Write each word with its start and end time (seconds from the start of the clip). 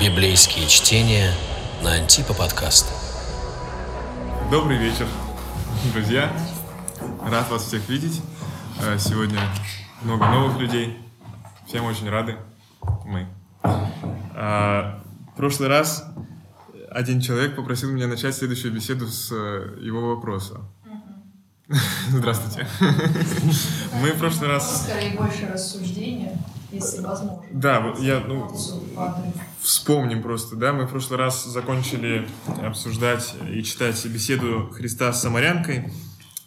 Библейские 0.00 0.68
чтения 0.68 1.32
на 1.82 1.94
Антипа 1.94 2.32
подкаст. 2.32 2.86
Добрый 4.52 4.76
вечер, 4.78 5.08
друзья. 5.92 6.32
Рад 7.22 7.50
вас 7.50 7.64
всех 7.64 7.88
видеть. 7.88 8.22
Э, 8.80 8.96
Сегодня 9.00 9.40
много 10.02 10.26
новых 10.28 10.60
людей. 10.60 10.96
Всем 11.66 11.86
очень 11.86 12.08
рады. 12.08 12.36
Мы. 13.04 13.26
А, 13.64 15.02
В 15.32 15.36
прошлый 15.36 15.68
раз 15.70 16.04
один 16.92 17.20
человек 17.20 17.56
попросил 17.56 17.90
меня 17.90 18.06
начать 18.06 18.36
следующую 18.36 18.72
беседу 18.72 19.08
с 19.08 19.32
э, 19.32 19.78
его 19.80 20.14
вопроса. 20.14 20.60
Здравствуйте. 22.10 22.68
Мы 24.00 24.12
в 24.12 24.18
прошлый 24.20 24.50
раз... 24.50 24.84
Скорее 24.84 25.16
больше 25.16 25.48
рассуждения, 25.52 26.38
если 26.70 27.00
возможно. 27.00 27.42
Да, 27.50 27.80
вот 27.80 27.98
я, 28.00 28.20
ну. 28.20 28.50
Вспомним 29.60 30.22
просто, 30.22 30.54
да, 30.56 30.72
мы 30.72 30.86
в 30.86 30.90
прошлый 30.90 31.18
раз 31.18 31.44
закончили 31.44 32.28
обсуждать 32.62 33.34
и 33.50 33.62
читать 33.62 34.04
беседу 34.06 34.70
Христа 34.72 35.12
с 35.12 35.22
Самарянкой, 35.22 35.92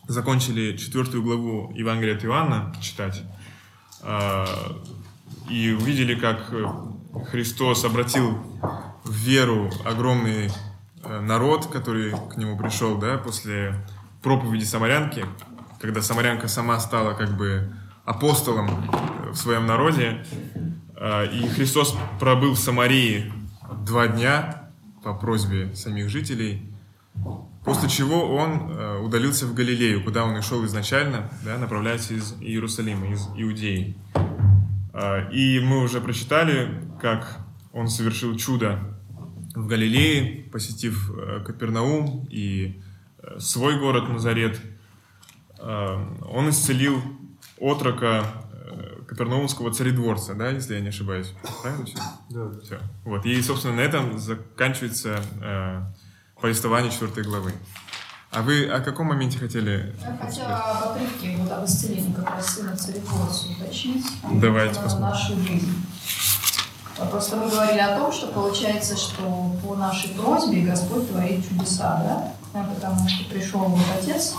закончили 0.07 0.77
четвертую 0.77 1.23
главу 1.23 1.73
Евангелия 1.75 2.15
от 2.15 2.23
Иоанна 2.23 2.73
читать, 2.81 3.21
а, 4.01 4.45
и 5.49 5.71
увидели, 5.71 6.15
как 6.15 6.51
Христос 7.29 7.83
обратил 7.83 8.37
в 9.03 9.13
веру 9.13 9.71
огромный 9.85 10.51
э, 11.03 11.19
народ, 11.19 11.67
который 11.67 12.11
к 12.11 12.37
нему 12.37 12.57
пришел, 12.57 12.97
да, 12.97 13.17
после 13.17 13.75
проповеди 14.21 14.63
Самарянки, 14.63 15.25
когда 15.79 16.01
Самарянка 16.01 16.47
сама 16.47 16.79
стала 16.79 17.13
как 17.13 17.35
бы 17.35 17.73
апостолом 18.05 18.69
в 19.31 19.35
своем 19.35 19.65
народе, 19.65 20.23
а, 20.95 21.25
И 21.25 21.47
Христос 21.47 21.95
пробыл 22.19 22.53
в 22.53 22.59
Самарии 22.59 23.31
два 23.85 24.07
дня 24.07 24.69
по 25.03 25.13
просьбе 25.13 25.73
самих 25.75 26.09
жителей, 26.09 26.61
после 27.63 27.89
чего 27.89 28.35
он 28.35 28.71
э, 28.71 28.99
удалился 28.99 29.45
в 29.45 29.53
Галилею, 29.53 30.03
куда 30.03 30.25
он 30.25 30.37
и 30.37 30.41
шел 30.41 30.65
изначально, 30.65 31.29
да, 31.43 31.57
направляясь 31.57 32.11
из 32.11 32.33
Иерусалима, 32.41 33.11
из 33.11 33.27
Иудеи. 33.35 33.95
А, 34.93 35.29
И 35.31 35.59
мы 35.59 35.83
уже 35.83 36.01
прочитали, 36.01 36.81
как 37.01 37.39
он 37.71 37.87
совершил 37.87 38.35
чудо 38.35 38.79
в 39.55 39.67
Галилее, 39.67 40.43
посетив 40.51 41.11
Капернаум 41.45 42.27
и 42.29 42.81
свой 43.37 43.79
город 43.79 44.09
Назарет. 44.09 44.59
А, 45.59 46.13
Он 46.29 46.49
исцелил 46.49 47.01
отрока 47.57 48.25
Капернаумского 49.09 49.73
царедворца, 49.73 50.35
да, 50.35 50.49
если 50.49 50.75
я 50.75 50.81
не 50.81 50.89
ошибаюсь. 50.89 51.33
Правильно 51.63 51.85
все? 51.87 51.97
Да. 52.29 52.51
Все. 52.63 52.79
Вот. 53.03 53.25
И, 53.25 53.41
собственно, 53.41 53.77
на 53.77 53.79
этом 53.81 54.19
заканчивается 54.19 55.19
э, 55.41 55.81
повествование 56.39 56.91
четвертой 56.91 57.23
главы. 57.23 57.53
А 58.31 58.43
вы 58.43 58.67
о 58.67 58.79
каком 58.81 59.07
моменте 59.07 59.39
хотели? 59.39 59.95
Я 59.99 60.15
хотела 60.15 60.57
об 60.57 60.91
отрывке 60.91 61.35
вот 61.37 61.51
об 61.51 61.65
исцелении 61.65 62.13
как 62.13 62.29
раз 62.29 62.53
сына 62.53 62.77
царедворца 62.77 63.47
уточнить. 63.47 64.05
Давайте 64.31 64.75
на 64.75 64.83
посмотрим. 64.83 65.09
нашу 65.09 65.35
жизнь. 65.39 65.85
Просто 67.09 67.37
мы 67.37 67.49
говорили 67.49 67.79
о 67.79 67.97
том, 67.97 68.11
что 68.11 68.27
получается, 68.27 68.95
что 68.95 69.55
по 69.63 69.75
нашей 69.75 70.11
просьбе 70.11 70.67
Господь 70.67 71.09
творит 71.09 71.49
чудеса, 71.49 72.35
да? 72.53 72.63
Потому 72.75 73.09
что 73.09 73.27
пришел 73.27 73.61
вот 73.61 73.85
отец 73.99 74.35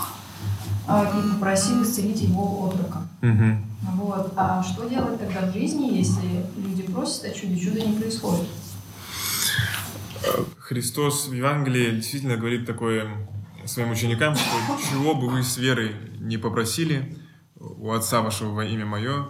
а, 0.87 1.11
и 1.19 1.33
попросил 1.33 1.83
исцелить 1.83 2.21
его 2.21 2.69
отрока. 2.69 2.99
Мгм. 3.23 3.65
Вот. 3.83 4.33
А 4.37 4.63
что 4.63 4.89
делать 4.89 5.19
тогда 5.19 5.51
в 5.51 5.53
жизни, 5.53 5.97
если 5.97 6.45
люди 6.57 6.83
просят 6.83 7.25
о 7.25 7.31
чуде, 7.31 7.59
чудо 7.59 7.81
не 7.81 7.97
происходит? 7.99 8.47
Христос 10.59 11.29
в 11.29 11.33
Евангелии 11.33 11.97
действительно 11.97 12.37
говорит 12.37 12.67
такое 12.67 13.09
своим 13.65 13.91
ученикам, 13.91 14.35
что 14.35 14.51
чего 14.91 15.15
бы 15.15 15.29
вы 15.29 15.43
с 15.43 15.57
верой 15.57 15.97
не 16.19 16.37
попросили 16.37 17.17
у 17.59 17.91
Отца 17.93 18.21
вашего 18.21 18.53
во 18.53 18.65
имя 18.65 18.87
Мое, 18.87 19.27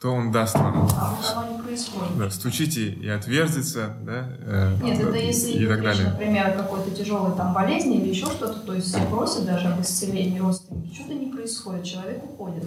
то 0.00 0.10
Он 0.10 0.30
даст 0.32 0.54
вам. 0.54 0.88
А 0.98 1.14
вот 1.16 1.32
оно 1.34 1.56
не 1.56 1.62
происходит. 1.62 2.18
Да, 2.18 2.30
стучите 2.30 2.90
и 2.90 3.08
отверзится, 3.08 3.96
да, 4.02 4.36
э, 4.40 4.76
Нет, 4.82 5.00
это 5.00 5.16
если 5.16 5.52
и 5.52 5.66
так 5.66 5.82
далее. 5.82 6.10
например, 6.10 6.52
какой-то 6.56 6.90
тяжелой 6.90 7.34
там 7.36 7.54
болезни 7.54 7.98
или 8.00 8.10
еще 8.10 8.26
что-то, 8.26 8.60
то 8.60 8.74
есть 8.74 8.88
все 8.88 9.04
просят 9.06 9.46
даже 9.46 9.68
об 9.68 9.80
исцелении 9.80 10.38
родственники, 10.38 10.94
что-то 10.94 11.14
не 11.14 11.32
происходит, 11.32 11.84
человек 11.84 12.22
уходит. 12.24 12.64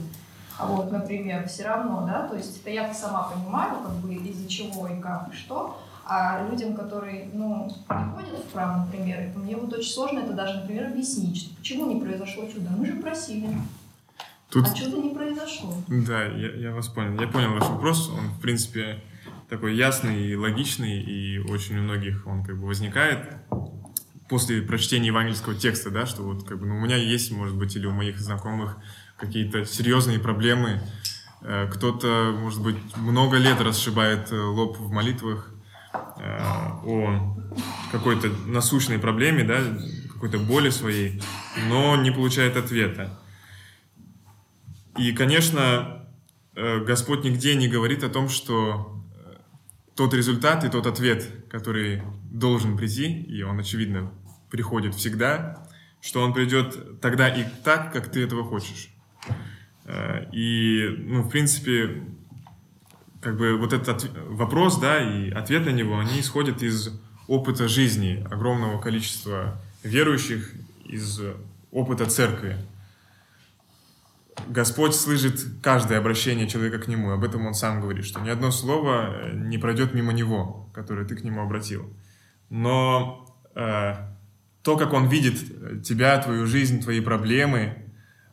А 0.58 0.66
вот, 0.66 0.92
например, 0.92 1.48
все 1.48 1.66
равно, 1.66 2.06
да, 2.06 2.28
то 2.28 2.36
есть 2.36 2.62
это 2.62 2.70
я 2.72 2.94
сама 2.94 3.24
понимаю, 3.24 3.78
как 3.84 3.96
бы 3.98 4.14
из-за 4.14 4.48
чего 4.50 4.88
и 4.88 5.00
как 5.00 5.30
и 5.32 5.36
что, 5.36 5.80
а 6.06 6.48
людям, 6.50 6.74
которые, 6.74 7.30
ну, 7.34 7.66
не 7.68 8.12
ходят 8.14 8.46
в 8.46 8.54
храм, 8.54 8.86
например, 8.86 9.32
мне 9.36 9.56
вот 9.56 9.74
очень 9.74 9.92
сложно 9.92 10.20
это 10.20 10.34
даже, 10.34 10.62
например, 10.62 10.88
объяснить, 10.88 11.38
что 11.38 11.56
почему 11.56 11.86
не 11.86 12.02
произошло 12.02 12.46
чудо. 12.48 12.70
Мы 12.76 12.86
же 12.86 12.94
просили, 12.94 13.50
Тут 14.50 14.66
а 14.68 14.74
чудо 14.74 14.98
не 14.98 15.14
произошло. 15.14 15.74
Да, 15.88 16.24
я, 16.24 16.52
я 16.54 16.72
вас 16.74 16.88
понял. 16.88 17.20
Я 17.20 17.28
понял 17.28 17.54
ваш 17.54 17.68
вопрос. 17.68 18.10
Он, 18.10 18.30
в 18.30 18.40
принципе, 18.40 19.04
такой 19.50 19.76
ясный 19.76 20.28
и 20.28 20.36
логичный, 20.36 21.02
и 21.02 21.40
очень 21.40 21.78
у 21.78 21.82
многих 21.82 22.26
он 22.26 22.44
как 22.44 22.58
бы 22.58 22.68
возникает 22.68 23.28
после 24.30 24.62
прочтения 24.62 25.08
евангельского 25.08 25.56
текста, 25.56 25.90
да, 25.90 26.06
что 26.06 26.24
вот 26.24 26.48
как 26.48 26.60
бы 26.60 26.66
ну, 26.66 26.78
у 26.78 26.80
меня 26.80 26.96
есть, 26.96 27.32
может 27.32 27.58
быть, 27.58 27.76
или 27.76 27.86
у 27.86 27.92
моих 27.92 28.20
знакомых 28.20 28.78
какие-то 29.18 29.66
серьезные 29.66 30.20
проблемы. 30.20 30.82
Э, 31.42 31.68
Кто-то, 31.72 32.36
может 32.40 32.62
быть, 32.62 32.78
много 32.96 33.38
лет 33.38 33.60
расшибает 33.60 34.32
э, 34.32 34.40
лоб 34.40 34.78
в 34.78 34.92
молитвах 34.92 35.52
э, 36.18 36.40
о 36.86 37.38
какой-то 37.92 38.30
насущной 38.46 39.00
проблеме, 39.00 39.44
да, 39.44 39.60
какой-то 40.14 40.40
боли 40.40 40.70
своей, 40.70 41.22
но 41.68 41.96
не 41.96 42.12
получает 42.12 42.58
ответа. 42.58 43.20
И, 44.98 45.12
конечно, 45.12 46.08
Господь 46.56 47.24
нигде 47.24 47.54
не 47.54 47.68
говорит 47.68 48.04
о 48.04 48.10
том, 48.10 48.30
что 48.30 49.04
тот 49.96 50.16
результат 50.16 50.64
и 50.64 50.70
тот 50.70 50.88
ответ, 50.88 51.48
который 51.52 52.02
должен 52.32 52.78
прийти, 52.78 53.22
и 53.22 53.44
он, 53.44 53.60
очевидно, 53.60 54.12
приходит 54.50 54.96
всегда, 54.96 55.68
что 56.02 56.22
он 56.22 56.34
придет 56.34 57.00
тогда 57.00 57.30
и 57.30 57.46
так, 57.64 57.94
как 57.94 58.12
ты 58.12 58.24
этого 58.24 58.44
хочешь. 58.44 58.90
Э, 59.86 60.26
И, 60.32 60.96
ну, 61.00 61.24
в 61.24 61.30
принципе, 61.30 62.04
как 63.22 63.38
бы 63.38 63.58
вот 63.58 63.74
этот 63.74 64.10
вопрос, 64.28 64.80
да, 64.80 65.02
и 65.02 65.30
ответ 65.32 65.66
на 65.66 65.72
него, 65.72 66.00
они 66.00 66.20
исходят 66.20 66.62
из 66.62 66.90
опыта 67.28 67.68
жизни 67.68 68.26
огромного 68.30 68.80
количества 68.80 69.62
верующих, 69.84 70.54
из 70.86 71.20
опыта 71.72 72.06
церкви. 72.06 72.58
Господь 74.48 74.96
слышит 74.96 75.44
каждое 75.62 75.98
обращение 75.98 76.48
человека 76.48 76.80
к 76.80 76.88
Нему. 76.88 77.12
Об 77.12 77.24
этом 77.24 77.46
Он 77.46 77.54
сам 77.54 77.82
говорит, 77.82 78.06
что 78.06 78.22
ни 78.22 78.30
одно 78.30 78.52
слово 78.52 79.10
э, 79.10 79.34
не 79.34 79.58
пройдет 79.58 79.94
мимо 79.94 80.14
Него, 80.14 80.70
которое 80.74 81.06
ты 81.06 81.16
к 81.16 81.24
Нему 81.24 81.42
обратил. 81.42 81.92
Но 82.50 83.26
э, 83.56 83.96
то, 84.62 84.78
как 84.78 84.94
Он 84.94 85.08
видит 85.08 85.44
э, 85.50 85.82
тебя, 85.84 86.18
твою 86.20 86.46
жизнь, 86.46 86.82
твои 86.82 87.02
проблемы, 87.02 87.92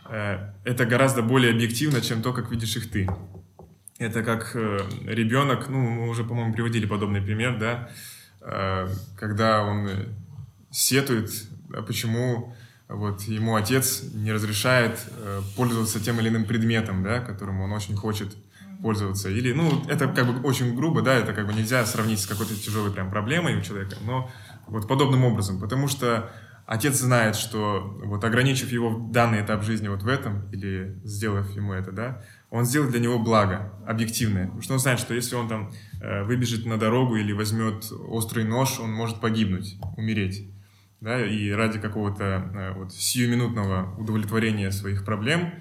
э, 0.09 0.53
это 0.65 0.87
гораздо 0.87 1.23
более 1.23 1.53
объективно, 1.53 2.01
чем 2.01 2.23
то, 2.23 2.33
как 2.33 2.51
видишь 2.51 2.77
их 2.77 2.91
ты. 2.91 3.09
Это 3.99 4.23
как 4.23 4.53
э, 4.55 4.81
ребенок, 5.05 5.69
ну, 5.69 5.79
мы 5.79 6.09
уже, 6.09 6.25
по-моему, 6.25 6.53
приводили 6.53 6.87
подобный 6.87 7.23
пример, 7.23 7.59
да, 7.59 7.91
э, 8.41 8.89
когда 9.17 9.63
он 9.63 9.87
э, 9.87 10.07
сетует, 10.71 11.31
а 11.73 11.83
почему 11.83 12.55
вот 12.89 13.23
ему 13.23 13.55
отец 13.55 14.03
не 14.13 14.33
разрешает 14.33 14.99
э, 15.11 15.43
пользоваться 15.57 16.01
тем 16.01 16.19
или 16.21 16.29
иным 16.29 16.45
предметом, 16.45 17.03
да, 17.03 17.21
которым 17.21 17.61
он 17.61 17.73
очень 17.73 17.97
хочет 17.97 18.35
пользоваться. 18.83 19.31
Или, 19.31 19.53
ну, 19.53 19.85
это 19.89 20.09
как 20.09 20.27
бы 20.27 20.47
очень 20.47 20.75
грубо, 20.75 21.01
да, 21.01 21.15
это 21.15 21.33
как 21.33 21.47
бы 21.47 21.55
нельзя 21.55 21.87
сравнить 21.87 22.21
с 22.21 22.27
какой-то 22.27 22.55
тяжелой 22.55 22.91
прям 22.91 23.11
проблемой 23.11 23.57
у 23.57 23.63
человека, 23.63 23.97
но 24.05 24.31
вот 24.67 24.89
подобным 24.89 25.25
образом, 25.25 25.61
потому 25.61 25.89
что 25.89 26.31
отец 26.67 26.97
знает, 26.97 27.37
что 27.37 27.99
вот 28.05 28.25
ограничив 28.25 28.71
его 28.73 28.91
в 28.91 29.13
данный 29.13 29.43
этап 29.43 29.63
жизни 29.63 29.89
вот 29.89 30.03
в 30.03 30.09
этом, 30.09 30.51
или 30.51 30.99
сделав 31.05 31.51
ему 31.55 31.73
это, 31.73 31.93
да, 31.93 32.23
он 32.51 32.65
сделает 32.65 32.93
для 32.93 33.01
него 33.01 33.19
благо, 33.19 33.73
объективное. 33.87 34.45
Потому 34.45 34.63
что 34.63 34.73
он 34.75 34.79
знает, 34.79 35.01
что 35.01 35.15
если 35.15 35.35
он 35.35 35.49
там 35.49 35.73
э, 36.01 36.23
выбежит 36.23 36.67
на 36.67 36.79
дорогу 36.79 37.17
или 37.17 37.33
возьмет 37.33 37.91
острый 38.09 38.45
нож, 38.45 38.79
он 38.79 38.93
может 38.93 39.21
погибнуть, 39.21 39.77
умереть. 39.97 40.49
Да, 41.01 41.21
и 41.25 41.51
ради 41.51 41.79
какого-то 41.79 42.25
э, 42.25 42.73
вот 42.79 42.95
сиюминутного 42.95 43.95
удовлетворения 43.99 44.71
своих 44.71 45.05
проблем 45.05 45.53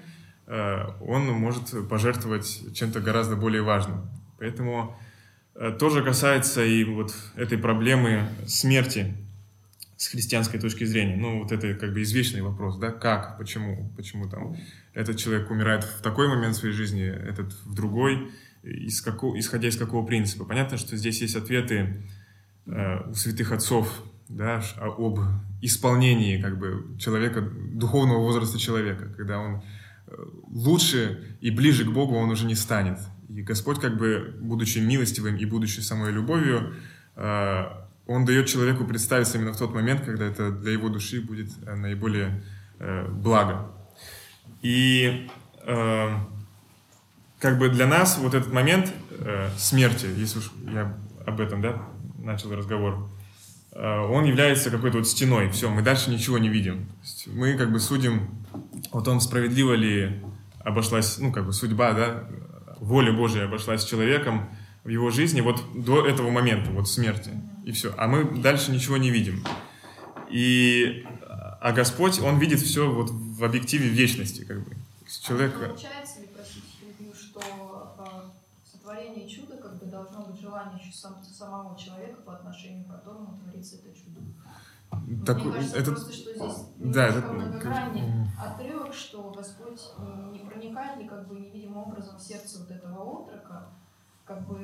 э, 0.46 0.86
он 1.00 1.26
может 1.32 1.88
пожертвовать 1.88 2.74
чем-то 2.74 3.00
гораздо 3.00 3.36
более 3.36 3.62
важным. 3.62 4.08
Поэтому 4.38 4.96
тоже 5.78 6.02
касается 6.02 6.64
и 6.64 6.82
вот 6.82 7.14
этой 7.36 7.56
проблемы 7.56 8.28
смерти 8.46 9.14
с 10.04 10.08
христианской 10.08 10.60
точки 10.60 10.84
зрения. 10.84 11.16
Ну, 11.16 11.42
вот 11.42 11.50
это 11.50 11.72
как 11.74 11.94
бы 11.94 12.02
извечный 12.02 12.42
вопрос, 12.42 12.76
да, 12.76 12.90
как, 12.90 13.38
почему, 13.38 13.90
почему 13.96 14.28
там 14.28 14.54
этот 14.92 15.16
человек 15.16 15.50
умирает 15.50 15.82
в 15.82 16.02
такой 16.02 16.28
момент 16.28 16.56
своей 16.56 16.74
жизни, 16.74 17.04
этот 17.06 17.54
в 17.64 17.74
другой. 17.74 18.30
из 18.62 19.00
какого, 19.00 19.38
исходя 19.38 19.68
из 19.68 19.78
какого 19.78 20.04
принципа. 20.06 20.44
Понятно, 20.44 20.76
что 20.76 20.94
здесь 20.96 21.22
есть 21.22 21.36
ответы 21.36 22.02
э, 22.66 23.10
у 23.10 23.14
святых 23.14 23.52
отцов 23.52 24.02
да, 24.28 24.62
об 24.76 25.20
исполнении 25.62 26.40
как 26.40 26.58
бы, 26.58 26.98
человека, 26.98 27.40
духовного 27.40 28.18
возраста 28.18 28.58
человека, 28.58 29.08
когда 29.16 29.38
он 29.38 29.62
э, 30.06 30.12
лучше 30.50 31.36
и 31.40 31.50
ближе 31.50 31.86
к 31.86 31.92
Богу 31.92 32.14
он 32.14 32.28
уже 32.28 32.44
не 32.44 32.54
станет. 32.54 32.98
И 33.30 33.40
Господь, 33.40 33.80
как 33.80 33.96
бы, 33.96 34.36
будучи 34.38 34.80
милостивым 34.80 35.36
и 35.36 35.46
будучи 35.46 35.80
самой 35.80 36.12
любовью, 36.12 36.74
э, 37.16 37.83
Он 38.06 38.24
дает 38.24 38.46
человеку 38.46 38.84
представиться 38.84 39.38
именно 39.38 39.52
в 39.52 39.58
тот 39.58 39.72
момент, 39.74 40.02
когда 40.02 40.26
это 40.26 40.50
для 40.50 40.72
его 40.72 40.88
души 40.88 41.20
будет 41.20 41.50
э, 41.66 41.74
наиболее 41.74 42.42
благо. 43.08 43.70
И 44.60 45.28
как 45.64 47.58
бы 47.58 47.68
для 47.68 47.86
нас 47.86 48.18
вот 48.18 48.34
этот 48.34 48.52
момент 48.52 48.92
смерти, 49.56 50.06
если 50.16 50.40
уж 50.40 50.50
я 50.66 50.98
об 51.24 51.40
этом 51.40 51.62
да, 51.62 51.82
начал 52.18 52.54
разговор, 52.54 53.08
он 53.72 54.24
является 54.24 54.70
какой-то 54.70 54.98
вот 54.98 55.06
стеной. 55.06 55.48
Все, 55.50 55.70
мы 55.70 55.82
дальше 55.82 56.10
ничего 56.10 56.36
не 56.38 56.48
видим. 56.48 56.88
мы 57.28 57.56
как 57.56 57.72
бы 57.72 57.78
судим 57.78 58.28
о 58.90 59.00
том, 59.00 59.20
справедливо 59.20 59.74
ли 59.74 60.20
обошлась, 60.64 61.18
ну, 61.18 61.32
как 61.32 61.46
бы 61.46 61.52
судьба, 61.52 61.92
да, 61.92 62.24
воля 62.80 63.12
Божья 63.12 63.44
обошлась 63.44 63.82
с 63.82 63.84
человеком 63.84 64.48
в 64.82 64.88
его 64.88 65.10
жизни 65.10 65.40
вот 65.40 65.62
до 65.74 66.06
этого 66.06 66.30
момента, 66.30 66.70
вот 66.70 66.88
смерти. 66.88 67.30
И 67.64 67.72
все. 67.72 67.94
А 67.96 68.06
мы 68.06 68.24
дальше 68.40 68.72
ничего 68.72 68.96
не 68.98 69.10
видим. 69.10 69.42
И, 70.30 71.06
а 71.60 71.72
Господь, 71.72 72.20
Он 72.20 72.38
видит 72.38 72.60
все 72.60 72.92
вот 72.92 73.10
в 73.10 73.42
объективе 73.44 73.88
вечности, 73.88 74.44
как 74.44 74.62
бы. 74.64 74.76
Человек... 75.22 75.54
А 75.56 75.68
получается 75.68 76.20
ли, 76.20 76.28
простите, 76.34 76.64
что 77.14 77.94
э, 77.98 78.70
сотворение 78.70 79.28
чуда 79.28 79.56
как 79.56 79.78
бы 79.78 79.86
должно 79.86 80.26
быть 80.26 80.40
желание 80.40 80.80
сам, 80.92 81.22
самого 81.24 81.78
человека 81.78 82.20
по 82.22 82.34
отношению 82.34 82.84
к 82.84 82.90
которому 82.90 83.38
творится 83.38 83.76
это 83.76 83.96
чудо? 83.96 84.20
Так, 85.26 85.42
Мне 85.42 85.52
кажется, 85.52 85.76
это... 85.76 85.90
просто, 85.90 86.12
что 86.12 86.32
здесь 86.32 86.66
да, 86.78 87.08
это... 87.08 87.32
многогранный 87.32 88.28
отрывок, 88.38 88.94
что 88.94 89.30
Господь 89.30 89.80
не 90.32 90.38
проникает 90.38 90.98
ли 90.98 91.08
как 91.08 91.26
бы 91.28 91.40
невидимым 91.40 91.78
образом 91.78 92.16
в 92.16 92.22
сердце 92.22 92.60
вот 92.60 92.70
этого 92.70 93.02
отрока, 93.02 93.68
как 94.24 94.46
бы 94.46 94.58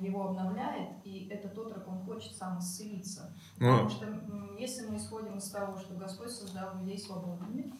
его 0.00 0.28
обновляет, 0.28 0.90
и 1.04 1.28
этот 1.30 1.56
отрок, 1.56 1.86
он 1.86 2.00
хочет 2.00 2.34
сам 2.34 2.58
исцелиться. 2.58 3.32
Но... 3.58 3.84
Потому 3.84 3.90
что 3.90 4.06
если 4.58 4.86
мы 4.86 4.96
исходим 4.96 5.36
из 5.36 5.50
того, 5.50 5.78
что 5.78 5.94
Господь 5.94 6.30
создал 6.30 6.78
людей 6.78 6.98
свободными, 6.98 7.72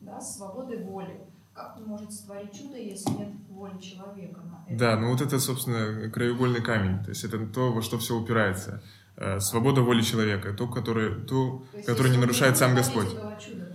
да, 0.00 0.20
свободой 0.20 0.82
воли, 0.84 1.20
как 1.54 1.76
он 1.76 1.84
может 1.84 2.12
сотворить 2.12 2.52
чудо, 2.52 2.76
если 2.76 3.10
нет 3.10 3.32
воли 3.48 3.78
человека 3.78 4.40
на 4.40 4.64
это? 4.66 4.78
Да, 4.78 4.96
ну 4.96 5.10
вот 5.10 5.20
это, 5.20 5.38
собственно, 5.38 6.10
краеугольный 6.10 6.62
камень. 6.62 7.02
То 7.02 7.10
есть 7.10 7.24
это 7.24 7.44
то, 7.46 7.72
во 7.72 7.82
что 7.82 7.98
все 7.98 8.16
упирается. 8.16 8.82
Э, 9.16 9.40
свобода 9.40 9.82
воли 9.82 10.02
человека, 10.02 10.52
то, 10.52 10.68
которое, 10.68 11.10
то, 11.10 11.64
то 11.72 11.82
которое 11.84 12.10
не 12.10 12.18
нарушает 12.18 12.56
сам 12.56 12.76
Господь. 12.76 13.10
Чудо, 13.10 13.74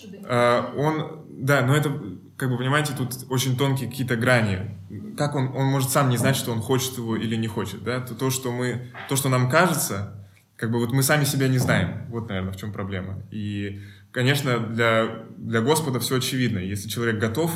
чудо 0.00 0.18
а, 0.24 0.72
он, 0.74 1.26
да, 1.28 1.66
но 1.66 1.74
это, 1.74 1.90
как 2.38 2.50
бы 2.50 2.56
понимаете, 2.56 2.92
тут 2.96 3.26
очень 3.30 3.56
тонкие 3.56 3.90
какие-то 3.90 4.16
грани. 4.16 4.78
Как 5.16 5.34
он, 5.34 5.48
он 5.56 5.66
может 5.66 5.90
сам 5.90 6.08
не 6.08 6.16
знать, 6.16 6.36
что 6.36 6.52
он 6.52 6.60
хочет 6.60 6.96
его 6.96 7.16
или 7.16 7.34
не 7.34 7.48
хочет, 7.48 7.82
да? 7.82 8.00
То, 8.00 8.14
то, 8.14 8.30
что 8.30 8.52
мы, 8.52 8.92
то, 9.08 9.16
что 9.16 9.28
нам 9.28 9.50
кажется, 9.50 10.24
как 10.54 10.70
бы 10.70 10.78
вот 10.78 10.92
мы 10.92 11.02
сами 11.02 11.24
себя 11.24 11.48
не 11.48 11.58
знаем. 11.58 12.06
Вот, 12.10 12.28
наверное, 12.28 12.52
в 12.52 12.56
чем 12.56 12.72
проблема. 12.72 13.24
И, 13.32 13.82
конечно, 14.12 14.60
для, 14.60 15.24
для 15.36 15.60
Господа 15.62 15.98
все 15.98 16.18
очевидно. 16.18 16.60
Если 16.60 16.88
человек 16.88 17.18
готов 17.18 17.50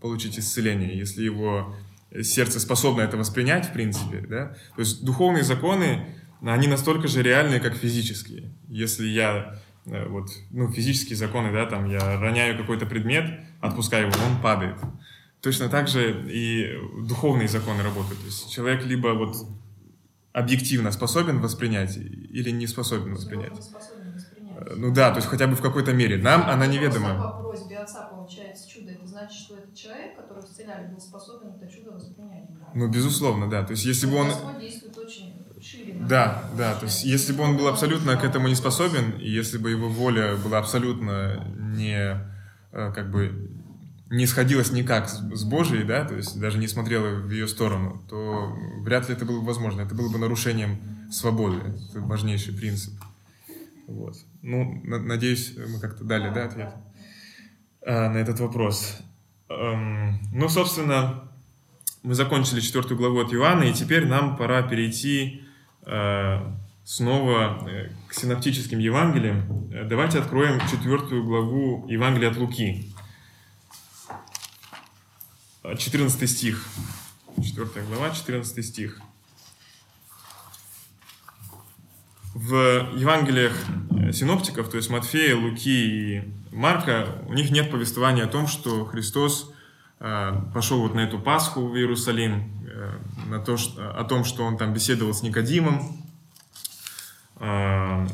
получить 0.00 0.38
исцеление, 0.38 0.96
если 0.96 1.22
его 1.22 1.76
сердце 2.22 2.58
способно 2.58 3.02
это 3.02 3.18
воспринять, 3.18 3.66
в 3.66 3.72
принципе, 3.74 4.24
да, 4.26 4.56
то 4.74 4.80
есть 4.80 5.04
духовные 5.04 5.44
законы, 5.44 6.06
они 6.40 6.68
настолько 6.68 7.06
же 7.06 7.22
реальные, 7.22 7.60
как 7.60 7.74
физические. 7.74 8.50
Если 8.66 9.06
я 9.06 9.58
вот, 9.84 10.28
ну, 10.50 10.70
физические 10.70 11.16
законы, 11.16 11.52
да, 11.52 11.66
там 11.66 11.88
я 11.90 12.20
роняю 12.20 12.56
какой-то 12.56 12.86
предмет, 12.86 13.40
отпускаю 13.60 14.08
его, 14.08 14.16
он 14.24 14.40
падает. 14.40 14.76
Точно 15.40 15.68
так 15.68 15.88
же 15.88 16.24
и 16.30 16.78
духовные 17.02 17.48
законы 17.48 17.82
работают. 17.82 18.20
То 18.20 18.26
есть 18.26 18.52
человек 18.52 18.84
либо 18.84 19.08
вот 19.08 19.36
объективно 20.32 20.92
способен 20.92 21.40
воспринять 21.40 21.96
или 21.96 22.50
не 22.50 22.66
способен 22.66 23.14
воспринять. 23.14 23.60
Э, 24.54 24.74
ну 24.76 24.92
да, 24.92 25.10
то 25.10 25.16
есть 25.16 25.28
хотя 25.28 25.46
бы 25.46 25.56
в 25.56 25.60
какой-то 25.60 25.92
мере. 25.92 26.16
Нам 26.16 26.48
она 26.48 26.66
неведома. 26.66 27.32
По 27.38 27.44
просьбе 27.48 27.78
отца 27.78 28.04
получается 28.04 28.70
чудо. 28.70 28.92
Это 28.92 29.06
значит, 29.06 29.38
что 29.38 29.56
этот 29.56 29.74
человек, 29.74 30.16
который 30.16 30.44
исцеляли, 30.44 30.92
был 30.92 31.00
способен 31.00 31.54
это 31.56 31.70
чудо 31.70 31.92
воспринять. 31.92 32.48
Ну, 32.72 32.88
безусловно, 32.88 33.50
да. 33.50 33.64
То 33.64 33.72
есть 33.72 33.84
если 33.84 34.06
бы 34.06 34.16
он... 34.16 34.28
Господь 34.28 34.60
действует 34.60 34.96
очень 35.82 36.06
да, 36.06 36.44
да, 36.56 36.74
то 36.74 36.86
есть 36.86 37.04
если 37.04 37.32
бы 37.32 37.44
он 37.44 37.56
был 37.56 37.68
абсолютно 37.68 38.16
к 38.16 38.24
этому 38.24 38.48
не 38.48 38.54
способен, 38.54 39.12
и 39.18 39.28
если 39.28 39.58
бы 39.58 39.70
его 39.70 39.88
воля 39.88 40.36
была 40.36 40.58
абсолютно 40.58 41.46
не, 41.56 42.20
э, 42.72 42.92
как 42.94 43.10
бы, 43.10 43.50
не 44.10 44.26
сходилась 44.26 44.72
никак 44.72 45.08
с 45.08 45.44
Божией, 45.44 45.84
да, 45.84 46.04
то 46.04 46.14
есть 46.14 46.38
даже 46.38 46.58
не 46.58 46.68
смотрела 46.68 47.14
в 47.14 47.30
ее 47.30 47.48
сторону, 47.48 48.02
то 48.08 48.52
вряд 48.80 49.08
ли 49.08 49.14
это 49.14 49.24
было 49.24 49.40
бы 49.40 49.46
возможно. 49.46 49.80
Это 49.80 49.94
было 49.94 50.10
бы 50.12 50.18
нарушением 50.18 50.78
свободы. 51.10 51.58
Это 51.90 52.00
важнейший 52.00 52.52
принцип. 52.52 52.92
Вот. 53.86 54.16
Ну, 54.42 54.82
на, 54.84 54.98
надеюсь, 54.98 55.54
мы 55.56 55.80
как-то 55.80 56.04
дали, 56.04 56.32
да, 56.34 56.44
ответ 56.44 56.74
а, 57.86 58.10
на 58.10 58.18
этот 58.18 58.40
вопрос. 58.40 58.98
Эм, 59.48 60.20
ну, 60.32 60.48
собственно, 60.48 61.30
мы 62.02 62.14
закончили 62.14 62.60
четвертую 62.60 62.98
главу 62.98 63.20
от 63.20 63.32
Иоанна, 63.32 63.64
и 63.64 63.72
теперь 63.72 64.06
нам 64.06 64.36
пора 64.36 64.62
перейти 64.62 65.42
снова 66.84 67.66
э, 67.68 67.90
к 68.08 68.14
синоптическим 68.14 68.78
Евангелиям. 68.78 69.70
Э, 69.72 69.84
давайте 69.84 70.18
откроем 70.18 70.60
четвертую 70.68 71.24
главу 71.24 71.86
Евангелия 71.88 72.30
от 72.30 72.36
Луки. 72.36 72.92
14 75.64 76.28
стих. 76.28 76.66
Четвертая 77.42 77.84
глава, 77.84 78.10
14 78.10 78.66
стих. 78.66 79.00
В 82.34 82.54
Евангелиях 82.96 83.52
синоптиков, 84.12 84.68
то 84.68 84.76
есть 84.76 84.90
Матфея, 84.90 85.36
Луки 85.36 86.16
и 86.16 86.32
Марка, 86.50 87.22
у 87.26 87.34
них 87.34 87.50
нет 87.50 87.70
повествования 87.70 88.24
о 88.24 88.28
том, 88.28 88.48
что 88.48 88.84
Христос 88.84 89.51
пошел 90.52 90.80
вот 90.80 90.94
на 90.94 91.00
эту 91.00 91.18
Пасху 91.18 91.68
в 91.68 91.76
Иерусалим, 91.76 92.62
Э, 92.74 92.98
на 93.28 93.38
то, 93.38 93.56
о 93.78 94.04
том, 94.04 94.24
что 94.24 94.44
он 94.44 94.56
там 94.56 94.72
беседовал 94.72 95.12
с 95.12 95.22
Никодимом. 95.22 95.82
Э, 97.38 98.06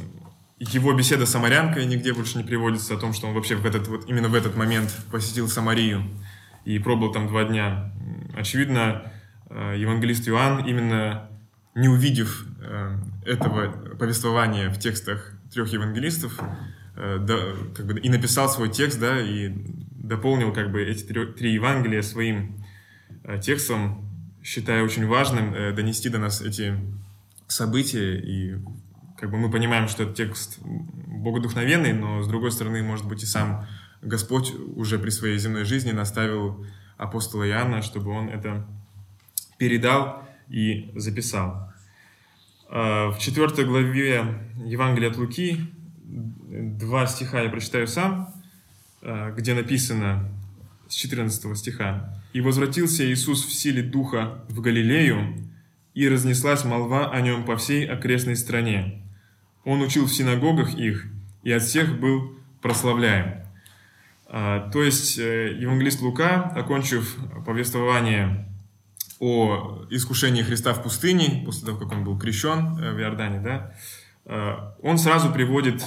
его 0.59 0.93
беседа 0.93 1.27
с 1.27 1.31
Самарянкой 1.31 1.87
нигде 1.87 2.13
больше 2.13 2.39
не 2.39 2.45
приводится 2.45 2.95
о 2.95 2.99
том, 2.99 3.13
что 3.13 3.29
он 3.29 3.35
вообще 3.35 3.55
в 3.55 3.65
этот, 3.65 3.87
вот 3.87 4.09
именно 4.09 4.29
в 4.29 4.35
этот 4.35 4.57
момент 4.57 4.95
посетил 5.13 5.49
Самарию 5.49 6.03
и 6.65 6.79
пробыл 6.79 7.13
там 7.13 7.29
два 7.29 7.45
дня. 7.45 7.93
Очевидно, 8.37 9.13
э, 9.49 9.77
евангелист 9.79 10.29
Иоанн, 10.29 10.67
именно 10.67 11.31
не 11.75 11.89
увидев 11.89 12.45
этого 13.25 13.71
повествования 13.97 14.69
в 14.69 14.79
текстах 14.79 15.33
трех 15.53 15.73
евангелистов, 15.73 16.39
да, 16.97 17.39
как 17.77 17.87
бы 17.87 18.01
и 18.01 18.09
написал 18.09 18.49
свой 18.49 18.69
текст, 18.69 18.99
да, 18.99 19.21
и 19.21 19.55
дополнил 20.09 20.53
как 20.53 20.73
бы 20.73 20.83
эти 20.83 21.05
три, 21.05 21.27
три 21.27 21.53
Евангелия 21.53 22.03
своим 22.03 22.65
текстом, 23.43 24.09
считаю 24.43 24.85
очень 24.85 25.07
важным 25.07 25.55
э, 25.55 25.73
донести 25.73 26.09
до 26.09 26.19
нас 26.19 26.41
эти 26.41 26.75
события, 27.49 28.17
и 28.19 28.57
как 29.19 29.31
бы 29.31 29.37
мы 29.37 29.51
понимаем, 29.51 29.89
что 29.89 30.05
этот 30.05 30.17
текст 30.17 30.59
богодухновенный, 30.63 31.93
но 31.93 32.23
с 32.23 32.29
другой 32.29 32.51
стороны, 32.51 32.83
может 32.83 33.07
быть, 33.07 33.23
и 33.23 33.27
сам 33.27 33.67
Господь 34.01 34.55
уже 34.77 34.99
при 34.99 35.11
своей 35.11 35.39
земной 35.39 35.65
жизни 35.65 35.91
наставил 35.91 36.65
апостола 36.97 37.47
Иоанна, 37.49 37.83
чтобы 37.83 38.11
он 38.11 38.29
это 38.29 38.67
передал 39.59 40.23
и 40.49 40.93
записал. 40.95 41.73
Э, 42.71 43.09
в 43.09 43.19
четвертой 43.19 43.65
главе 43.67 44.25
Евангелия 44.65 45.11
от 45.11 45.19
Луки 45.19 45.59
два 46.49 47.07
стиха 47.07 47.43
я 47.43 47.51
прочитаю 47.51 47.87
сам, 47.87 48.33
э, 48.35 48.38
где 49.01 49.55
написано 49.55 50.29
с 50.89 50.95
14 50.95 51.57
стиха 51.57 52.21
и 52.33 52.41
возвратился 52.41 53.05
Иисус 53.05 53.45
в 53.45 53.53
силе 53.53 53.83
Духа 53.83 54.45
в 54.49 54.61
Галилею, 54.61 55.49
и 55.99 56.09
разнеслась 56.09 56.65
молва 56.65 57.11
о 57.11 57.21
нем 57.21 57.45
по 57.45 57.57
всей 57.57 57.85
окрестной 57.85 58.37
стране. 58.37 59.03
Он 59.65 59.83
учил 59.83 60.07
в 60.07 60.13
синагогах 60.13 60.75
их, 60.75 61.07
и 61.43 61.51
от 61.51 61.65
всех 61.65 61.99
был 61.99 62.39
прославляем. 62.63 63.43
А, 64.27 64.71
то 64.71 64.81
есть 64.85 65.19
э, 65.19 65.57
евангелист 65.59 66.01
Лука, 66.01 66.53
окончив 66.55 67.17
повествование 67.45 68.47
о 69.19 69.87
искушении 69.91 70.43
Христа 70.43 70.73
в 70.73 70.85
пустыне, 70.85 71.43
после 71.45 71.67
того, 71.67 71.79
как 71.79 71.91
он 71.91 72.05
был 72.05 72.17
крещен 72.17 72.79
э, 72.79 72.93
в 72.93 73.01
Иордане, 73.01 73.41
да, 73.41 73.75
э, 74.25 74.55
он 74.81 74.99
сразу 74.99 75.33
приводит 75.33 75.85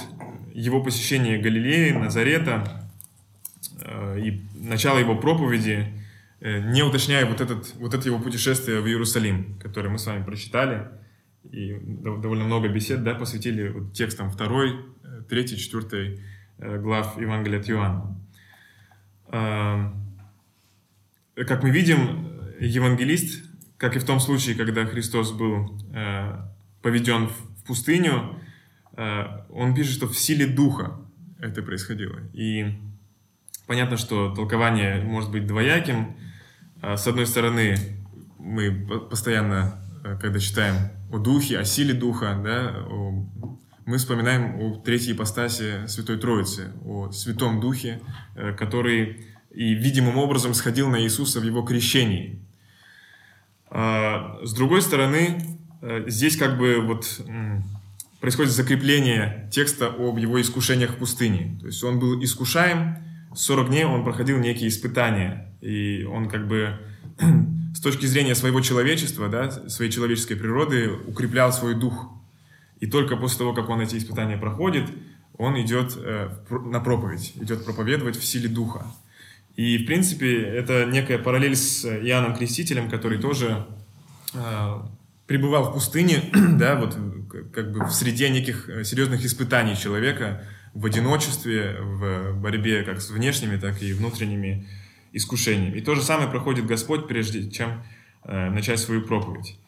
его 0.52 0.82
посещение 0.82 1.38
Галилеи, 1.38 1.92
Назарета 1.92 2.81
и 3.84 4.42
начало 4.54 4.98
его 4.98 5.16
проповеди 5.16 5.86
не 6.40 6.82
уточняя 6.82 7.24
вот, 7.26 7.40
этот, 7.40 7.74
вот 7.76 7.94
это 7.94 8.08
его 8.08 8.18
путешествие 8.18 8.80
в 8.80 8.86
Иерусалим, 8.86 9.58
которое 9.60 9.88
мы 9.90 9.98
с 9.98 10.06
вами 10.06 10.24
прочитали, 10.24 10.88
и 11.50 11.76
довольно 11.80 12.44
много 12.44 12.68
бесед 12.68 13.02
да, 13.04 13.14
посвятили 13.14 13.68
вот 13.68 13.92
текстам 13.92 14.30
2, 14.30 14.48
3, 15.28 15.58
4 15.58 16.18
глав 16.78 17.20
Евангелия 17.20 17.60
от 17.60 17.70
Иоанна. 17.70 18.16
Как 21.34 21.62
мы 21.62 21.70
видим, 21.70 22.28
евангелист, 22.60 23.44
как 23.76 23.96
и 23.96 23.98
в 23.98 24.04
том 24.04 24.20
случае, 24.20 24.54
когда 24.54 24.84
Христос 24.84 25.32
был 25.32 25.78
поведен 26.82 27.28
в 27.28 27.64
пустыню, 27.66 28.38
он 28.96 29.74
пишет, 29.74 29.94
что 29.94 30.06
в 30.06 30.16
силе 30.16 30.46
Духа 30.46 31.00
это 31.40 31.62
происходило. 31.62 32.20
И 32.32 32.78
понятно, 33.66 33.96
что 33.96 34.34
толкование 34.34 35.02
может 35.02 35.30
быть 35.30 35.46
двояким. 35.46 36.16
А, 36.80 36.96
с 36.96 37.06
одной 37.06 37.26
стороны, 37.26 37.76
мы 38.38 38.72
постоянно, 39.08 39.80
э, 40.04 40.18
когда 40.20 40.38
читаем 40.38 40.90
о 41.12 41.18
Духе, 41.18 41.58
о 41.58 41.64
силе 41.64 41.94
Духа, 41.94 42.40
да, 42.42 42.74
о, 42.88 43.24
мы 43.84 43.98
вспоминаем 43.98 44.60
о 44.60 44.80
третьей 44.80 45.12
ипостаси 45.12 45.86
Святой 45.86 46.18
Троицы, 46.18 46.72
о 46.84 47.10
Святом 47.12 47.60
Духе, 47.60 48.00
э, 48.34 48.52
который 48.52 49.26
и 49.50 49.74
видимым 49.74 50.16
образом 50.18 50.54
сходил 50.54 50.88
на 50.88 51.02
Иисуса 51.02 51.40
в 51.40 51.44
его 51.44 51.62
крещении. 51.62 52.40
А, 53.68 54.38
с 54.42 54.52
другой 54.52 54.82
стороны, 54.82 55.58
э, 55.82 56.04
здесь 56.08 56.36
как 56.36 56.58
бы 56.58 56.80
вот 56.80 57.20
происходит 58.20 58.52
закрепление 58.52 59.48
текста 59.52 59.88
об 59.88 60.16
его 60.16 60.40
искушениях 60.40 60.92
в 60.92 60.96
пустыне. 60.96 61.58
То 61.60 61.66
есть 61.66 61.82
он 61.82 61.98
был 61.98 62.22
искушаем, 62.22 62.98
40 63.34 63.68
дней 63.68 63.84
он 63.84 64.04
проходил 64.04 64.38
некие 64.38 64.68
испытания, 64.68 65.54
и 65.60 66.04
он 66.04 66.28
как 66.28 66.48
бы 66.48 66.78
с 67.74 67.80
точки 67.80 68.06
зрения 68.06 68.34
своего 68.34 68.60
человечества, 68.60 69.28
да, 69.28 69.50
своей 69.68 69.90
человеческой 69.90 70.36
природы, 70.36 70.90
укреплял 71.06 71.52
свой 71.52 71.74
дух. 71.74 72.10
И 72.80 72.86
только 72.86 73.16
после 73.16 73.38
того, 73.38 73.54
как 73.54 73.68
он 73.68 73.80
эти 73.80 73.96
испытания 73.96 74.36
проходит, 74.36 74.90
он 75.38 75.60
идет 75.60 75.96
э, 75.96 76.30
на 76.50 76.80
проповедь, 76.80 77.32
идет 77.40 77.64
проповедовать 77.64 78.16
в 78.16 78.24
силе 78.24 78.48
духа. 78.48 78.86
И, 79.56 79.78
в 79.78 79.86
принципе, 79.86 80.42
это 80.42 80.86
некая 80.86 81.18
параллель 81.18 81.56
с 81.56 81.84
Иоанном 81.84 82.34
Крестителем, 82.34 82.88
который 82.90 83.18
тоже 83.18 83.66
э, 84.34 84.80
пребывал 85.26 85.70
в 85.70 85.74
пустыне, 85.74 86.22
да, 86.58 86.76
вот 86.76 86.96
как 87.52 87.72
бы 87.72 87.84
в 87.84 87.92
среде 87.92 88.28
неких 88.30 88.68
э, 88.68 88.84
серьезных 88.84 89.24
испытаний 89.24 89.76
человека, 89.76 90.44
в 90.74 90.86
одиночестве, 90.86 91.76
в 91.80 92.32
борьбе 92.34 92.82
как 92.82 93.00
с 93.00 93.10
внешними, 93.10 93.56
так 93.56 93.82
и 93.82 93.92
внутренними 93.92 94.66
искушениями. 95.12 95.78
И 95.78 95.80
то 95.80 95.94
же 95.94 96.02
самое 96.02 96.30
проходит 96.30 96.66
Господь, 96.66 97.06
прежде 97.06 97.50
чем 97.50 97.82
э, 98.24 98.50
начать 98.50 98.80
свою 98.80 99.02
проповедь. 99.02 99.58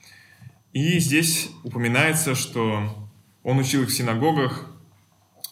И 0.72 0.98
здесь 0.98 1.50
упоминается, 1.62 2.34
что 2.34 3.10
Он 3.42 3.58
учил 3.58 3.82
их 3.82 3.90
в 3.90 3.94
синагогах, 3.94 4.70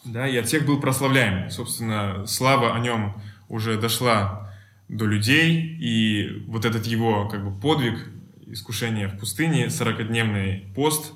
да, 0.03 0.27
и 0.27 0.35
от 0.35 0.47
всех 0.47 0.65
был 0.65 0.81
прославляем. 0.81 1.49
Собственно, 1.49 2.25
слава 2.27 2.75
о 2.75 2.79
нем 2.79 3.15
уже 3.47 3.79
дошла 3.79 4.53
до 4.89 5.05
людей, 5.05 5.77
и 5.79 6.43
вот 6.47 6.65
этот 6.65 6.85
его 6.85 7.27
как 7.29 7.43
бы 7.43 7.57
подвиг 7.57 8.09
искушение 8.47 9.07
в 9.07 9.17
пустыне, 9.17 9.67
40-дневный 9.67 10.73
пост. 10.75 11.13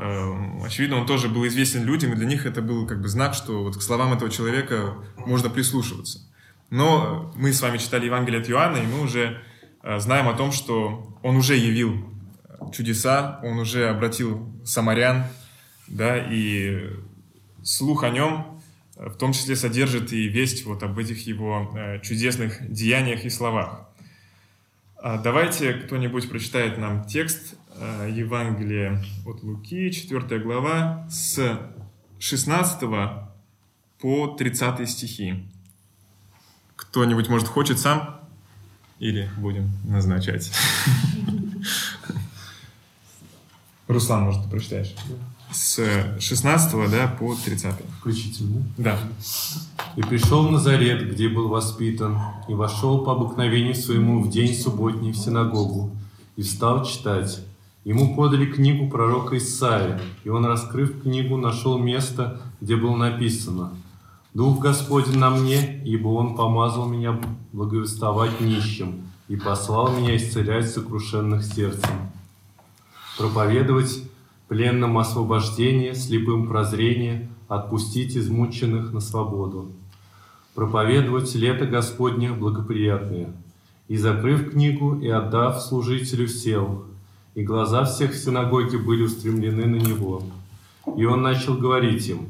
Э, 0.00 0.64
очевидно, 0.64 0.98
он 0.98 1.06
тоже 1.06 1.28
был 1.28 1.44
известен 1.48 1.82
людям, 1.82 2.12
и 2.12 2.16
для 2.16 2.26
них 2.26 2.46
это 2.46 2.62
был 2.62 2.86
как 2.86 3.02
бы 3.02 3.08
знак, 3.08 3.34
что 3.34 3.64
вот 3.64 3.76
к 3.76 3.82
словам 3.82 4.12
этого 4.12 4.30
человека 4.30 4.94
можно 5.16 5.50
прислушиваться. 5.50 6.20
Но 6.70 7.32
мы 7.34 7.52
с 7.52 7.60
вами 7.60 7.78
читали 7.78 8.06
Евангелие 8.06 8.40
от 8.40 8.48
Иоанна, 8.48 8.76
и 8.76 8.86
мы 8.86 9.00
уже 9.00 9.42
э, 9.82 9.98
знаем 9.98 10.28
о 10.28 10.34
том, 10.34 10.52
что 10.52 11.18
он 11.24 11.36
уже 11.36 11.56
явил 11.56 12.08
чудеса, 12.72 13.40
он 13.42 13.58
уже 13.58 13.88
обратил 13.88 14.48
самарян, 14.64 15.24
да, 15.88 16.16
и 16.16 16.90
слух 17.64 18.04
о 18.04 18.10
нем 18.10 18.60
в 18.94 19.16
том 19.16 19.32
числе 19.32 19.56
содержит 19.56 20.12
и 20.12 20.28
весть 20.28 20.64
вот 20.64 20.84
об 20.84 20.96
этих 20.98 21.26
его 21.26 21.72
э, 21.74 22.00
чудесных 22.02 22.72
деяниях 22.72 23.24
и 23.24 23.30
словах. 23.30 23.88
А 24.96 25.18
давайте 25.18 25.72
кто-нибудь 25.74 26.28
прочитает 26.28 26.78
нам 26.78 27.04
текст 27.04 27.57
э, 27.78 28.10
Евангелия 28.14 29.02
от 29.26 29.42
Луки, 29.42 29.90
4 29.90 30.40
глава, 30.40 31.06
с 31.10 31.60
16 32.18 32.80
по 34.00 34.26
30 34.38 34.88
стихи. 34.88 35.48
Кто-нибудь, 36.76 37.28
может, 37.28 37.48
хочет 37.48 37.78
сам? 37.78 38.20
Или 38.98 39.28
будем 39.36 39.70
назначать? 39.84 40.50
Руслан, 43.88 44.24
может, 44.24 44.44
ты 44.44 44.50
прочитаешь? 44.50 44.94
С 45.50 45.80
16 46.20 46.90
да, 46.90 47.08
по 47.18 47.34
30. 47.34 47.74
Включительно? 47.98 48.62
Да. 48.76 48.98
«И 49.96 50.02
пришел 50.02 50.46
в 50.46 50.52
Назарет, 50.52 51.10
где 51.10 51.28
был 51.28 51.48
воспитан, 51.48 52.18
и 52.48 52.54
вошел 52.54 53.04
по 53.04 53.12
обыкновению 53.12 53.74
своему 53.74 54.22
в 54.22 54.30
день 54.30 54.54
субботний 54.54 55.12
в 55.12 55.16
синагогу, 55.16 55.90
и 56.36 56.42
встал 56.42 56.84
читать. 56.84 57.40
Ему 57.88 58.14
подали 58.14 58.44
книгу 58.44 58.90
пророка 58.90 59.38
Исаия, 59.38 59.98
и 60.22 60.28
он, 60.28 60.44
раскрыв 60.44 61.00
книгу, 61.00 61.38
нашел 61.38 61.78
место, 61.78 62.38
где 62.60 62.76
было 62.76 62.94
написано 62.94 63.72
«Дух 64.34 64.60
Господень 64.60 65.16
на 65.16 65.30
мне, 65.30 65.80
ибо 65.86 66.08
Он 66.08 66.36
помазал 66.36 66.86
меня 66.86 67.18
благовествовать 67.54 68.42
нищим 68.42 69.04
и 69.28 69.36
послал 69.36 69.90
меня 69.96 70.14
исцелять 70.18 70.68
сокрушенных 70.68 71.42
сердцем, 71.42 72.10
проповедовать 73.16 74.02
пленным 74.48 74.98
освобождение, 74.98 75.94
слепым 75.94 76.46
прозрение, 76.46 77.30
отпустить 77.48 78.18
измученных 78.18 78.92
на 78.92 79.00
свободу, 79.00 79.72
проповедовать 80.54 81.34
лето 81.34 81.64
Господне 81.64 82.32
благоприятное. 82.32 83.32
И, 83.88 83.96
закрыв 83.96 84.50
книгу 84.50 85.00
и 85.00 85.08
отдав 85.08 85.62
служителю, 85.62 86.28
сел, 86.28 86.84
и 87.38 87.44
глаза 87.44 87.84
всех 87.84 88.14
в 88.14 88.18
синагоге 88.18 88.78
были 88.78 89.02
устремлены 89.02 89.64
на 89.64 89.76
него. 89.76 90.24
И 90.96 91.04
он 91.04 91.22
начал 91.22 91.54
говорить 91.54 92.08
им, 92.08 92.26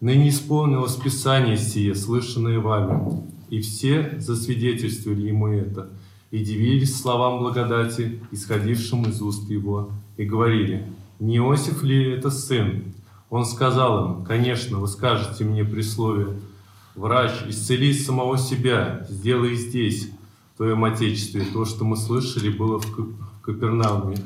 «Ныне 0.00 0.30
исполнилось 0.30 0.96
Писание 0.96 1.56
сие, 1.56 1.94
слышанное 1.94 2.58
вами». 2.58 3.22
И 3.48 3.60
все 3.60 4.16
засвидетельствовали 4.18 5.28
ему 5.28 5.46
это, 5.46 5.88
и 6.32 6.40
дивились 6.44 7.00
словам 7.00 7.38
благодати, 7.38 8.20
исходившим 8.32 9.04
из 9.04 9.22
уст 9.22 9.48
его, 9.48 9.92
и 10.16 10.24
говорили– 10.24 10.84
не 11.20 11.36
Иосиф 11.36 11.84
ли 11.84 12.10
это 12.10 12.28
сын? 12.28 12.92
Он 13.30 13.46
сказал 13.46 14.04
им, 14.04 14.24
конечно, 14.24 14.78
вы 14.78 14.88
скажете 14.88 15.44
мне 15.44 15.64
при 15.64 15.82
слове, 15.82 16.40
врач, 16.96 17.30
исцели 17.46 17.94
самого 17.94 18.36
себя, 18.36 19.06
сделай 19.08 19.54
здесь, 19.54 20.10
в 20.54 20.56
твоем 20.56 20.82
Отечестве, 20.82 21.44
то, 21.52 21.64
что 21.64 21.84
мы 21.84 21.96
слышали, 21.96 22.48
было 22.48 22.80
в 22.80 22.90
Капернауме. 23.44 24.16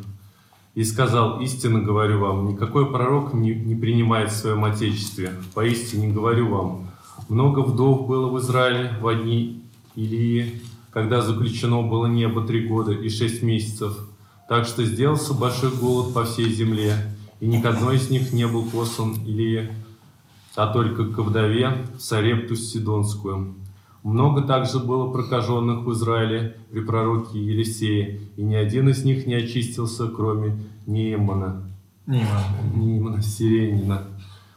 И 0.75 0.85
сказал, 0.85 1.41
истинно 1.41 1.81
говорю 1.81 2.21
вам, 2.21 2.49
никакой 2.49 2.87
пророк 2.87 3.35
не, 3.35 3.55
не 3.55 3.75
принимает 3.75 4.31
в 4.31 4.37
своем 4.37 4.65
Отечестве. 4.65 5.33
Поистине 5.55 6.09
говорю 6.09 6.49
вам, 6.49 6.91
много 7.29 7.61
вдов 7.61 8.07
было 8.07 8.29
в 8.29 8.39
Израиле 8.39 8.93
в 9.01 9.09
одни 9.09 9.65
Илии, 9.97 10.63
когда 10.93 11.21
заключено 11.21 11.83
было 11.83 12.07
небо 12.07 12.47
три 12.47 12.69
года 12.69 12.93
и 12.93 13.09
шесть 13.09 13.43
месяцев– 13.43 13.99
так 14.49 14.65
что 14.65 14.83
сделался 14.83 15.35
большой 15.35 15.71
голод 15.71 16.15
по 16.15 16.25
всей 16.25 16.51
земле, 16.51 16.97
и 17.39 17.47
ни 17.47 17.61
к 17.61 17.67
одной 17.67 17.97
из 17.97 18.09
них 18.09 18.33
не 18.33 18.47
был 18.47 18.65
послан 18.65 19.13
Илия, 19.27 19.71
а 20.57 20.73
только 20.73 21.05
к 21.05 21.19
вдове 21.19 21.87
Сарепту 21.99 22.57
Сидонскую. 22.57 23.55
Много 24.09 24.41
также 24.41 24.79
было 24.79 25.13
прокаженных 25.13 25.85
в 25.85 25.93
Израиле 25.93 26.57
при 26.71 26.81
пророке 26.81 27.39
Елисее, 27.39 28.21
и 28.39 28.43
ни 28.43 28.55
один 28.55 28.89
из 28.89 29.05
них 29.05 29.27
не 29.27 29.35
очистился, 29.35 30.09
кроме 30.09 30.57
Неемана. 30.87 31.63
Неемана. 32.07 32.45
Неемана, 32.75 33.23
Сиренина. 33.23 34.05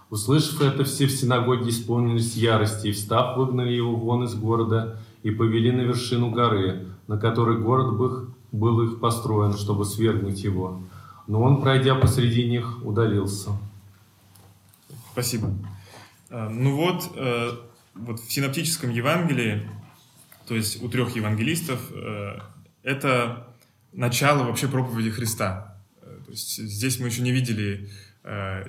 Услышав 0.09 0.61
это, 0.61 0.85
все 0.85 1.05
в 1.05 1.11
синагоге 1.11 1.69
исполнились 1.69 2.37
ярости, 2.37 2.87
и 2.87 2.91
встав, 2.93 3.35
выгнали 3.35 3.73
его 3.73 3.93
вон 3.93 4.23
из 4.23 4.35
города 4.35 4.97
и 5.21 5.31
повели 5.31 5.73
на 5.73 5.81
вершину 5.81 6.31
горы, 6.31 6.87
на 7.07 7.17
которой 7.17 7.59
город 7.59 7.97
был 7.97 8.27
был 8.53 8.81
их 8.83 9.01
построен, 9.01 9.53
чтобы 9.57 9.83
свергнуть 9.83 10.43
его. 10.43 10.81
Но 11.27 11.41
он, 11.41 11.61
пройдя 11.61 11.95
посреди 11.95 12.49
них, 12.49 12.85
удалился. 12.85 13.51
Спасибо. 15.11 15.49
А, 16.29 16.49
ну 16.49 16.75
вот, 16.77 17.11
э, 17.15 17.51
вот 17.93 18.19
в 18.19 18.31
синоптическом 18.31 18.89
Евангелии, 18.89 19.69
то 20.47 20.55
есть 20.55 20.81
у 20.81 20.89
трех 20.89 21.15
евангелистов, 21.15 21.79
э, 21.91 22.39
это 22.83 23.55
начало 23.91 24.43
вообще 24.43 24.67
проповеди 24.67 25.11
Христа. 25.11 25.81
Э, 26.01 26.19
то 26.25 26.31
есть 26.31 26.57
здесь 26.57 26.99
мы 26.99 27.07
еще 27.07 27.21
не 27.21 27.31
видели 27.31 27.89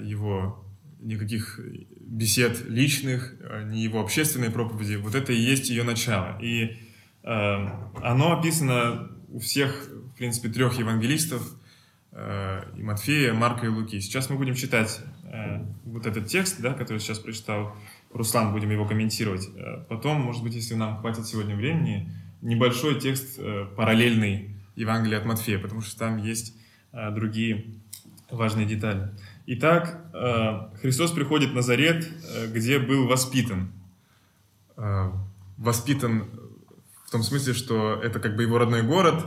его 0.00 0.64
никаких 0.99 1.61
бесед 2.00 2.67
личных, 2.71 3.35
ни 3.67 3.81
его 3.81 4.00
общественной 4.00 4.49
проповеди. 4.49 4.95
Вот 4.95 5.14
это 5.14 5.35
и 5.35 5.37
есть 5.37 5.69
ее 5.69 5.83
начало. 5.83 6.38
И 6.41 6.79
Э, 7.25 7.69
оно 8.02 8.38
описано 8.38 9.11
у 9.29 9.38
всех, 9.38 9.88
в 9.88 10.17
принципе, 10.17 10.49
трех 10.49 10.79
евангелистов, 10.79 11.43
э, 12.12 12.62
и 12.76 12.83
Матфея, 12.83 13.33
Марка 13.33 13.67
и 13.67 13.69
Луки. 13.69 14.00
Сейчас 14.00 14.29
мы 14.29 14.37
будем 14.37 14.55
читать 14.55 15.00
э, 15.25 15.64
вот 15.85 16.07
этот 16.07 16.26
текст, 16.26 16.61
да, 16.61 16.75
который 16.75 16.99
сейчас 16.99 17.19
прочитал 17.19 17.76
Руслан, 18.12 18.52
будем 18.52 18.71
его 18.71 18.87
комментировать. 18.87 19.49
Потом, 19.88 20.21
может 20.21 20.42
быть, 20.42 20.54
если 20.54 20.75
нам 20.75 20.99
хватит 20.99 21.26
сегодня 21.26 21.57
времени, 21.57 22.11
небольшой 22.40 23.00
текст 23.00 23.40
параллельный 23.76 24.57
Евангелия 24.76 25.19
от 25.19 25.25
Матфея, 25.25 25.59
потому 25.59 25.81
что 25.81 25.99
там 25.99 26.19
есть 26.19 26.57
другие 26.92 27.75
важные 28.31 28.66
детали. 28.66 29.11
Итак, 29.47 30.04
Христос 30.81 31.12
приходит 31.12 31.50
в 31.50 31.54
Назарет, 31.54 32.09
где 32.52 32.78
был 32.78 33.07
воспитан. 33.07 33.73
Воспитан 35.57 36.28
в 37.07 37.11
том 37.11 37.23
смысле, 37.23 37.52
что 37.52 38.00
это 38.02 38.21
как 38.21 38.37
бы 38.37 38.42
его 38.42 38.59
родной 38.59 38.83
город, 38.83 39.25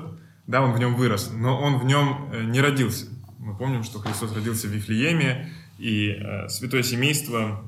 да, 0.48 0.62
он 0.62 0.74
в 0.74 0.80
нем 0.80 0.96
вырос, 0.96 1.32
но 1.32 1.60
он 1.60 1.78
в 1.78 1.86
нем 1.86 2.30
э, 2.32 2.44
не 2.44 2.62
родился. 2.62 3.08
Мы 3.40 3.56
помним, 3.56 3.84
что 3.84 4.00
Христос 4.00 4.34
родился 4.34 4.68
в 4.68 4.72
Вифлееме, 4.72 5.52
и 5.78 6.10
э, 6.10 6.50
святое 6.50 6.84
семейство 6.84 7.64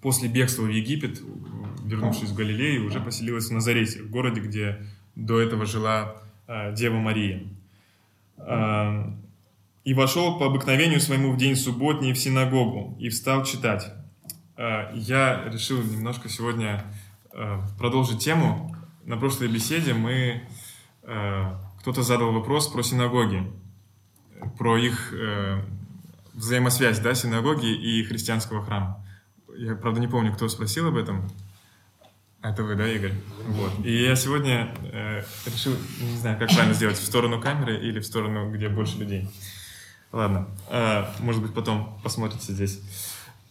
после 0.00 0.28
бегства 0.28 0.62
в 0.62 0.68
Египет, 0.68 1.20
вернувшись 1.84 2.30
в 2.30 2.34
Галилею, 2.34 2.86
уже 2.86 3.00
поселилось 3.00 3.48
в 3.48 3.52
Назарете, 3.52 4.02
в 4.02 4.10
городе, 4.10 4.40
где 4.40 4.86
до 5.14 5.40
этого 5.40 5.66
жила 5.66 6.16
э, 6.46 6.74
Дева 6.74 6.96
Мария. 6.96 7.42
Э, 8.36 9.12
«И 9.84 9.94
вошел 9.94 10.38
по 10.38 10.46
обыкновению 10.46 11.00
своему 11.00 11.32
в 11.32 11.36
день 11.36 11.56
субботний 11.56 12.12
в 12.12 12.18
синагогу, 12.18 12.96
и 13.00 13.08
встал 13.08 13.44
читать». 13.44 13.92
Э, 14.56 14.90
я 14.94 15.44
решил 15.50 15.82
немножко 15.82 16.28
сегодня 16.28 16.84
продолжить 17.78 18.18
тему 18.18 18.74
на 19.04 19.16
прошлой 19.16 19.46
беседе 19.46 19.94
мы 19.94 20.42
кто-то 21.80 22.02
задал 22.02 22.32
вопрос 22.32 22.68
про 22.68 22.82
синагоги, 22.82 23.50
про 24.58 24.76
их 24.76 25.12
э, 25.14 25.62
взаимосвязь, 26.34 26.98
да, 26.98 27.14
синагоги 27.14 27.66
и 27.66 28.04
христианского 28.04 28.62
храма. 28.62 29.04
Я, 29.58 29.74
правда, 29.74 29.98
не 29.98 30.06
помню, 30.06 30.32
кто 30.32 30.48
спросил 30.48 30.86
об 30.86 30.96
этом. 30.96 31.28
Это 32.42 32.62
вы, 32.62 32.76
да, 32.76 32.88
Игорь? 32.88 33.14
Вот. 33.48 33.72
И 33.84 34.04
я 34.04 34.14
сегодня 34.14 34.72
э, 34.84 35.24
решил, 35.46 35.74
не 36.00 36.16
знаю, 36.16 36.38
как 36.38 36.48
правильно 36.50 36.74
сделать, 36.74 36.96
в 36.96 37.04
сторону 37.04 37.40
камеры 37.40 37.76
или 37.76 37.98
в 37.98 38.06
сторону, 38.06 38.52
где 38.52 38.68
больше 38.68 38.98
людей. 38.98 39.28
Ладно, 40.12 40.46
э, 40.70 41.06
может 41.18 41.42
быть, 41.42 41.52
потом 41.54 42.00
посмотрите 42.04 42.52
здесь. 42.52 42.80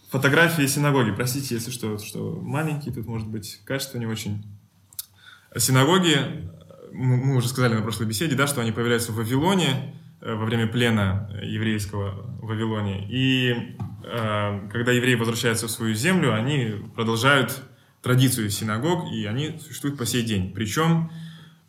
Фотографии 0.09 0.65
синагоги. 0.65 1.11
Простите, 1.11 1.55
если 1.55 1.71
что, 1.71 1.97
что 1.97 2.39
маленькие, 2.41 2.93
тут 2.93 3.05
может 3.05 3.27
быть 3.27 3.59
качество 3.65 3.97
не 3.97 4.05
очень. 4.05 4.45
Синагоги, 5.57 6.49
мы 6.93 7.35
уже 7.35 7.49
сказали 7.49 7.73
на 7.73 7.81
прошлой 7.81 8.07
беседе, 8.07 8.37
да, 8.37 8.47
что 8.47 8.61
они 8.61 8.71
появляются 8.71 9.11
в 9.11 9.15
Вавилоне 9.15 9.93
э, 9.93 10.06
во 10.21 10.45
время 10.45 10.67
плена 10.67 11.29
еврейского 11.41 12.11
в 12.39 12.47
Вавилоне. 12.47 13.07
И 13.09 13.77
э, 14.03 14.69
когда 14.71 14.91
евреи 14.91 15.15
возвращаются 15.15 15.67
в 15.67 15.71
свою 15.71 15.93
землю, 15.93 16.33
они 16.33 16.75
продолжают 16.95 17.61
традицию 18.01 18.49
синагог, 18.49 19.11
и 19.11 19.25
они 19.25 19.59
существуют 19.59 19.97
по 19.97 20.05
сей 20.05 20.23
день. 20.23 20.53
Причем 20.53 21.11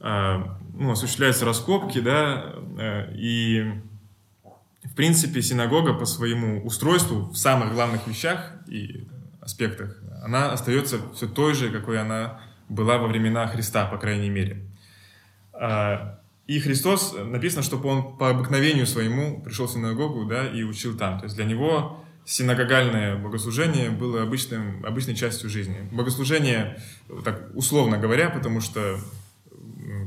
э, 0.01 0.45
ну, 0.75 0.93
осуществляются 0.93 1.45
раскопки, 1.45 2.01
да, 2.01 2.55
э, 2.79 3.13
и 3.15 3.73
в 4.85 4.95
принципе 4.95 5.43
синагога 5.43 5.93
по 5.95 6.07
своему 6.07 6.65
устройству 6.65 7.31
в 7.31 7.37
самых 7.37 7.73
главных 7.73 8.07
вещах 8.07 8.53
и 8.67 9.07
аспектах, 9.41 9.99
она 10.23 10.53
остается 10.53 10.99
все 11.15 11.27
той 11.27 11.55
же, 11.55 11.71
какой 11.71 12.01
она 12.01 12.41
была 12.69 12.99
во 12.99 13.09
времена 13.09 13.47
Христа, 13.47 13.87
по 13.87 13.99
крайней 13.99 14.31
мере. 14.31 14.67
А, 15.53 16.18
и 16.49 16.61
Христос, 16.61 17.15
написано, 17.15 17.63
чтобы 17.63 17.91
он 17.91 18.17
по 18.17 18.31
обыкновению 18.31 18.87
своему 18.87 19.43
пришел 19.43 19.67
в 19.67 19.71
синагогу 19.71 20.25
да, 20.25 20.49
и 20.49 20.63
учил 20.63 20.97
там. 20.97 21.19
То 21.19 21.25
есть 21.27 21.37
для 21.37 21.45
него 21.45 22.03
синагогальное 22.25 23.17
богослужение 23.17 23.91
было 23.91 24.23
обычным, 24.23 24.85
обычной 24.85 25.15
частью 25.15 25.51
жизни. 25.51 25.87
Богослужение, 25.93 26.81
так 27.23 27.51
условно 27.55 27.99
говоря, 27.99 28.31
потому 28.31 28.63
что 28.63 28.99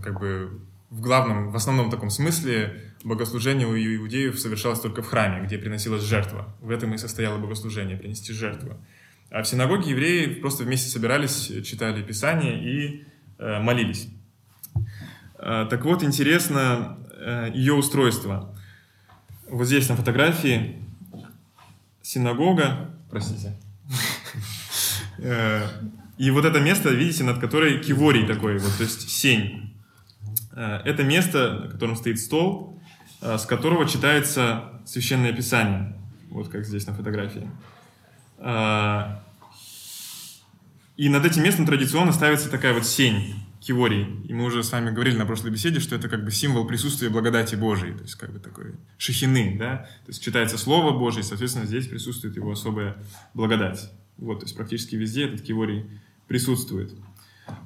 как 0.03 0.19
бы 0.19 0.59
в 0.89 0.99
главном, 0.99 1.51
в 1.51 1.55
основном 1.55 1.91
таком 1.91 2.09
смысле 2.09 2.91
богослужение 3.03 3.67
у 3.67 3.75
иудеев 3.75 4.39
совершалось 4.39 4.79
только 4.79 5.03
в 5.03 5.07
храме, 5.07 5.45
где 5.45 5.59
приносилась 5.59 6.01
жертва. 6.01 6.55
В 6.59 6.71
этом 6.71 6.91
и 6.95 6.97
состояло 6.97 7.37
богослужение, 7.37 7.97
принести 7.97 8.33
жертву. 8.33 8.77
А 9.29 9.43
в 9.43 9.47
синагоге 9.47 9.91
евреи 9.91 10.25
просто 10.41 10.63
вместе 10.63 10.89
собирались, 10.89 11.51
читали 11.63 12.01
Писание 12.01 12.63
и 12.63 13.05
э, 13.37 13.59
молились. 13.59 14.09
Э, 15.41 15.65
так 15.69 15.83
вот, 15.85 16.03
интересно 16.03 16.97
э, 17.19 17.49
ее 17.53 17.73
устройство. 17.73 18.55
Вот 19.49 19.65
здесь 19.65 19.89
на 19.89 19.95
фотографии 19.95 20.85
синагога, 22.03 22.91
простите, 23.09 23.57
э, 25.17 25.67
и 26.17 26.29
вот 26.29 26.45
это 26.45 26.59
место, 26.59 26.89
видите, 26.89 27.23
над 27.23 27.39
которой 27.39 27.79
киворий 27.79 28.27
такой, 28.27 28.59
вот, 28.59 28.77
то 28.77 28.83
есть 28.83 29.09
сень. 29.09 29.67
Это 30.53 31.03
место, 31.03 31.61
на 31.63 31.69
котором 31.69 31.95
стоит 31.95 32.19
стол, 32.19 32.79
с 33.21 33.45
которого 33.45 33.87
читается 33.87 34.81
Священное 34.85 35.31
Писание. 35.31 35.97
Вот 36.29 36.49
как 36.49 36.65
здесь 36.65 36.85
на 36.85 36.93
фотографии. 36.93 37.49
И 40.97 41.09
над 41.09 41.25
этим 41.25 41.43
местом 41.43 41.65
традиционно 41.65 42.11
ставится 42.11 42.49
такая 42.49 42.73
вот 42.73 42.85
сень, 42.85 43.33
киворий. 43.61 44.21
И 44.25 44.33
мы 44.33 44.45
уже 44.45 44.63
с 44.63 44.71
вами 44.71 44.91
говорили 44.91 45.15
на 45.15 45.25
прошлой 45.25 45.51
беседе, 45.51 45.79
что 45.79 45.95
это 45.95 46.09
как 46.09 46.25
бы 46.25 46.31
символ 46.31 46.65
присутствия 46.65 47.09
благодати 47.09 47.55
Божией, 47.55 47.93
то 47.93 48.03
есть 48.03 48.15
как 48.15 48.33
бы 48.33 48.39
такой 48.39 48.73
шахины, 48.97 49.55
да, 49.57 49.87
то 50.05 50.09
есть 50.09 50.23
читается 50.23 50.57
Слово 50.57 50.97
Божие, 50.97 51.21
и, 51.21 51.23
соответственно, 51.23 51.65
здесь 51.65 51.87
присутствует 51.87 52.35
его 52.35 52.51
особая 52.51 52.97
благодать. 53.33 53.91
Вот, 54.17 54.39
то 54.39 54.45
есть 54.45 54.55
практически 54.55 54.95
везде 54.95 55.25
этот 55.25 55.41
киворий 55.41 55.85
присутствует. 56.27 56.91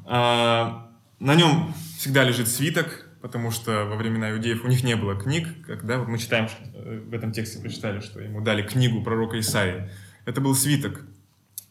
А, 0.06 0.92
на 1.20 1.36
нем 1.36 1.74
всегда 1.98 2.24
лежит 2.24 2.50
свиток, 2.50 3.08
потому 3.22 3.52
что 3.52 3.86
во 3.86 3.96
времена 3.96 4.32
иудеев 4.32 4.64
у 4.66 4.68
них 4.68 4.84
не 4.84 4.96
было 4.96 5.16
книг, 5.16 5.48
когда 5.66 5.98
вот 5.98 6.08
мы 6.08 6.18
читаем, 6.18 6.48
э, 6.74 7.02
в 7.08 7.14
этом 7.14 7.32
тексте 7.32 7.60
прочитали, 7.60 8.00
что 8.00 8.20
ему 8.20 8.42
дали 8.42 8.62
книгу 8.64 9.02
пророка 9.02 9.40
Исаии. 9.40 9.90
Это 10.26 10.42
был 10.42 10.56
свиток, 10.56 11.02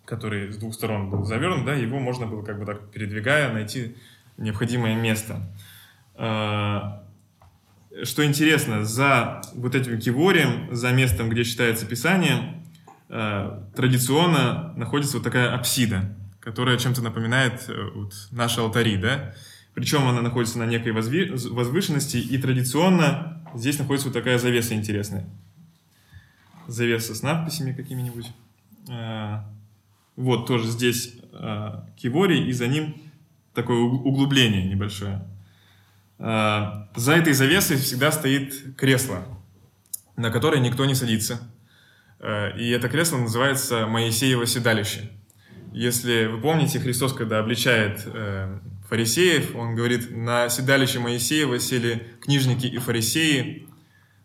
который 0.04 0.50
с 0.52 0.56
двух 0.56 0.74
сторон 0.74 1.10
был 1.10 1.24
завернут, 1.24 1.64
да, 1.64 1.74
его 1.74 1.98
можно 1.98 2.26
было 2.26 2.42
как 2.42 2.58
бы 2.58 2.66
так 2.66 2.90
передвигая 2.90 3.52
найти 3.52 3.96
необходимое 4.37 4.94
место. 4.94 5.40
А, 6.16 7.05
что 8.03 8.25
интересно, 8.25 8.85
за 8.85 9.42
вот 9.55 9.75
этим 9.75 9.99
киворием, 9.99 10.75
за 10.75 10.92
местом, 10.92 11.29
где 11.29 11.44
читается 11.44 11.87
Писание, 11.87 12.62
а, 13.09 13.68
традиционно 13.75 14.73
находится 14.77 15.16
вот 15.16 15.25
такая 15.25 15.55
апсида, 15.55 16.14
которая 16.40 16.79
чем-то 16.79 17.01
напоминает 17.01 17.64
э, 17.68 17.90
вот 17.94 18.12
наши 18.31 18.61
алтари, 18.61 18.97
да, 18.97 19.35
причем 19.73 20.07
она 20.07 20.20
находится 20.20 20.59
на 20.59 20.66
некой 20.66 20.92
возвышенности, 20.92 22.18
и 22.18 22.37
традиционно 22.37 23.42
здесь 23.55 23.79
находится 23.79 24.09
вот 24.09 24.14
такая 24.14 24.38
завеса 24.38 24.75
интересная. 24.75 25.27
Завеса 26.66 27.14
с 27.14 27.23
надписями 27.23 27.73
какими-нибудь. 27.73 28.31
А, 28.90 29.49
вот 30.16 30.47
тоже 30.47 30.68
здесь 30.68 31.16
киворий, 31.97 32.47
и 32.47 32.53
за 32.53 32.68
ним 32.68 32.94
такое 33.55 33.79
углубление 33.79 34.64
небольшое. 34.64 35.27
А, 36.19 36.88
за 36.95 37.14
этой 37.14 37.33
завесой 37.33 37.77
всегда 37.77 38.12
стоит 38.12 38.77
кресло, 38.77 39.25
на 40.17 40.31
которое 40.31 40.61
никто 40.61 40.85
не 40.85 40.95
садится. 40.95 41.40
А, 42.21 42.51
и 42.51 42.71
это 42.71 42.88
кресло 42.88 43.19
называется 43.19 43.87
Моисеево 43.87 44.47
седалище. 44.47 45.11
Если 45.75 46.27
вы 46.27 46.40
помните, 46.40 46.79
Христос, 46.79 47.12
когда 47.12 47.40
обличает 47.40 48.03
э, 48.07 48.61
фарисеев, 48.88 49.57
он 49.57 49.75
говорит, 49.75 50.09
на 50.17 50.49
седалище 50.49 51.01
Моисеева 51.01 51.59
сели 51.59 52.07
книжники 52.21 52.67
и 52.67 52.79
фарисеи, 52.79 53.67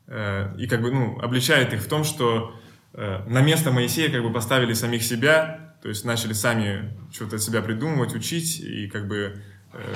э, 0.06 0.56
и 0.60 0.68
как 0.68 0.84
бы, 0.84 0.92
ну, 0.92 1.20
обличает 1.20 1.74
их 1.74 1.82
в 1.82 1.88
том, 1.88 2.04
что 2.04 2.54
э, 2.94 3.24
на 3.28 3.42
место 3.42 3.72
Моисея 3.72 4.12
как 4.12 4.22
бы 4.22 4.32
поставили 4.32 4.74
самих 4.74 5.02
себя, 5.02 5.69
то 5.82 5.90
есть 5.90 6.06
начали 6.06 6.34
сами 6.34 6.94
что-то 7.12 7.40
себя 7.40 7.62
придумывать, 7.62 8.14
учить 8.14 8.60
и 8.60 8.88
как 8.88 9.08
бы 9.08 9.42
э, 9.74 9.96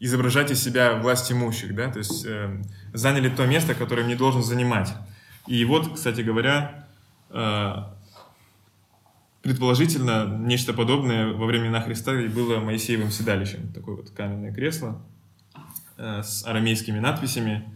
изображать 0.00 0.50
из 0.50 0.62
себя 0.62 0.94
власть 0.94 1.30
имущих, 1.30 1.74
да, 1.74 1.90
то 1.90 1.98
есть 1.98 2.24
э, 2.26 2.62
заняли 2.92 3.28
то 3.28 3.46
место, 3.46 3.74
которое 3.74 4.02
им 4.02 4.08
не 4.08 4.14
должен 4.14 4.42
занимать. 4.42 4.92
И 5.46 5.64
вот, 5.64 5.94
кстати 5.94 6.20
говоря, 6.22 6.86
э, 7.30 7.72
предположительно, 9.42 10.26
нечто 10.26 10.72
подобное 10.72 11.32
во 11.32 11.46
времена 11.46 11.80
Христа 11.80 12.18
и 12.20 12.28
было 12.28 12.58
Моисеевым 12.58 13.10
седалищем. 13.10 13.72
Такое 13.72 13.96
вот 13.96 14.10
каменное 14.10 14.52
кресло 14.52 15.02
э, 15.96 16.22
с 16.22 16.44
арамейскими 16.44 16.98
надписями. 16.98 17.75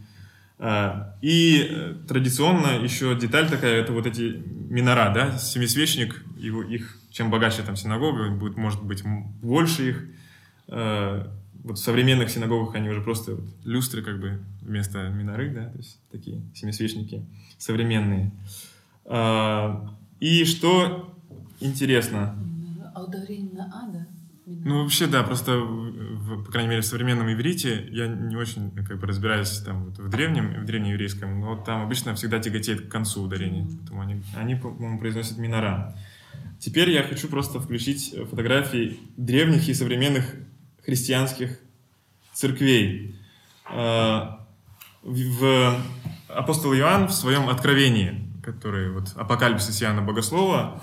Э, 0.61 1.15
и 1.23 1.67
э, 1.71 1.95
традиционно 2.07 2.83
еще 2.83 3.17
деталь 3.19 3.49
такая, 3.49 3.81
это 3.81 3.93
вот 3.93 4.07
эти 4.07 4.43
минора, 4.69 5.13
да, 5.13 5.39
семисвечник, 5.39 6.23
его, 6.37 6.63
их 6.63 6.99
чем 7.11 7.31
богаче 7.31 7.63
там 7.63 7.77
синагога, 7.77 8.31
будет, 8.31 8.57
может 8.57 8.83
быть 8.83 9.03
больше 9.43 9.89
их. 9.89 10.05
Э, 10.69 11.27
вот 11.65 11.79
в 11.79 11.83
современных 11.83 12.31
синагогах 12.31 12.75
они 12.75 12.89
уже 12.91 13.01
просто 13.01 13.37
вот 13.37 13.45
люстры 13.65 14.03
как 14.03 14.21
бы 14.21 14.41
вместо 14.61 15.09
миноры, 15.09 15.51
да, 15.51 15.67
то 15.67 15.79
есть 15.79 15.99
такие 16.11 16.43
семисвечники 16.55 17.25
современные. 17.59 18.31
А, 19.05 19.95
и 20.21 20.45
что 20.45 21.15
интересно, 21.61 22.35
А 22.95 23.03
ударение 23.03 23.53
на 23.53 23.65
А, 23.67 23.93
да? 23.93 24.07
Ну, 24.65 24.83
вообще, 24.83 25.07
да, 25.07 25.23
просто, 25.23 25.59
в- 25.59 26.45
по 26.45 26.51
крайней 26.53 26.71
мере, 26.71 26.83
в 26.83 26.87
современном 26.87 27.33
иврите 27.33 27.87
я 27.91 28.07
не 28.09 28.37
очень 28.37 28.71
как 28.85 28.99
бы 28.99 29.07
разбираюсь 29.07 29.51
там 29.61 29.85
вот 29.87 29.99
в 29.99 30.09
древнем, 30.09 30.63
в 30.63 30.65
древнееврейском, 30.65 31.41
но 31.41 31.57
там 31.57 31.83
обычно 31.83 32.15
всегда 32.15 32.39
тяготеет 32.41 32.87
к 32.87 32.91
концу 32.91 33.23
ударения, 33.23 33.67
поэтому 33.67 34.01
они, 34.03 34.23
они 34.37 34.55
по-моему, 34.57 34.99
произносят 34.99 35.39
минора. 35.39 35.95
Теперь 36.59 36.91
я 36.91 37.03
хочу 37.03 37.29
просто 37.29 37.61
включить 37.61 38.15
фотографии 38.29 38.99
древних 39.17 39.69
и 39.69 39.75
современных 39.75 40.25
христианских 40.85 41.59
церквей. 42.33 43.15
А, 43.67 44.47
В 45.03 45.77
апостол 46.29 46.75
Иоанн 46.75 47.07
в 47.09 47.13
своем 47.13 47.49
откровении, 47.49 48.29
который 48.43 48.91
вот 48.93 49.13
апокалипсис 49.17 49.83
Иоанна 49.83 50.03
Богослова, 50.03 50.83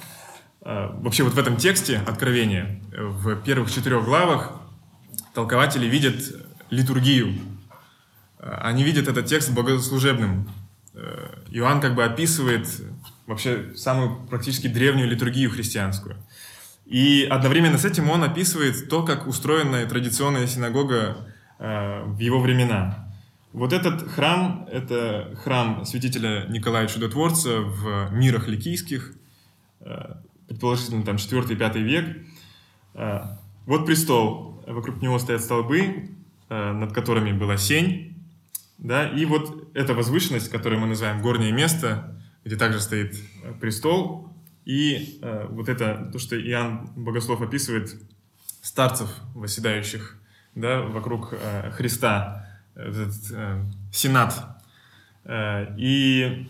Вообще 0.62 1.24
вот 1.24 1.34
в 1.34 1.40
этом 1.40 1.56
тексте 1.58 2.02
Откровения, 2.06 2.82
э, 2.92 3.04
в 3.04 3.36
первых 3.44 3.72
четырех 3.72 4.04
главах 4.04 4.60
толкователи 5.34 5.86
видят 5.86 6.16
литургию. 6.70 7.36
Э, 8.40 8.58
Они 8.62 8.84
видят 8.84 9.08
этот 9.08 9.28
текст 9.28 9.52
богослужебным. 9.52 10.50
Э, 10.94 11.36
Иоанн 11.52 11.80
как 11.80 11.96
бы 11.96 12.04
описывает 12.04 12.68
вообще 13.28 13.76
самую 13.76 14.28
практически 14.28 14.68
древнюю 14.68 15.08
литургию 15.08 15.52
христианскую. 15.52 16.18
И 16.86 17.28
одновременно 17.30 17.78
с 17.78 17.86
этим 17.86 18.10
он 18.10 18.24
описывает 18.24 18.90
то, 18.90 19.04
как 19.04 19.28
устроена 19.28 19.86
традиционная 19.86 20.48
синагога 20.48 21.28
э, 21.60 22.04
в 22.04 22.18
его 22.20 22.40
времена. 22.42 23.10
Вот 23.54 23.74
этот 23.74 24.10
храм, 24.12 24.68
это 24.72 25.36
храм 25.44 25.86
святителя 25.86 26.46
Николая 26.48 26.88
Чудотворца 26.88 27.60
в 27.62 28.10
мирах 28.12 28.48
ликийских, 28.48 29.14
э, 29.82 30.14
предположительно 30.48 31.04
там 31.04 31.18
4-5 31.18 31.80
век. 31.80 32.26
Э, 32.94 33.22
Вот 33.66 33.86
престол, 33.86 34.64
вокруг 34.66 35.02
него 35.02 35.20
стоят 35.20 35.42
столбы, 35.42 36.10
э, 36.50 36.72
над 36.72 36.94
которыми 36.94 37.34
была 37.34 37.58
сень, 37.58 38.16
да, 38.78 39.10
и 39.10 39.26
вот 39.26 39.72
эта 39.74 39.94
возвышенность, 39.94 40.50
которую 40.50 40.80
мы 40.80 40.88
называем 40.88 41.22
горнее 41.22 41.52
место, 41.52 42.18
где 42.46 42.56
также 42.56 42.80
стоит 42.80 43.16
э, 43.44 43.54
престол, 43.60 44.34
и 44.66 45.22
вот 45.50 45.70
это, 45.70 46.10
то, 46.12 46.20
что 46.20 46.38
Иоанн 46.38 46.92
Богослов 46.98 47.42
описывает, 47.42 47.96
старцев, 48.62 49.10
восседающих 49.34 50.20
да, 50.56 50.82
вокруг 50.82 51.34
Христа, 51.72 52.46
этот 52.76 53.14
сенат. 53.94 54.62
И 55.78 56.46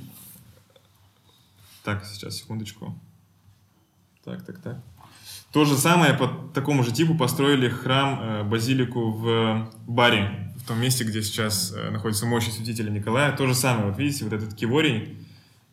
так, 1.84 2.06
сейчас, 2.06 2.38
секундочку. 2.38 3.00
Так, 4.28 4.44
так, 4.46 4.60
так. 4.60 4.78
То 5.54 5.64
же 5.64 5.78
самое 5.78 6.14
по 6.14 6.28
такому 6.54 6.84
же 6.84 6.92
типу 6.92 7.16
построили 7.16 7.70
храм, 7.70 8.20
э, 8.22 8.44
базилику 8.44 9.12
в 9.12 9.72
Баре, 9.88 10.52
в 10.58 10.68
том 10.68 10.82
месте, 10.82 11.06
где 11.06 11.22
сейчас 11.22 11.74
э, 11.74 11.92
находится 11.92 12.26
мощь 12.26 12.50
святителя 12.50 12.90
Николая. 12.90 13.32
То 13.32 13.48
же 13.48 13.56
самое, 13.56 13.88
вот 13.88 13.98
видите, 13.98 14.26
вот 14.26 14.34
этот 14.34 14.54
киворий, 14.54 15.18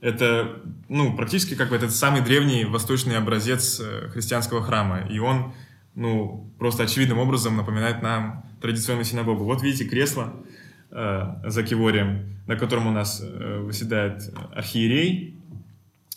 это, 0.00 0.60
ну, 0.88 1.16
практически 1.16 1.56
как 1.56 1.70
бы 1.70 1.74
этот 1.74 1.90
самый 1.90 2.20
древний 2.20 2.64
восточный 2.64 3.16
образец 3.16 3.80
э, 3.80 4.08
христианского 4.10 4.62
храма. 4.62 5.00
И 5.10 5.18
он, 5.18 5.52
ну, 5.96 6.48
просто 6.60 6.84
очевидным 6.84 7.18
образом 7.18 7.56
напоминает 7.56 8.02
нам 8.02 8.44
традиционную 8.60 9.04
синагогу. 9.04 9.42
Вот 9.42 9.64
видите 9.64 9.84
кресло 9.84 10.32
э, 10.92 11.34
за 11.44 11.62
киворием, 11.64 12.36
на 12.46 12.54
котором 12.54 12.86
у 12.86 12.92
нас 12.92 13.20
э, 13.20 13.58
выседает 13.62 14.32
архиерей. 14.54 15.40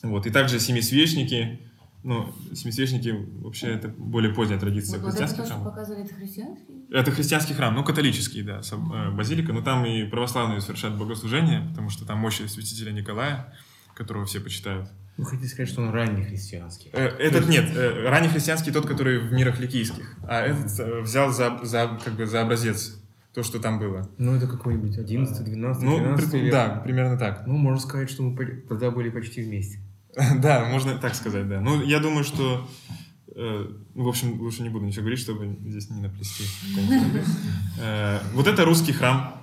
Вот, 0.04 0.28
и 0.28 0.30
также 0.30 0.60
семисвечники. 0.60 1.62
Ну, 2.04 2.34
семисвечники 2.54 3.14
вообще 3.42 3.68
это 3.74 3.90
более 3.90 4.34
поздняя 4.34 4.60
традиция 4.60 5.00
Вот, 5.00 5.08
это 5.10 5.26
христианских 5.28 5.38
то, 5.40 5.46
что 5.46 5.54
храмов. 5.56 5.74
показывали, 5.74 6.06
это 6.06 6.14
христианский? 6.14 6.74
Это 6.92 7.12
христианский 7.12 7.54
храм, 7.54 7.74
ну, 7.76 7.84
католический, 7.84 8.44
да, 8.44 8.62
сам- 8.64 8.94
э, 8.94 9.12
базилика, 9.12 9.52
но 9.52 9.62
там 9.62 9.86
и 9.86 10.04
православные 10.06 10.62
совершают 10.62 10.98
богослужение, 10.98 11.68
потому 11.70 11.90
что 11.90 12.06
там 12.06 12.20
мощи 12.20 12.44
святителя 12.48 12.92
Николая, 12.92 13.54
которого 13.96 14.26
все 14.26 14.40
почитают. 14.40 14.88
Вы 15.18 15.26
хотите 15.26 15.50
сказать, 15.50 15.68
что 15.70 15.82
он 15.82 15.90
ранний 15.90 16.24
христианский? 16.24 16.90
Э, 16.94 17.08
Этот 17.08 17.50
нет, 17.50 17.76
э, 17.76 18.08
ранний 18.08 18.30
христианский 18.30 18.72
тот, 18.72 18.86
который 18.86 19.20
в 19.20 19.34
мирах 19.34 19.60
ликийских, 19.60 20.16
а 20.24 20.42
этот 20.44 20.80
э, 20.80 21.02
взял 21.02 21.32
за, 21.34 21.60
за, 21.64 22.00
как 22.06 22.14
бы 22.14 22.26
за 22.28 22.42
образец 22.42 23.02
то, 23.34 23.44
что 23.44 23.60
там 23.60 23.80
было. 23.80 24.10
Ну, 24.18 24.36
это 24.36 24.48
какой-нибудь 24.48 24.98
11, 24.98 25.44
12, 25.44 25.84
Ну, 25.84 25.98
13 25.98 26.32
при- 26.32 26.40
век. 26.42 26.52
да, 26.52 26.70
примерно 26.84 27.18
так. 27.18 27.46
Ну, 27.48 27.58
можно 27.58 27.80
сказать, 27.82 28.10
что 28.10 28.24
мы 28.24 28.36
тогда 28.70 28.92
были 28.92 29.10
почти 29.10 29.44
вместе. 29.44 29.80
Да, 30.42 30.66
можно 30.66 30.98
так 30.98 31.16
сказать, 31.16 31.48
да. 31.48 31.60
Ну, 31.62 31.82
я 31.84 32.00
думаю, 32.00 32.24
что... 32.24 32.68
э, 33.36 33.68
ну, 33.96 34.04
в 34.04 34.08
общем, 34.08 34.40
лучше 34.42 34.64
не 34.64 34.70
буду 34.70 34.86
ничего 34.86 35.02
говорить, 35.02 35.20
чтобы 35.20 35.58
здесь 35.66 35.90
не 35.90 36.02
наплести. 36.02 36.44
Э, 37.80 38.20
Вот 38.34 38.48
это 38.48 38.66
русский 38.66 38.94
храм 38.94 39.40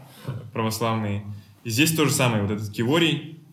православный. 0.53 1.23
И 1.63 1.71
здесь 1.71 1.95
то 1.95 2.05
же 2.07 2.11
самое, 2.13 2.43
вот 2.43 2.51
этот 2.51 2.71
киворий. 2.71 3.45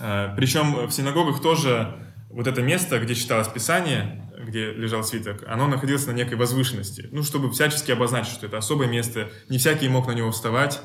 Э, 0.00 0.34
Причем 0.36 0.86
в 0.86 0.90
синагогах 0.92 1.40
тоже 1.40 1.94
вот 2.30 2.46
это 2.46 2.62
место, 2.62 2.98
где 2.98 3.14
читалось 3.14 3.48
Писание, 3.48 4.28
где 4.44 4.72
лежал 4.72 5.04
свиток, 5.04 5.44
оно 5.46 5.68
находилось 5.68 6.06
на 6.06 6.12
некой 6.12 6.36
возвышенности. 6.36 7.08
Ну, 7.12 7.22
чтобы 7.22 7.52
всячески 7.52 7.92
обозначить, 7.92 8.32
что 8.32 8.46
это 8.46 8.58
особое 8.58 8.88
место. 8.88 9.30
Не 9.48 9.58
всякий 9.58 9.88
мог 9.88 10.08
на 10.08 10.12
него 10.12 10.32
вставать, 10.32 10.80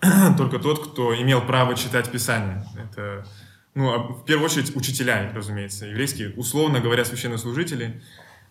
только 0.38 0.58
тот, 0.60 0.92
кто 0.92 1.14
имел 1.20 1.40
право 1.42 1.74
читать 1.74 2.10
Писание. 2.10 2.64
Это 2.78 3.26
ну, 3.74 3.92
а 3.92 3.98
в 3.98 4.24
первую 4.24 4.46
очередь 4.46 4.74
учителя, 4.76 5.32
разумеется, 5.34 5.86
еврейские, 5.86 6.30
условно 6.34 6.80
говоря, 6.80 7.04
священнослужители, 7.04 8.02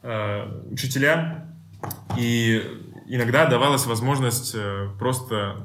э, 0.02 0.64
учителя, 0.72 1.54
и 2.18 2.64
иногда 3.08 3.46
давалась 3.46 3.86
возможность 3.86 4.54
э, 4.56 4.90
просто 4.98 5.56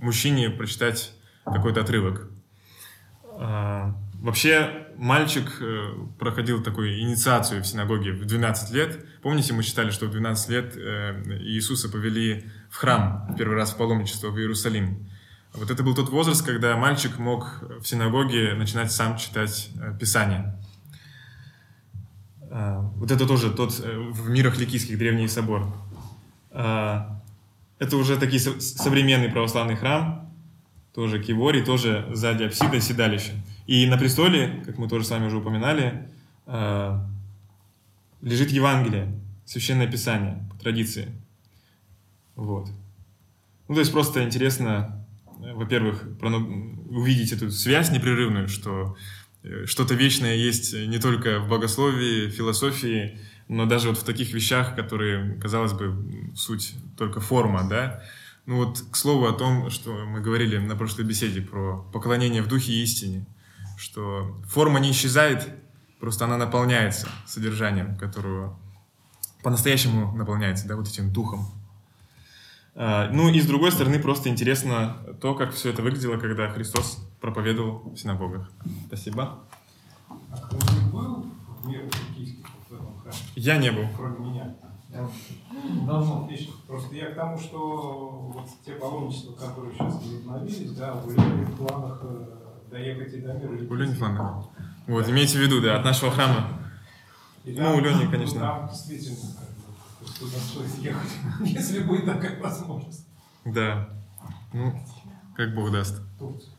мужчине 0.00 0.50
прочитать 0.50 1.12
какой-то 1.44 1.80
отрывок. 1.80 2.30
А, 3.38 3.94
Вообще, 4.20 4.88
мальчик 4.96 5.44
э, 5.60 5.92
проходил 6.18 6.62
такую 6.62 6.98
инициацию 7.00 7.62
в 7.62 7.66
синагоге 7.66 8.12
в 8.12 8.24
12 8.24 8.72
лет. 8.72 9.04
Помните, 9.22 9.52
мы 9.52 9.62
читали, 9.62 9.90
что 9.90 10.06
в 10.06 10.10
12 10.10 10.48
лет 10.48 10.76
э, 10.76 11.22
Иисуса 11.42 11.88
повели 11.90 12.46
в 12.70 12.76
храм 12.76 13.34
первый 13.36 13.56
раз 13.56 13.72
в 13.72 13.76
паломничество 13.76 14.30
в 14.30 14.38
Иерусалим. 14.38 15.08
Вот 15.56 15.70
это 15.70 15.82
был 15.82 15.94
тот 15.94 16.10
возраст, 16.10 16.44
когда 16.44 16.76
мальчик 16.76 17.18
мог 17.18 17.62
в 17.80 17.84
синагоге 17.86 18.54
начинать 18.54 18.92
сам 18.92 19.16
читать 19.16 19.70
э, 19.80 19.96
Писание. 19.98 20.54
А, 22.50 22.80
Вот 22.96 23.10
это 23.10 23.26
тоже 23.26 23.50
тот 23.50 23.78
э, 23.82 23.98
в 24.12 24.28
мирах 24.28 24.58
ликийских 24.58 24.98
древний 24.98 25.28
собор. 25.28 25.66
Это 26.52 27.96
уже 27.98 28.16
такие 28.16 28.40
со- 28.40 28.58
современный 28.60 29.28
православный 29.28 29.76
храм, 29.76 30.32
тоже 30.94 31.22
киворий, 31.22 31.62
тоже 31.62 32.08
сзади 32.14 32.44
апсида, 32.44 32.80
седалище. 32.80 33.32
И 33.66 33.86
на 33.86 33.98
престоле, 33.98 34.62
как 34.64 34.78
мы 34.78 34.88
тоже 34.88 35.04
с 35.04 35.10
вами 35.10 35.26
уже 35.26 35.36
упоминали, 35.36 36.08
лежит 38.22 38.50
Евангелие, 38.50 39.12
Священное 39.44 39.86
Писание, 39.86 40.48
по 40.50 40.56
традиции. 40.58 41.12
Вот. 42.36 42.70
Ну, 43.68 43.74
то 43.74 43.80
есть 43.80 43.92
просто 43.92 44.24
интересно, 44.24 44.70
э, 45.02 45.05
во-первых, 45.38 46.04
увидеть 46.88 47.32
эту 47.32 47.50
связь 47.50 47.90
непрерывную, 47.90 48.48
что 48.48 48.96
э, 49.42 49.66
что-то 49.66 49.94
вечное 49.94 50.34
есть 50.34 50.74
не 50.74 50.98
только 50.98 51.40
в 51.40 51.48
богословии, 51.48 52.30
философии, 52.30 53.18
но 53.48 53.66
даже 53.66 53.88
вот 53.88 53.98
в 53.98 54.04
таких 54.04 54.32
вещах, 54.32 54.74
которые, 54.74 55.34
казалось 55.40 55.72
бы, 55.72 56.32
суть 56.34 56.74
только 56.96 57.20
форма, 57.20 57.68
да. 57.68 58.02
Ну 58.46 58.56
вот, 58.56 58.80
к 58.90 58.96
слову 58.96 59.26
о 59.26 59.32
том, 59.32 59.70
что 59.70 60.04
мы 60.06 60.20
говорили 60.20 60.56
на 60.58 60.76
прошлой 60.76 61.04
беседе 61.04 61.40
про 61.42 61.82
поклонение 61.92 62.42
в 62.42 62.48
духе 62.48 62.72
и 62.72 62.82
истине, 62.82 63.26
что 63.76 64.40
форма 64.48 64.80
не 64.80 64.92
исчезает, 64.92 65.48
просто 66.00 66.24
она 66.24 66.36
наполняется 66.36 67.08
содержанием, 67.26 67.96
которого 67.96 68.58
по-настоящему 69.42 70.12
наполняется, 70.16 70.66
да, 70.66 70.76
вот 70.76 70.88
этим 70.88 71.12
духом. 71.12 71.46
А, 72.78 73.08
Ну 73.10 73.28
и 73.30 73.40
с 73.40 73.46
другой 73.46 73.72
стороны, 73.72 73.98
просто 73.98 74.28
интересно 74.28 74.96
то, 75.20 75.34
как 75.34 75.52
все 75.54 75.70
это 75.70 75.82
выглядело, 75.82 76.18
когда 76.18 76.48
Христос 76.50 76.98
проповедовал 77.20 77.90
в 77.92 77.96
синагогах. 77.96 78.50
Спасибо. 78.86 79.38
А 80.08 80.36
кто-нибудь 80.36 80.92
был 80.92 81.26
в 81.62 81.66
мире 81.68 81.88
киевских 82.14 82.44
вот 82.68 82.78
в 82.78 82.82
этом 82.82 83.00
храме, 83.00 83.16
Я 83.34 83.56
не 83.58 83.70
был. 83.72 83.84
кроме 83.96 84.30
меня? 84.30 84.54
Я 84.90 85.08
давно 85.86 86.24
отлично. 86.24 86.52
Просто 86.66 86.94
я 86.94 87.06
к 87.10 87.14
тому, 87.14 87.38
что 87.38 88.30
вот 88.34 88.46
те 88.64 88.72
паломничества, 88.72 89.32
которые 89.32 89.72
сейчас 89.74 89.94
возобновились, 89.94 90.72
да, 90.72 90.94
у 90.94 91.10
Лени 91.10 91.44
в 91.44 91.56
планах 91.56 91.98
э, 92.02 92.24
доехать 92.70 93.12
и 93.14 93.20
до 93.22 93.32
мира. 93.34 93.66
У 93.68 93.74
Лени 93.74 93.94
в 93.94 93.98
планах. 93.98 94.44
Вот, 94.86 95.08
имейте 95.08 95.38
в 95.38 95.40
виду, 95.40 95.60
да, 95.62 95.76
от 95.78 95.84
нашего 95.84 96.10
храма. 96.12 96.48
И 97.44 97.52
Ну, 97.58 97.74
у 97.76 97.80
Лени, 97.80 98.06
конечно. 98.10 98.40
Там 98.40 98.68
действительно 98.68 99.16
туда 100.12 100.38
стоит 100.38 100.74
ехать, 100.78 101.10
если 101.40 101.82
будет 101.82 102.06
такая 102.06 102.40
возможность. 102.40 103.06
Да. 103.44 103.88
Ну, 104.52 104.74
как 105.36 105.54
Бог 105.54 105.70
даст. 105.70 106.02
Турция. 106.18 106.52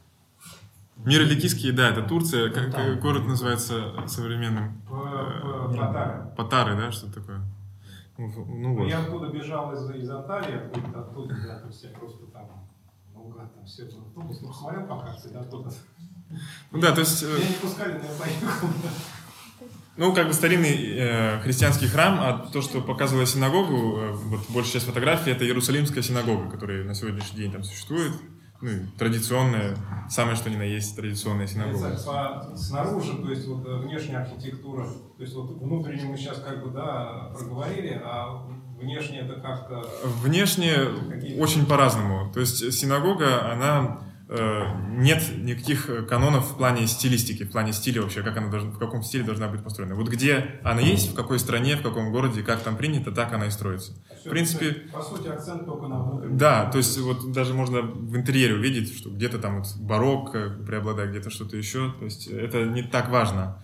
Мир 0.97 1.21
Ликийский, 1.25 1.71
да, 1.71 1.89
это 1.89 2.01
Турция. 2.03 2.49
Как, 2.49 2.99
город 3.01 3.25
называется 3.25 3.93
современным? 4.07 4.81
По 4.89 5.69
Таре. 5.93 6.33
Патары, 6.35 6.75
да, 6.75 6.91
что 6.91 7.11
такое? 7.11 7.41
Ну, 8.17 8.31
ну 8.35 8.45
Ну, 8.45 8.75
вот. 8.75 8.87
Я 8.87 8.99
оттуда 8.99 9.27
бежал 9.27 9.73
из, 9.73 9.89
из 9.91 10.09
Анталии, 10.09 10.55
откуда 10.55 11.01
оттуда, 11.01 11.35
да, 11.35 11.59
то 11.59 11.67
есть 11.67 11.83
я 11.83 11.89
просто 11.91 12.25
там 12.27 12.67
наугад 13.13 13.53
там 13.53 13.65
все 13.65 13.83
автобус, 13.83 14.41
ну, 14.41 14.47
посмотрел 14.47 14.87
по 14.87 14.99
карте, 14.99 15.29
да, 15.31 15.41
оттуда. 15.41 15.71
Ну 16.71 16.79
да, 16.81 16.93
то 16.93 17.01
есть, 17.01 17.23
э, 17.23 17.27
Меня 17.27 17.47
не 17.47 17.55
пускали, 17.55 17.93
но 17.93 18.03
я 18.03 18.19
поехал. 18.19 18.67
Ну, 19.97 20.13
как 20.13 20.27
бы 20.27 20.33
старинный 20.33 20.75
э, 20.97 21.39
христианский 21.41 21.87
храм, 21.87 22.19
а 22.21 22.47
то, 22.53 22.61
что 22.61 22.81
показывала 22.81 23.25
синагогу, 23.25 23.97
э, 23.97 24.11
вот 24.11 24.41
большая 24.49 24.73
часть 24.73 24.85
фотографий, 24.85 25.31
это 25.31 25.43
Иерусалимская 25.43 26.03
синагога, 26.03 26.49
которая 26.49 26.83
на 26.83 26.93
сегодняшний 26.93 27.37
день 27.39 27.51
там 27.51 27.63
существует. 27.63 28.13
Ну, 28.59 28.71
традиционная, 28.97 29.77
самое 30.09 30.35
что 30.35 30.49
ни 30.49 30.55
на 30.55 30.63
есть 30.63 30.95
традиционная 30.95 31.45
синагога. 31.45 31.95
По- 32.05 32.55
снаружи, 32.57 33.17
то 33.17 33.29
есть 33.29 33.47
вот 33.47 33.67
э, 33.67 33.77
внешняя 33.77 34.17
архитектура, 34.17 34.85
то 34.85 35.21
есть 35.21 35.35
вот 35.35 35.51
внутренне 35.61 36.05
мы 36.05 36.17
сейчас 36.17 36.39
как 36.39 36.63
бы, 36.63 36.71
да, 36.71 37.31
проговорили, 37.37 38.01
а 38.03 38.47
внешне 38.79 39.19
это 39.19 39.39
как-то... 39.41 39.83
Внешне 40.23 40.75
очень 41.39 41.65
по-разному. 41.65 42.31
То 42.33 42.39
есть 42.39 42.73
синагога, 42.73 43.51
она 43.51 43.99
нет 44.29 45.23
никаких 45.37 46.05
канонов 46.07 46.51
в 46.51 46.57
плане 46.57 46.85
стилистики, 46.87 47.43
в 47.43 47.51
плане 47.51 47.71
стиля 47.71 48.01
вообще, 48.01 48.23
как 48.23 48.35
она 48.35 48.49
должна, 48.49 48.71
в 48.71 48.77
каком 48.77 49.01
стиле 49.01 49.23
должна 49.23 49.47
быть 49.47 49.63
построена. 49.63 49.95
Вот 49.95 50.09
где 50.09 50.59
она 50.63 50.81
есть, 50.81 51.11
в 51.11 51.15
какой 51.15 51.39
стране, 51.39 51.77
в 51.77 51.81
каком 51.81 52.11
городе, 52.11 52.43
как 52.43 52.61
там 52.61 52.75
принято, 52.75 53.11
так 53.11 53.31
она 53.31 53.45
и 53.47 53.51
строится. 53.51 53.93
В 54.25 54.29
принципе, 54.29 54.71
По 54.91 55.01
сути, 55.01 55.27
акцент 55.27 55.65
только 55.65 55.87
на 55.87 56.03
внутреннем. 56.03 56.37
да, 56.37 56.69
то 56.69 56.77
есть 56.77 56.97
вот 56.99 57.31
даже 57.31 57.53
можно 57.53 57.81
в 57.81 58.17
интерьере 58.17 58.55
увидеть, 58.55 58.97
что 58.97 59.09
где-то 59.09 59.39
там 59.39 59.59
вот 59.59 59.67
барокко 59.79 60.49
преобладает, 60.65 61.11
где-то 61.11 61.29
что-то 61.29 61.55
еще. 61.55 61.93
То 61.97 62.05
есть 62.05 62.27
это 62.27 62.65
не 62.65 62.83
так 62.83 63.09
важно. 63.09 63.63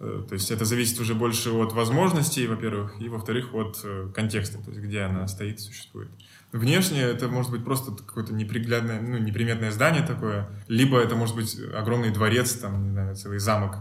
Э, 0.00 0.24
То 0.28 0.34
есть 0.34 0.50
это 0.50 0.64
зависит 0.64 1.00
уже 1.00 1.14
больше 1.14 1.50
от 1.50 1.72
возможностей, 1.72 2.46
во-первых, 2.46 3.00
и 3.00 3.08
во-вторых, 3.08 3.52
от 3.54 3.80
э, 3.84 4.08
контекста, 4.14 4.58
то 4.58 4.70
есть 4.70 4.80
где 4.82 5.00
она 5.02 5.26
стоит, 5.28 5.60
существует. 5.60 6.08
Внешне 6.54 7.00
это 7.00 7.26
может 7.26 7.50
быть 7.50 7.64
просто 7.64 7.90
какое-то 7.90 8.32
неприглядное, 8.32 9.00
ну, 9.00 9.18
неприметное 9.18 9.72
здание 9.72 10.06
такое, 10.06 10.48
либо 10.68 11.00
это 11.00 11.16
может 11.16 11.34
быть 11.34 11.58
огромный 11.74 12.12
дворец, 12.12 12.52
там, 12.52 12.84
не 12.84 12.90
знаю, 12.90 13.16
целый 13.16 13.40
замок 13.40 13.78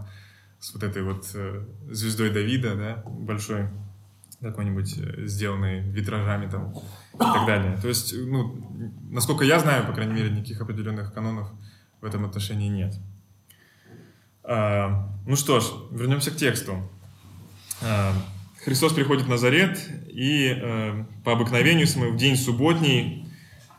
с 0.60 0.74
вот 0.74 0.82
этой 0.82 1.04
вот 1.04 1.24
э, 1.36 1.68
звездой 1.92 2.32
Давида, 2.32 2.76
да, 2.76 3.04
большой, 3.06 3.70
какой-нибудь 4.42 4.98
э, 4.98 5.28
сделанный 5.28 5.82
витражами 5.82 6.50
там 6.50 6.72
и 7.14 7.18
так 7.20 7.46
далее. 7.46 7.78
То 7.80 7.90
есть, 7.90 8.16
ну, 8.18 8.92
насколько 9.12 9.46
я 9.46 9.60
знаю, 9.60 9.86
по 9.86 9.94
крайней 9.94 10.14
мере, 10.14 10.32
никаких 10.32 10.60
определенных 10.60 11.14
канонов 11.14 11.52
в 12.02 12.06
этом 12.06 12.26
отношении 12.26 12.70
нет. 12.70 12.96
А, 14.44 15.14
ну 15.28 15.36
что 15.36 15.60
ж, 15.60 15.66
вернемся 15.92 16.32
к 16.32 16.38
тексту. 16.38 16.90
А, 17.84 18.14
Христос 18.64 18.94
приходит 18.94 19.26
в 19.26 19.30
Назарет, 19.30 19.78
и 20.08 20.56
э, 20.56 21.06
по 21.24 21.34
обыкновению 21.34 21.86
в 21.86 22.16
день 22.16 22.38
субботний 22.38 23.28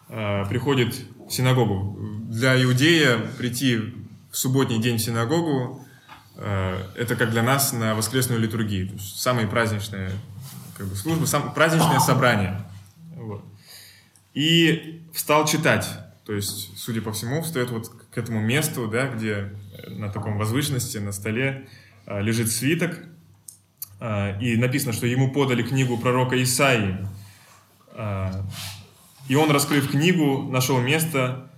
э, 0.08 0.44
приходит 0.48 0.94
в 1.26 1.32
синагогу. 1.32 1.98
Для 2.28 2.62
иудея 2.62 3.18
прийти 3.38 3.78
в 4.30 4.36
субботний 4.36 4.78
день 4.78 4.98
в 4.98 5.00
синагогу 5.00 5.86
э, 6.36 6.82
это 6.96 7.16
как 7.16 7.30
для 7.30 7.42
нас 7.42 7.72
на 7.72 7.94
воскресную 7.94 8.40
литургию. 8.40 8.88
То 8.88 8.94
есть 8.94 9.20
самые 9.20 9.48
праздничные 9.48 10.10
как 10.76 10.86
бы, 10.86 10.96
службы, 10.96 11.26
сам, 11.26 11.54
праздничное 11.54 12.00
собрание. 12.00 12.60
Вот. 13.16 13.42
И 14.34 15.02
встал 15.14 15.46
читать. 15.46 15.88
То 16.26 16.34
есть, 16.34 16.76
судя 16.78 17.00
по 17.00 17.12
всему, 17.12 17.42
встает 17.42 17.70
вот 17.70 17.88
к 17.88 18.18
этому 18.18 18.40
месту, 18.40 18.86
да, 18.88 19.08
где 19.08 19.52
на 19.88 20.10
таком 20.10 20.36
возвышенности, 20.36 20.98
на 20.98 21.12
столе 21.12 21.68
э, 22.06 22.20
лежит 22.20 22.50
свиток, 22.50 22.98
и 24.40 24.56
написано, 24.56 24.92
что 24.92 25.06
ему 25.06 25.30
подали 25.32 25.62
книгу 25.62 25.96
пророка 25.96 26.40
Исаии. 26.42 26.96
Э, 27.92 28.30
И 29.28 29.36
он, 29.36 29.50
раскрыв 29.50 29.90
книгу, 29.90 30.42
нашел 30.50 30.78
место, 30.80 31.50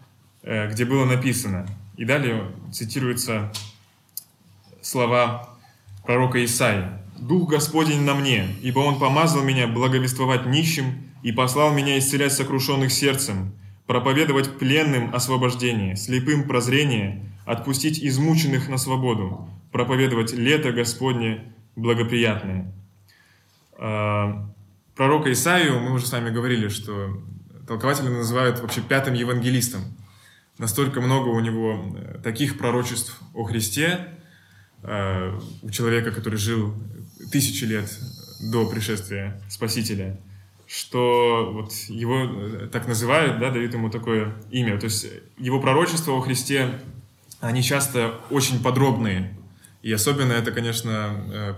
э, 0.42 0.70
где 0.70 0.84
было 0.84 1.04
написано. 1.04 1.66
И 1.96 2.04
далее 2.04 2.52
цитируются 2.72 3.52
слова 4.80 5.48
пророка 6.04 6.44
Исаии. 6.44 6.86
«Дух 7.18 7.50
Господень 7.50 8.02
на 8.02 8.14
мне, 8.14 8.46
ибо 8.62 8.80
Он 8.80 8.98
помазал 8.98 9.42
меня 9.42 9.66
благовествовать 9.66 10.46
нищим 10.46 11.10
и 11.22 11.32
послал 11.32 11.72
меня 11.72 11.98
исцелять 11.98 12.32
сокрушенных 12.32 12.92
сердцем, 12.92 13.52
проповедовать 13.86 14.58
пленным 14.58 15.12
освобождение, 15.14 15.96
слепым 15.96 16.46
прозрение, 16.46 17.24
отпустить 17.46 17.98
измученных 17.98 18.68
на 18.68 18.76
свободу, 18.76 19.48
проповедовать 19.72 20.32
лето 20.32 20.72
Господне 20.72 21.55
благоприятное». 21.76 22.72
А, 23.78 24.50
Пророка 24.96 25.30
Исаию, 25.30 25.78
мы 25.78 25.92
уже 25.92 26.06
с 26.06 26.12
вами 26.12 26.30
говорили, 26.30 26.68
что 26.68 27.22
толкователи 27.68 28.08
называют 28.08 28.60
вообще 28.60 28.80
пятым 28.80 29.12
евангелистом. 29.12 29.82
Настолько 30.56 31.02
много 31.02 31.28
у 31.28 31.40
него 31.40 31.94
э, 31.98 32.18
таких 32.24 32.56
пророчеств 32.56 33.20
о 33.34 33.44
Христе, 33.44 34.08
э, 34.82 35.38
у 35.60 35.68
человека, 35.68 36.12
который 36.12 36.38
жил 36.38 36.74
тысячи 37.30 37.64
лет 37.64 37.90
до 38.40 38.66
пришествия 38.66 39.38
Спасителя, 39.50 40.18
что 40.66 41.50
вот 41.52 41.72
его 41.88 42.24
э, 42.24 42.68
так 42.72 42.88
называют, 42.88 43.38
да, 43.38 43.50
дают 43.50 43.74
ему 43.74 43.90
такое 43.90 44.32
имя. 44.50 44.78
То 44.78 44.86
есть 44.86 45.06
его 45.36 45.60
пророчества 45.60 46.12
о 46.12 46.22
Христе, 46.22 46.70
они 47.40 47.62
часто 47.62 48.14
очень 48.30 48.62
подробные. 48.62 49.36
И 49.86 49.92
особенно 49.92 50.32
это, 50.32 50.50
конечно, 50.50 50.90
э, 51.32 51.54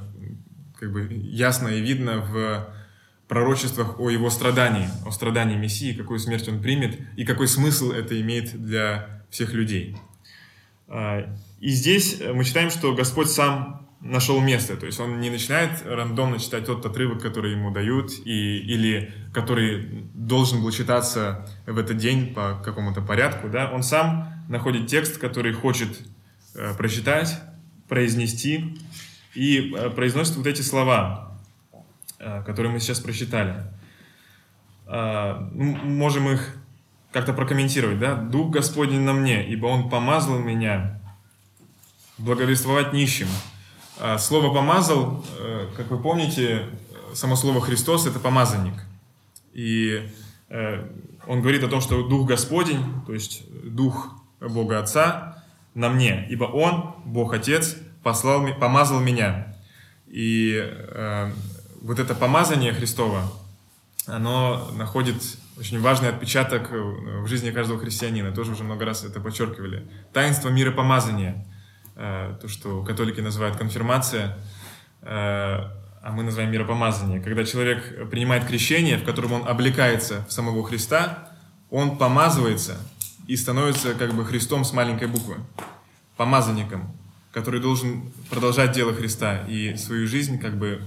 как 0.79 0.93
бы 0.93 1.09
ясно 1.11 1.69
и 1.69 1.81
видно 1.81 2.21
в 2.21 2.69
пророчествах 3.27 3.99
о 3.99 4.11
его 4.11 4.29
страдании, 4.29 4.87
о 5.07 5.13
страдании 5.13 5.57
Мессии, 5.57 5.95
какую 5.95 6.19
смерть 6.19 6.47
он 6.47 6.61
примет 6.61 7.01
и 7.17 7.25
какой 7.25 7.49
смысл 7.49 7.91
это 7.91 8.21
имеет 8.21 8.53
для 8.63 9.25
всех 9.31 9.55
людей. 9.55 9.97
А, 10.89 11.35
И 11.59 11.71
здесь 11.71 12.21
мы 12.35 12.45
читаем, 12.45 12.69
что 12.69 12.95
Господь 12.95 13.31
сам 13.31 13.89
нашел 14.03 14.43
место, 14.43 14.77
то 14.77 14.85
есть 14.85 15.01
он 15.01 15.21
не 15.21 15.31
начинает 15.31 15.83
рандомно 15.87 16.39
читать 16.39 16.67
тот 16.67 16.85
отрывок, 16.85 17.23
который 17.23 17.53
ему 17.53 17.71
дают, 17.71 18.13
и, 18.27 18.59
или 18.59 19.11
который 19.33 20.05
должен 20.13 20.61
был 20.63 20.71
читаться 20.71 21.49
в 21.67 21.79
этот 21.79 21.97
день 21.97 22.35
по 22.35 22.61
какому-то 22.63 23.01
порядку, 23.01 23.49
да, 23.49 23.71
он 23.73 23.83
сам 23.83 24.45
находит 24.51 24.87
текст, 24.87 25.17
который 25.17 25.55
хочет 25.55 25.99
э, 26.55 26.75
прочитать, 26.77 27.41
произнести, 27.89 28.79
и 29.35 29.73
э, 29.75 29.91
произносит 29.91 30.37
вот 30.37 30.47
эти 30.47 30.63
слова, 30.63 31.39
э, 32.19 32.43
которые 32.45 32.73
мы 32.73 32.81
сейчас 32.81 33.01
прочитали. 33.01 33.65
А, 34.87 35.49
ну, 35.53 35.77
Можем 35.77 36.29
их 36.29 36.57
как-то 37.13 37.33
прокомментировать, 37.33 37.99
да? 37.99 38.15
«Дух 38.15 38.51
Господень 38.51 39.01
на 39.01 39.13
мне, 39.13 39.47
ибо 39.49 39.67
Он 39.67 39.89
помазал 39.91 40.39
меня 40.39 41.01
благовествовать 42.19 42.93
нищим». 42.93 43.29
Слово 44.19 44.55
«помазал», 44.55 45.25
э, 45.39 45.67
как 45.77 45.91
вы 45.91 46.01
помните, 46.01 46.69
э, 47.11 47.15
само 47.15 47.35
слово 47.35 47.61
«Христос»— 47.61 48.07
это 48.07 48.21
помазанник. 48.21 48.75
И 49.53 50.09
э, 50.49 50.89
он 51.27 51.41
говорит 51.41 51.65
о 51.65 51.69
том, 51.69 51.81
что 51.81 52.07
Дух 52.07 52.29
Господень, 52.29 52.85
то 53.07 53.13
есть 53.13 53.43
Дух 53.65 54.15
Бога 54.41 54.79
Отца 54.79 55.38
на 55.75 55.89
мне, 55.89 56.27
ибо 56.29 56.45
Он, 56.45 56.95
Бог 57.05 57.33
Отец, 57.33 57.77
послал, 58.03 58.47
помазал 58.55 59.01
меня. 59.01 59.55
И 60.07 60.55
э, 60.57 61.33
вот 61.83 61.99
это 61.99 62.15
помазание 62.15 62.73
Христова, 62.73 63.23
оно 64.07 64.71
находит 64.77 65.17
очень 65.59 65.81
важный 65.81 66.09
отпечаток 66.09 66.71
в 66.71 67.27
жизни 67.27 67.51
каждого 67.51 67.79
христианина. 67.79 68.33
Тоже 68.33 68.53
уже 68.53 68.65
много 68.65 68.85
раз 68.85 69.05
это 69.05 69.21
подчеркивали. 69.21 69.87
Таинство 70.13 70.49
миропомазания, 70.49 71.45
э, 71.97 72.37
то, 72.41 72.49
что 72.49 72.83
католики 72.85 73.21
называют 73.21 73.57
конфирмация, 73.57 74.39
э, 75.03 75.09
а 75.11 76.13
мы 76.13 76.23
называем 76.23 76.51
миропомазание. 76.51 77.21
Когда 77.21 77.45
человек 77.45 78.09
принимает 78.11 78.47
крещение, 78.47 78.97
в 78.97 79.05
котором 79.05 79.33
он 79.33 79.49
облекается 79.49 80.25
в 80.29 80.33
самого 80.33 80.65
Христа, 80.65 81.29
он 81.71 81.99
помазывается 81.99 82.79
и 83.29 83.37
становится 83.37 83.95
как 83.95 84.15
бы 84.15 84.25
Христом 84.25 84.65
с 84.65 84.73
маленькой 84.73 85.07
буквы, 85.07 85.37
помазанником, 86.17 86.91
который 87.31 87.61
должен 87.61 88.11
продолжать 88.31 88.73
дело 88.73 88.93
Христа 88.93 89.47
и 89.47 89.77
свою 89.77 90.09
жизнь 90.09 90.39
как 90.39 90.59
бы 90.59 90.83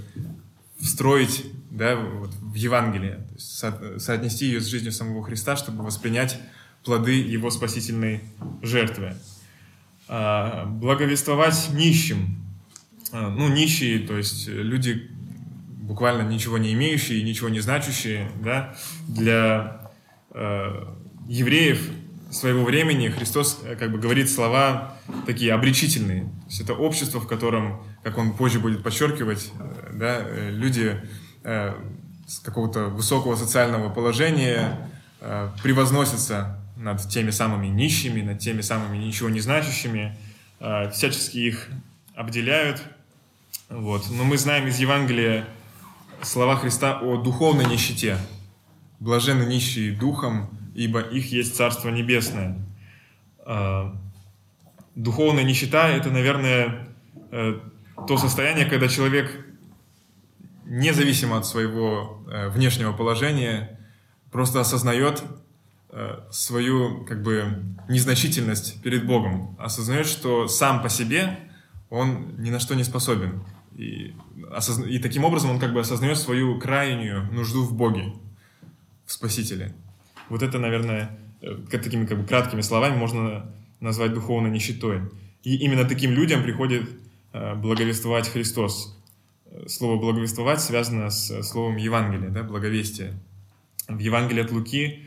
встроить 0.80 1.46
да, 1.70 1.96
вот 1.96 2.32
в 2.42 2.56
Евангелие, 2.56 3.18
то 3.30 3.34
есть 3.36 3.58
со- 3.58 4.00
соотнести 4.00 4.48
ее 4.48 4.60
с 4.60 4.66
жизнью 4.66 4.92
самого 4.92 5.24
Христа, 5.24 5.56
чтобы 5.56 5.84
воспринять 5.84 6.40
плоды 6.84 7.14
Его 7.14 7.52
спасительной 7.52 8.22
жертвы. 8.64 9.16
А, 10.08 10.66
Благовествовать 10.66 11.70
нищим. 11.74 12.44
А, 13.12 13.30
Ну, 13.30 13.48
нищие, 13.50 14.00
то 14.00 14.18
есть 14.18 14.48
люди 14.48 15.12
буквально 15.84 16.28
ничего 16.28 16.58
не 16.58 16.74
имеющие, 16.74 17.22
ничего 17.22 17.50
не 17.50 17.60
значащие, 17.60 18.32
да, 18.44 18.76
для 19.08 19.92
э, 20.32 20.86
евреев 21.28 21.90
своего 22.32 22.64
времени 22.64 23.10
Христос 23.10 23.60
э, 23.64 23.76
как 23.76 23.92
бы 23.92 24.00
говорит 24.00 24.30
слова 24.30 24.96
такие 25.26 25.54
обречительные. 25.54 26.24
То 26.24 26.48
есть 26.48 26.62
это 26.62 26.74
общество, 26.74 27.20
в 27.20 27.28
котором, 27.28 27.84
как 28.04 28.18
он 28.18 28.34
позже 28.34 28.60
будет 28.60 28.84
подчеркивать, 28.84 29.52
э, 29.60 29.92
да, 29.94 30.18
э, 30.22 30.50
люди 30.52 31.00
с 31.44 32.38
какого-то 32.44 32.86
высокого 32.86 33.36
социального 33.36 33.90
положения 33.90 34.92
превозносятся 35.64 36.60
над 36.78 37.02
теми 37.10 37.32
самыми 37.32 37.66
нищими, 37.66 38.22
над 38.22 38.38
теми 38.38 38.62
самыми 38.62 38.98
ничего 38.98 39.28
не 39.30 39.40
значащими, 39.40 40.16
всячески 40.92 41.40
их 41.40 41.68
обделяют. 42.14 42.84
Вот. 43.70 44.04
Но 44.12 44.24
мы 44.24 44.38
знаем 44.38 44.68
из 44.68 44.78
Евангелия 44.78 45.48
слова 46.22 46.58
Христа 46.58 47.00
о 47.02 47.18
духовной 47.18 47.66
нищете. 47.66 48.20
Блаженны 49.00 49.44
нищие 49.44 49.92
духом, 49.92 50.48
ибо 50.74 51.00
их 51.00 51.32
есть 51.32 51.56
Царство 51.56 51.90
Небесное. 51.90 52.58
А, 53.46 53.96
Духовная 54.96 55.44
нищета– 55.44 55.88
это, 55.90 56.10
наверное, 56.10 56.88
э, 57.32 57.60
то 58.08 58.18
состояние, 58.18 58.66
когда 58.66 58.90
человек, 58.90 59.46
независимо 60.66 61.38
от 61.38 61.46
своего 61.46 62.24
э, 62.30 62.50
внешнего 62.50 62.92
положения, 62.92 63.80
просто 64.32 64.60
осознает 64.60 65.24
э, 65.92 66.20
свою 66.30 67.06
как 67.06 67.24
бы 67.24 67.64
незначительность 67.88 68.82
перед 68.82 69.08
Богом, 69.08 69.56
осознает, 69.60 70.08
что 70.08 70.50
сам 70.50 70.82
по 70.82 70.90
себе 70.90 71.40
он 71.90 72.36
ни 72.38 72.50
на 72.50 72.60
что 72.60 72.76
не 72.76 72.84
способен. 72.84 73.44
И, 73.78 74.14
осозна... 74.52 74.86
и 74.86 75.00
таким 75.00 75.24
образом 75.24 75.52
он 75.52 75.60
как 75.60 75.74
бы 75.74 75.80
осознает 75.80 76.18
свою 76.18 76.60
крайнюю 76.60 77.32
нужду 77.32 77.64
в 77.64 77.74
Боге, 77.74 78.14
в 79.06 79.14
Спасителе. 79.14 79.74
Вот 80.32 80.44
это, 80.44 80.60
наверное, 80.60 81.12
э, 81.42 81.58
такими 81.70 82.06
как 82.06 82.18
бы 82.18 82.26
краткими 82.26 82.62
словами 82.62 82.96
можно 82.96 83.52
назвать 83.82 84.14
духовной 84.14 84.50
нищетой. 84.50 85.02
И 85.44 85.58
именно 85.58 85.84
таким 85.84 86.12
людям 86.12 86.42
приходит 86.42 86.90
э, 87.34 87.56
благовествовать 87.56 88.30
Христос. 88.30 88.98
Слово 89.68 90.00
«благовествовать» 90.00 90.62
связано 90.62 91.10
с 91.10 91.44
словом 91.44 91.76
«Евангелие», 91.76 92.30
да, 92.30 92.44
«благовестие». 92.44 93.14
В 93.90 94.00
Евангелии 94.00 94.42
от 94.42 94.52
Луки 94.52 95.06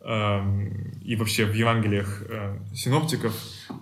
э, 0.00 0.40
и 1.04 1.14
вообще 1.14 1.44
в 1.44 1.54
Евангелиях 1.54 2.24
э, 2.28 2.58
синоптиков 2.74 3.32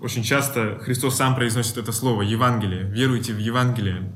очень 0.03 0.23
часто 0.23 0.79
Христос 0.81 1.17
сам 1.17 1.35
произносит 1.35 1.79
это 1.79 1.93
слово 1.93 2.21
«Евангелие». 2.21 2.83
«Веруйте 2.83 3.33
в 3.33 3.39
Евангелие». 3.39 4.13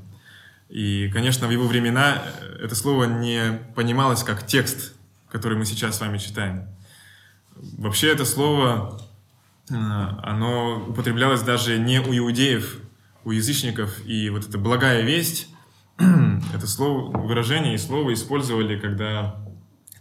И, 0.68 1.08
конечно, 1.10 1.46
в 1.46 1.50
его 1.50 1.66
времена 1.66 2.22
э, 2.42 2.64
это 2.64 2.74
слово 2.74 3.04
не 3.04 3.60
понималось 3.74 4.22
как 4.22 4.46
текст, 4.46 4.95
который 5.30 5.58
мы 5.58 5.64
сейчас 5.64 5.96
с 5.96 6.00
вами 6.00 6.18
читаем. 6.18 6.68
Вообще 7.78 8.12
это 8.12 8.24
слово, 8.24 9.00
э, 9.70 9.74
оно 9.74 10.86
употреблялось 10.88 11.42
даже 11.42 11.78
не 11.78 12.00
у 12.00 12.16
иудеев, 12.16 12.78
у 13.24 13.30
язычников. 13.30 14.04
И 14.06 14.30
вот 14.30 14.48
эта 14.48 14.58
благая 14.58 15.02
весть, 15.02 15.48
это 15.98 16.66
слово, 16.66 17.16
выражение 17.16 17.74
и 17.74 17.78
слово 17.78 18.12
использовали, 18.12 18.78
когда 18.78 19.36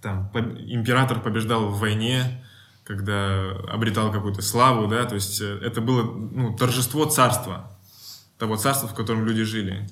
там, 0.01 0.29
император 0.35 1.21
побеждал 1.21 1.69
в 1.69 1.79
войне, 1.79 2.43
когда 2.83 3.51
обретал 3.67 4.11
какую-то 4.11 4.43
славу, 4.43 4.87
да, 4.87 5.05
то 5.05 5.15
есть 5.15 5.41
э, 5.41 5.59
это 5.63 5.81
было 5.81 6.03
ну, 6.03 6.55
торжество 6.55 7.05
царства, 7.05 7.71
того 8.37 8.57
царства, 8.57 8.87
в 8.87 8.93
котором 8.93 9.25
люди 9.25 9.43
жили. 9.43 9.89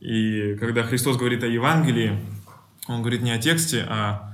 И 0.00 0.56
когда 0.56 0.82
Христос 0.82 1.16
говорит 1.16 1.42
о 1.42 1.46
Евангелии, 1.46 2.20
Он 2.86 3.00
говорит 3.00 3.22
не 3.22 3.30
о 3.30 3.38
тексте, 3.38 3.86
а 3.88 4.33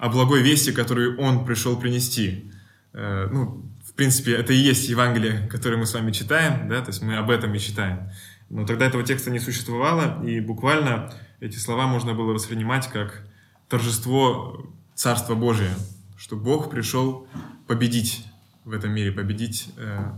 о 0.00 0.08
благой 0.08 0.42
вести, 0.42 0.72
которую 0.72 1.18
Он 1.18 1.44
пришел 1.44 1.78
принести. 1.78 2.50
Э, 2.94 3.28
ну, 3.30 3.62
в 3.84 3.92
принципе, 3.92 4.34
это 4.34 4.54
и 4.54 4.56
есть 4.56 4.88
Евангелие, 4.88 5.46
которое 5.48 5.76
мы 5.76 5.84
с 5.84 5.92
вами 5.92 6.10
читаем, 6.10 6.68
да, 6.68 6.80
то 6.80 6.88
есть 6.88 7.02
мы 7.02 7.16
об 7.16 7.30
этом 7.30 7.54
и 7.54 7.58
читаем. 7.58 8.10
Но 8.48 8.66
тогда 8.66 8.86
этого 8.86 9.04
текста 9.04 9.30
не 9.30 9.38
существовало, 9.38 10.24
и 10.24 10.40
буквально 10.40 11.12
эти 11.38 11.56
слова 11.56 11.86
можно 11.86 12.14
было 12.14 12.32
воспринимать 12.32 12.88
как 12.88 13.22
торжество 13.68 14.66
Царства 14.94 15.34
Божия, 15.34 15.74
что 16.16 16.36
Бог 16.36 16.70
пришел 16.70 17.28
победить 17.66 18.24
в 18.64 18.72
этом 18.72 18.92
мире, 18.92 19.12
победить 19.12 19.68
э, 19.76 20.12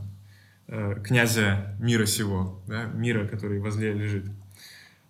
э, 0.68 1.02
князя 1.04 1.76
мира 1.80 2.06
сего, 2.06 2.62
да, 2.68 2.84
мира, 2.84 3.26
который 3.26 3.58
возле 3.58 3.92
лежит. 3.92 4.26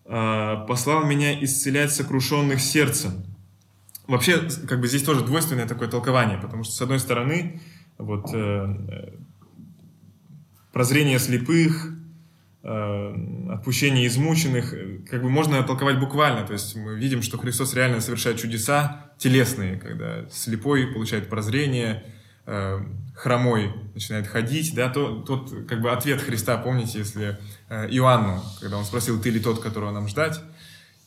Э, 0.07 0.65
«Послал 0.67 1.05
меня 1.05 1.45
исцелять 1.45 1.93
сокрушенных 1.93 2.59
сердцем». 2.59 3.25
Вообще, 4.07 4.49
как 4.69 4.81
бы 4.81 4.89
здесь 4.89 5.03
тоже 5.03 5.25
двойственное 5.25 5.67
такое 5.67 5.89
толкование, 5.89 6.39
потому 6.39 6.65
что, 6.65 6.75
с 6.75 6.81
одной 6.83 6.99
стороны, 6.99 7.61
вот, 7.99 8.35
э, 8.35 9.15
прозрение 10.73 11.19
слепых, 11.19 11.93
э, 12.65 13.51
отпущение 13.51 14.07
измученных, 14.07 14.73
э, 14.73 14.99
как 15.09 15.23
бы 15.23 15.31
можно 15.31 15.63
толковать 15.63 16.01
буквально. 16.01 16.47
То 16.47 16.53
есть 16.53 16.75
мы 16.77 16.99
видим, 16.99 17.23
что 17.23 17.39
Христос 17.39 17.75
реально 17.75 18.01
совершает 18.01 18.39
чудеса 18.39 19.13
телесные, 19.19 19.77
когда 19.77 20.29
слепой 20.31 20.87
получает 20.87 21.29
прозрение, 21.29 22.05
э, 22.47 22.81
хромой 23.15 23.73
начинает 23.95 24.27
ходить, 24.27 24.75
да, 24.75 24.89
то, 24.89 25.21
тот 25.21 25.53
как 25.69 25.81
бы 25.81 25.93
ответ 25.93 26.21
Христа, 26.21 26.57
помните, 26.57 26.99
если 26.99 27.39
Иоанну, 27.69 28.43
когда 28.61 28.79
он 28.79 28.85
спросил, 28.85 29.21
ты 29.21 29.31
ли 29.31 29.39
тот, 29.39 29.61
которого 29.61 29.93
нам 29.93 30.09
ждать, 30.09 30.41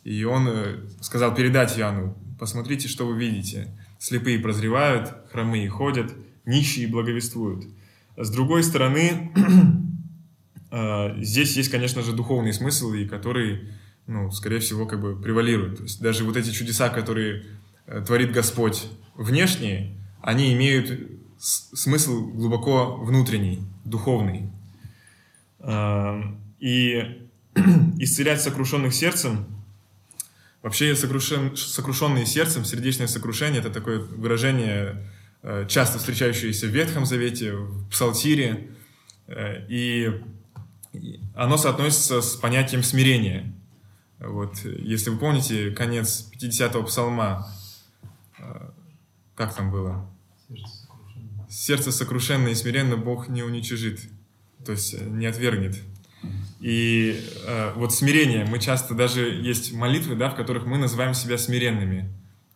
и 0.03 0.23
он 0.23 0.47
сказал 1.01 1.34
передать 1.34 1.77
Иоанну, 1.77 2.15
посмотрите, 2.39 2.88
что 2.88 3.06
вы 3.06 3.17
видите. 3.17 3.67
Слепые 4.00 4.39
прозревают, 4.39 5.13
хромые 5.32 5.69
ходят, 5.69 6.13
нищие 6.45 6.88
благовествуют. 6.88 7.65
С 8.17 8.30
другой 8.30 8.63
стороны, 8.63 9.32
здесь 11.21 11.58
есть, 11.58 11.69
конечно 11.69 12.02
же, 12.02 12.13
духовный 12.13 12.54
смысл, 12.54 12.93
и 12.93 13.06
который, 13.06 13.69
ну, 14.08 14.32
скорее 14.32 14.60
всего, 14.60 14.86
как 14.86 15.02
бы 15.02 15.15
превалирует. 15.19 15.78
То 15.78 15.84
есть 15.84 16.02
даже 16.02 16.24
вот 16.24 16.38
эти 16.38 16.52
чудеса, 16.52 16.89
которые 16.89 17.45
э, 17.88 18.04
творит 18.06 18.32
Господь 18.32 18.88
внешние, 19.15 19.98
они 20.21 20.54
имеют 20.54 21.10
смысл 21.38 22.28
глубоко 22.32 22.98
внутренний, 22.98 23.62
духовный. 23.84 24.50
И 26.60 27.28
исцелять 28.00 28.41
сокрушенных 28.41 28.93
сердцем, 28.93 29.45
вообще 30.65 30.95
сокрушен, 30.95 31.56
сокрушенные 31.56 32.25
сердцем, 32.25 32.65
сердечное 32.65 33.06
сокрушение, 33.06 33.60
это 33.60 33.69
такое 33.69 33.99
выражение, 33.99 35.08
э, 35.43 35.67
часто 35.69 35.99
встречающееся 35.99 36.65
в 36.65 36.71
Ветхом 36.71 37.06
Завете, 37.06 37.54
в 37.54 37.88
Псалтире, 37.89 38.71
э, 39.28 39.63
и 39.69 40.23
оно 41.36 41.58
соотносится 41.58 42.19
с 42.19 42.36
понятием 42.36 42.82
смирения. 42.82 43.54
Вот, 44.19 44.58
если 44.65 45.12
вы 45.12 45.19
помните 45.19 45.69
конец 45.69 46.32
50-го 46.34 46.82
псалма, 46.82 47.47
э, 48.39 48.69
как 49.36 49.54
там 49.54 49.69
было? 49.69 50.10
Сердце 51.47 51.91
сокрушенное 51.91 52.54
и 52.54 52.56
смиренно 52.56 52.97
Бог 52.97 53.28
не 53.28 53.43
уничижит, 53.43 53.99
то 54.65 54.71
есть 54.71 54.99
не 54.99 55.28
отвергнет. 55.28 55.75
И 56.59 57.21
э, 57.45 57.73
вот 57.75 57.93
смирение, 57.93 58.45
мы 58.45 58.59
часто 58.59 58.93
даже 58.93 59.29
есть 59.29 59.73
молитвы, 59.73 60.15
да, 60.15 60.29
в 60.29 60.35
которых 60.35 60.65
мы 60.65 60.77
называем 60.77 61.13
себя 61.13 61.38
смиренными, 61.38 62.11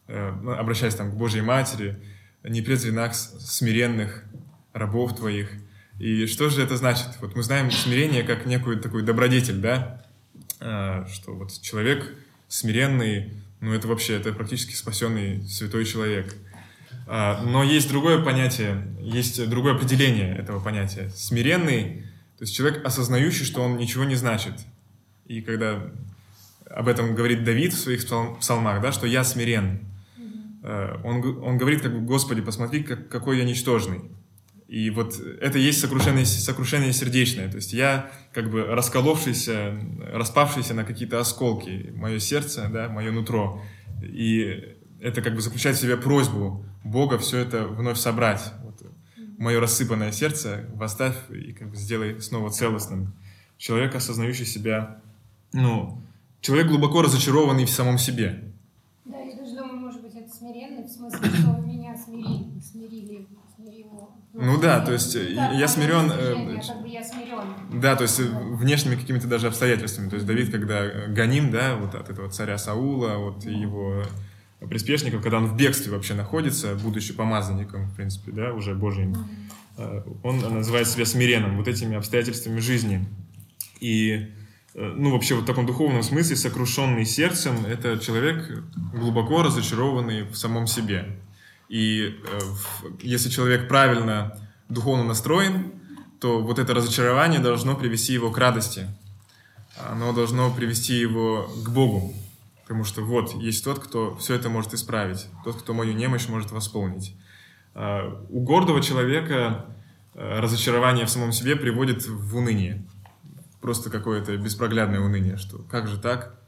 э, 0.08 0.32
ну, 0.42 0.52
обращаясь 0.52 0.96
там 0.96 1.12
к 1.12 1.16
Божьей 1.16 1.42
Матери, 1.42 2.00
не 2.44 2.62
презри 2.62 2.92
нас 2.92 3.36
смиренных 3.40 4.24
рабов 4.74 5.16
Твоих– 5.16 5.50
и 6.00 6.28
что 6.28 6.50
же 6.50 6.64
это 6.64 6.78
значит? 6.78 7.08
Вот 7.20 7.36
мы 7.36 7.44
знаем 7.44 7.70
смирение 7.72 8.24
как 8.24 8.46
некую 8.46 8.80
такую 8.80 9.04
добродетель, 9.04 9.58
да? 9.58 10.02
А, 10.62 11.06
что 11.12 11.34
вот 11.34 11.52
человек 11.62 12.16
смиренный, 12.48 13.34
ну 13.60 13.74
это 13.74 13.90
вообще, 13.90 14.16
это 14.16 14.32
практически 14.32 14.74
спасенный 14.74 15.46
святой 15.46 15.84
человек. 15.84 16.34
А, 17.06 17.44
но 17.44 17.64
есть 17.64 17.90
другое 17.90 18.24
понятие, 18.24 18.88
есть 19.02 19.46
другое 19.50 19.76
определение 19.76 20.38
этого 20.38 20.62
понятия. 20.62 21.10
Смиренный, 21.10 22.06
то 22.40 22.44
есть 22.44 22.56
человек, 22.56 22.86
осознающий, 22.86 23.44
что 23.44 23.62
он 23.62 23.76
ничего 23.76 24.06
не 24.06 24.16
значит. 24.16 24.54
И 25.26 25.42
когда 25.42 25.92
об 26.70 26.88
этом 26.88 27.14
говорит 27.14 27.44
Давид 27.44 27.74
в 27.74 27.78
своих 27.78 28.06
псалмах, 28.40 28.82
да, 28.82 28.94
что 28.94 29.08
я 29.08 29.26
смирен, 29.26 29.82
а, 30.64 31.02
он, 31.04 31.44
он 31.44 31.58
говорит, 31.58 31.82
как 31.82 31.94
бы, 31.94 32.00
Господи, 32.00 32.40
посмотри, 32.42 32.84
как, 32.84 33.10
какой 33.10 33.40
я 33.40 33.44
ничтожный. 33.44 34.04
И 34.70 34.90
вот 34.90 35.20
это 35.42 35.60
и 35.60 35.64
есть 35.64 35.82
сокрушение, 35.82 36.26
сокрушение 36.26 36.94
сердечное. 36.94 37.50
То 37.50 37.58
есть 37.58 37.74
я 37.74 38.10
как 38.34 38.50
бы 38.50 38.64
расколовшийся, 38.64 39.78
распавшийся 40.14 40.74
на 40.74 40.86
какие-то 40.86 41.20
осколки, 41.20 41.92
мое 41.94 42.20
сердце, 42.20 42.70
да, 42.72 42.88
мое 42.88 43.12
нутро. 43.12 43.62
И 44.02 44.78
это 45.02 45.22
как 45.22 45.36
бы 45.36 45.42
заключает 45.42 45.76
в 45.76 45.82
себе 45.82 45.98
просьбу 45.98 46.64
Бога 46.86 47.18
все 47.18 47.40
это 47.40 47.68
вновь 47.68 47.98
собрать. 47.98 48.54
Мое 49.40 49.62
рассыпанное 49.62 50.12
сердце 50.12 50.66
восставь 50.74 51.16
и 51.30 51.54
как 51.54 51.70
бы 51.70 51.78
сделай 51.78 52.22
снова 52.22 52.50
целостным. 52.50 53.14
Человек, 53.58 53.96
осознающий 53.96 54.46
себя, 54.46 55.00
ну, 55.54 56.02
человек 56.42 56.68
глубоко 56.68 57.02
разочарованный 57.02 57.64
в 57.64 57.70
самом 57.70 57.98
себе. 57.98 58.44
Да, 59.06 59.18
я 59.18 59.38
даже 59.38 59.56
думаю, 59.56 59.78
может 59.78 60.02
быть, 60.02 60.14
это 60.14 60.30
смиренный, 60.30 60.84
в 60.84 60.90
смысле, 60.90 61.30
что 61.30 61.52
меня 61.62 61.96
смирили, 61.96 62.60
смирили, 62.60 63.28
смирил. 63.56 64.10
Ну 64.34 64.60
да, 64.60 64.82
то 64.82 64.92
есть, 64.92 65.16
э, 65.16 65.32
я 65.32 65.70
смирен, 65.70 66.12
э, 66.12 66.60
как 66.68 66.82
бы 66.82 66.90
я 66.90 67.02
смирен. 67.02 67.80
Да, 67.82 67.96
то 67.96 68.04
есть 68.04 68.20
э, 68.20 68.24
внешними 68.24 68.96
какими-то 68.96 69.28
даже 69.28 69.48
обстоятельствами. 69.48 70.10
То 70.10 70.16
есть 70.16 70.28
Давид, 70.28 70.52
когда 70.52 70.84
э, 70.84 71.08
гоним, 71.14 71.50
да, 71.50 71.78
вот 71.78 71.96
от 71.96 72.10
этого 72.10 72.30
царя 72.30 72.58
Саула, 72.58 73.16
вот 73.16 73.46
его 73.46 74.04
приспешников, 74.68 75.22
когда 75.22 75.38
он 75.38 75.48
в 75.48 75.56
бегстве 75.56 75.92
вообще 75.92 76.14
находится, 76.14 76.76
будучи 76.76 77.14
помазанником, 77.14 77.88
в 77.88 77.96
принципе, 77.96 78.32
да, 78.32 78.54
уже 78.54 78.76
Божьим, 78.76 79.16
э, 79.78 80.04
он 80.24 80.40
называет 80.40 80.88
себя 80.88 81.06
смиренным 81.06 81.58
вот 81.58 81.68
этими 81.68 81.96
обстоятельствами 81.96 82.60
жизни. 82.60 83.06
И, 83.80 84.28
э, 84.74 84.94
ну, 84.98 85.12
вообще, 85.12 85.36
вот 85.36 85.44
в 85.44 85.48
таком 85.48 85.66
духовном 85.66 86.04
смысле, 86.04 86.36
сокрушенный 86.36 87.06
сердцем, 87.06 87.66
это 87.66 87.98
человек 88.00 88.64
глубоко 88.94 89.44
разочарованный 89.44 90.24
в 90.24 90.36
самом 90.36 90.68
себе. 90.68 91.06
И 91.70 92.16
э, 92.22 92.40
если 93.02 93.30
человек 93.30 93.70
правильно 93.70 94.38
духовно 94.68 95.04
настроен, 95.04 95.72
то 96.20 96.42
вот 96.42 96.60
это 96.60 96.74
разочарование 96.74 97.40
должно 97.40 97.76
привести 97.76 98.12
его 98.12 98.30
к 98.30 98.38
радости. 98.38 98.88
Оно 99.90 100.12
должно 100.12 100.52
привести 100.52 100.96
его 100.96 101.50
к 101.64 101.70
Богу. 101.70 102.14
Потому 102.70 102.84
что 102.84 103.02
вот, 103.02 103.34
есть 103.34 103.64
тот, 103.64 103.80
кто 103.80 104.16
все 104.18 104.36
это 104.36 104.48
может 104.48 104.76
исправить, 104.76 105.26
тот, 105.44 105.60
кто 105.60 105.74
мою 105.74 105.94
немощь 105.94 106.28
может 106.28 106.52
восполнить. 106.52 107.16
А, 107.74 108.24
У 108.30 108.42
гордого 108.42 108.80
человека 108.80 109.66
э, 110.14 110.40
разочарование 110.40 111.08
в 111.08 111.10
самом 111.10 111.32
себе 111.32 111.56
приводит 111.56 112.06
в 112.06 112.38
уныние. 112.38 112.86
Просто 113.60 113.90
какое-то 113.90 114.38
беспроглядное 114.38 115.00
уныние, 115.00 115.38
что 115.38 115.58
как 115.64 115.88
же 115.88 115.98
так, 115.98 116.40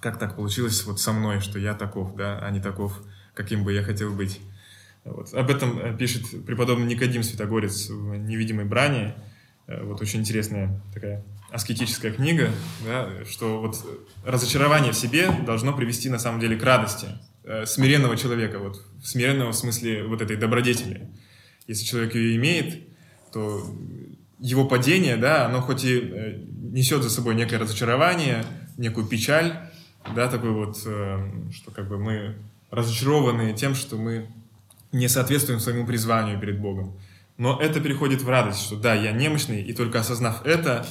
как 0.00 0.18
так 0.18 0.36
получилось 0.36 0.84
вот 0.84 1.00
со 1.00 1.14
мной, 1.14 1.40
что 1.40 1.58
я 1.58 1.72
таков, 1.72 2.14
да, 2.14 2.38
а 2.40 2.50
не 2.50 2.60
таков, 2.60 3.00
каким 3.32 3.64
бы 3.64 3.72
я 3.72 3.82
хотел 3.82 4.12
быть. 4.12 4.40
Вот. 5.04 5.32
Об 5.32 5.48
этом 5.48 5.78
э, 5.78 5.96
пишет 5.96 6.44
преподобный 6.44 6.84
Никодим 6.84 7.22
Святогорец 7.22 7.88
в 7.88 8.16
«Невидимой 8.16 8.66
брани». 8.66 9.14
Э, 9.66 9.82
Вот 9.82 10.02
очень 10.02 10.20
интересная 10.20 10.78
такая 10.92 11.24
аскетическая 11.50 12.12
книга, 12.12 12.50
да, 12.84 13.08
что 13.24 13.60
вот 13.60 13.76
разочарование 14.24 14.92
в 14.92 14.96
себе 14.96 15.30
должно 15.46 15.72
привести 15.72 16.10
на 16.10 16.18
самом 16.18 16.40
деле 16.40 16.56
к 16.56 16.62
радости 16.62 17.06
э, 17.44 17.64
смиренного 17.66 18.16
человека, 18.16 18.58
вот, 18.58 18.82
смиренного 19.02 19.52
в 19.52 19.56
смысле 19.56 20.04
вот 20.04 20.20
этой 20.20 20.36
добродетели. 20.36 21.08
Если 21.66 21.84
человек 21.84 22.14
ее 22.14 22.36
имеет, 22.36 22.82
то 23.32 23.64
его 24.38 24.66
падение, 24.66 25.16
да, 25.16 25.46
оно 25.46 25.60
хоть 25.60 25.84
и 25.84 25.98
э, 25.98 26.38
несет 26.70 27.02
за 27.02 27.10
собой 27.10 27.34
некое 27.34 27.58
разочарование, 27.58 28.44
некую 28.76 29.06
печаль, 29.06 29.54
да, 30.14 30.28
такой 30.28 30.50
вот, 30.50 30.80
э, 30.84 31.50
что 31.52 31.70
как 31.70 31.88
бы 31.88 31.98
мы 31.98 32.36
разочарованы 32.70 33.54
тем, 33.54 33.74
что 33.74 33.96
мы 33.96 34.28
не 34.92 35.08
соответствуем 35.08 35.60
своему 35.60 35.86
призванию 35.86 36.38
перед 36.38 36.60
Богом. 36.60 36.98
Но 37.36 37.58
это 37.60 37.80
переходит 37.80 38.22
в 38.22 38.28
радость, 38.28 38.62
что 38.62 38.76
да, 38.76 38.94
я 38.94 39.12
немощный, 39.12 39.62
и 39.62 39.72
только 39.72 40.00
осознав 40.00 40.44
это, 40.44 40.86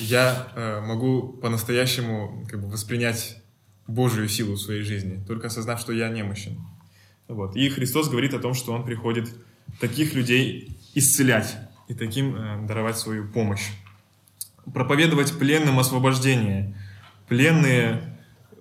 я 0.00 0.48
э, 0.54 0.80
могу 0.80 1.34
по-настоящему 1.34 2.46
как 2.50 2.60
бы 2.60 2.68
воспринять 2.68 3.36
Божию 3.86 4.28
силу 4.28 4.54
в 4.54 4.60
своей 4.60 4.82
жизни, 4.82 5.22
только 5.26 5.48
осознав, 5.48 5.80
что 5.80 5.92
я 5.92 6.08
немощен. 6.08 6.60
Вот. 7.28 7.56
И 7.56 7.68
Христос 7.68 8.08
говорит 8.08 8.34
о 8.34 8.38
том, 8.38 8.54
что 8.54 8.72
Он 8.72 8.84
приходит 8.84 9.28
таких 9.78 10.14
людей 10.14 10.78
исцелять 10.94 11.56
и 11.88 11.94
таким 11.94 12.34
э, 12.34 12.66
даровать 12.66 12.98
свою 12.98 13.28
помощь. 13.28 13.68
Проповедовать 14.72 15.38
пленным 15.38 15.78
освобождение. 15.78 16.76
Пленные, 17.28 18.18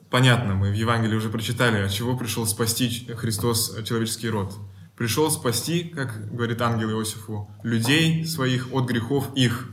понятно, 0.10 0.56
мы 0.56 0.72
в 0.72 0.76
Евангелии 0.76 1.16
уже 1.16 1.30
прочитали, 1.30 1.84
от 1.84 1.92
чего 1.92 2.16
пришел 2.18 2.46
спасти 2.46 3.08
Христос 3.16 3.76
э, 3.76 3.84
человеческий 3.84 4.30
род. 4.30 4.56
Пришел 4.98 5.32
спасти, 5.32 5.84
как 5.86 6.30
говорит 6.34 6.62
ангел 6.62 6.92
Иосифу, 6.92 7.50
людей 7.64 8.26
своих 8.26 8.74
от 8.74 8.86
грехов 8.86 9.30
их. 9.36 9.72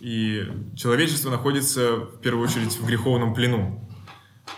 И 0.00 0.46
человечество 0.76 1.30
находится 1.30 1.96
в 1.96 2.20
первую 2.20 2.46
очередь 2.46 2.76
в 2.76 2.86
греховном 2.86 3.34
плену. 3.34 3.88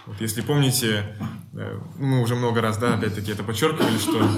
Вот 0.07 0.20
если 0.20 0.41
помните, 0.41 1.16
э, 1.53 1.80
мы 1.99 2.22
уже 2.22 2.34
много 2.34 2.61
раз, 2.61 2.78
да, 2.78 2.95
опять-таки 2.95 3.32
это 3.32 3.43
подчеркивали, 3.43 3.99
что 3.99 4.28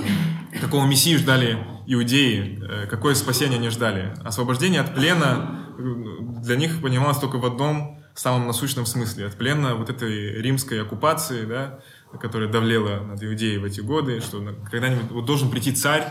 какого 0.60 0.86
мессии 0.86 1.16
ждали 1.16 1.58
иудеи, 1.86 2.58
э, 2.62 2.86
какое 2.86 3.14
спасение 3.14 3.58
они 3.58 3.68
ждали. 3.68 4.14
Освобождение 4.24 4.80
от 4.80 4.94
плена 4.94 5.68
э, 5.78 5.82
для 6.42 6.56
них 6.56 6.80
понималось 6.80 7.18
только 7.18 7.36
в 7.36 7.46
одном 7.46 8.02
самом 8.14 8.46
насущном 8.46 8.86
смысле. 8.86 9.26
От 9.26 9.36
плена 9.36 9.74
вот 9.74 9.90
этой 9.90 10.40
римской 10.40 10.82
оккупации, 10.82 11.44
да, 11.44 11.80
которая 12.18 12.48
давлела 12.48 13.00
над 13.00 13.22
иудеей 13.22 13.58
в 13.58 13.64
эти 13.64 13.80
годы, 13.80 14.20
что 14.20 14.42
когда-нибудь 14.70 15.10
вот 15.10 15.24
должен 15.24 15.50
прийти 15.50 15.72
царь 15.72 16.04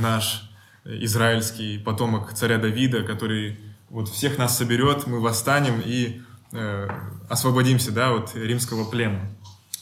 наш, 0.00 0.50
израильский, 0.84 1.78
потомок 1.78 2.34
царя 2.34 2.58
Давида, 2.58 3.04
который 3.04 3.58
вот 3.94 4.08
всех 4.08 4.38
нас 4.38 4.58
соберет, 4.58 5.06
мы 5.06 5.20
восстанем 5.20 5.80
и 5.84 6.20
э, 6.50 6.88
освободимся, 7.28 7.92
да, 7.92 8.12
от 8.12 8.34
римского 8.34 8.90
плена. 8.90 9.20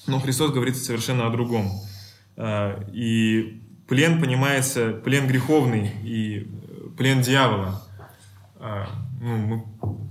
Но 0.06 0.20
Христос 0.20 0.52
говорит 0.52 0.76
совершенно 0.76 1.26
о 1.26 1.30
другом. 1.30 1.72
Э, 2.36 2.84
И 2.92 3.62
плен 3.88 4.20
понимается, 4.20 4.92
плен 4.92 5.26
греховный 5.26 5.92
и 6.04 6.40
э, 6.40 6.88
плен 6.98 7.22
дьявола. 7.22 7.82
А, 8.56 8.86
Ну, 9.18 9.36
мы, 9.38 9.64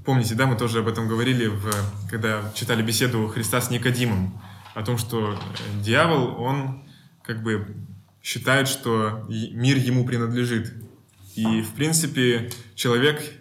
помните, 0.04 0.34
да, 0.34 0.48
мы 0.48 0.58
тоже 0.58 0.80
об 0.80 0.88
этом 0.88 1.08
говорили, 1.08 1.46
в, 1.46 1.70
когда 2.10 2.52
читали 2.56 2.82
беседу 2.82 3.28
Христа 3.28 3.62
с 3.62 3.70
Никодимом, 3.70 4.42
о 4.74 4.82
том, 4.82 4.98
что 4.98 5.34
э, 5.34 5.38
дьявол, 5.84 6.42
он 6.42 6.82
как 7.22 7.44
бы 7.44 7.68
считает, 8.24 8.68
что 8.68 9.28
мир 9.30 9.78
ему 9.78 10.06
принадлежит. 10.06 10.74
И, 11.36 11.62
в 11.62 11.76
принципе, 11.76 12.50
человек 12.74 13.41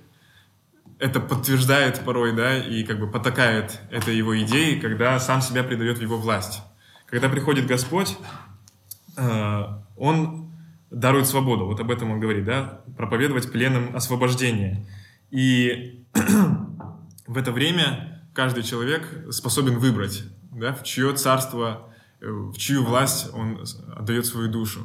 это 1.00 1.18
подтверждает 1.18 2.04
порой, 2.04 2.36
да, 2.36 2.58
и 2.58 2.84
как 2.84 3.00
бы 3.00 3.10
потакает 3.10 3.80
этой 3.90 4.14
его 4.14 4.38
идеей, 4.42 4.78
когда 4.78 5.18
сам 5.18 5.40
себя 5.40 5.64
предает 5.64 5.98
в 5.98 6.02
его 6.02 6.18
власть. 6.18 6.60
Когда 7.06 7.28
приходит 7.28 7.66
Господь, 7.66 8.16
э, 9.16 9.64
Он 9.96 10.52
дарует 10.90 11.26
свободу, 11.26 11.64
вот 11.64 11.80
об 11.80 11.90
этом 11.90 12.10
Он 12.10 12.20
говорит, 12.20 12.44
да, 12.44 12.82
проповедовать 12.96 13.50
пленным 13.50 13.96
освобождение. 13.96 14.86
И 15.30 16.04
в 17.26 17.36
это 17.38 17.50
время 17.50 18.22
каждый 18.34 18.62
человек 18.62 19.26
способен 19.30 19.78
выбрать, 19.78 20.24
да, 20.52 20.74
в 20.74 20.84
чье 20.84 21.14
царство, 21.14 21.90
э, 22.20 22.26
в 22.30 22.58
чью 22.58 22.84
власть 22.84 23.30
он 23.32 23.64
отдает 23.96 24.26
свою 24.26 24.50
душу. 24.50 24.80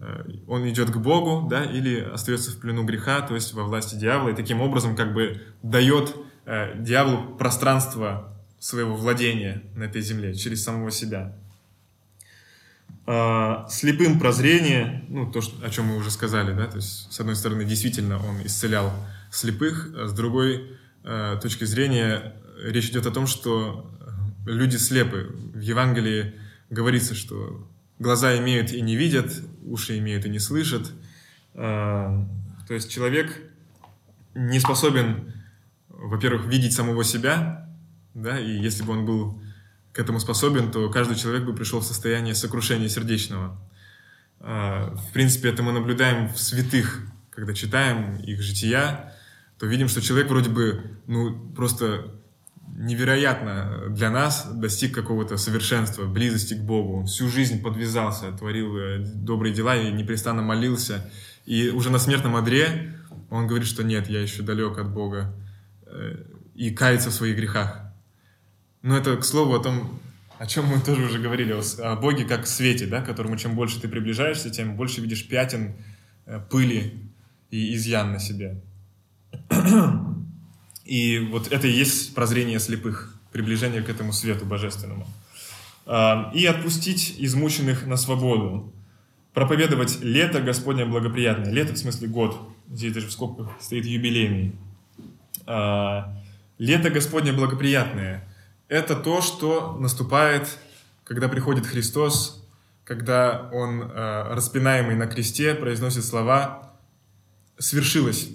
Э, 0.00 0.24
Он 0.46 0.68
идет 0.68 0.90
к 0.90 0.96
Богу, 0.96 1.48
да, 1.48 1.64
или 1.64 2.00
остается 2.00 2.52
в 2.52 2.58
плену 2.60 2.84
греха, 2.84 3.20
то 3.20 3.34
есть 3.34 3.52
во 3.54 3.64
власти 3.64 3.94
дьявола, 3.94 4.30
и 4.30 4.34
таким 4.34 4.60
образом 4.60 4.96
как 4.96 5.12
бы 5.14 5.42
дает 5.62 6.14
э, 6.46 6.80
дьяволу 6.80 7.36
пространство 7.36 8.32
своего 8.58 8.96
владения 8.96 9.62
на 9.74 9.84
этой 9.84 10.02
земле 10.02 10.34
через 10.34 10.64
самого 10.64 10.90
себя. 10.90 11.36
А, 13.10 13.66
слепым 13.70 14.18
прозрение, 14.20 15.04
ну, 15.08 15.30
то, 15.30 15.40
о 15.62 15.70
чем 15.70 15.86
мы 15.86 15.96
уже 15.96 16.10
сказали, 16.10 16.52
да, 16.52 16.66
то 16.66 16.76
есть, 16.76 17.10
с 17.10 17.18
одной 17.18 17.36
стороны, 17.36 17.64
действительно, 17.64 18.18
он 18.18 18.44
исцелял 18.44 18.92
слепых, 19.30 19.88
а 19.96 20.08
с 20.08 20.12
другой 20.12 20.76
э, 21.04 21.38
точки 21.40 21.64
зрения, 21.64 22.34
речь 22.62 22.90
идет 22.90 23.06
о 23.06 23.10
том, 23.10 23.26
что 23.26 23.90
люди 24.44 24.76
слепы. 24.76 25.34
В 25.54 25.60
Евангелии 25.60 26.34
говорится, 26.68 27.14
что 27.14 27.66
глаза 27.98 28.36
имеют 28.38 28.72
и 28.72 28.80
не 28.80 28.96
видят, 28.96 29.32
уши 29.64 29.98
имеют 29.98 30.24
и 30.24 30.28
не 30.28 30.38
слышат. 30.38 30.92
А, 31.54 32.26
то 32.66 32.74
есть 32.74 32.90
человек 32.90 33.36
не 34.34 34.60
способен, 34.60 35.32
во-первых, 35.88 36.46
видеть 36.46 36.74
самого 36.74 37.04
себя, 37.04 37.68
да, 38.14 38.38
и 38.38 38.50
если 38.50 38.82
бы 38.82 38.92
он 38.92 39.04
был 39.04 39.40
к 39.92 39.98
этому 39.98 40.20
способен, 40.20 40.70
то 40.70 40.88
каждый 40.90 41.16
человек 41.16 41.44
бы 41.44 41.54
пришел 41.54 41.80
в 41.80 41.84
состояние 41.84 42.34
сокрушения 42.34 42.88
сердечного. 42.88 43.58
А, 44.40 44.94
В 44.94 45.12
принципе, 45.12 45.48
это 45.48 45.62
мы 45.62 45.72
наблюдаем 45.72 46.28
в 46.28 46.38
святых, 46.38 47.02
когда 47.30 47.54
читаем 47.54 48.16
их 48.16 48.40
жития, 48.42 49.12
то 49.58 49.66
видим, 49.66 49.88
что 49.88 50.00
человек 50.00 50.28
вроде 50.28 50.50
бы, 50.50 50.98
ну, 51.06 51.52
просто 51.54 52.14
невероятно 52.78 53.88
для 53.90 54.08
нас 54.08 54.46
достиг 54.54 54.94
какого-то 54.94 55.36
совершенства, 55.36 56.04
близости 56.04 56.54
к 56.54 56.60
Богу. 56.60 57.00
Он 57.00 57.06
всю 57.06 57.28
жизнь 57.28 57.60
подвязался, 57.60 58.30
творил 58.30 58.78
э, 58.78 58.98
добрые 58.98 59.52
дела 59.52 59.76
и 59.76 59.90
непрестанно 59.90 60.42
молился. 60.42 61.10
И 61.44 61.70
уже 61.70 61.90
на 61.90 61.98
смертном 61.98 62.36
одре 62.36 62.94
он 63.30 63.48
говорит, 63.48 63.66
что 63.66 63.82
нет, 63.82 64.08
я 64.08 64.22
еще 64.22 64.42
далек 64.42 64.78
от 64.78 64.92
Бога 64.92 65.34
э, 65.86 66.24
и 66.54 66.70
кается 66.70 67.10
в 67.10 67.14
своих 67.14 67.36
грехах. 67.36 67.80
Но 68.82 68.96
это, 68.96 69.16
к 69.16 69.24
слову, 69.24 69.54
о 69.54 69.62
том, 69.62 70.00
о 70.38 70.46
чем 70.46 70.66
мы 70.66 70.80
тоже 70.80 71.02
уже 71.02 71.18
говорили, 71.18 71.60
о 71.82 71.96
Боге 71.96 72.24
как 72.24 72.46
свете, 72.46 72.86
да, 72.86 73.02
которому 73.02 73.36
чем 73.36 73.56
больше 73.56 73.80
ты 73.80 73.88
приближаешься, 73.88 74.50
тем 74.50 74.76
больше 74.76 75.00
видишь 75.00 75.26
пятен, 75.26 75.74
э, 76.26 76.40
пыли 76.48 77.10
и 77.50 77.74
изъян 77.74 78.12
на 78.12 78.20
себе. 78.20 78.62
И 80.88 81.18
вот 81.18 81.52
это 81.52 81.66
и 81.66 81.70
есть 81.70 82.14
прозрение 82.14 82.58
слепых. 82.58 83.14
приближение 83.30 83.82
к 83.82 83.90
этому 83.90 84.14
свету 84.14 84.46
божественному. 84.46 85.06
А, 85.84 86.32
И 86.34 86.46
отпустить 86.46 87.16
измученных 87.18 87.86
на 87.86 87.98
свободу. 87.98 88.72
Проповедовать 89.34 90.00
лето 90.00 90.40
Господне 90.40 90.86
благоприятное. 90.86 91.52
Лето 91.52 91.74
в 91.74 91.76
смысле 91.76 92.08
год. 92.08 92.40
Здесь 92.70 92.94
даже 92.94 93.08
в 93.08 93.12
скобках 93.12 93.50
стоит 93.60 93.84
юбилейный. 93.84 94.54
А, 95.44 96.16
Лето 96.56 96.88
Господне 96.88 97.32
благоприятное. 97.32 98.26
Это 98.68 98.96
то, 98.96 99.20
что 99.20 99.76
наступает, 99.78 100.58
когда 101.04 101.28
приходит 101.28 101.66
Христос, 101.66 102.48
когда 102.84 103.50
Он, 103.52 103.90
а, 103.94 104.34
распинаемый 104.34 104.96
на 104.96 105.06
кресте, 105.06 105.54
произносит 105.54 106.06
слова 106.06 106.72
«свершилось». 107.58 108.30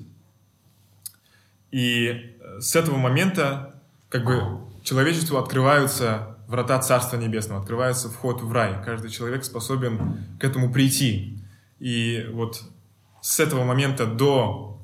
И 1.72 2.33
с 2.60 2.76
этого 2.76 2.98
момента 2.98 3.76
как 4.10 4.26
бы 4.26 4.60
человечеству 4.84 5.38
открываются 5.38 6.38
врата 6.48 6.80
Царства 6.80 7.18
Небесного, 7.18 7.62
открывается 7.62 8.10
вход 8.10 8.42
в 8.42 8.52
рай. 8.52 8.84
Каждый 8.84 9.10
человек 9.10 9.44
способен 9.44 10.18
к 10.40 10.44
этому 10.44 10.72
прийти. 10.72 11.40
И 11.80 12.30
вот 12.32 12.62
с 13.22 13.40
этого 13.40 13.64
момента 13.64 14.06
до 14.06 14.82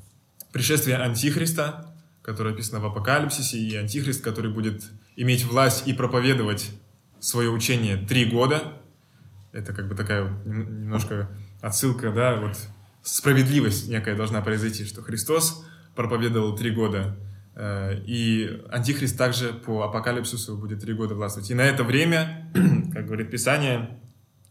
пришествия 0.52 0.98
Антихриста, 0.98 1.94
которое 2.22 2.54
описано 2.54 2.80
в 2.80 2.86
Апокалипсисе, 2.86 3.58
и 3.58 3.76
Антихрист, 3.76 4.24
который 4.24 4.52
будет 4.52 4.84
иметь 5.16 5.46
власть 5.46 5.88
и 5.88 5.94
проповедовать 5.94 6.72
свое 7.20 7.50
учение 7.50 7.98
три 7.98 8.26
года, 8.26 8.74
это 9.52 9.74
как 9.74 9.88
бы 9.88 9.96
такая 9.96 10.24
вот 10.24 10.46
немножко 10.46 11.30
отсылка, 11.62 12.12
да, 12.12 12.36
вот 12.36 12.58
справедливость 13.04 13.90
некая 13.90 14.16
должна 14.16 14.42
произойти, 14.42 14.86
что 14.86 15.02
Христос 15.02 15.66
проповедовал 15.96 16.56
три 16.56 16.72
года, 16.72 17.18
и 17.62 18.62
Антихрист 18.70 19.18
также 19.18 19.52
по 19.54 19.84
апокалипсису 19.84 20.58
будет 20.58 20.80
три 20.80 20.94
года 20.94 21.16
властвовать. 21.16 21.52
И 21.52 21.54
на 21.54 21.62
это 21.62 21.84
время, 21.84 22.50
как 22.94 23.06
говорит 23.06 23.32
Писание, 23.32 24.00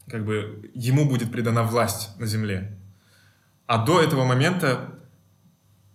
как 0.08 0.24
бы 0.24 0.70
ему 0.74 1.08
будет 1.08 1.30
придана 1.32 1.62
власть 1.62 2.18
на 2.18 2.26
земле. 2.26 2.78
А 3.66 3.84
до 3.84 4.00
этого 4.00 4.24
момента 4.24 4.98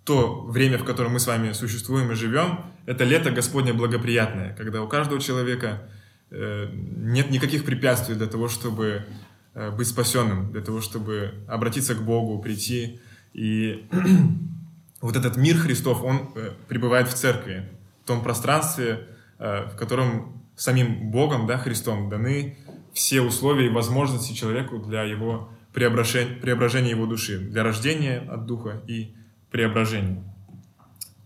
то 0.04 0.44
время, 0.44 0.78
в 0.78 0.84
котором 0.84 1.14
мы 1.14 1.20
с 1.20 1.28
вами 1.28 1.54
существуем 1.54 2.12
и 2.12 2.16
живем, 2.16 2.66
это 2.86 3.04
лето 3.04 3.32
Господне 3.32 3.74
благоприятное, 3.74 4.54
когда 4.56 4.82
у 4.82 4.88
каждого 4.88 5.22
человека 5.22 5.90
э, 6.30 6.70
нет 6.74 7.32
никаких 7.32 7.64
препятствий 7.64 8.16
для 8.16 8.28
того, 8.28 8.50
чтобы 8.50 9.06
э, 9.54 9.72
быть 9.72 9.88
спасенным, 9.88 10.52
для 10.52 10.62
того, 10.62 10.82
чтобы 10.82 11.46
обратиться 11.48 11.96
к 11.96 12.04
Богу, 12.04 12.42
прийти. 12.42 13.00
И 13.34 13.88
вот 15.04 15.18
этот 15.18 15.36
мир 15.36 15.58
Христов, 15.58 16.02
он 16.02 16.30
э, 16.34 16.52
пребывает 16.70 17.10
в 17.10 17.14
церкви, 17.14 17.70
в 18.04 18.08
том 18.08 18.24
пространстве, 18.24 19.06
э, 19.38 19.66
в 19.66 19.76
котором 19.76 20.42
самим 20.56 21.12
Богом, 21.12 21.46
да, 21.46 21.58
Христом 21.58 22.10
даны 22.10 22.58
все 22.94 23.20
условия 23.20 23.66
и 23.66 23.70
возможности 23.70 24.32
человеку 24.32 24.78
для 24.78 25.04
его 25.04 25.50
преображения, 25.74 26.36
преображения 26.36 26.92
его 26.92 27.06
души, 27.06 27.38
для 27.38 27.64
рождения 27.64 28.20
от 28.20 28.46
Духа 28.46 28.82
и 28.88 29.14
преображения. 29.52 30.24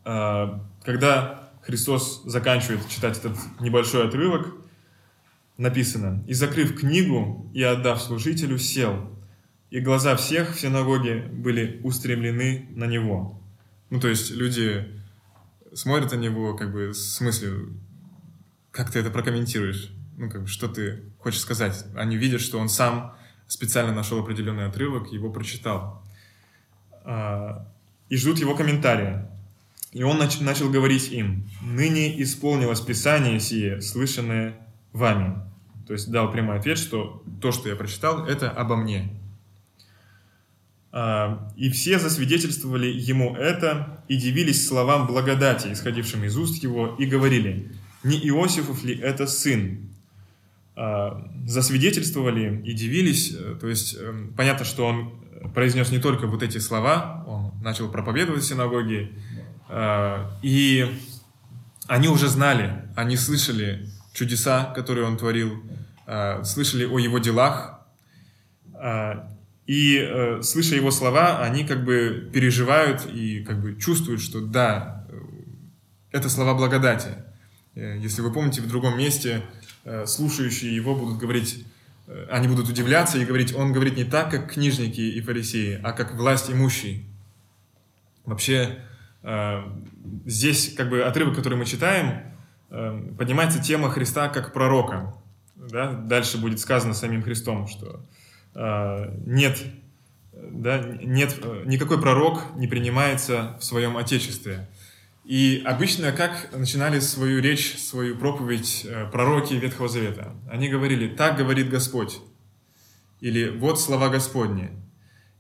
А, 0.04 0.60
Когда 0.84 1.52
Христос 1.62 2.24
заканчивает 2.26 2.88
читать 2.90 3.20
этот 3.20 3.38
небольшой 3.60 4.08
отрывок, 4.08 4.56
написано 5.58 6.24
«И 6.26 6.34
закрыв 6.34 6.80
книгу 6.80 7.48
и 7.54 7.62
отдав 7.62 8.02
служителю, 8.02 8.58
сел, 8.58 9.08
и 9.70 9.82
глаза 9.82 10.16
всех 10.16 10.56
в 10.56 10.60
синагоге 10.60 11.30
были 11.32 11.80
устремлены 11.84 12.70
на 12.72 12.86
Него». 12.86 13.40
Ну, 13.90 14.00
то 14.00 14.08
есть 14.08 14.32
люди 14.32 15.02
смотрят 15.74 16.12
на 16.12 16.18
Него 16.18 16.56
как 16.56 16.72
бы 16.72 16.94
с 16.94 17.20
мыслью, 17.22 17.74
как 18.72 18.92
ты 18.92 19.00
это 19.00 19.10
прокомментируешь? 19.10 19.92
Ну, 20.18 20.30
как 20.30 20.42
бы, 20.44 20.48
что 20.48 20.68
ты 20.68 21.04
хочешь 21.20 21.40
сказать? 21.40 21.86
Они 21.96 22.18
видят, 22.18 22.42
что 22.42 22.60
он 22.60 22.70
сам 22.70 23.16
специально 23.48 23.94
нашел 23.94 24.20
определенный 24.20 24.66
отрывок, 24.66 25.12
его 25.12 25.30
прочитал. 25.30 26.04
А, 27.04 27.68
И 28.10 28.18
ждут 28.18 28.40
его 28.40 28.56
комментария. 28.56 29.30
И 29.94 30.04
он 30.04 30.22
нач- 30.22 30.44
начал 30.44 30.70
говорить 30.70 31.12
им, 31.12 31.50
«Ныне 31.62 32.22
исполнилось 32.22 32.82
Писание 32.82 33.40
сие, 33.40 33.82
слышанное 33.82 34.58
вами». 34.92 35.42
То 35.88 35.94
есть 35.94 36.12
дал 36.12 36.32
прямой 36.32 36.58
ответ, 36.60 36.78
что 36.78 37.24
то, 37.42 37.52
что 37.54 37.70
я 37.70 37.76
прочитал, 37.76 38.26
это 38.26 38.50
обо 38.52 38.76
мне. 38.76 39.18
А, 41.00 41.52
И 41.56 41.70
все 41.70 42.00
засвидетельствовали 42.00 42.88
ему 42.88 43.36
это 43.36 44.02
и 44.08 44.18
дивились 44.18 44.68
словам 44.68 45.06
благодати, 45.06 45.72
исходившим 45.72 46.24
из 46.24 46.36
уст 46.36 46.64
его, 46.64 46.96
и 46.98 47.06
говорили, 47.06 47.72
«Не 48.04 48.18
Иосифов 48.18 48.84
ли 48.84 48.98
это 48.98 49.28
сын?» 49.28 49.92
А, 50.76 51.24
Засвидетельствовали 51.46 52.64
и 52.66 52.74
дивились, 52.74 53.32
э, 53.32 53.58
то 53.62 53.68
есть 53.68 53.96
эм, 53.96 54.34
понятно, 54.36 54.66
что 54.66 54.88
он 54.88 55.12
произнес 55.54 55.92
не 55.92 56.00
только 56.00 56.26
вот 56.26 56.42
эти 56.42 56.58
слова, 56.58 57.24
он 57.28 57.54
начал 57.64 57.92
проповедовать 57.92 58.42
в 58.42 58.48
синагоге, 58.48 59.12
а, 59.70 60.32
и 60.42 60.92
они 61.86 62.08
уже 62.08 62.28
знали, 62.28 62.90
они 62.96 63.18
слышали 63.18 63.88
чудеса, 64.14 64.74
которые 64.76 65.06
он 65.06 65.18
творил, 65.18 65.64
слышали 66.44 66.86
о 66.86 66.98
его 66.98 67.20
делах, 67.20 67.82
и 69.68 70.00
э, 70.00 70.42
слыша 70.44 70.76
его 70.76 70.92
слова, 70.92 71.42
они 71.42 71.66
как 71.66 71.84
бы 71.84 72.30
переживают 72.34 73.06
и 73.06 73.44
как 73.44 73.62
бы 73.62 73.76
чувствуют, 73.76 74.22
что 74.22 74.40
да, 74.40 75.06
э, 75.10 75.16
это 76.12 76.30
слова 76.30 76.54
благодати. 76.54 77.10
Э, 77.76 77.98
Если 78.00 78.22
вы 78.22 78.32
помните, 78.32 78.62
в 78.62 78.68
другом 78.68 78.98
месте 78.98 79.44
э, 79.84 80.06
слушающие 80.06 80.74
его 80.74 80.96
будут 80.96 81.18
говорить, 81.18 81.66
э, 82.08 82.28
они 82.32 82.48
будут 82.48 82.70
удивляться 82.70 83.18
и 83.18 83.26
говорить, 83.26 83.54
он 83.54 83.74
говорит 83.74 83.98
не 83.98 84.06
так, 84.06 84.32
как 84.32 84.54
книжники 84.54 85.02
и 85.02 85.20
фарисеи, 85.20 85.82
а 85.84 85.92
как 85.92 86.16
власть 86.16 86.50
имущий. 86.50 87.06
Вообще, 88.24 88.80
э, 89.24 89.64
здесь 90.26 90.76
как 90.78 90.90
бы 90.90 91.04
отрывок, 91.04 91.36
который 91.36 91.58
мы 91.58 91.66
читаем, 91.66 92.22
э, 92.70 93.02
поднимается 93.18 93.62
тема 93.62 93.90
Христа 93.90 94.30
как 94.30 94.54
пророка. 94.54 95.14
Да? 95.58 95.92
Дальше 95.92 96.38
будет 96.38 96.62
сказано 96.62 96.94
самим 96.94 97.22
Христом, 97.22 97.68
что 97.68 98.02
нет, 99.26 99.58
да, 100.52 100.80
нет, 101.02 101.38
э, 101.42 101.64
никакой 101.66 102.02
пророк 102.02 102.56
не 102.56 102.68
принимается 102.68 103.58
в 103.60 103.64
своем 103.64 103.98
Отечестве. 103.98 104.68
И 105.26 105.62
обычно 105.66 106.12
как 106.12 106.56
начинали 106.56 107.00
свою 107.00 107.42
речь, 107.42 107.78
свою 107.78 108.18
проповедь 108.18 108.86
э, 108.86 109.10
пророки 109.12 109.54
Ветхого 109.54 109.90
Завета? 109.90 110.34
Они 110.50 110.70
говорили, 110.70 111.08
так 111.08 111.38
говорит 111.38 111.70
Господь, 111.70 112.20
или 113.20 113.50
вот 113.50 113.80
слова 113.80 114.10
Господни. 114.10 114.72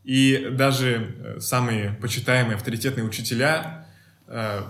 И 0.03 0.49
даже 0.51 1.15
э, 1.17 1.39
самые 1.39 1.91
почитаемые 2.01 2.55
авторитетные 2.55 3.05
учителя, 3.05 3.87
э, 4.27 4.61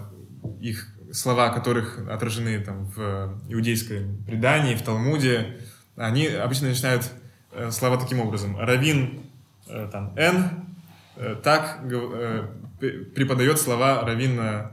их 0.62 0.88
слова 1.12 1.50
которых 1.50 2.00
отражены 2.10 2.60
там, 2.60 2.86
в 2.86 3.42
иудейском 3.50 4.24
предании, 4.26 4.76
в 4.76 4.84
Талмуде, 4.84 5.58
они 5.96 6.28
обычно 6.28 6.68
начинают 6.68 7.04
э, 7.04 7.27
слова 7.72 7.98
таким 7.98 8.20
образом. 8.20 8.58
Равин 8.58 9.22
э, 9.68 9.90
там, 9.92 10.14
Н 10.16 10.50
э, 11.16 11.36
так 11.44 11.80
э, 11.84 12.48
преподает 13.16 13.60
слова 13.60 14.02
равина 14.02 14.72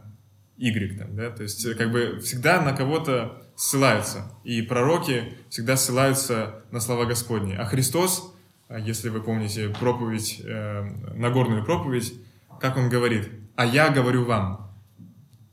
Y. 0.56 0.98
Там, 0.98 1.16
да? 1.16 1.30
То 1.30 1.42
есть 1.42 1.64
э, 1.64 1.74
как 1.74 1.90
бы 1.90 2.20
всегда 2.20 2.60
на 2.60 2.72
кого-то 2.72 3.42
ссылаются. 3.56 4.30
И 4.44 4.62
пророки 4.62 5.34
всегда 5.48 5.76
ссылаются 5.76 6.62
на 6.70 6.80
слова 6.80 7.04
Господни. 7.04 7.54
А 7.54 7.64
Христос, 7.64 8.34
а 8.68 8.78
если 8.78 9.08
вы 9.08 9.20
помните 9.22 9.68
проповедь, 9.68 10.40
э, 10.44 10.82
Нагорную 11.14 11.64
проповедь, 11.64 12.14
как 12.60 12.76
он 12.76 12.88
говорит, 12.88 13.28
«А 13.56 13.66
я 13.66 13.90
говорю 13.90 14.24
вам». 14.24 14.74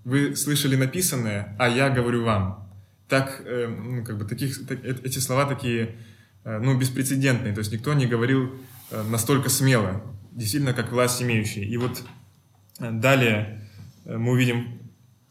Вы 0.04 0.36
слышали 0.36 0.76
написанное, 0.76 1.56
а 1.60 1.70
я 1.70 1.90
говорю 1.90 2.24
вам. 2.24 2.68
Так, 3.08 3.42
э, 3.46 3.68
ну, 3.68 4.04
как 4.04 4.18
бы 4.18 4.26
таких, 4.26 4.68
так- 4.68 4.84
э- 4.84 4.98
эти 5.04 5.20
слова 5.20 5.46
такие, 5.46 5.84
э, 5.84 5.92
ну, 6.44 6.78
беспрецедентные. 6.78 7.54
То 7.54 7.60
есть 7.60 7.72
никто 7.72 7.94
не 7.94 8.08
говорил 8.08 8.52
э, 8.90 9.04
настолько 9.04 9.50
смело, 9.50 10.02
действительно, 10.32 10.74
как 10.74 10.92
власть 10.92 11.22
имеющий. 11.22 11.64
И 11.64 11.78
вот 11.78 12.04
э, 12.80 12.92
далее 12.92 13.68
э, 14.06 14.18
мы 14.18 14.32
увидим, 14.32 14.80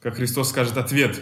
как 0.00 0.16
Христос 0.16 0.50
скажет 0.50 0.76
ответ 0.76 1.20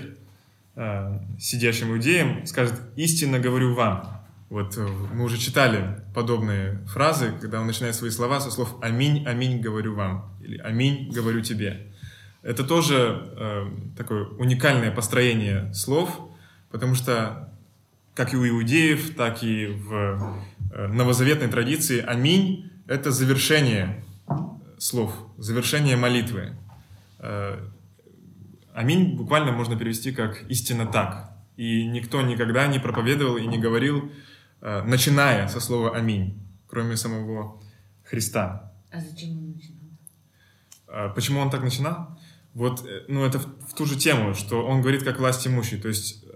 э, 0.77 1.19
сидящим 1.39 1.93
иудеям, 1.93 2.47
скажет, 2.47 2.75
истинно 2.97 3.39
говорю 3.39 3.75
вам. 3.75 4.19
Вот 4.51 4.77
э, 4.77 4.87
мы 5.13 5.25
уже 5.25 5.39
читали 5.39 6.03
подобные 6.15 6.79
фразы, 6.87 7.33
когда 7.41 7.61
он 7.61 7.67
начинает 7.67 7.95
свои 7.95 8.11
слова 8.11 8.41
со 8.41 8.51
слов 8.51 8.77
«Аминь, 8.83 9.27
аминь, 9.27 9.61
говорю 9.61 9.95
вам» 9.95 10.33
или 10.43 10.59
«Аминь, 10.59 11.11
говорю 11.13 11.41
тебе». 11.43 11.93
Это 12.43 12.65
тоже 12.65 13.31
э, 13.37 13.67
такое 13.97 14.25
уникальное 14.25 14.91
построение 14.91 15.73
слов, 15.75 16.19
потому 16.71 16.95
что 16.95 17.48
как 18.19 18.35
и 18.35 18.37
у 18.37 18.45
иудеев, 18.49 19.15
так 19.15 19.45
и 19.45 19.67
в 19.67 20.43
э, 20.73 20.89
новозаветной 20.89 21.47
традиции 21.47 22.01
«Аминь»— 22.01 22.69
это 22.89 23.13
завершение 23.13 24.05
слов, 24.77 25.15
завершение 25.37 25.97
молитвы. 25.97 26.57
Э, 27.21 27.65
Аминь 28.75 29.17
буквально 29.17 29.53
можно 29.53 29.79
перевести 29.79 30.11
как 30.11 30.43
«истинно 30.51 30.87
так». 30.87 31.31
И 31.57 31.87
никто 31.87 32.21
никогда 32.23 32.67
не 32.67 32.81
проповедовал 32.81 33.37
и 33.37 33.47
не 33.47 33.57
говорил, 33.57 34.11
э, 34.63 34.83
начиная 34.83 35.47
со 35.47 35.61
слова 35.61 35.97
«Аминь», 35.97 36.43
кроме 36.67 36.97
самого 36.97 37.63
Христа. 38.03 38.73
А 38.91 39.01
зачем 39.01 39.39
он 39.39 39.53
начинал? 39.53 41.15
Почему 41.15 41.39
он 41.39 41.51
так 41.51 41.63
начинал? 41.63 42.19
Вот, 42.59 42.85
э, 42.85 43.05
ну, 43.07 43.25
это 43.25 43.39
в, 43.39 43.47
в 43.69 43.75
ту 43.75 43.87
же 43.87 43.97
тему, 43.97 44.35
что 44.35 44.67
он 44.67 44.81
говорит 44.81 45.05
как 45.05 45.21
власть 45.21 45.47
имущий, 45.47 45.77
то 45.77 45.87
есть 45.87 46.25
э, 46.25 46.28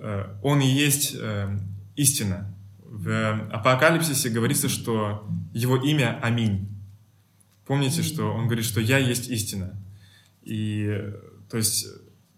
он 0.43 0.61
и 0.61 0.67
есть 0.67 1.15
э, 1.19 1.57
истина. 1.97 2.53
В 2.85 3.49
Апокалипсисе 3.53 4.31
говорится, 4.31 4.69
что 4.69 5.27
его 5.53 5.77
имя 5.77 6.19
Аминь. 6.23 6.69
Помните, 7.67 8.03
что 8.03 8.33
он 8.33 8.47
говорит, 8.47 8.65
что 8.65 8.81
я 8.81 8.99
есть 8.99 9.31
истина. 9.31 9.81
И, 10.43 10.87
э, 10.91 11.15
то 11.49 11.57
есть, 11.57 11.87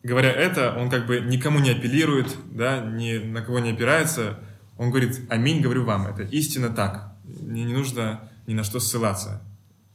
говоря 0.03 0.31
это, 0.31 0.77
он 0.77 0.91
как 0.91 1.07
бы 1.07 1.21
никому 1.21 1.59
не 1.59 1.71
апеллирует, 1.71 2.37
да, 2.53 2.85
ни 2.85 3.19
на 3.19 3.41
кого 3.41 3.59
не 3.61 3.71
опирается. 3.71 4.39
Он 4.77 4.91
говорит, 4.91 5.21
аминь, 5.31 5.63
говорю 5.63 5.85
вам, 5.85 6.07
это 6.07 6.23
истина 6.25 6.69
так. 6.69 7.17
Мне 7.25 7.65
не 7.65 7.73
нужно 7.73 8.29
ни 8.47 8.55
на 8.55 8.65
что 8.65 8.81
ссылаться. 8.81 9.43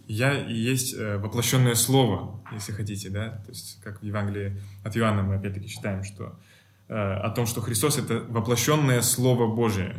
Я 0.07 0.33
и 0.33 0.55
есть 0.55 0.95
э, 0.95 1.17
воплощенное 1.17 1.75
слово, 1.75 2.41
если 2.51 2.71
хотите, 2.71 3.11
да, 3.11 3.29
то 3.45 3.51
есть 3.51 3.79
как 3.83 4.01
в 4.01 4.03
Евангелии 4.03 4.59
от 4.83 4.97
Иоанна 4.97 5.21
мы 5.21 5.35
опять-таки 5.35 5.67
читаем, 5.67 6.03
что 6.03 6.23
э, 6.23 6.48
о 6.89 7.29
том, 7.29 7.45
что 7.45 7.61
Христос 7.61 7.97
это 7.97 8.19
воплощенное 8.27 9.01
слово 9.01 9.53
Божие. 9.53 9.97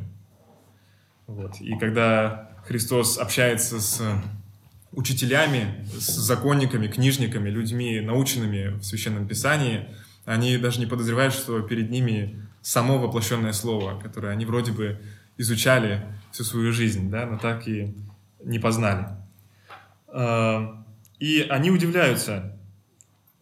Вот. 1.26 1.61
И 1.61 1.78
когда 1.78 2.51
Христос 2.66 3.18
общается 3.18 3.80
с 3.80 4.03
учителями, 4.93 5.86
с 5.93 6.11
законниками, 6.16 6.88
книжниками, 6.88 7.49
людьми, 7.49 8.01
наученными 8.01 8.78
в 8.78 8.82
Священном 8.82 9.28
Писании, 9.28 9.88
они 10.24 10.59
даже 10.59 10.80
не 10.80 10.86
подозревают, 10.86 11.32
что 11.32 11.61
перед 11.62 11.91
ними 11.91 12.47
само 12.62 12.99
воплощенное 12.99 13.53
слово, 13.53 13.99
которое 13.99 14.32
они 14.32 14.45
вроде 14.45 14.72
бы 14.72 15.01
изучали 15.38 16.03
всю 16.32 16.45
свою 16.45 16.72
жизнь, 16.72 17.11
да, 17.11 17.26
но 17.26 17.38
так 17.38 17.66
и 17.68 17.95
не 18.45 18.59
познали. 18.59 19.07
Э, 20.09 20.66
И 21.20 21.43
они 21.43 21.70
удивляются, 21.70 22.59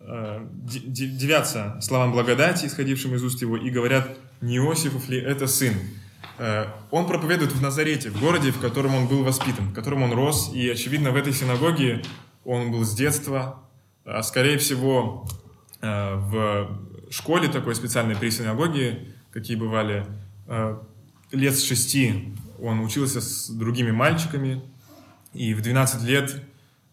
э, 0.08 0.46
дивятся 0.64 1.78
словам 1.80 2.12
благодати, 2.12 2.66
исходившим 2.66 3.14
из 3.14 3.22
уст 3.22 3.42
его, 3.42 3.56
и 3.56 3.70
говорят, 3.70 4.08
не 4.40 4.56
Иосифов 4.56 5.08
ли 5.08 5.18
это 5.18 5.46
сын? 5.46 5.74
Э, 6.38 6.66
Он 6.90 7.06
проповедует 7.06 7.52
в 7.52 7.60
Назарете, 7.60 8.10
в 8.10 8.20
городе, 8.20 8.50
в 8.50 8.58
котором 8.58 8.94
он 8.94 9.06
был 9.06 9.22
воспитан, 9.22 9.68
в 9.68 9.74
котором 9.74 10.02
он 10.02 10.12
рос, 10.12 10.50
и, 10.54 10.68
очевидно, 10.68 11.10
в 11.10 11.16
этой 11.16 11.32
синагоге 11.32 12.02
он 12.44 12.72
был 12.72 12.84
с 12.84 12.94
детства, 12.94 13.62
а 14.04 14.22
скорее 14.22 14.56
всего, 14.56 15.28
э, 15.82 16.14
в 16.14 16.78
школе 17.10 17.48
такой 17.48 17.74
специальной 17.74 18.16
при 18.16 18.30
синагоге, 18.30 19.14
какие 19.30 19.56
бывали, 19.56 20.06
лет 21.30 21.54
с 21.54 21.62
шести 21.62 22.34
он 22.60 22.80
учился 22.80 23.20
с 23.20 23.50
другими 23.50 23.90
мальчиками, 23.90 24.62
и 25.34 25.52
в 25.52 25.60
12 25.60 26.02
лет, 26.04 26.42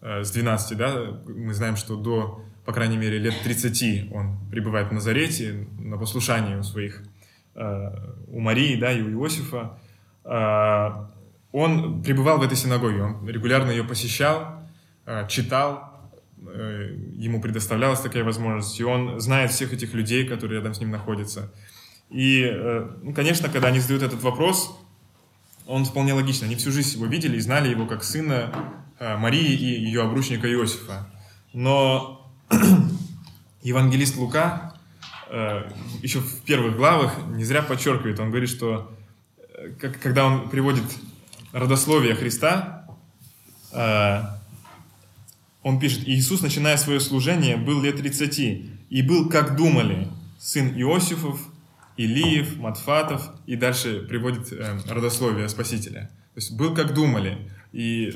с 0.02 0.32
12, 0.32 0.78
да, 0.78 1.22
мы 1.26 1.54
знаем, 1.54 1.78
что 1.78 1.96
до, 1.96 2.46
по 2.66 2.74
крайней 2.74 2.98
мере, 2.98 3.20
лет 3.20 3.36
30 3.44 4.12
он 4.12 4.38
пребывает 4.50 4.90
в 4.90 4.92
Назарете 4.92 5.68
на 5.80 5.98
послушании 5.98 6.56
у 6.56 6.64
своих, 6.64 7.04
э, 7.54 7.90
у 8.28 8.40
Марии, 8.40 8.76
да, 8.76 8.92
и 8.92 9.02
у 9.02 9.24
Иосифа. 9.24 9.78
Э, 10.24 11.06
Он 11.52 12.04
пребывал 12.04 12.40
в 12.40 12.42
этой 12.42 12.58
синагоге, 12.58 13.02
он 13.02 13.30
регулярно 13.30 13.72
ее 13.72 13.86
посещал, 13.86 14.62
э, 15.06 15.26
читал, 15.30 15.92
ему 17.16 17.42
предоставлялась 17.42 18.02
такая 18.02 18.24
возможность, 18.24 18.80
и 18.80 18.84
он 18.84 19.20
знает 19.20 19.52
всех 19.52 19.74
этих 19.74 19.94
людей, 19.94 20.28
которые 20.28 20.60
рядом 20.60 20.74
с 20.74 20.80
ним 20.80 20.92
находятся. 20.92 21.52
И, 22.10 22.46
ну, 23.02 23.14
конечно, 23.14 23.50
когда 23.50 23.70
они 23.70 23.80
задают 23.80 24.04
этот 24.04 24.22
вопрос, 24.22 24.78
он 25.66 25.86
вполне 25.86 26.14
логичный. 26.14 26.48
Они 26.48 26.56
всю 26.56 26.72
жизнь 26.72 26.98
его 26.98 27.08
видели 27.08 27.38
и 27.38 27.40
знали 27.40 27.70
его 27.70 27.88
как 27.88 28.04
сына 28.04 28.52
Марии 29.00 29.54
и 29.54 29.86
ее 29.86 30.04
обручника 30.04 30.48
Иосифа. 30.52 31.08
Но 31.54 32.25
евангелист 33.62 34.18
Лука 34.18 34.76
э, 35.30 35.70
еще 36.02 36.20
в 36.20 36.42
первых 36.42 36.78
главах 36.78 37.16
не 37.30 37.44
зря 37.44 37.62
подчеркивает, 37.62 38.20
он 38.20 38.30
говорит, 38.30 38.50
что 38.50 38.96
э, 39.38 39.72
когда 39.80 40.26
он 40.26 40.50
приводит 40.50 40.84
родословие 41.52 42.16
Христа, 42.16 42.88
э, 43.72 44.22
он 45.64 45.80
пишет, 45.80 46.08
«Иисус, 46.08 46.42
начиная 46.42 46.78
свое 46.78 47.00
служение, 47.00 47.58
был 47.58 47.82
лет 47.82 47.98
30, 47.98 48.40
и 48.90 49.02
был, 49.02 49.30
как 49.30 49.56
думали, 49.56 50.08
сын 50.38 50.68
Иосифов, 50.80 51.40
Илиев, 51.98 52.58
Матфатов, 52.58 53.32
и 53.48 53.56
дальше 53.56 54.06
приводит 54.08 54.54
родословие 54.88 55.50
Спасителя. 55.50 56.12
То 56.36 56.40
есть 56.40 56.52
был, 56.56 56.76
как 56.76 56.94
думали, 56.94 57.50
и 57.72 58.14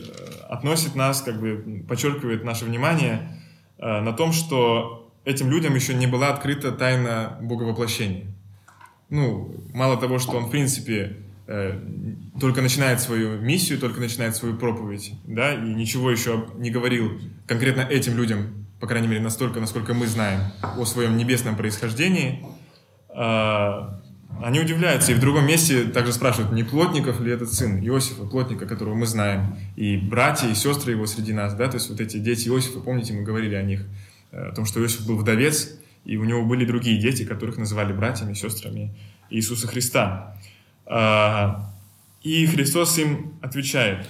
относит 0.47 0.93
нас, 0.95 1.21
как 1.21 1.39
бы 1.39 1.83
подчеркивает 1.87 2.43
наше 2.43 2.65
внимание 2.65 3.38
на 3.79 4.13
том, 4.13 4.33
что 4.33 5.11
этим 5.25 5.49
людям 5.49 5.75
еще 5.75 5.93
не 5.93 6.07
была 6.07 6.29
открыта 6.29 6.71
тайна 6.71 7.37
Боговоплощения. 7.41 8.27
Ну, 9.09 9.55
мало 9.73 9.97
того, 9.97 10.19
что 10.19 10.37
он, 10.37 10.45
в 10.45 10.51
принципе, 10.51 11.17
э, 11.47 11.79
только 12.39 12.61
начинает 12.61 12.99
свою 12.99 13.39
миссию, 13.39 13.79
только 13.79 13.99
начинает 13.99 14.35
свою 14.35 14.55
проповедь, 14.55 15.13
да, 15.25 15.53
и 15.53 15.73
ничего 15.73 16.11
еще 16.11 16.47
не 16.57 16.69
говорил 16.69 17.19
конкретно 17.47 17.81
этим 17.81 18.15
людям, 18.17 18.67
по 18.79 18.87
крайней 18.87 19.07
мере, 19.07 19.21
настолько, 19.21 19.59
насколько 19.59 19.93
мы 19.93 20.07
знаем 20.07 20.41
о 20.61 20.85
своем 20.85 21.17
небесном 21.17 21.55
происхождении, 21.55 22.45
а, 23.09 23.98
они 24.43 24.59
удивляются. 24.59 25.11
И 25.11 25.15
в 25.15 25.19
другом 25.19 25.45
месте 25.45 25.83
также 25.85 26.13
спрашивают, 26.13 26.51
не 26.51 26.63
плотников 26.63 27.19
ли 27.19 27.31
этот 27.31 27.51
сын 27.53 27.79
Иосифа, 27.79 28.23
плотника, 28.23 28.65
которого 28.65 28.95
мы 28.95 29.05
знаем, 29.05 29.57
и 29.75 29.97
братья, 29.97 30.47
и 30.47 30.55
сестры 30.55 30.91
его 30.93 31.05
среди 31.05 31.33
нас, 31.33 31.53
да, 31.53 31.67
то 31.67 31.75
есть 31.75 31.89
вот 31.89 31.99
эти 31.99 32.17
дети 32.17 32.47
Иосифа, 32.47 32.79
помните, 32.79 33.13
мы 33.13 33.23
говорили 33.23 33.55
о 33.55 33.63
них, 33.63 33.85
э, 34.31 34.49
о 34.49 34.55
том, 34.55 34.65
что 34.65 34.81
Иосиф 34.81 35.05
был 35.05 35.17
вдовец, 35.17 35.79
и 36.05 36.17
у 36.17 36.23
него 36.23 36.45
были 36.45 36.65
другие 36.65 36.99
дети, 36.99 37.25
которых 37.25 37.57
называли 37.57 37.93
братьями, 37.93 38.33
сестрами 38.33 38.95
Иисуса 39.29 39.67
Христа. 39.67 40.35
А, 40.85 41.71
И 42.23 42.45
Христос 42.47 42.97
им 42.97 43.33
отвечает, 43.41 44.07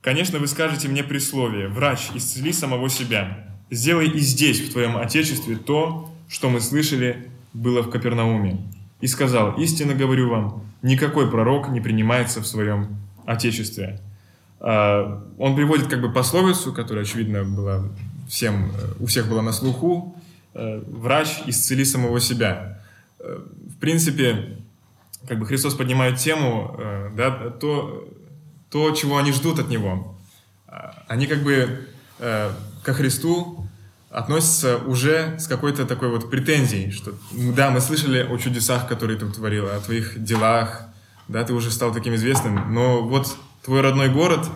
«Конечно, 0.00 0.38
вы 0.38 0.46
скажете 0.46 0.88
мне 0.88 1.04
присловие, 1.04 1.68
врач, 1.68 2.10
исцели 2.14 2.52
самого 2.52 2.88
себя, 2.88 3.46
сделай 3.70 4.08
и 4.08 4.20
здесь, 4.20 4.60
в 4.60 4.72
твоем 4.72 4.96
Отечестве, 4.96 5.56
то, 5.56 6.10
что 6.28 6.48
мы 6.48 6.60
слышали, 6.60 7.30
было 7.52 7.82
в 7.82 7.90
Капернауме». 7.90 8.77
И 9.00 9.06
сказал, 9.06 9.56
«Истинно 9.58 9.94
говорю 9.94 10.28
вам, 10.28 10.62
никакой 10.82 11.30
пророк 11.30 11.68
не 11.68 11.80
принимается 11.80 12.40
в 12.40 12.46
своем 12.46 12.96
Отечестве». 13.26 14.00
А, 14.60 15.22
Он 15.38 15.54
приводит 15.54 15.88
как 15.88 16.00
бы 16.00 16.12
пословицу, 16.12 16.72
которая, 16.72 17.04
очевидно, 17.04 17.44
была 17.44 17.84
всем, 18.28 18.70
э, 18.70 18.94
у 19.00 19.06
всех 19.06 19.28
была 19.28 19.42
на 19.42 19.52
слуху, 19.52 20.16
э, 20.54 20.82
«Врач, 20.86 21.42
исцели 21.46 21.84
самого 21.84 22.20
себя». 22.20 22.80
Э, 23.20 23.38
В 23.68 23.80
принципе, 23.80 24.58
как 25.28 25.38
бы 25.38 25.46
Христос 25.46 25.74
поднимает 25.74 26.18
тему, 26.18 26.76
да, 27.16 27.30
то, 27.30 28.08
то, 28.70 28.90
чего 28.90 29.18
они 29.18 29.30
ждут 29.32 29.60
от 29.60 29.68
Него. 29.68 30.16
А, 30.66 31.04
Они 31.06 31.26
как 31.26 31.44
бы 31.44 31.86
ко 32.18 32.92
Христу 32.92 33.67
относятся 34.10 34.78
уже 34.78 35.38
с 35.38 35.46
какой-то 35.46 35.84
такой 35.84 36.08
вот 36.08 36.30
претензией, 36.30 36.90
что 36.90 37.12
да, 37.32 37.70
мы 37.70 37.80
слышали 37.80 38.20
о 38.20 38.38
чудесах, 38.38 38.88
которые 38.88 39.18
ты 39.18 39.26
творил, 39.26 39.66
о 39.66 39.78
твоих 39.80 40.22
делах, 40.22 40.82
да, 41.28 41.44
ты 41.44 41.52
уже 41.52 41.70
стал 41.70 41.92
таким 41.92 42.14
известным, 42.14 42.72
но 42.72 43.02
вот 43.02 43.36
твой 43.64 43.82
родной 43.82 44.08
город, 44.08 44.48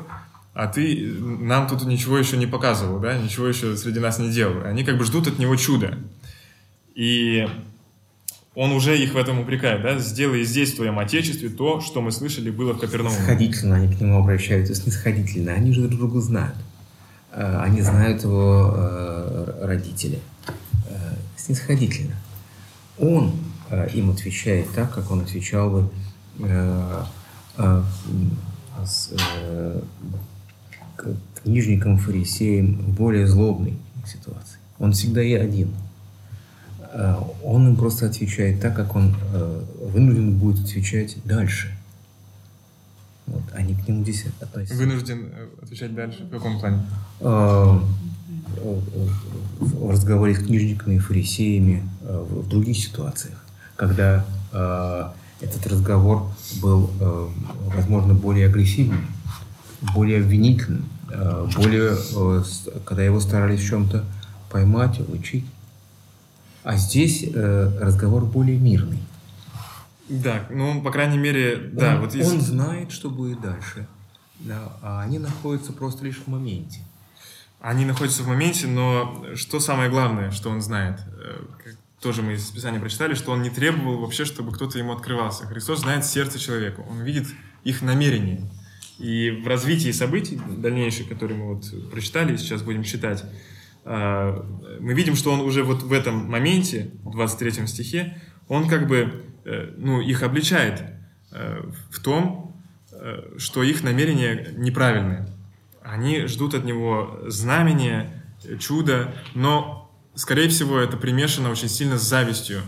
а 0.54 0.66
ты 0.68 1.14
нам 1.20 1.68
тут 1.68 1.84
ничего 1.84 2.18
еще 2.18 2.36
не 2.36 2.46
показывал, 2.46 2.98
да, 2.98 3.16
ничего 3.16 3.46
еще 3.46 3.76
среди 3.76 4.00
нас 4.00 4.18
не 4.18 4.30
делал. 4.30 4.64
Они 4.64 4.84
как 4.84 4.98
бы 4.98 5.04
ждут 5.04 5.26
от 5.26 5.38
него 5.38 5.56
чуда. 5.56 5.98
И 6.94 7.46
он 8.54 8.72
уже 8.72 8.98
их 8.98 9.14
в 9.14 9.16
этом 9.16 9.40
упрекает, 9.40 9.82
да, 9.82 9.98
сделай 9.98 10.44
здесь, 10.44 10.72
в 10.72 10.76
твоем 10.76 10.98
отечестве, 10.98 11.48
то, 11.48 11.80
что 11.80 12.02
мы 12.02 12.12
слышали, 12.12 12.50
было 12.50 12.74
в 12.74 12.78
Капернауме. 12.78 13.16
Снисходительно 13.16 13.76
они 13.76 13.94
к 13.94 14.00
нему 14.00 14.18
обращаются, 14.18 14.74
снисходительно. 14.74 15.52
Они 15.52 15.72
же 15.72 15.82
друг 15.82 15.98
друга 15.98 16.20
знают. 16.20 16.56
Э, 17.32 17.60
Они 17.62 17.80
знают 17.80 18.22
его 18.22 18.72
э, 18.74 19.60
родители. 19.62 20.20
Э, 20.88 21.14
Снисходительно. 21.36 22.14
Он 22.98 23.32
им 23.94 24.10
отвечает 24.10 24.66
так, 24.74 24.92
как 24.92 25.10
он 25.10 25.22
отвечал 25.22 25.70
бы 25.70 25.90
с, 28.84 29.10
к 30.94 31.06
книжникам, 31.42 31.96
фарисеям 31.96 32.76
в 32.76 32.90
более 32.90 33.26
злобной 33.26 33.78
ситуации. 34.06 34.58
Он 34.78 34.92
всегда 34.92 35.22
и 35.22 35.32
один. 35.32 35.70
Он 37.42 37.68
им 37.68 37.76
просто 37.76 38.06
отвечает 38.06 38.60
так, 38.60 38.76
как 38.76 38.94
он 38.94 39.16
вынужден 39.80 40.36
будет 40.38 40.64
отвечать 40.64 41.16
дальше. 41.24 41.74
Они 43.62 43.74
к 43.74 43.86
нему 43.86 44.02
здесь 44.02 44.24
относятся. 44.40 44.74
Вынужден 44.74 45.28
э, 45.32 45.46
отвечать 45.62 45.94
дальше. 45.94 46.24
В 46.24 46.30
каком 46.30 46.58
плане? 46.58 46.82
Э, 47.20 47.78
в 49.60 49.90
разговоре 49.90 50.34
с 50.34 50.38
книжниками 50.38 50.96
и 50.96 50.98
фарисеями, 50.98 51.88
э, 52.02 52.24
в 52.28 52.48
других 52.48 52.76
ситуациях, 52.76 53.44
когда 53.76 54.24
э, 54.52 55.04
этот 55.40 55.66
разговор 55.66 56.30
был, 56.60 56.90
возможно, 57.74 58.14
более 58.14 58.46
агрессивным, 58.46 59.06
более 59.92 60.20
обвинительным, 60.20 60.84
более, 61.56 61.96
когда 62.84 63.02
его 63.02 63.18
старались 63.18 63.60
в 63.60 63.66
чем-то 63.66 64.04
поймать, 64.50 65.00
улучить. 65.00 65.44
А 66.62 66.76
здесь 66.76 67.28
разговор 67.34 68.24
более 68.24 68.56
мирный. 68.56 69.00
Да, 70.08 70.46
ну, 70.50 70.82
по 70.82 70.90
крайней 70.90 71.18
мере, 71.18 71.56
да, 71.56 71.94
он, 71.94 72.00
вот 72.02 72.14
если... 72.14 72.34
он 72.34 72.40
знает, 72.40 72.92
что 72.92 73.10
будет 73.10 73.40
дальше, 73.40 73.86
да, 74.40 74.76
а 74.82 75.02
они 75.02 75.18
находятся 75.18 75.72
просто 75.72 76.04
лишь 76.04 76.18
в 76.18 76.26
моменте. 76.26 76.80
Они 77.60 77.84
находятся 77.84 78.24
в 78.24 78.28
моменте, 78.28 78.66
но 78.66 79.24
что 79.36 79.60
самое 79.60 79.88
главное, 79.88 80.32
что 80.32 80.50
он 80.50 80.60
знает? 80.60 80.98
Э, 81.16 81.44
Тоже 82.00 82.22
мы 82.22 82.32
из 82.32 82.50
Писания 82.50 82.80
прочитали, 82.80 83.14
что 83.14 83.30
он 83.30 83.42
не 83.42 83.50
требовал 83.50 84.00
вообще, 84.00 84.24
чтобы 84.24 84.50
кто-то 84.50 84.78
ему 84.78 84.92
открывался. 84.92 85.46
Христос 85.46 85.80
знает 85.80 86.04
сердце 86.04 86.40
человека, 86.40 86.80
он 86.80 87.02
видит 87.02 87.28
их 87.62 87.80
намерения. 87.82 88.50
И 88.98 89.30
в 89.30 89.46
развитии 89.46 89.92
событий 89.92 90.40
дальнейших, 90.48 91.08
которые 91.08 91.38
мы 91.38 91.54
вот 91.54 91.90
прочитали 91.92 92.34
и 92.34 92.36
сейчас 92.36 92.62
будем 92.62 92.82
читать, 92.82 93.24
э, 93.84 94.42
мы 94.80 94.94
видим, 94.94 95.14
что 95.14 95.32
он 95.32 95.40
уже 95.40 95.62
вот 95.62 95.84
в 95.84 95.92
этом 95.92 96.28
моменте, 96.28 96.90
в 97.04 97.12
23 97.12 97.68
стихе, 97.68 98.20
он 98.48 98.68
как 98.68 98.88
бы 98.88 99.22
ну, 99.44 100.00
их 100.00 100.22
обличает 100.22 100.82
э, 101.32 101.62
в 101.90 102.00
том, 102.00 102.54
э, 102.92 103.34
что 103.38 103.62
их 103.62 103.82
намерения 103.82 104.52
неправильные. 104.56 105.28
Они 105.82 106.26
ждут 106.26 106.54
от 106.54 106.64
него 106.64 107.20
знамения, 107.26 108.22
чуда, 108.58 109.14
но, 109.34 109.90
скорее 110.14 110.48
всего, 110.48 110.78
это 110.78 110.96
примешано 110.96 111.50
очень 111.50 111.68
сильно 111.68 111.98
с 111.98 112.02
завистью, 112.02 112.62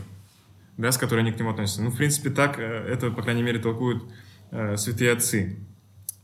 да, 0.77 0.91
с 0.91 0.99
которой 0.99 1.21
они 1.21 1.33
к 1.33 1.39
нему 1.39 1.51
относятся. 1.51 1.83
Ну, 1.83 1.91
в 1.91 1.97
принципе, 1.97 2.31
так 2.31 2.59
э, 2.59 2.63
это, 2.63 3.11
по 3.11 3.23
крайней 3.23 3.43
мере, 3.43 3.59
толкуют 3.59 4.03
э, 4.51 4.77
святые 4.77 5.13
отцы. 5.13 5.59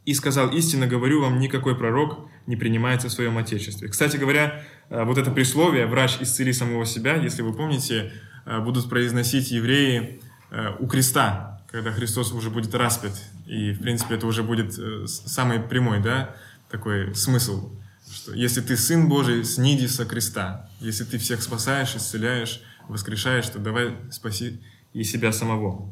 «И 0.06 0.14
сказал, 0.14 0.50
истинно 0.50 0.86
говорю 0.86 1.20
вам, 1.20 1.38
никакой 1.38 1.76
пророк 1.76 2.26
не 2.46 2.56
принимается 2.56 3.08
в 3.08 3.12
своем 3.12 3.38
Отечестве». 3.38 3.88
Кстати 3.88 4.16
говоря, 4.16 4.62
э, 4.88 5.04
вот 5.04 5.18
это 5.18 5.30
присловие 5.30 5.86
«врач 5.86 6.16
исцели 6.20 6.52
самого 6.52 6.86
себя», 6.86 7.16
если 7.16 7.42
вы 7.42 7.52
помните, 7.52 8.12
э, 8.46 8.58
будут 8.60 8.88
произносить 8.88 9.50
евреи 9.50 10.20
э, 10.20 10.29
у 10.78 10.86
креста, 10.86 11.62
когда 11.70 11.92
Христос 11.92 12.32
уже 12.32 12.50
будет 12.50 12.74
распят. 12.74 13.12
И, 13.46 13.72
в 13.72 13.80
принципе, 13.80 14.14
это 14.16 14.26
уже 14.26 14.42
будет 14.42 14.78
э, 14.78 15.06
самый 15.06 15.60
прямой, 15.60 16.00
да, 16.00 16.34
такой 16.70 17.14
смысл, 17.14 17.70
что 18.12 18.32
если 18.34 18.60
ты 18.60 18.76
Сын 18.76 19.08
Божий, 19.08 19.44
сниди 19.44 19.86
со 19.86 20.04
креста. 20.04 20.68
Если 20.80 21.04
ты 21.04 21.18
всех 21.18 21.42
спасаешь, 21.42 21.94
исцеляешь, 21.94 22.62
воскрешаешь, 22.88 23.46
то 23.48 23.58
давай 23.58 23.96
спаси 24.10 24.60
и 24.92 25.04
себя 25.04 25.32
самого. 25.32 25.90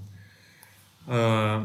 Э, 1.06 1.64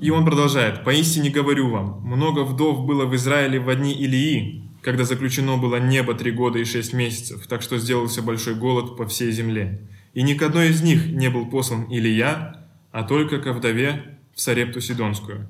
И 0.00 0.10
он 0.10 0.24
продолжает. 0.24 0.82
«Поистине 0.84 1.30
говорю 1.30 1.70
вам, 1.70 2.00
много 2.04 2.44
вдов 2.44 2.86
было 2.86 3.04
в 3.04 3.14
Израиле 3.14 3.58
в 3.60 3.68
одни 3.68 3.92
Илии, 3.92 4.62
когда 4.82 5.04
заключено 5.04 5.56
было 5.56 5.76
небо 5.76 6.14
три 6.14 6.30
года 6.30 6.58
и 6.58 6.64
шесть 6.64 6.92
месяцев, 6.94 7.46
так 7.46 7.62
что 7.62 7.78
сделался 7.78 8.22
большой 8.22 8.54
голод 8.54 8.96
по 8.96 9.06
всей 9.06 9.30
земле. 9.32 9.80
И 10.14 10.22
ни 10.22 10.34
к 10.34 10.42
одной 10.42 10.68
из 10.68 10.80
них 10.80 11.06
не 11.06 11.28
был 11.28 11.46
послан 11.46 11.84
Илия, 11.90 12.56
а 12.92 13.02
только 13.02 13.38
ко 13.40 13.52
вдове 13.52 14.18
в 14.34 14.40
Сарепту 14.40 14.80
Сидонскую». 14.80 15.48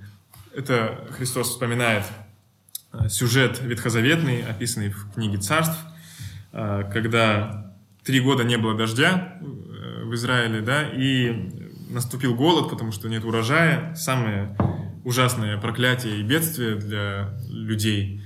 Это 0.55 1.07
Христос 1.11 1.51
вспоминает 1.51 2.05
э, 2.93 3.09
сюжет 3.09 3.61
ветхозаветный, 3.61 4.43
описанный 4.43 4.89
в 4.89 5.13
книге 5.13 5.39
царств, 5.39 5.77
э, 6.53 6.85
когда 6.93 7.75
три 8.05 8.21
года 8.21 8.45
не 8.45 8.57
было 8.57 8.75
дождя 8.75 9.39
э, 9.41 10.05
в 10.05 10.15
Израиле, 10.15 10.61
да, 10.61 10.89
и 10.89 11.51
наступил 11.91 12.35
голод, 12.35 12.71
потому 12.71 12.93
что 12.93 13.09
нет 13.09 13.25
урожая. 13.25 13.95
Самое 13.95 14.57
ужасное 15.05 15.59
проклятие 15.59 16.21
и 16.21 16.23
бедствие 16.23 16.77
для 16.77 17.37
людей 17.49 18.23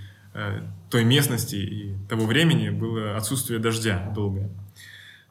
той 0.89 1.05
местности 1.05 1.57
и 1.57 1.97
того 2.09 2.27
времени 2.27 2.71
было 2.71 3.17
отсутствие 3.17 3.59
дождя 3.59 4.13
долгое. 4.15 4.51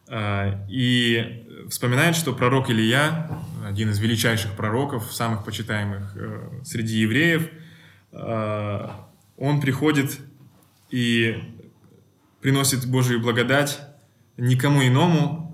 А, 0.10 0.66
И 0.70 1.46
вспоминает, 1.70 2.16
что 2.16 2.34
пророк 2.34 2.70
Илья, 2.70 3.30
один 3.66 3.90
из 3.90 4.00
величайших 4.00 4.54
пророков, 4.54 5.14
самых 5.14 5.44
почитаемых 5.44 6.14
э, 6.16 6.62
среди 6.64 7.00
евреев, 7.00 7.50
э, 8.14 8.88
он 9.36 9.60
приходит 9.60 10.18
и 10.90 11.38
приносит 12.42 12.86
Божию 12.86 13.20
благодать 13.20 13.82
никому 14.38 14.86
иному, 14.86 15.54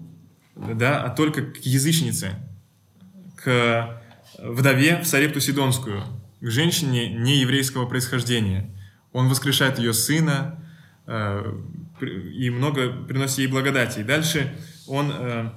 да, 0.56 1.04
а 1.04 1.10
только 1.10 1.42
к 1.42 1.58
язычнице, 1.66 2.34
к 3.44 4.02
вдове 4.38 5.00
в 5.00 5.08
Сарепту 5.08 5.40
Сидонскую, 5.40 6.04
к 6.42 6.48
женщине 6.48 7.12
нееврейского 7.12 7.88
происхождения. 7.88 8.70
Он 9.14 9.30
воскрешает 9.30 9.80
ее 9.80 9.94
сына 9.94 10.64
э, 11.08 11.62
и 12.02 12.50
много 12.50 12.92
приносит 12.92 13.40
ей 13.40 13.48
благодати. 13.48 14.00
И 14.00 14.04
дальше 14.04 14.54
он 14.88 15.12
э, 15.12 15.52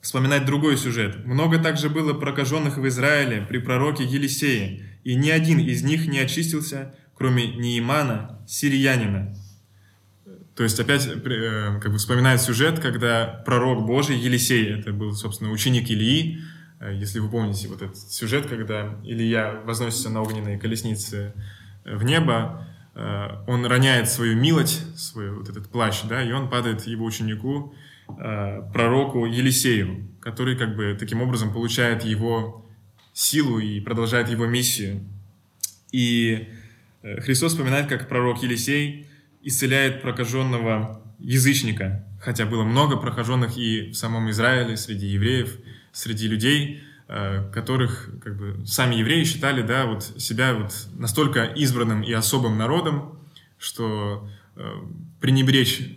вспоминает 0.00 0.44
другой 0.44 0.76
сюжет. 0.76 1.24
«Много 1.26 1.58
также 1.58 1.88
было 1.88 2.14
прокаженных 2.14 2.78
в 2.78 2.86
Израиле 2.88 3.46
при 3.48 3.58
пророке 3.58 4.04
Елисее, 4.04 4.98
и 5.04 5.14
ни 5.14 5.30
один 5.30 5.58
из 5.58 5.82
них 5.82 6.06
не 6.06 6.18
очистился, 6.18 6.94
кроме 7.14 7.46
Неимана, 7.48 8.40
сириянина». 8.46 9.36
То 10.56 10.64
есть 10.64 10.80
опять 10.80 11.22
при- 11.22 11.76
э, 11.76 11.80
как 11.80 11.92
бы 11.92 11.98
вспоминает 11.98 12.40
сюжет, 12.40 12.80
когда 12.80 13.42
пророк 13.46 13.86
Божий 13.86 14.18
Елисей, 14.18 14.70
это 14.70 14.92
был, 14.92 15.12
собственно, 15.12 15.50
ученик 15.50 15.88
Илии, 15.90 16.40
Э, 16.80 16.94
если 16.94 17.18
вы 17.18 17.28
помните 17.28 17.68
вот 17.68 17.82
этот 17.82 17.96
сюжет, 17.96 18.46
когда 18.46 18.98
Илья 19.04 19.60
возносится 19.64 20.10
на 20.10 20.22
огненной 20.22 20.58
колеснице 20.58 21.32
э, 21.84 21.96
в 21.96 22.04
небо, 22.04 22.66
э, 22.66 22.67
он 23.46 23.64
роняет 23.66 24.08
свою 24.08 24.36
милость, 24.36 24.98
свой 24.98 25.30
вот 25.30 25.48
этот 25.48 25.68
плащ, 25.68 26.02
да, 26.04 26.22
и 26.22 26.32
он 26.32 26.48
падает 26.50 26.86
его 26.86 27.04
ученику, 27.04 27.74
э, 28.08 28.62
пророку 28.72 29.24
Елисею, 29.26 30.08
который 30.20 30.56
как 30.56 30.74
бы 30.76 30.96
таким 30.98 31.22
образом 31.22 31.52
получает 31.52 32.04
его 32.04 32.66
силу 33.12 33.58
и 33.58 33.80
продолжает 33.80 34.28
его 34.28 34.46
миссию. 34.46 35.04
И 35.92 36.48
э, 37.02 37.20
Христос 37.20 37.52
вспоминает, 37.52 37.86
как 37.86 38.08
пророк 38.08 38.42
Елисей 38.42 39.06
исцеляет 39.42 40.02
прокаженного 40.02 41.02
язычника, 41.18 42.04
хотя 42.20 42.46
было 42.46 42.64
много 42.64 42.96
прокаженных 42.96 43.56
и 43.56 43.90
в 43.90 43.94
самом 43.94 44.30
Израиле, 44.30 44.76
среди 44.76 45.06
евреев, 45.06 45.58
среди 45.92 46.28
людей, 46.28 46.80
э, 46.80 46.87
которых 47.08 48.10
как 48.22 48.36
бы 48.36 48.66
сами 48.66 48.96
евреи 48.96 49.24
считали, 49.24 49.62
да, 49.62 49.86
вот 49.86 50.04
себя 50.18 50.54
вот 50.54 50.74
настолько 50.98 51.44
избранным 51.44 52.02
и 52.02 52.12
особым 52.12 52.58
народом, 52.58 53.18
что 53.58 54.28
э, 54.56 54.72
пренебречь 55.20 55.96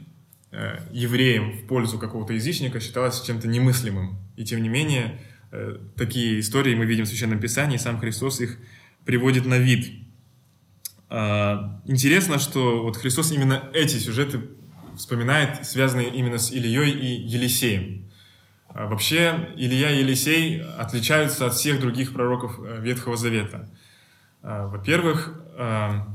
э, 0.52 0.80
евреям 0.92 1.52
в 1.52 1.68
пользу 1.68 2.00
какого-то 2.00 2.34
язычника 2.34 2.80
считалось 2.80 3.22
чем-то 3.22 3.48
немыслимым. 3.48 4.18
И 4.36 4.44
тем 4.44 4.64
не 4.64 4.70
менее, 4.70 5.20
э, 5.52 5.78
такие 5.96 6.40
истории 6.40 6.76
мы 6.76 6.86
видим 6.86 7.06
в 7.06 7.08
Священном 7.08 7.40
Писании, 7.40 7.76
и 7.76 7.80
сам 7.80 8.00
Христос 8.00 8.42
их 8.42 8.58
приводит 9.06 9.46
на 9.46 9.58
вид. 9.58 9.92
А, 11.10 11.82
Интересно, 11.86 12.40
что 12.40 12.84
вот 12.84 12.98
Христос 12.98 13.32
именно 13.32 13.70
эти 13.74 13.98
сюжеты 13.98 14.42
вспоминает, 14.98 15.66
связанные 15.66 16.10
именно 16.10 16.38
с 16.38 16.52
Ильей 16.52 16.92
и 16.92 17.22
Елисеем. 17.28 18.11
А 18.74 18.88
Вообще, 18.88 19.50
Илья 19.58 19.92
и 19.92 20.00
Елисей 20.00 20.62
отличаются 20.62 21.46
от 21.46 21.54
всех 21.54 21.82
других 21.82 22.14
пророков 22.14 22.60
э, 22.60 22.80
Ветхого 22.82 23.18
Завета. 23.18 23.70
А, 24.42 24.68
Во-первых, 24.68 25.34
а, 25.58 26.08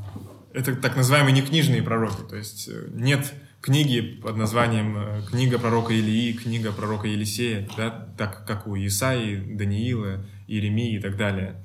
это 0.53 0.75
так 0.75 0.97
называемые 0.97 1.35
некнижные 1.35 1.83
пророки, 1.83 2.23
то 2.29 2.37
есть 2.37 2.69
э, 2.69 2.89
нет 2.93 3.35
книги 3.61 4.01
под 4.01 4.37
названием 4.37 4.97
э, 4.97 5.23
«Книга 5.29 5.59
пророка 5.59 5.93
Илии», 5.93 6.33
«Книга 6.33 6.73
пророка 6.73 7.09
Елисея», 7.09 7.69
да, 7.77 8.09
так 8.17 8.47
как 8.47 8.67
у 8.67 8.75
Исаии, 8.77 9.37
Даниила, 9.37 10.25
Иеремии 10.47 10.97
и 10.97 11.01
так 11.01 11.17
далее. 11.17 11.63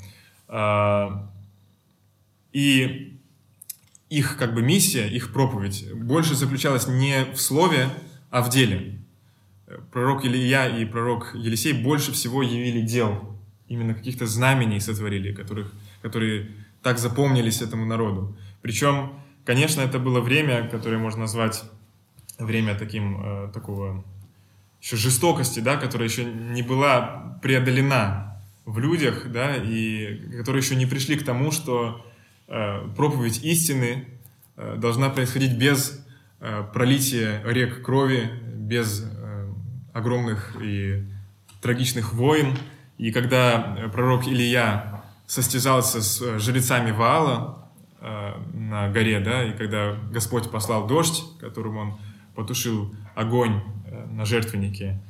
И 2.52 3.22
их 4.10 4.36
как 4.38 4.54
бы 4.54 4.62
миссия, 4.62 5.08
их 5.08 5.32
проповедь 5.32 5.86
больше 5.94 6.36
заключалась 6.36 6.88
не 6.88 7.24
в 7.34 7.40
слове, 7.40 7.88
а 8.30 8.42
в 8.42 8.50
деле. 8.50 9.01
Пророк 9.92 10.26
Илья 10.26 10.68
и 10.68 10.86
пророк 10.86 11.36
Елисей 11.36 11.74
больше 11.74 12.12
всего 12.12 12.44
явили 12.44 12.82
дел, 12.82 13.38
именно 13.68 13.94
каких-то 13.94 14.26
знамений 14.26 14.80
сотворили, 14.80 15.34
которых, 15.34 15.72
которые 16.02 16.52
так 16.82 16.98
запомнились 16.98 17.62
этому 17.62 17.86
народу. 17.86 18.36
Причем, 18.62 19.14
конечно, 19.46 19.82
это 19.82 20.00
было 20.00 20.20
время, 20.20 20.68
которое 20.68 20.98
можно 20.98 21.22
назвать 21.22 21.64
время 22.38 22.76
таким, 22.76 23.22
э, 23.24 23.52
такого 23.54 24.04
еще 24.82 24.98
жестокости, 24.98 25.60
да, 25.60 25.78
которая 25.78 26.10
еще 26.10 26.26
не 26.26 26.64
была 26.64 27.40
преодолена 27.42 28.42
в 28.66 28.80
людях, 28.80 29.32
да, 29.32 29.56
и 29.56 30.38
которые 30.38 30.62
еще 30.62 30.76
не 30.76 30.86
пришли 30.86 31.18
к 31.18 31.24
тому, 31.24 31.52
что 31.52 32.06
э, 32.48 32.88
проповедь 32.96 33.44
истины 33.44 34.08
э, 34.58 34.76
должна 34.78 35.10
происходить 35.10 35.58
без 35.58 36.04
э, 36.40 36.64
пролития 36.74 37.42
рек 37.46 37.84
крови, 37.84 38.30
без 38.56 39.04
э, 39.04 39.21
огромных 39.94 40.56
и 40.62 41.04
трагичных 41.62 42.14
войн. 42.14 42.58
И 42.98 43.12
когда 43.12 43.76
э, 43.78 43.90
пророк 43.90 44.28
Илья 44.28 45.04
состязался 45.28 46.02
с 46.02 46.22
э, 46.22 46.40
жрецами 46.40 46.92
Ваала 46.92 47.70
э, 48.00 48.34
на 48.54 48.90
горе, 48.90 49.20
да, 49.20 49.44
и 49.44 49.54
когда 49.54 49.96
Господь 50.12 50.50
послал 50.52 50.88
дождь, 50.88 51.24
которым 51.40 51.78
он 51.78 51.98
потушил 52.36 52.94
огонь 53.16 53.62
э, 53.86 54.06
на 54.12 54.26
жертвеннике, 54.26 55.02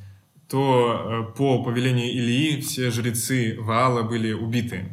то 0.48 1.26
э, 1.32 1.36
по 1.36 1.62
повелению 1.62 2.10
Илии 2.10 2.60
все 2.60 2.90
жрецы 2.90 3.56
Ваала 3.58 4.02
были 4.02 4.32
убиты. 4.32 4.88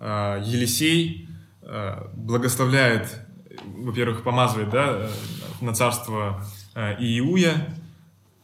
Э, 0.00 0.42
Елисей 0.44 1.28
э, 1.62 2.08
благословляет, 2.14 3.20
во-первых, 3.64 4.22
помазывает 4.22 4.70
да, 4.70 4.86
э, 4.90 5.10
на 5.60 5.74
царство 5.74 6.44
э, 6.74 6.96
Иуя, 6.98 7.68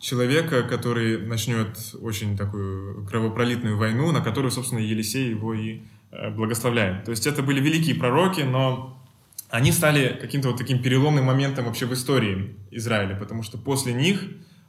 человека, 0.05 0.63
который 0.65 1.17
начнет 1.19 1.79
очень 2.03 2.37
такую 2.37 3.07
кровопролитную 3.07 3.79
войну, 3.79 4.13
на 4.13 4.21
которую, 4.21 4.51
собственно, 4.51 4.81
Елисей 4.81 5.31
его 5.31 5.55
и 5.55 5.81
э, 6.11 6.31
благословляет. 6.31 7.05
То 7.05 7.11
есть 7.11 7.27
это 7.27 7.43
были 7.43 7.59
великие 7.59 7.95
пророки, 7.95 8.43
но 8.43 9.03
они 9.49 9.73
стали 9.73 10.19
каким-то 10.21 10.49
вот 10.49 10.59
таким 10.59 10.83
переломным 10.83 11.25
моментом 11.25 11.65
вообще 11.65 11.87
в 11.87 11.95
истории 11.95 12.55
Израиля, 12.71 13.17
потому 13.17 13.43
что 13.43 13.57
после 13.57 13.95
них 13.95 14.21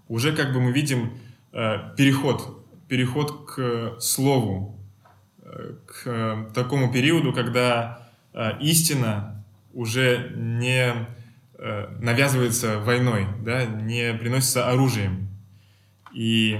уже 0.08 0.32
как 0.32 0.54
бы 0.54 0.62
мы 0.62 0.72
видим 0.72 1.12
э, 1.52 1.80
переход, 1.98 2.66
переход 2.88 3.46
к 3.46 3.98
слову, 4.00 4.80
э, 5.44 5.76
к 5.86 6.52
такому 6.54 6.94
периоду, 6.94 7.34
когда 7.34 8.10
истина 8.60 9.46
уже 9.74 10.34
не 10.36 10.94
навязывается 11.58 12.80
войной, 12.80 13.28
да, 13.46 13.66
не 13.66 14.14
приносится 14.14 14.70
оружием. 14.70 15.25
И 16.16 16.57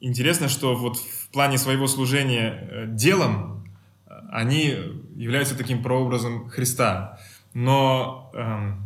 интересно, 0.00 0.48
что 0.48 0.74
вот 0.74 0.96
в 0.96 1.28
плане 1.28 1.58
своего 1.58 1.86
служения 1.86 2.68
э, 2.70 2.86
делом 2.88 3.68
э, 4.06 4.12
они 4.32 4.74
являются 5.14 5.56
таким 5.56 5.82
прообразом 5.82 6.48
Христа. 6.48 7.20
Но 7.52 8.32
эм, 8.34 8.82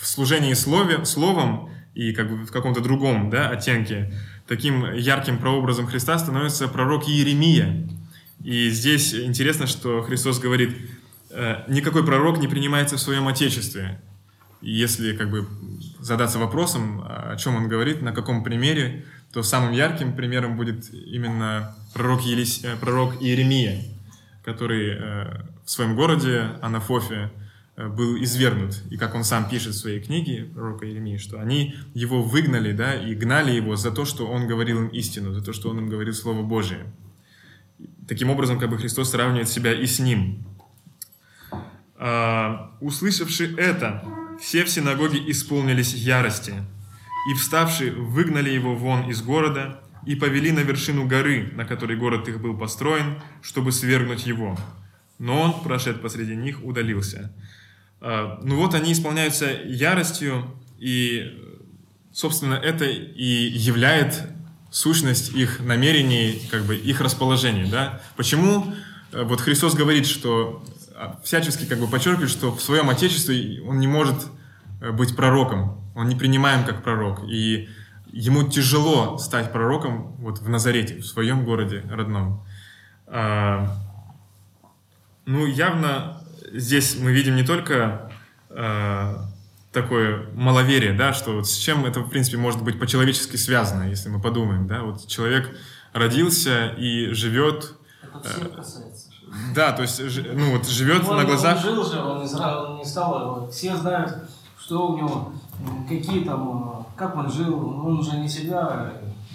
в 0.00 0.06
служении 0.06 0.54
слове, 0.54 1.04
словом 1.04 1.68
и 1.94 2.12
как 2.12 2.30
бы 2.30 2.46
в 2.46 2.52
каком-то 2.52 2.80
другом 2.80 3.28
да, 3.28 3.50
оттенке 3.50 4.14
таким 4.46 4.94
ярким 4.94 5.38
прообразом 5.38 5.86
Христа 5.86 6.16
становится 6.18 6.68
пророк 6.68 7.08
Иеремия. 7.08 7.88
И 8.44 8.70
здесь 8.70 9.14
интересно, 9.14 9.66
что 9.66 10.02
Христос 10.02 10.38
говорит, 10.38 10.76
э, 11.30 11.64
никакой 11.68 12.06
пророк 12.06 12.38
не 12.38 12.46
принимается 12.46 12.96
в 12.96 13.00
своем 13.00 13.26
Отечестве. 13.26 14.00
Если 14.60 15.16
как 15.16 15.28
бы 15.28 15.48
задаться 16.02 16.38
вопросом, 16.38 17.02
о 17.04 17.36
чем 17.36 17.54
он 17.54 17.68
говорит, 17.68 18.02
на 18.02 18.12
каком 18.12 18.42
примере, 18.42 19.04
то 19.32 19.42
самым 19.42 19.72
ярким 19.72 20.14
примером 20.14 20.56
будет 20.56 20.92
именно 20.92 21.74
пророк, 21.94 22.22
Елис... 22.22 22.64
э, 22.64 22.76
пророк 22.76 23.22
Иеремия, 23.22 23.82
который 24.44 24.90
э, 24.90 25.42
в 25.64 25.70
своем 25.70 25.94
городе 25.94 26.50
Анафофе 26.60 27.30
э, 27.76 27.88
был 27.88 28.22
извергнут. 28.22 28.82
И 28.90 28.96
как 28.96 29.14
он 29.14 29.24
сам 29.24 29.48
пишет 29.48 29.74
в 29.74 29.78
своей 29.78 30.00
книге, 30.00 30.50
пророка 30.52 30.86
Иеремии, 30.86 31.16
что 31.18 31.40
они 31.40 31.76
его 31.94 32.22
выгнали, 32.22 32.72
да, 32.72 32.94
и 32.94 33.14
гнали 33.14 33.52
его 33.52 33.76
за 33.76 33.92
то, 33.92 34.04
что 34.04 34.26
он 34.26 34.46
говорил 34.46 34.82
им 34.82 34.88
истину, 34.88 35.32
за 35.32 35.42
то, 35.42 35.52
что 35.52 35.70
он 35.70 35.78
им 35.78 35.88
говорил 35.88 36.12
Слово 36.12 36.42
Божие. 36.42 36.92
Таким 38.08 38.28
образом, 38.28 38.58
как 38.58 38.70
бы 38.70 38.76
Христос 38.76 39.10
сравнивает 39.10 39.48
себя 39.48 39.72
и 39.72 39.86
с 39.86 39.98
ним. 39.98 40.44
А, 41.96 42.72
услышавши 42.80 43.54
это, 43.56 44.04
все 44.42 44.64
в 44.64 44.68
синагоге 44.68 45.22
исполнились 45.30 45.94
ярости, 45.94 46.54
и, 47.30 47.34
вставши, 47.34 47.92
выгнали 47.92 48.50
его 48.50 48.74
вон 48.74 49.08
из 49.08 49.22
города 49.22 49.80
и 50.04 50.16
повели 50.16 50.50
на 50.50 50.58
вершину 50.58 51.06
горы, 51.06 51.52
на 51.54 51.64
которой 51.64 51.96
город 51.96 52.26
их 52.26 52.40
был 52.40 52.58
построен, 52.58 53.22
чтобы 53.40 53.70
свергнуть 53.70 54.26
его. 54.26 54.58
Но 55.20 55.40
он, 55.40 55.62
прошед 55.62 56.02
посреди 56.02 56.34
них, 56.34 56.64
удалился. 56.64 57.32
А, 58.00 58.40
Ну 58.42 58.56
вот 58.56 58.74
они 58.74 58.92
исполняются 58.92 59.46
яростью, 59.64 60.44
и, 60.80 61.38
собственно, 62.12 62.54
это 62.54 62.84
и 62.84 63.24
являет 63.24 64.28
сущность 64.72 65.32
их 65.34 65.60
намерений, 65.60 66.42
как 66.50 66.64
бы 66.64 66.74
их 66.74 67.00
расположения, 67.00 67.66
да? 67.66 68.00
Почему 68.16 68.74
э, 69.12 69.22
вот 69.22 69.40
Христос 69.40 69.74
говорит, 69.74 70.06
что 70.06 70.64
всячески 71.22 71.64
как 71.64 71.78
бы 71.78 71.86
подчеркивает, 71.86 72.30
что 72.30 72.52
в 72.52 72.62
своем 72.62 72.90
Отечестве 72.90 73.62
он 73.62 73.78
не 73.78 73.86
может 73.86 74.16
э, 74.80 74.90
быть 74.90 75.16
пророком, 75.16 75.80
он 75.94 76.08
не 76.08 76.16
принимаем 76.16 76.64
как 76.64 76.82
пророк, 76.82 77.24
и 77.24 77.68
ему 78.12 78.48
тяжело 78.48 79.18
стать 79.18 79.52
пророком 79.52 80.16
вот 80.18 80.38
в 80.40 80.48
Назарете, 80.48 80.98
в 80.98 81.06
своем 81.06 81.44
городе 81.44 81.82
родном. 81.90 82.44
А, 83.06 83.76
Ну, 85.24 85.46
явно 85.46 86.22
здесь 86.52 86.96
мы 86.98 87.12
видим 87.12 87.36
не 87.36 87.44
только 87.44 88.10
э, 88.50 89.16
такое 89.72 90.26
маловерие, 90.34 90.92
да, 90.92 91.12
что 91.12 91.32
вот 91.32 91.48
с 91.48 91.56
чем 91.56 91.84
это, 91.86 92.00
в 92.00 92.10
принципе, 92.10 92.36
может 92.36 92.62
быть 92.62 92.78
по-человечески 92.78 93.36
связано, 93.36 93.88
если 93.88 94.08
мы 94.08 94.20
подумаем, 94.20 94.66
да, 94.66 94.82
вот 94.82 95.06
человек 95.06 95.56
родился 95.92 96.68
и 96.78 97.12
живет, 97.12 97.74
Это 98.02 98.28
всех 98.28 98.54
касается. 98.54 98.91
Да, 99.54 99.72
то 99.72 99.82
есть, 99.82 100.00
ну 100.34 100.52
вот 100.52 100.66
живет 100.66 101.06
Он- 101.08 101.16
на 101.16 101.24
глазах, 101.24 101.56
Он 101.56 101.62
жил 101.62 101.84
же, 101.84 102.00
он, 102.00 102.22
изра- 102.22 102.64
он 102.66 102.76
не 102.78 102.84
стал, 102.84 103.40
вот, 103.40 103.52
все 103.54 103.76
знают, 103.76 104.28
что 104.58 104.88
у 104.88 104.96
него, 104.96 105.32
какие 105.88 106.24
там, 106.24 106.86
как 106.96 107.16
он 107.16 107.30
жил, 107.30 107.54
он 107.86 107.98
уже 107.98 108.16
не 108.18 108.28
себя 108.28 108.92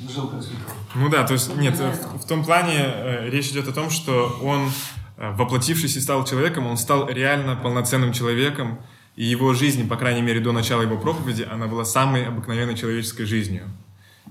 жил 0.09 0.27
как 0.27 0.41
святой. 0.43 0.73
ну 0.95 1.09
да, 1.09 1.23
то 1.25 1.33
есть, 1.33 1.55
нет, 1.57 1.75
в, 1.77 2.19
в 2.19 2.27
том 2.27 2.43
плане 2.43 2.75
э, 2.77 3.29
речь 3.29 3.49
идет 3.49 3.67
о 3.67 3.73
том, 3.73 3.89
что 3.89 4.37
он, 4.43 4.69
э, 5.17 5.31
воплотившись 5.35 5.95
и 5.97 5.99
стал 5.99 6.23
человеком, 6.25 6.67
он 6.67 6.77
стал 6.77 7.09
реально 7.09 7.55
полноценным 7.55 8.13
человеком, 8.13 8.79
и 9.15 9.25
его 9.25 9.53
жизнь, 9.53 9.87
по 9.87 9.95
крайней 9.95 10.21
мере, 10.21 10.39
до 10.39 10.51
начала 10.51 10.83
его 10.83 10.97
проповеди, 10.97 11.47
она 11.51 11.65
была 11.65 11.83
самой 11.85 12.27
обыкновенной 12.27 12.75
человеческой 12.75 13.25
жизнью. 13.25 13.63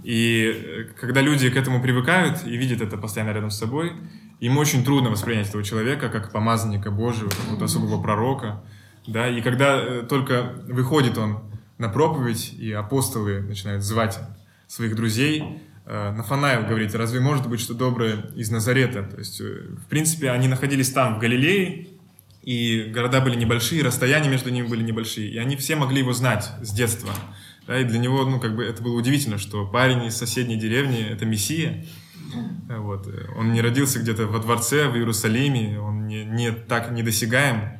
И 0.05 0.53
э, 0.55 0.85
когда 1.01 1.21
люди 1.21 1.51
к 1.51 1.57
этому 1.57 1.83
привыкают 1.83 2.45
и 2.47 2.57
видят 2.57 2.81
это 2.81 2.97
постоянно 2.97 3.33
рядом 3.33 3.51
с 3.51 3.59
собой, 3.59 3.93
им 4.41 4.59
очень 4.59 4.85
трудно 4.85 5.11
воспринять 5.11 5.49
этого 5.49 5.65
человека 5.65 6.09
как 6.09 6.31
помазанника 6.31 6.91
Божьего, 6.91 7.29
какого-то 7.29 7.65
особого 7.65 8.03
пророка. 8.03 8.63
Да? 9.07 9.29
И 9.29 9.41
когда 9.41 9.77
э, 9.77 10.03
только 10.09 10.55
выходит 10.69 11.17
он 11.17 11.41
на 11.79 11.89
проповедь, 11.89 12.55
и 12.55 12.73
апостолы 12.73 13.41
начинают 13.41 13.83
звать 13.83 14.19
своих 14.67 14.95
друзей, 14.95 15.61
э, 15.87 16.13
Нафанаил 16.13 16.67
говорит, 16.67 16.95
разве 16.95 17.21
может 17.21 17.49
быть 17.49 17.61
что 17.61 17.75
доброе 17.75 18.31
из 18.35 18.51
Назарета? 18.51 19.05
То 19.05 19.19
есть, 19.19 19.41
э, 19.41 19.69
в 19.85 19.87
принципе, 19.89 20.31
они 20.31 20.49
находились 20.49 20.91
там, 20.91 21.17
в 21.17 21.19
Галилее, 21.19 21.89
и 22.43 22.91
города 22.95 23.21
были 23.21 23.37
небольшие, 23.37 23.83
расстояния 23.83 24.29
между 24.29 24.51
ними 24.51 24.69
были 24.69 24.83
небольшие, 24.83 25.29
и 25.29 25.39
они 25.39 25.57
все 25.57 25.75
могли 25.75 25.99
его 25.99 26.13
знать 26.13 26.49
с 26.63 26.73
детства. 26.73 27.13
Да, 27.67 27.81
и 27.81 27.85
для 27.85 27.99
него, 27.99 28.25
ну, 28.25 28.39
как 28.39 28.55
бы 28.55 28.65
это 28.65 28.83
было 28.83 28.97
удивительно, 28.97 29.39
что 29.39 29.67
парень 29.67 30.05
из 30.05 30.17
соседней 30.17 30.57
деревни— 30.57 31.05
это 31.11 31.25
Мессия. 31.27 31.85
Э, 32.69 32.79
Вот. 32.79 33.09
Он 33.39 33.53
не 33.53 33.61
родился 33.61 33.99
где-то 34.01 34.27
во 34.27 34.39
дворце 34.39 34.89
в 34.89 34.97
Иерусалиме, 34.97 35.81
он 35.81 36.07
не, 36.09 36.25
не 36.25 36.51
так 36.53 36.91
недосягаем. 36.91 37.79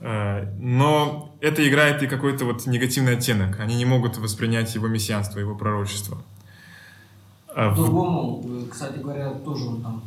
Э, 0.00 0.46
Но 0.58 1.34
это 1.40 1.66
играет 1.68 2.02
и 2.02 2.06
какой-то 2.06 2.44
вот 2.44 2.66
негативный 2.66 3.16
оттенок. 3.16 3.60
Они 3.60 3.76
не 3.76 3.84
могут 3.84 4.16
воспринять 4.18 4.74
его 4.74 4.88
мессианство, 4.88 5.38
его 5.40 5.54
пророчество. 5.54 6.22
А 7.54 7.70
в- 7.70 7.76
Другому, 7.76 8.42
э, 8.44 8.70
кстати 8.70 8.98
говоря, 8.98 9.30
тоже 9.30 9.64
он 9.66 9.82
там 9.82 10.02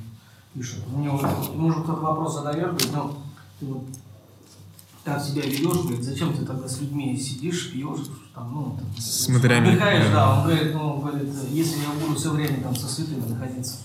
пишет. 0.53 0.79
У 0.93 0.99
него, 0.99 1.19
может, 1.55 1.83
кто-то 1.83 2.01
вопрос 2.01 2.35
задает, 2.35 2.69
говорит, 2.69 2.89
ну, 3.61 3.85
так 5.05 5.21
себя 5.23 5.43
ведешь, 5.43 5.61
говорит, 5.61 6.03
зачем 6.03 6.33
ты 6.33 6.43
тогда 6.45 6.67
с 6.67 6.81
людьми 6.81 7.15
сидишь, 7.17 7.71
пьешь, 7.71 8.07
там, 8.33 8.51
ну, 8.53 8.77
там, 8.77 9.01
С 9.01 9.29
матерями, 9.29 9.69
отдыхаешь, 9.69 10.05
да. 10.05 10.11
да. 10.13 10.33
Он 10.39 10.43
говорит, 10.47 10.73
ну, 10.73 10.99
говорит, 10.99 11.29
если 11.51 11.77
я 11.77 11.89
буду 12.01 12.15
все 12.19 12.31
время 12.31 12.61
там 12.63 12.75
со 12.75 12.87
святыми 12.87 13.23
находиться, 13.29 13.77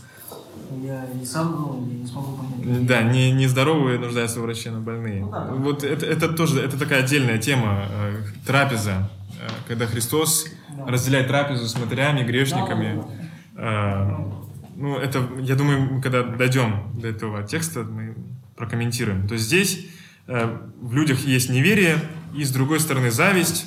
я 0.83 1.05
и 1.05 1.25
сам, 1.25 1.53
ну, 1.53 1.87
я 1.91 1.99
не 1.99 2.07
смогу 2.07 2.39
понять. 2.39 2.87
Да, 2.87 3.03
не, 3.03 3.33
нездоровые 3.33 3.99
нуждаются 3.99 4.41
в 4.41 4.43
враче, 4.45 4.71
но 4.71 4.81
больные. 4.81 5.21
Ну 5.21 5.31
да, 5.31 5.45
да. 5.45 5.53
Вот 5.53 5.85
это, 5.85 6.07
это 6.07 6.29
тоже, 6.29 6.61
это 6.61 6.79
такая 6.79 7.05
отдельная 7.05 7.39
тема, 7.39 7.87
э, 7.91 8.23
трапеза, 8.47 9.11
э, 9.41 9.49
когда 9.68 9.87
Христос 9.87 10.47
Да. 10.75 10.87
разделяет 10.87 11.29
трапезу 11.29 11.66
с 11.68 11.79
матерями, 11.79 12.25
грешниками. 12.25 13.05
Э, 13.57 14.09
Ну, 14.77 14.97
это, 14.97 15.29
я 15.41 15.57
думаю, 15.57 15.97
мы 15.97 16.01
когда 16.01 16.23
дойдем 16.23 16.85
до 16.99 17.09
этого 17.09 17.43
текста, 17.43 17.81
мы 17.83 18.14
прокомментируем. 18.57 19.29
То 19.29 19.35
есть 19.35 19.45
здесь 19.47 19.87
в 20.31 20.95
людях 20.95 21.26
есть 21.26 21.51
неверие, 21.51 21.99
и 22.37 22.45
с 22.45 22.53
другой 22.53 22.78
стороны 22.81 23.11
зависть, 23.11 23.66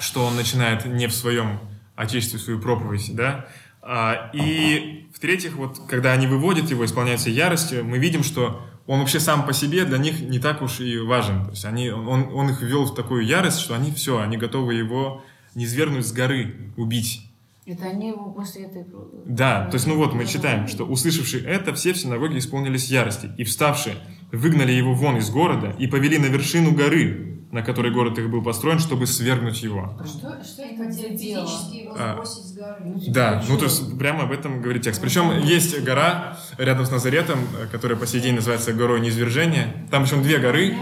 что 0.00 0.24
он 0.24 0.36
начинает 0.36 0.84
не 0.84 1.06
в 1.06 1.14
своем 1.14 1.60
отечестве 1.94 2.38
свою 2.38 2.60
проповедь, 2.60 3.14
да, 3.14 3.46
А, 3.88 4.30
и 4.34 5.06
в-третьих, 5.14 5.54
вот 5.54 5.78
когда 5.88 6.10
они 6.10 6.26
выводят 6.26 6.70
его, 6.70 6.84
исполняются 6.84 7.30
яростью, 7.30 7.84
мы 7.84 7.98
видим, 7.98 8.24
что 8.24 8.60
он 8.88 8.98
вообще 8.98 9.20
сам 9.20 9.46
по 9.46 9.52
себе 9.52 9.84
для 9.84 9.98
них 9.98 10.20
не 10.20 10.40
так 10.40 10.60
уж 10.60 10.80
и 10.80 10.98
важен. 10.98 11.44
То 11.44 11.50
есть 11.50 11.64
они, 11.64 11.90
он, 11.90 12.34
он 12.34 12.50
их 12.50 12.62
ввел 12.62 12.84
в 12.84 12.96
такую 12.96 13.24
ярость, 13.24 13.60
что 13.60 13.76
они 13.76 13.92
все, 13.92 14.18
они 14.18 14.38
готовы 14.38 14.74
его 14.74 15.24
низвергнуть 15.54 16.04
с 16.04 16.12
горы, 16.12 16.72
убить. 16.76 17.30
Это 17.64 17.84
они 17.84 18.08
его 18.08 18.30
после 18.30 18.64
этой... 18.64 18.84
Да, 19.24 19.66
то 19.66 19.74
есть, 19.74 19.86
ну 19.86 19.96
вот, 19.96 20.14
мы 20.14 20.26
читаем, 20.26 20.66
что 20.66 20.84
услышавши 20.84 21.44
это, 21.44 21.72
все 21.72 21.92
в 21.92 21.96
синагоге 21.96 22.38
исполнились 22.38 22.90
ярости, 22.90 23.30
и 23.38 23.44
вставшие, 23.44 23.96
выгнали 24.32 24.72
его 24.72 24.94
вон 24.94 25.16
из 25.18 25.30
города 25.30 25.74
и 25.78 25.86
повели 25.86 26.18
на 26.18 26.26
вершину 26.26 26.72
горы, 26.72 27.40
на 27.52 27.62
которой 27.62 27.92
город 27.92 28.18
их 28.18 28.28
был 28.28 28.42
построен, 28.42 28.78
чтобы 28.78 29.06
свергнуть 29.06 29.62
его. 29.62 29.96
Что, 30.04 30.42
что 30.44 30.62
Они 30.62 30.74
это 30.74 30.84
хотели 30.84 31.16
физически 31.16 31.76
его 31.76 31.94
А. 31.96 32.12
сбросить 32.14 32.44
с 32.44 32.52
горы. 32.54 32.94
Да, 33.08 33.42
ну 33.48 33.56
то 33.56 33.64
есть 33.64 33.98
прямо 33.98 34.24
об 34.24 34.32
этом 34.32 34.60
говорит 34.60 34.82
текст. 34.82 35.00
Причем 35.00 35.30
есть 35.42 35.82
гора 35.82 36.36
рядом 36.58 36.84
с 36.86 36.90
Назаретом, 36.90 37.38
которая 37.70 37.96
по 37.96 38.06
сей 38.06 38.20
день 38.20 38.34
называется 38.34 38.72
горой 38.72 39.00
Неизвержения. 39.00 39.86
Там 39.90 40.02
причем 40.04 40.22
две 40.22 40.38
горы. 40.38 40.76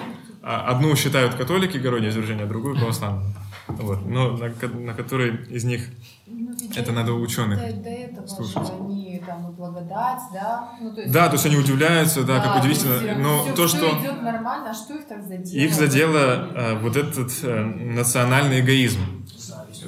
А 0.46 0.70
Одну 0.70 0.94
считают 0.94 1.34
католики 1.36 1.78
горой 1.78 2.02
Неизвержения, 2.02 2.44
а 2.44 2.46
другую 2.46 2.76
православные. 2.76 3.34
Вот. 3.66 4.06
Но 4.06 4.32
на, 4.36 4.50
на 4.78 4.94
которой 4.94 5.36
из 5.48 5.64
них 5.64 5.86
Ну, 6.26 6.50
это 6.76 6.86
до- 6.86 6.92
надо 6.92 7.12
у 7.14 7.20
ученых. 7.20 7.58
До, 7.58 7.82
до 7.82 7.88
этого 7.88 8.26
слушать. 8.26 8.70
они 8.78 9.22
там 9.26 9.50
и 9.50 9.54
благодать, 9.54 10.20
да? 10.32 10.72
Ну, 10.80 10.94
то 10.94 11.00
есть, 11.00 11.12
Да, 11.12 11.26
то 11.28 11.34
есть 11.34 11.46
они 11.46 11.56
удивляются, 11.56 12.24
да, 12.24 12.40
как 12.40 12.62
удивительно. 12.62 13.16
Но 13.18 13.52
то, 13.54 13.66
что 13.66 13.88
идет 14.00 14.20
нормально, 14.22 14.70
а 14.70 14.74
что 14.74 14.94
их 14.94 15.06
так 15.08 15.22
задело? 15.26 15.62
их 15.64 15.74
задело 15.74 16.48
э, 16.54 16.78
вот 16.80 16.96
этот 16.96 17.32
э, 17.42 17.64
национальный 17.64 18.60
эгоизм. 18.60 19.00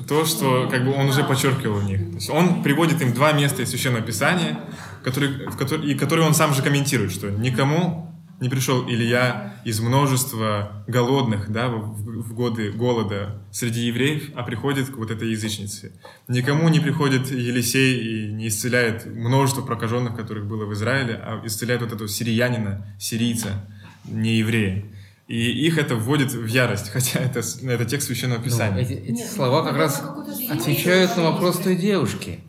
То, 0.09 0.24
что 0.24 0.68
как 0.70 0.85
бы 0.85 0.93
он 0.95 1.07
уже 1.09 1.24
подчеркивал 1.24 1.79
в 1.81 1.85
них. 1.85 2.01
То 2.11 2.14
есть 2.16 2.31
он 2.31 2.62
приводит 2.62 3.01
им 3.03 3.12
два 3.14 3.33
места 3.33 3.62
из 3.62 3.70
Священного 3.70 4.03
Писания, 4.03 4.59
которые, 5.03 5.49
в 5.49 5.57
которые, 5.57 5.93
и 5.93 5.99
которые 5.99 6.27
он 6.27 6.35
сам 6.35 6.53
же 6.55 6.62
комментирует, 6.62 7.12
что 7.12 7.31
никому 7.31 8.06
не 8.41 8.49
пришел 8.49 8.87
Илья 8.89 9.55
из 9.64 9.80
множества 9.80 10.84
голодных 10.87 11.51
да, 11.51 11.68
в, 11.68 12.22
в 12.22 12.34
годы 12.34 12.70
голода 12.70 13.43
среди 13.51 13.87
евреев, 13.87 14.30
а 14.34 14.43
приходит 14.43 14.91
к 14.91 14.97
вот 14.97 15.11
этой 15.11 15.30
язычнице. 15.30 15.93
Никому 16.28 16.68
не 16.68 16.80
приходит 16.80 17.30
Елисей 17.30 18.28
и 18.28 18.32
не 18.32 18.49
исцеляет 18.49 19.07
множество 19.07 19.62
прокаженных, 19.62 20.14
которых 20.14 20.47
было 20.47 20.66
в 20.66 20.72
Израиле, 20.74 21.14
а 21.14 21.41
исцеляет 21.45 21.82
вот 21.82 21.93
этого 21.93 22.09
сириянина, 22.09 22.87
сирийца, 22.99 23.64
не 24.05 24.37
еврея. 24.37 24.84
И 25.28 25.66
их 25.66 25.78
это 25.78 25.97
вводит 25.97 26.32
в 26.32 26.47
ярость, 26.47 26.89
хотя 26.93 27.20
это, 27.20 27.41
это 27.41 27.84
текст 27.84 28.09
Священного 28.09 28.39
Ну, 28.39 28.45
Писания. 28.45 28.82
эти, 28.82 28.93
эти 28.93 29.11
Нет, 29.12 29.30
слова 29.30 29.62
ну, 29.62 29.68
как 29.68 29.76
раз 29.78 30.03
отвечают 30.51 31.16
на 31.16 31.30
вопрос 31.30 31.59
той 31.59 31.76
девушки. 31.76 32.41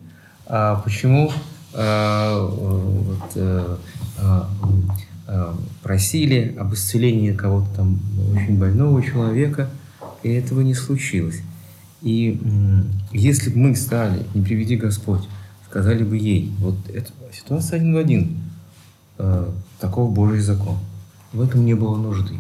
А 0.46 0.76
почему 0.82 1.32
а, 1.74 2.46
вот, 2.46 3.32
а, 3.36 4.50
просили 5.84 6.56
об 6.58 6.74
исцелении 6.74 7.34
кого-то 7.34 7.68
там 7.76 8.00
очень 8.34 8.58
больного 8.58 9.04
человека, 9.04 9.70
и 10.24 10.30
этого 10.30 10.62
не 10.62 10.74
случилось. 10.74 11.42
И 12.02 12.40
если 13.12 13.50
бы 13.50 13.58
мы 13.58 13.76
стали, 13.76 14.24
не 14.34 14.42
приведи 14.42 14.76
Господь, 14.76 15.28
сказали 15.70 16.04
бы 16.04 16.18
ей, 16.18 16.52
вот 16.60 16.76
это 16.94 17.12
ситуация 17.34 17.78
один 17.78 17.94
в 17.94 17.98
один, 17.98 18.38
э, 19.18 19.50
таков 19.80 20.14
Божий 20.14 20.40
закон. 20.40 20.78
В 21.34 21.42
этом 21.42 21.66
не 21.66 21.74
было 21.74 21.98
нужды. 21.98 22.36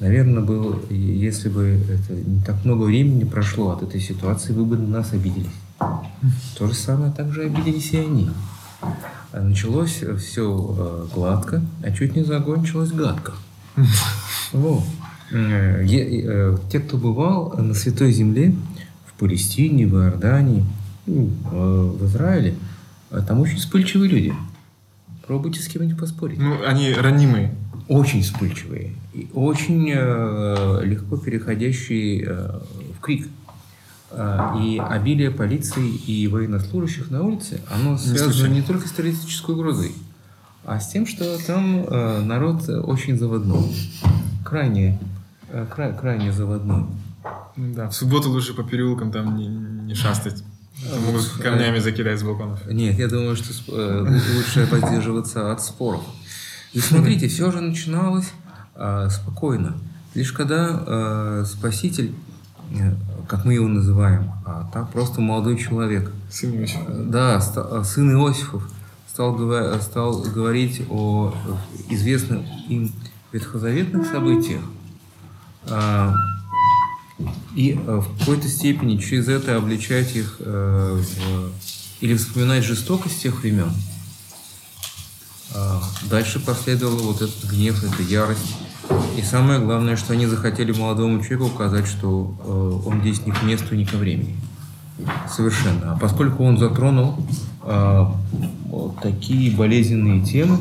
Наверное, 0.00 0.42
было, 0.42 0.80
если 0.88 1.50
бы 1.50 1.78
это 1.88 2.14
не 2.14 2.40
так 2.40 2.64
много 2.64 2.84
времени 2.84 3.24
прошло 3.24 3.70
от 3.70 3.82
этой 3.82 4.00
ситуации, 4.00 4.52
вы 4.52 4.64
бы 4.64 4.76
на 4.78 4.88
нас 4.88 5.12
обиделись. 5.12 5.46
То 6.58 6.66
же 6.66 6.74
самое 6.74 7.12
также 7.12 7.44
обиделись 7.44 7.92
и 7.92 7.98
они. 7.98 8.30
Началось 9.32 10.02
все 10.18 11.08
гладко, 11.14 11.62
а 11.84 11.90
чуть 11.92 12.16
не 12.16 12.24
закончилось 12.24 12.90
гадко. 12.92 13.32
Вот. 14.52 14.82
Э, 15.30 15.84
э, 15.88 16.56
Те, 16.72 16.80
кто 16.80 16.96
бывал 16.96 17.54
на 17.56 17.74
Святой 17.74 18.10
Земле, 18.12 18.54
в 19.06 19.12
Палестине, 19.18 19.86
в 19.86 19.94
Иордании, 19.94 20.64
ну, 21.06 21.30
э, 21.52 21.92
в 22.00 22.06
Израиле, 22.06 22.54
э, 23.12 23.20
там 23.26 23.38
очень 23.40 23.58
вспыльчивые 23.58 24.10
люди. 24.10 24.34
Пробуйте 25.26 25.60
с 25.62 25.68
кем-нибудь 25.68 25.98
поспорить 25.98 26.38
Ну, 26.40 26.56
они 26.66 26.92
ранимые. 26.92 27.54
очень 27.86 28.22
вспыльчивые 28.22 28.94
и 29.14 29.28
очень 29.32 29.88
э, 29.94 30.80
легко 30.84 31.16
переходящие 31.16 32.24
э, 32.26 32.60
в 32.96 33.00
крик. 33.00 33.28
Э, 34.12 34.56
и 34.60 34.78
обилие 34.78 35.30
полиции 35.30 35.88
и 35.88 36.26
военнослужащих 36.26 37.10
на 37.10 37.22
улице, 37.22 37.60
оно 37.70 37.96
связано 37.96 38.52
не 38.52 38.62
только 38.62 38.88
с 38.88 38.90
террористической 38.90 39.54
угрозой, 39.54 39.94
а 40.64 40.80
с 40.80 40.88
тем, 40.88 41.06
что 41.06 41.38
там 41.46 41.84
э, 41.84 42.20
народ 42.22 42.68
очень 42.68 43.18
заводной. 43.18 43.72
Крайне, 44.44 44.98
э, 45.48 45.64
кра- 45.72 45.92
крайне 45.92 46.32
заводной. 46.32 46.86
Да, 47.56 47.88
в 47.88 47.94
субботу 47.94 48.30
лучше 48.30 48.54
по 48.54 48.64
переулкам 48.64 49.12
там 49.12 49.36
не, 49.36 49.46
не 49.46 49.94
шастать. 49.94 50.42
А 50.92 50.98
Могут 50.98 51.22
вот, 51.22 51.42
камнями 51.42 51.78
закидать 51.78 52.18
с 52.18 52.22
балконов. 52.22 52.66
Нет, 52.66 52.98
я 52.98 53.06
думаю, 53.06 53.36
что 53.36 53.52
э, 53.68 54.20
лучше 54.36 54.66
воздерживаться 54.70 55.52
от 55.52 55.62
споров. 55.62 56.02
И 56.72 56.80
смотрите, 56.80 57.28
все 57.28 57.50
же 57.50 57.60
начиналось 57.60 58.32
э, 58.74 59.08
спокойно. 59.10 59.76
Лишь 60.14 60.32
когда 60.32 60.82
э, 60.86 61.44
Спаситель, 61.46 62.08
э, 62.08 62.29
как 63.28 63.44
мы 63.44 63.54
его 63.54 63.68
называем, 63.68 64.30
а 64.46 64.68
так 64.72 64.90
просто 64.90 65.20
молодой 65.20 65.56
человек, 65.58 66.10
Сын 66.30 66.54
Иосиф. 66.60 66.78
э, 66.88 67.04
да, 67.08 67.40
ста- 67.40 67.82
сын 67.84 68.10
Иосифов, 68.12 68.68
стал, 69.08 69.36
стал 69.80 70.20
говорить 70.22 70.82
о 70.88 71.34
известных 71.88 72.42
им 72.68 72.92
ветхозаветных 73.32 74.06
событиях, 74.10 74.62
а, 75.68 76.14
и 77.54 77.72
э, 77.72 77.96
в 78.00 78.18
какой-то 78.18 78.48
степени 78.48 78.96
через 78.98 79.28
это 79.28 79.56
обличать 79.56 80.16
их 80.16 80.36
э, 80.40 81.00
в- 81.02 81.50
или 82.00 82.16
вспоминать 82.16 82.64
жестокость 82.64 83.22
тех 83.22 83.40
времен. 83.42 83.70
А, 85.54 85.82
Дальше 86.08 86.40
последовал 86.40 86.96
вот 86.98 87.22
этот 87.22 87.44
гнев, 87.50 87.82
эта 87.84 88.02
ярость. 88.02 88.56
И 89.20 89.22
самое 89.22 89.60
главное, 89.60 89.96
что 89.96 90.14
они 90.14 90.24
захотели 90.24 90.72
молодому 90.72 91.22
человеку 91.22 91.54
указать, 91.54 91.86
что 91.86 92.34
э, 92.42 92.88
он 92.88 93.02
здесь 93.02 93.26
ни 93.26 93.32
к 93.32 93.42
месту, 93.42 93.74
ни 93.74 93.84
ко 93.84 93.98
времени. 93.98 94.34
Совершенно. 95.28 95.92
А 95.92 95.98
поскольку 95.98 96.42
он 96.42 96.56
затронул 96.56 97.16
а, 97.62 98.14
вот 98.64 98.98
такие 99.00 99.54
болезненные 99.54 100.22
темы, 100.22 100.56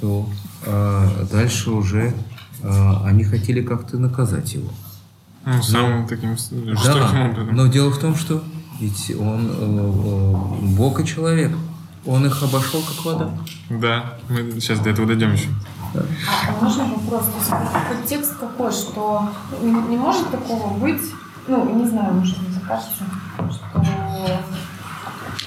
то 0.00 0.28
а, 0.66 1.26
дальше 1.30 1.70
уже 1.70 2.14
а, 2.62 3.02
они 3.04 3.24
хотели 3.24 3.60
как-то 3.60 3.98
наказать 3.98 4.54
его. 4.54 4.68
Ну, 5.44 5.62
самым 5.62 6.06
таким 6.06 6.38
с- 6.38 6.50
жестоким 6.50 7.34
Да, 7.34 7.52
но 7.52 7.66
дело 7.66 7.90
в 7.90 7.98
том, 7.98 8.16
что 8.16 8.42
ведь 8.80 9.14
он 9.18 9.46
э, 9.46 9.54
э, 9.58 10.74
Бог 10.74 11.00
и 11.00 11.06
человек. 11.06 11.52
Он 12.06 12.24
их 12.24 12.42
обошел 12.42 12.80
как 12.82 13.04
вода. 13.04 13.30
Да, 13.68 14.18
мы 14.30 14.52
сейчас 14.60 14.78
до 14.80 14.88
этого 14.90 15.06
дойдем 15.06 15.34
еще. 15.34 15.48
А, 15.94 16.00
а 16.48 16.64
можно 16.64 16.84
вопрос? 16.84 17.26
То 17.26 17.38
есть 17.38 17.88
подтекст 17.88 18.36
какой, 18.38 18.72
что 18.72 19.30
не, 19.62 19.70
не 19.70 19.96
может 19.96 20.30
такого 20.30 20.74
быть, 20.74 21.02
ну, 21.46 21.68
не 21.74 21.86
знаю, 21.86 22.14
может 22.14 22.38
мне 22.38 22.60
кажется, 22.66 22.92
что 22.94 23.84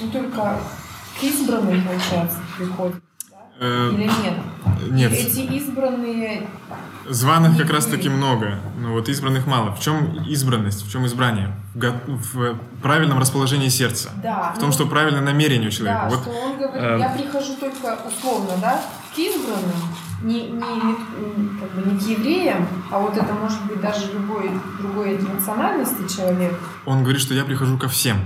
ну, 0.02 0.10
только 0.12 0.60
к 1.20 1.24
избранным, 1.24 1.84
получается, 1.84 2.38
приходит, 2.58 2.96
Э, 3.62 3.92
или 3.94 4.06
нет? 4.06 4.34
Нет, 4.90 5.12
Эти 5.12 5.42
избранные, 5.42 6.50
званых 7.08 7.56
как 7.58 7.70
раз 7.70 7.86
таки 7.86 8.10
много, 8.10 8.58
но 8.80 8.94
вот 8.94 9.08
избранных 9.08 9.46
мало. 9.46 9.76
В 9.76 9.80
чем 9.80 10.24
избранность, 10.24 10.84
в 10.84 10.92
чем 10.92 11.06
избрание? 11.06 11.52
В 11.76 12.58
правильном 12.82 13.20
расположении 13.20 13.70
сердца. 13.70 14.10
да. 14.24 14.54
В 14.56 14.60
том, 14.60 14.70
ну, 14.70 14.74
что 14.74 14.88
правильное 14.88 15.22
намерение 15.22 15.68
у 15.68 15.72
человека. 15.72 16.08
Да, 16.10 16.10
Вот 16.10 16.22
что 16.24 16.32
он 16.32 16.58
говорит, 16.58 16.82
э, 16.82 16.98
я 17.00 17.10
прихожу 17.10 17.56
только 17.58 18.00
условно, 18.08 18.54
да, 18.60 18.82
к 19.14 19.20
избранным, 19.20 19.76
не, 20.22 20.50
не, 20.52 20.76
не- 20.76 21.60
как 21.60 21.72
бы 21.72 21.92
не 21.92 21.98
к 22.00 22.02
евреям, 22.02 22.68
а 22.92 23.00
вот 23.00 23.18
это 23.18 23.34
может 23.34 23.64
быть 23.66 23.82
даже 23.82 24.12
любой 24.14 24.52
другой 24.80 25.18
национальности 25.18 26.08
человек. 26.08 26.58
он 26.86 27.04
говорит, 27.04 27.22
что 27.22 27.34
я 27.34 27.44
прихожу 27.46 27.78
ко 27.78 27.88
всем. 27.88 28.18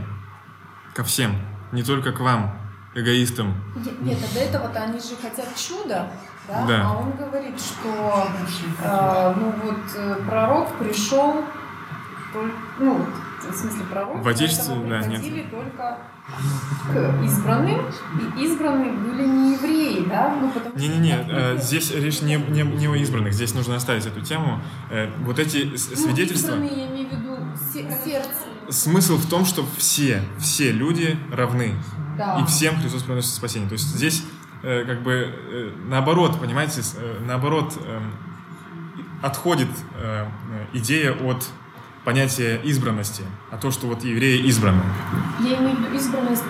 Ко 0.94 1.04
всем. 1.04 1.36
Не 1.72 1.84
только 1.84 2.12
к 2.12 2.20
вам, 2.20 2.56
эгоистам. 2.94 3.54
Нет, 4.02 4.18
а 4.24 4.34
до 4.34 4.40
этого-то 4.40 4.80
они 4.84 5.00
же 5.00 5.16
хотят 5.22 5.48
чуда, 5.58 6.10
да? 6.48 6.66
Да. 6.68 6.88
А 6.88 6.98
он 6.98 7.12
говорит, 7.12 7.60
что 7.60 8.28
э, 8.84 9.34
ну 9.38 9.54
вот 9.64 9.80
э, 9.96 10.16
пророк 10.28 10.78
пришел, 10.78 11.44
ну, 12.80 13.06
в 13.52 13.56
смысле 13.56 13.84
пророк, 13.92 14.24
В 14.24 14.28
Отечестве, 14.28 14.76
поэтому 14.76 14.90
да, 14.90 15.06
нет. 15.08 15.52
только 15.52 15.98
к 16.92 17.24
избранным, 17.24 17.82
и 18.38 18.44
избранные 18.46 18.92
были 18.94 19.26
не 19.28 19.54
евреи, 19.54 20.06
да? 20.10 20.36
Ну, 20.42 20.50
потому 20.52 20.76
Не-не-не, 20.78 21.26
э, 21.30 21.58
здесь 21.60 21.92
речь 21.92 22.22
не, 22.22 22.36
не, 22.36 22.62
не 22.64 22.88
о 22.88 22.96
избранных, 22.96 23.34
здесь 23.34 23.54
нужно 23.54 23.76
оставить 23.76 24.06
эту 24.06 24.22
тему. 24.22 24.60
Э, 24.90 25.10
Вот 25.24 25.40
эти 25.40 25.70
Ну, 25.72 25.78
свидетельства... 25.78 26.48
избранные, 26.56 26.78
я 26.78 26.88
имею 26.88 27.10
в 27.10 27.12
виду 27.12 27.38
се- 27.72 27.98
сердце. 28.04 28.30
Смысл 28.70 29.18
в 29.18 29.30
том, 29.30 29.46
что 29.46 29.64
все, 29.78 30.22
все 30.40 30.72
люди 30.72 31.18
равны. 31.32 31.76
Да. 32.18 32.40
И 32.40 32.46
всем 32.46 32.80
Христос 32.80 33.04
приносит 33.04 33.30
спасение. 33.32 33.68
То 33.70 33.74
есть 33.74 33.86
здесь 33.88 34.24
э, 34.64 34.84
как 34.86 35.04
бы 35.04 35.12
э, 35.14 35.72
наоборот, 35.88 36.40
понимаете, 36.40 36.82
э, 36.98 37.20
наоборот 37.28 37.78
эм, 37.86 38.14
отходит 39.22 39.68
э, 39.96 40.26
э, 40.26 40.78
идея 40.78 41.12
от 41.14 41.48
понятие 42.06 42.62
избранности, 42.64 43.24
а 43.52 43.58
то, 43.58 43.72
что 43.72 43.88
вот 43.88 44.04
евреи 44.04 44.42
избраны. 44.48 44.82
Я 45.40 45.58
имею 45.58 45.76
в 45.76 45.80
виду 45.82 45.96
избранность, 45.96 46.44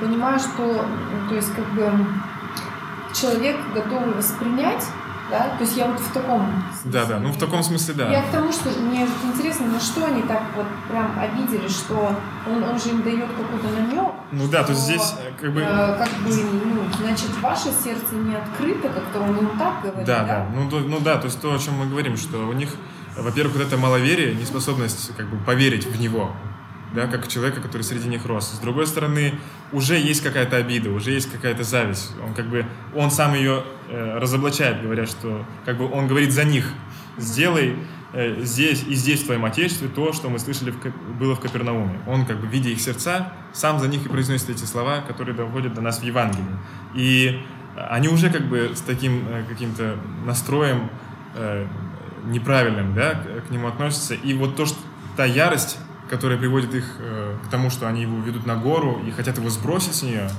понимаю, 0.00 0.38
что, 0.38 0.86
то 1.28 1.34
есть, 1.34 1.52
как 1.54 1.66
бы, 1.74 2.06
человек 3.12 3.56
готов 3.74 4.16
воспринять, 4.16 4.84
да, 5.30 5.56
то 5.56 5.64
есть 5.64 5.76
я 5.76 5.86
вот 5.86 5.98
в 5.98 6.12
таком 6.12 6.46
Да, 6.84 7.06
да, 7.06 7.18
ну 7.18 7.30
в 7.30 7.38
таком 7.38 7.62
смысле 7.62 7.94
да. 7.94 8.10
Я 8.10 8.22
к 8.22 8.30
тому, 8.30 8.52
что 8.52 8.68
мне 8.80 9.06
интересно, 9.24 9.66
на 9.68 9.80
что 9.80 10.04
они 10.04 10.22
так 10.22 10.42
вот 10.54 10.66
прям 10.90 11.18
обидели, 11.18 11.66
что 11.66 12.14
он, 12.46 12.62
он 12.62 12.78
же 12.78 12.90
им 12.90 13.02
дает 13.02 13.26
какой-то 13.30 13.68
намек. 13.74 14.12
Ну 14.32 14.48
да, 14.48 14.62
то 14.64 14.72
есть 14.72 14.84
здесь 14.84 15.14
э, 15.18 15.32
как 15.40 15.54
бы... 15.54 15.60
э, 15.62 15.96
как 15.98 16.08
бы, 16.22 16.30
ну, 16.30 16.82
значит, 17.00 17.30
ваше 17.40 17.70
сердце 17.82 18.14
не 18.14 18.36
открыто, 18.36 18.88
как-то 18.90 19.20
он 19.20 19.38
им 19.38 19.58
так 19.58 19.80
говорит, 19.82 20.06
Да, 20.06 20.20
да? 20.20 20.26
да. 20.26 20.46
Ну, 20.54 20.68
то- 20.68 20.80
ну 20.80 21.00
да, 21.00 21.16
то 21.16 21.24
есть 21.26 21.40
то, 21.40 21.54
о 21.54 21.58
чем 21.58 21.74
мы 21.74 21.86
говорим, 21.86 22.16
что 22.18 22.46
у 22.46 22.52
них, 22.52 22.68
во-первых, 23.16 23.56
вот 23.56 23.66
это 23.66 23.76
маловерие, 23.76 24.34
неспособность 24.34 25.14
как 25.16 25.28
бы 25.28 25.36
поверить 25.44 25.86
в 25.86 26.00
него, 26.00 26.34
да, 26.94 27.06
как 27.06 27.28
человека, 27.28 27.60
который 27.60 27.82
среди 27.82 28.08
них 28.08 28.24
рос. 28.26 28.52
С 28.52 28.58
другой 28.58 28.86
стороны, 28.86 29.34
уже 29.72 29.98
есть 29.98 30.22
какая-то 30.22 30.56
обида, 30.56 30.90
уже 30.90 31.10
есть 31.10 31.30
какая-то 31.30 31.64
зависть. 31.64 32.12
Он 32.24 32.34
как 32.34 32.48
бы, 32.48 32.66
он 32.94 33.10
сам 33.10 33.34
ее 33.34 33.64
э, 33.88 34.18
разоблачает, 34.18 34.82
говоря, 34.82 35.06
что 35.06 35.44
как 35.64 35.78
бы 35.78 35.90
он 35.90 36.06
говорит 36.06 36.32
за 36.32 36.44
них. 36.44 36.66
Сделай 37.16 37.76
э, 38.12 38.42
здесь 38.42 38.84
и 38.84 38.94
здесь 38.94 39.22
в 39.22 39.26
твоем 39.26 39.44
отечестве 39.44 39.88
то, 39.88 40.12
что 40.12 40.28
мы 40.28 40.38
слышали 40.38 40.70
в, 40.70 40.78
было 41.18 41.34
в 41.34 41.40
Капернауме. 41.40 42.00
Он 42.06 42.26
как 42.26 42.40
бы, 42.40 42.46
видя 42.46 42.70
их 42.70 42.80
сердца, 42.80 43.32
сам 43.52 43.80
за 43.80 43.88
них 43.88 44.06
и 44.06 44.08
произносит 44.08 44.50
эти 44.50 44.64
слова, 44.64 45.00
которые 45.00 45.34
доходят 45.34 45.74
до 45.74 45.80
нас 45.80 45.98
в 45.98 46.04
Евангелии. 46.04 46.44
И 46.94 47.40
они 47.76 48.08
уже 48.08 48.30
как 48.30 48.42
бы 48.48 48.70
с 48.74 48.80
таким 48.80 49.26
э, 49.28 49.44
каким-то 49.48 49.96
настроем 50.24 50.90
э, 51.34 51.66
неправильным, 52.26 52.94
да, 52.94 53.22
к, 53.46 53.50
нему 53.50 53.68
относятся. 53.68 54.14
И 54.14 54.34
вот 54.34 54.56
то, 54.56 54.66
что 54.66 54.78
та 55.16 55.24
ярость, 55.24 55.78
которая 56.10 56.38
приводит 56.38 56.74
их 56.74 56.96
э, 56.98 57.36
к 57.46 57.50
тому, 57.50 57.70
что 57.70 57.88
они 57.88 58.02
его 58.02 58.18
ведут 58.20 58.46
на 58.46 58.56
гору 58.56 59.02
и 59.06 59.10
хотят 59.10 59.38
его 59.38 59.50
сбросить 59.50 59.94
с 59.94 60.02
нее, 60.02 60.30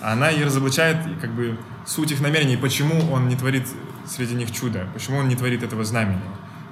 она 0.00 0.30
и 0.30 0.42
разоблачает 0.42 0.98
как 1.20 1.30
бы 1.32 1.58
суть 1.86 2.10
их 2.10 2.20
намерений, 2.20 2.56
почему 2.56 3.12
он 3.12 3.28
не 3.28 3.36
творит 3.36 3.66
среди 4.06 4.34
них 4.34 4.52
чудо, 4.52 4.86
почему 4.94 5.18
он 5.18 5.28
не 5.28 5.36
творит 5.36 5.62
этого 5.62 5.84
знамения. 5.84 6.20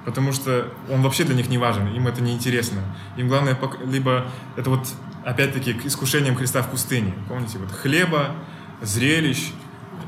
Потому 0.05 0.33
что 0.33 0.67
он 0.89 1.01
вообще 1.01 1.23
для 1.23 1.35
них 1.35 1.47
не 1.49 1.57
важен, 1.57 1.87
им 1.87 2.07
это 2.07 2.21
не 2.21 2.33
интересно. 2.33 2.81
Им 3.17 3.27
главное, 3.27 3.57
либо 3.85 4.25
это 4.55 4.69
вот 4.69 4.87
опять-таки 5.23 5.73
к 5.73 5.85
искушениям 5.85 6.35
Христа 6.35 6.63
в 6.63 6.69
пустыне. 6.71 7.13
Помните, 7.29 7.59
вот 7.59 7.71
хлеба, 7.71 8.35
зрелищ 8.81 9.51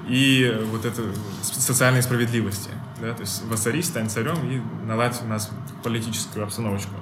и 0.07 0.59
вот 0.71 0.85
это 0.85 1.01
с- 1.41 1.63
социальной 1.63 2.01
справедливости. 2.01 2.71
Да? 3.01 3.13
То 3.13 3.21
есть 3.21 3.45
воцарись, 3.45 3.87
стань 3.87 4.09
царем 4.09 4.37
и 4.49 4.61
наладь 4.85 5.21
у 5.23 5.27
нас 5.27 5.51
политическую 5.83 6.43
обстановочку. 6.43 6.93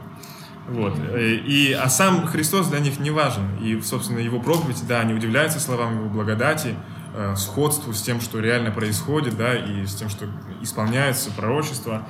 Вот. 0.67 0.97
Э, 0.97 1.35
И, 1.35 1.73
а 1.73 1.89
сам 1.89 2.27
Христос 2.27 2.67
для 2.67 2.79
них 2.79 2.99
не 2.99 3.11
важен. 3.11 3.57
И, 3.61 3.79
собственно, 3.81 4.19
его 4.19 4.39
проповедь, 4.39 4.85
да, 4.87 4.99
они 4.99 5.13
удивляются 5.13 5.59
словам 5.59 5.97
его 5.99 6.09
благодати, 6.09 6.75
э, 7.13 7.35
сходству 7.35 7.93
с 7.93 8.01
тем, 8.01 8.21
что 8.21 8.39
реально 8.39 8.71
происходит, 8.71 9.37
да, 9.37 9.55
и 9.55 9.85
с 9.85 9.95
тем, 9.95 10.09
что 10.09 10.25
исполняются 10.61 11.31
пророчества. 11.31 12.07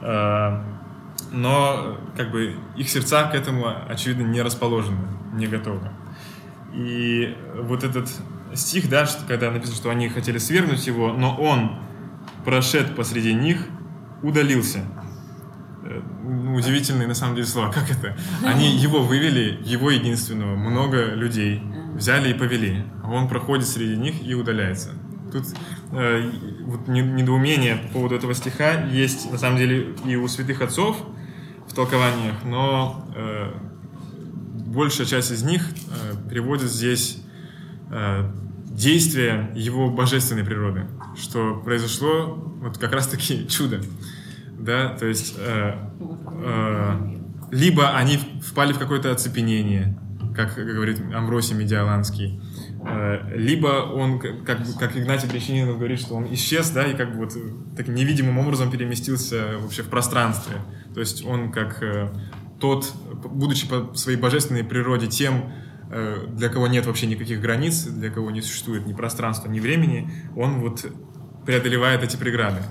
Э, 0.00 0.62
Но, 1.32 1.98
как 2.16 2.30
бы, 2.30 2.56
их 2.76 2.88
сердца 2.88 3.24
к 3.24 3.34
этому, 3.34 3.66
очевидно, 3.88 4.22
не 4.22 4.42
расположены, 4.42 4.98
не 5.32 5.46
готовы. 5.46 5.90
И 6.72 7.36
вот 7.56 7.82
этот 7.82 8.08
стих, 8.54 8.88
да, 8.88 9.06
что, 9.06 9.24
когда 9.26 9.50
написано, 9.50 9.76
что 9.76 9.90
они 9.90 10.08
хотели 10.08 10.38
свергнуть 10.38 10.86
его, 10.86 11.12
но 11.12 11.34
он, 11.36 11.78
прошед 12.44 12.94
посреди 12.96 13.32
них, 13.34 13.58
удалился. 14.22 14.80
Э, 15.84 16.00
ну, 16.22 16.54
Удивительные 16.54 17.08
на 17.08 17.14
самом 17.14 17.34
деле 17.36 17.46
слова. 17.46 17.70
Как 17.72 17.90
это? 17.90 18.16
Они 18.44 18.76
его 18.76 19.02
вывели, 19.02 19.58
его 19.64 19.90
единственного, 19.90 20.56
много 20.56 21.14
людей, 21.14 21.62
взяли 21.94 22.30
и 22.30 22.34
повели. 22.34 22.84
А 23.02 23.10
он 23.10 23.28
проходит 23.28 23.66
среди 23.66 23.96
них 23.96 24.26
и 24.26 24.34
удаляется. 24.34 24.90
Тут 25.32 25.46
э, 25.92 26.30
вот 26.64 26.86
не- 26.88 27.00
недоумение 27.02 27.76
по 27.76 27.88
поводу 27.94 28.14
этого 28.14 28.34
стиха 28.34 28.84
есть 28.84 29.30
на 29.32 29.38
самом 29.38 29.58
деле 29.58 29.94
и 30.06 30.16
у 30.16 30.28
святых 30.28 30.62
отцов 30.62 30.96
в 31.66 31.74
толкованиях, 31.74 32.36
но 32.44 33.08
э, 33.16 33.52
большая 34.66 35.06
часть 35.06 35.32
из 35.32 35.42
них 35.42 35.66
э, 35.68 36.28
приводит 36.28 36.70
здесь 36.70 37.22
э, 37.90 38.30
действие 38.74 39.50
его 39.54 39.88
божественной 39.88 40.44
природы, 40.44 40.86
что 41.16 41.60
произошло 41.64 42.34
вот 42.60 42.78
как 42.78 42.92
раз-таки 42.92 43.46
чудо, 43.48 43.80
да, 44.58 44.90
то 44.90 45.06
есть 45.06 45.34
э, 45.38 45.74
э, 46.42 47.14
либо 47.50 47.90
они 47.96 48.18
впали 48.42 48.72
в 48.72 48.78
какое-то 48.78 49.12
оцепенение, 49.12 49.98
как 50.34 50.56
говорит 50.56 51.00
Амвросий 51.14 51.54
Медиаланский, 51.54 52.40
э, 52.84 53.36
либо 53.36 53.66
он, 53.66 54.18
как, 54.18 54.58
как 54.78 54.96
Игнатий 54.96 55.28
Брещанинов 55.28 55.76
говорит, 55.76 56.00
что 56.00 56.14
он 56.14 56.32
исчез, 56.34 56.70
да, 56.70 56.84
и 56.84 56.96
как 56.96 57.12
бы 57.12 57.26
вот 57.26 57.32
таким 57.76 57.94
невидимым 57.94 58.38
образом 58.38 58.70
переместился 58.70 59.58
вообще 59.58 59.82
в 59.82 59.88
пространстве. 59.88 60.56
То 60.94 61.00
есть 61.00 61.24
он 61.24 61.52
как 61.52 61.82
э, 61.82 62.12
тот, 62.58 62.92
будучи 63.24 63.68
по 63.68 63.94
своей 63.94 64.18
божественной 64.18 64.64
природе 64.64 65.06
тем, 65.06 65.52
для 65.90 66.48
кого 66.48 66.66
нет 66.66 66.86
вообще 66.86 67.06
никаких 67.06 67.40
границ, 67.40 67.84
для 67.84 68.10
кого 68.10 68.30
не 68.30 68.42
существует 68.42 68.86
ни 68.86 68.92
пространства, 68.92 69.48
ни 69.48 69.60
времени, 69.60 70.10
он 70.36 70.60
вот 70.60 70.84
преодолевает 71.44 72.02
эти 72.02 72.16
преграды. 72.16 72.62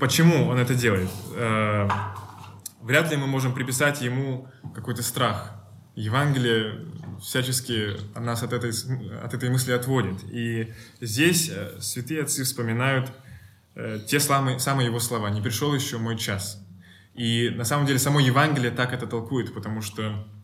Почему 0.00 0.48
он 0.48 0.58
это 0.58 0.74
делает? 0.74 1.10
Э, 1.36 1.88
Вряд 2.82 3.12
ли 3.12 3.16
мы 3.16 3.28
можем 3.28 3.54
приписать 3.54 4.02
ему 4.02 4.48
какой-то 4.74 5.04
страх. 5.04 5.54
Евангелие 5.94 6.80
всячески 7.20 7.96
нас 8.18 8.42
от 8.42 8.52
этой, 8.52 8.72
от 9.22 9.34
этой 9.34 9.50
мысли 9.50 9.70
отводит. 9.70 10.16
И 10.24 10.72
здесь 11.00 11.48
э, 11.48 11.78
святые 11.80 12.22
отцы 12.22 12.42
вспоминают 12.42 13.12
э, 13.76 14.00
те 14.08 14.18
самые, 14.18 14.58
его 14.58 14.98
слова 14.98 15.30
«Не 15.30 15.40
пришел 15.40 15.72
еще 15.72 15.98
мой 15.98 16.18
час». 16.18 16.60
И 17.14 17.50
на 17.50 17.64
самом 17.64 17.86
деле 17.86 18.00
само 18.00 18.18
Евангелие 18.18 18.72
так 18.72 18.92
это 18.92 19.06
толкует, 19.06 19.54
потому 19.54 19.80
что 19.80 20.02
э, 20.02 20.41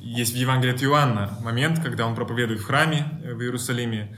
есть 0.00 0.32
в 0.32 0.36
Евангелии 0.36 0.74
от 0.74 0.82
Иоанна 0.82 1.38
момент, 1.42 1.82
когда 1.82 2.06
он 2.06 2.14
проповедует 2.14 2.60
в 2.60 2.64
храме 2.64 3.20
э, 3.22 3.34
в 3.34 3.42
Иерусалиме, 3.42 4.16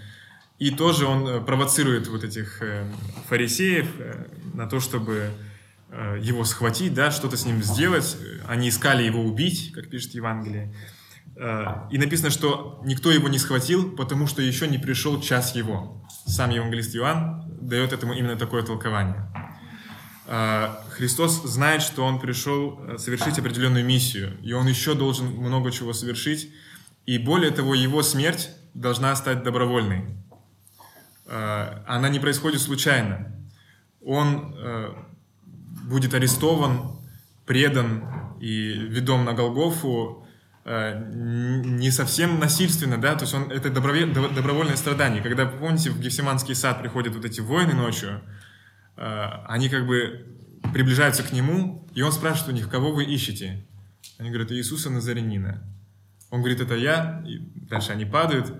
и 0.58 0.70
тоже 0.70 1.06
он 1.06 1.26
э, 1.26 1.40
провоцирует 1.40 2.08
вот 2.08 2.24
этих 2.24 2.62
э, 2.62 2.86
фарисеев 3.28 3.86
э, 3.98 4.26
на 4.54 4.66
то, 4.66 4.80
чтобы 4.80 5.30
э, 5.90 6.18
его 6.22 6.44
схватить, 6.44 6.94
да, 6.94 7.10
что-то 7.10 7.36
с 7.36 7.44
ним 7.44 7.62
сделать. 7.62 8.16
Они 8.46 8.68
искали 8.68 9.02
его 9.02 9.22
убить, 9.22 9.72
как 9.74 9.90
пишет 9.90 10.14
Евангелие. 10.14 10.74
Э, 11.36 11.88
И 11.90 11.98
написано, 11.98 12.30
что 12.30 12.80
никто 12.84 13.10
его 13.10 13.28
не 13.28 13.38
схватил, 13.38 13.96
потому 13.96 14.26
что 14.26 14.42
еще 14.42 14.68
не 14.68 14.78
пришел 14.78 15.20
час 15.20 15.54
его. 15.56 16.02
Сам 16.26 16.50
евангелист 16.50 16.96
Иоанн 16.96 17.44
дает 17.60 17.92
этому 17.92 18.14
именно 18.14 18.36
такое 18.36 18.62
толкование. 18.62 19.26
Э, 20.26 20.74
Христос 20.90 21.42
знает, 21.44 21.82
что 21.82 22.04
Он 22.04 22.18
пришел 22.18 22.80
э, 22.80 22.98
совершить 22.98 23.38
определенную 23.38 23.84
миссию, 23.84 24.36
и 24.42 24.52
Он 24.52 24.66
еще 24.66 24.94
должен 24.94 25.26
много 25.26 25.70
чего 25.70 25.92
совершить. 25.92 26.50
И 27.06 27.18
более 27.18 27.50
того, 27.50 27.74
Его 27.74 28.02
смерть 28.02 28.50
должна 28.74 29.14
стать 29.16 29.42
добровольной. 29.42 30.04
Э, 31.26 31.82
Она 31.86 32.08
не 32.08 32.18
происходит 32.18 32.60
случайно. 32.60 33.32
Он 34.04 34.54
э, 34.56 34.94
будет 35.84 36.14
арестован, 36.14 36.96
предан 37.46 38.04
и 38.40 38.72
ведом 38.72 39.24
на 39.24 39.32
Голгофу 39.32 40.26
э, 40.64 41.00
не 41.10 41.90
совсем 41.90 42.40
насильственно, 42.40 42.98
да, 42.98 43.14
то 43.14 43.22
есть 43.22 43.34
он, 43.34 43.50
это 43.50 43.70
добровольное 43.70 44.76
страдание. 44.76 45.22
Когда, 45.22 45.46
помните, 45.46 45.90
в 45.90 46.00
Гефсиманский 46.00 46.54
сад 46.54 46.80
приходят 46.80 47.14
вот 47.14 47.24
эти 47.24 47.40
воины 47.40 47.72
ночью, 47.72 48.20
они 48.96 49.68
как 49.68 49.86
бы 49.86 50.26
приближаются 50.72 51.22
к 51.22 51.32
нему, 51.32 51.86
и 51.94 52.02
он 52.02 52.12
спрашивает 52.12 52.52
у 52.52 52.56
них, 52.56 52.68
кого 52.68 52.92
вы 52.92 53.04
ищете? 53.04 53.66
Они 54.18 54.30
говорят, 54.30 54.52
Иисуса 54.52 54.90
Назарянина. 54.90 55.62
Он 56.30 56.40
говорит, 56.40 56.60
это 56.60 56.74
я, 56.74 57.22
и 57.26 57.38
дальше 57.38 57.92
они 57.92 58.04
падают, 58.04 58.52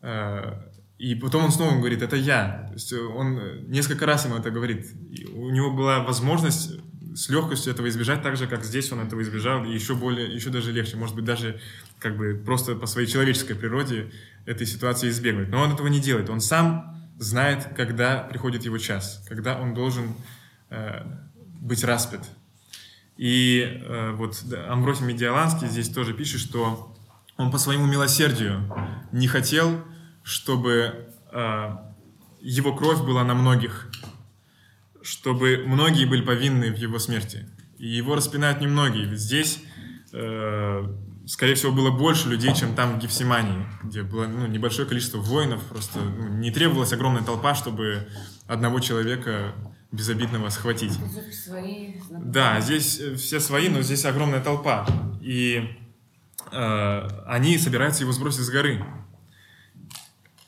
э, 0.00 0.62
и 0.98 1.14
потом 1.14 1.44
он 1.44 1.52
снова 1.52 1.76
говорит, 1.76 2.02
это 2.02 2.16
я. 2.16 2.66
То 2.68 2.74
есть 2.74 2.92
он 2.92 3.38
э, 3.38 3.60
несколько 3.66 4.06
раз 4.06 4.24
ему 4.24 4.36
это 4.36 4.50
говорит. 4.50 4.86
И 5.10 5.26
у 5.26 5.50
него 5.50 5.72
была 5.72 6.00
возможность 6.00 6.72
с 7.14 7.28
легкостью 7.28 7.72
этого 7.72 7.88
избежать, 7.88 8.22
так 8.22 8.36
же, 8.36 8.46
как 8.46 8.64
здесь 8.64 8.90
он 8.92 9.00
этого 9.00 9.20
избежал, 9.22 9.64
и 9.64 9.74
еще 9.74 9.94
более, 9.94 10.32
еще 10.32 10.50
даже 10.50 10.72
легче, 10.72 10.96
может 10.96 11.14
быть, 11.14 11.24
даже 11.24 11.60
как 11.98 12.16
бы 12.16 12.40
просто 12.44 12.74
по 12.74 12.86
своей 12.86 13.06
человеческой 13.06 13.54
природе 13.54 14.10
этой 14.46 14.66
ситуации 14.66 15.10
избегнуть. 15.10 15.48
Но 15.48 15.60
он 15.62 15.72
этого 15.72 15.88
не 15.88 16.00
делает. 16.00 16.30
Он 16.30 16.40
сам 16.40 17.01
знает, 17.22 17.68
когда 17.76 18.18
приходит 18.18 18.64
его 18.64 18.78
час, 18.78 19.24
когда 19.28 19.58
он 19.58 19.74
должен 19.74 20.14
э, 20.70 21.04
быть 21.60 21.84
распят. 21.84 22.28
И 23.16 23.82
э, 23.84 24.12
вот 24.12 24.40
да, 24.44 24.72
Амвросий 24.72 25.04
Медиаланский 25.04 25.68
здесь 25.68 25.88
тоже 25.88 26.14
пишет, 26.14 26.40
что 26.40 26.94
он 27.36 27.50
по 27.50 27.58
своему 27.58 27.86
милосердию 27.86 28.62
не 29.12 29.28
хотел, 29.28 29.82
чтобы 30.22 31.08
э, 31.30 31.76
его 32.40 32.74
кровь 32.74 33.00
была 33.02 33.24
на 33.24 33.34
многих, 33.34 33.88
чтобы 35.02 35.62
многие 35.66 36.06
были 36.06 36.22
повинны 36.22 36.72
в 36.72 36.76
его 36.76 36.98
смерти. 36.98 37.48
И 37.78 37.86
его 37.86 38.14
распинают 38.14 38.60
немногие. 38.60 39.06
Ведь 39.06 39.20
здесь, 39.20 39.62
э, 40.12 40.96
скорее 41.32 41.54
всего, 41.54 41.72
было 41.72 41.90
больше 41.90 42.28
людей, 42.28 42.54
чем 42.54 42.74
там 42.74 42.98
в 42.98 42.98
Гефсимании, 42.98 43.66
где 43.82 44.02
было 44.02 44.26
ну, 44.26 44.46
небольшое 44.46 44.86
количество 44.86 45.16
воинов. 45.16 45.62
Просто 45.62 45.98
ну, 45.98 46.28
не 46.28 46.50
требовалась 46.50 46.92
огромная 46.92 47.22
толпа, 47.22 47.54
чтобы 47.54 48.06
одного 48.46 48.80
человека 48.80 49.54
безобидного 49.92 50.50
схватить. 50.50 50.92
Свои. 51.32 51.94
Да, 52.10 52.60
здесь 52.60 53.00
э, 53.00 53.14
все 53.16 53.40
свои, 53.40 53.70
но 53.70 53.80
здесь 53.80 54.04
огромная 54.04 54.42
толпа. 54.42 54.86
И 55.22 55.74
э, 56.52 57.08
они 57.26 57.56
собираются 57.56 58.02
его 58.02 58.12
сбросить 58.12 58.42
с 58.42 58.50
горы. 58.50 58.84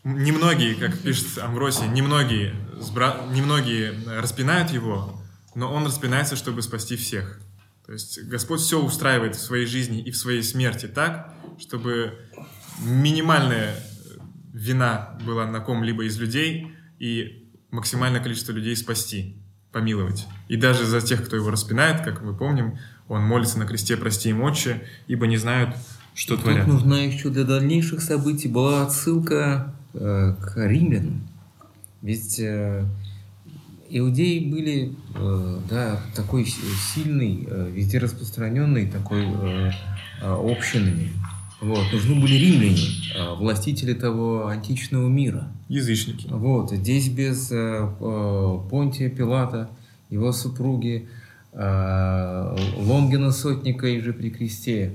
Немногие, 0.05 0.74
как 0.74 0.98
пишет 0.98 1.39
Амвросий, 1.39 1.86
немногие, 1.86 2.55
сбра- 2.74 3.32
немногие 3.32 3.94
распинают 4.20 4.70
его, 4.70 5.19
но 5.55 5.73
он 5.73 5.86
распинается, 5.86 6.36
чтобы 6.36 6.61
спасти 6.61 6.97
всех. 6.97 7.40
То 7.86 7.93
есть 7.93 8.23
Господь 8.24 8.61
все 8.61 8.82
устраивает 8.82 9.36
в 9.36 9.40
своей 9.40 9.66
жизни 9.66 10.01
и 10.01 10.11
в 10.11 10.16
своей 10.16 10.43
смерти 10.43 10.86
так, 10.86 11.35
чтобы 11.59 12.19
минимальная 12.82 13.74
вина 14.52 15.19
была 15.27 15.47
на 15.47 15.61
ком-либо 15.61 16.05
из 16.05 16.19
людей 16.19 16.73
и 16.98 17.51
максимальное 17.70 18.23
количество 18.23 18.52
людей 18.52 18.74
спасти, 18.77 19.36
помиловать. 19.73 20.27
И 20.48 20.56
даже 20.56 20.86
за 20.86 21.01
тех, 21.01 21.27
кто 21.27 21.36
его 21.36 21.51
распинает, 21.51 22.02
как 22.02 22.23
мы 22.23 22.35
помним, 22.35 22.78
он 23.09 23.23
молится 23.23 23.59
на 23.59 23.66
кресте 23.66 23.97
«Прости 23.97 24.31
им, 24.31 24.43
Отче», 24.43 24.82
ибо 25.06 25.27
не 25.27 25.36
знают, 25.36 25.77
что 26.15 26.36
Тут 26.36 26.44
творят. 26.44 26.66
нужна 26.66 27.01
еще 27.01 27.28
для 27.28 27.44
дальнейших 27.44 28.01
событий 28.01 28.48
была 28.48 28.85
отсылка 28.86 29.74
э, 29.93 30.35
к 30.40 30.55
римлянам. 30.56 31.28
Ведь 32.01 32.39
э, 32.39 32.86
иудеи 33.89 34.39
были 34.51 34.93
э, 35.15 35.59
да, 35.69 36.01
такой 36.15 36.44
сильной, 36.47 37.47
э, 37.47 37.70
везде 37.73 37.98
распространенной 37.98 38.86
такой 38.86 39.24
э, 39.24 39.70
общинами. 40.20 41.11
Вот. 41.61 41.85
Нужны 41.93 42.20
были 42.20 42.35
римляне, 42.35 43.36
властители 43.39 43.94
того 43.94 44.48
античного 44.48 45.09
мира. 45.09 45.48
Язычники. 45.69 46.27
Вот, 46.28 46.73
здесь 46.73 47.09
без 47.09 47.48
Понтия 47.48 49.09
Пилата, 49.09 49.70
его 50.11 50.32
супруги, 50.32 51.09
Лонгина 51.55 53.31
Сотника 53.31 53.86
и 53.86 54.01
же 54.01 54.12
при 54.12 54.28
кресте, 54.28 54.93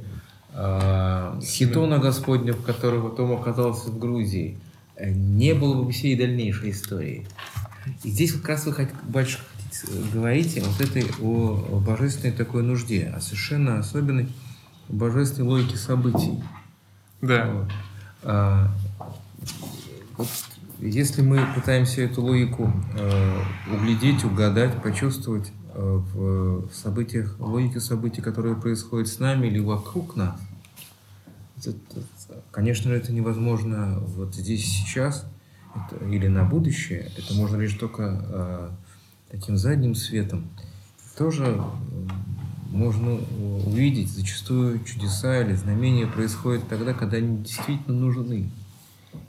Хитона 0.53 1.97
Господня, 1.97 2.53
который 2.53 3.01
потом 3.01 3.31
оказался 3.31 3.89
в 3.89 3.97
Грузии, 3.97 4.59
не 5.01 5.55
было 5.55 5.81
бы 5.81 5.91
всей 5.91 6.15
дальнейшей 6.15 6.69
истории. 6.69 7.25
И 8.03 8.09
здесь 8.09 8.33
как 8.33 8.49
раз 8.49 8.65
вы 8.65 8.89
больше 9.03 9.39
хотите, 9.39 9.87
э, 9.91 10.03
говорите 10.13 10.61
вот 10.63 10.81
этой 10.81 11.05
о 11.21 11.79
божественной 11.79 12.33
такой 12.33 12.63
нужде, 12.63 13.07
о 13.15 13.21
совершенно 13.21 13.79
особенной 13.79 14.29
божественной 14.87 15.47
логике 15.47 15.77
событий. 15.77 16.43
Да. 17.21 17.51
Вот. 17.51 17.71
А, 18.23 18.71
вот 20.17 20.27
если 20.79 21.21
мы 21.21 21.45
пытаемся 21.55 22.01
эту 22.01 22.21
логику 22.21 22.71
э, 22.97 23.41
углядеть, 23.73 24.23
угадать, 24.23 24.81
почувствовать 24.81 25.51
э, 25.73 25.79
в, 25.81 26.67
в 26.69 26.75
событиях, 26.75 27.35
логике 27.39 27.79
событий, 27.79 28.21
которые 28.21 28.55
происходят 28.55 29.07
с 29.07 29.19
нами 29.19 29.47
или 29.47 29.59
вокруг 29.59 30.15
нас, 30.15 30.39
это- 31.57 31.71
это- 31.71 32.43
конечно 32.51 32.89
же, 32.89 32.97
это 32.97 33.11
невозможно 33.11 33.99
вот 33.99 34.33
здесь 34.35 34.63
сейчас 34.65 35.25
это- 35.75 36.05
или 36.05 36.27
на 36.27 36.43
будущее. 36.43 37.11
Это 37.17 37.33
можно 37.33 37.57
лишь 37.57 37.73
только 37.73 38.21
э, 38.23 38.69
таким 39.31 39.57
задним 39.57 39.95
светом. 39.95 40.47
Тоже 41.17 41.61
можно 42.71 43.13
увидеть 43.65 44.09
зачастую 44.11 44.83
чудеса 44.83 45.41
или 45.41 45.53
знамения 45.55 46.07
происходят 46.07 46.67
тогда, 46.69 46.93
когда 46.93 47.17
они 47.17 47.43
действительно 47.43 47.97
нужны. 47.97 48.49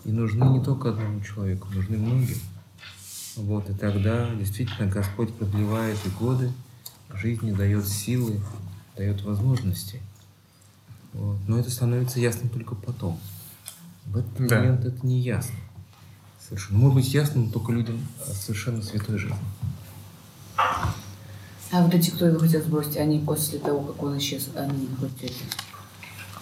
И 0.04 0.12
нужны 0.12 0.44
не 0.44 0.62
только 0.62 0.90
одному 0.90 1.20
человеку, 1.22 1.68
нужны 1.74 1.96
многим. 1.96 2.36
Вот, 3.36 3.68
и 3.70 3.74
тогда 3.74 4.28
действительно 4.34 4.88
Господь 4.90 5.32
продлевает 5.34 5.96
и 6.04 6.10
годы, 6.10 6.52
жизни 7.14 7.52
дает 7.52 7.86
силы, 7.86 8.40
дает 8.96 9.22
возможности. 9.22 10.00
Вот. 11.12 11.38
Но 11.48 11.58
это 11.58 11.70
становится 11.70 12.20
ясным 12.20 12.50
только 12.50 12.74
потом. 12.74 13.18
В 14.06 14.18
этот 14.18 14.46
Да. 14.48 14.58
момент 14.58 14.84
это 14.84 15.06
не 15.06 15.20
ясно. 15.20 15.54
Совершенно. 16.50 16.78
Может 16.80 16.94
быть 16.96 17.14
ясным 17.14 17.50
только 17.50 17.70
людям 17.72 18.00
э, 18.26 18.32
совершенно 18.32 18.82
святой 18.82 19.18
жизни. 19.18 19.36
А 20.56 21.82
вот 21.84 21.94
эти, 21.94 22.10
кто 22.10 22.26
его 22.26 22.38
хотел 22.40 22.60
сбросить, 22.62 22.96
они 22.96 23.20
после 23.20 23.60
того, 23.60 23.80
как 23.84 24.02
он 24.02 24.18
исчез, 24.18 24.48
они 24.56 24.88
хоть 24.98 25.22
это, 25.22 25.32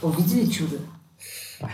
увидели 0.00 0.46
чудо? 0.50 0.78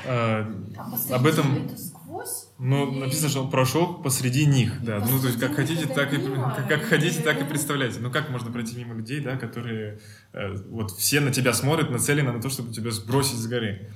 А, 0.07 0.51
А 0.77 0.83
об 0.83 0.91
посреди 0.93 1.29
этом, 1.29 1.67
это 1.67 1.77
сквозь? 1.79 2.47
ну, 2.59 2.91
Или- 2.91 3.01
написано, 3.01 3.29
что 3.29 3.45
он 3.45 3.51
прошел 3.51 3.95
посреди 3.95 4.47
них, 4.47 4.83
да. 4.83 4.99
Ну, 4.99 5.21
то 5.21 5.29
есть, 5.29 5.39
как 5.39 5.55
Посреди 5.55 5.75
хотите, 5.83 5.95
так 5.95 6.13
и, 6.13 6.17
как, 6.17 6.69
как 6.69 6.81
или- 6.81 6.89
хотите, 6.89 7.21
так 7.23 7.41
и 7.41 7.45
представляйте. 7.45 8.01
Ну, 8.01 8.11
как 8.11 8.31
можно 8.31 8.51
пройти 8.51 8.75
мимо 8.77 8.95
людей, 8.95 9.21
да, 9.21 9.37
которые 9.37 10.01
э, 10.33 10.57
вот 10.71 10.91
все 10.91 11.21
на 11.21 11.31
тебя 11.31 11.53
смотрят, 11.53 11.91
нацелены 11.91 12.33
на 12.33 12.41
то, 12.43 12.49
чтобы 12.51 12.73
тебя 12.73 12.91
сбросить 12.91 13.39
с 13.39 13.47
горы. 13.47 13.93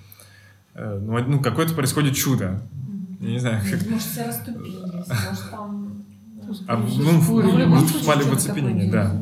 Э, 0.74 0.98
ну, 1.02 1.19
ну, 1.27 1.40
какое-то 1.43 1.74
происходит 1.74 2.15
чудо. 2.15 2.62
Я 3.20 3.28
не 3.31 3.39
знаю, 3.39 3.61
как... 3.69 3.86
Может, 3.90 4.07
все 4.09 4.24
расступились, 4.27 4.74
может, 4.78 5.51
там... 5.51 6.05
А, 6.66 6.77
ну, 6.77 7.20
в 7.20 7.59
любом 7.59 7.78
случае, 7.81 8.03
впали 8.03 8.19
в 8.20 8.23
что-то 8.23 8.36
оцепенение, 8.36 8.90
да. 8.90 9.15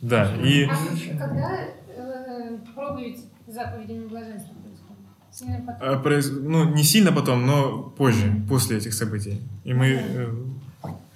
Да, 0.00 0.36
и... 0.36 0.64
А 0.64 0.76
когда 1.18 1.60
э, 1.88 2.58
проповедь 2.74 3.20
заповедями 3.46 4.06
блаженства 4.06 4.52
происходит? 4.62 5.02
Сильно 5.32 6.00
произ- 6.04 6.30
Ну, 6.42 6.74
не 6.74 6.84
сильно 6.84 7.10
потом, 7.12 7.46
но 7.46 7.82
позже, 7.96 8.42
после 8.48 8.76
этих 8.76 8.92
событий. 8.94 9.40
И 9.64 9.72
мы, 9.72 9.86
э, 9.86 10.28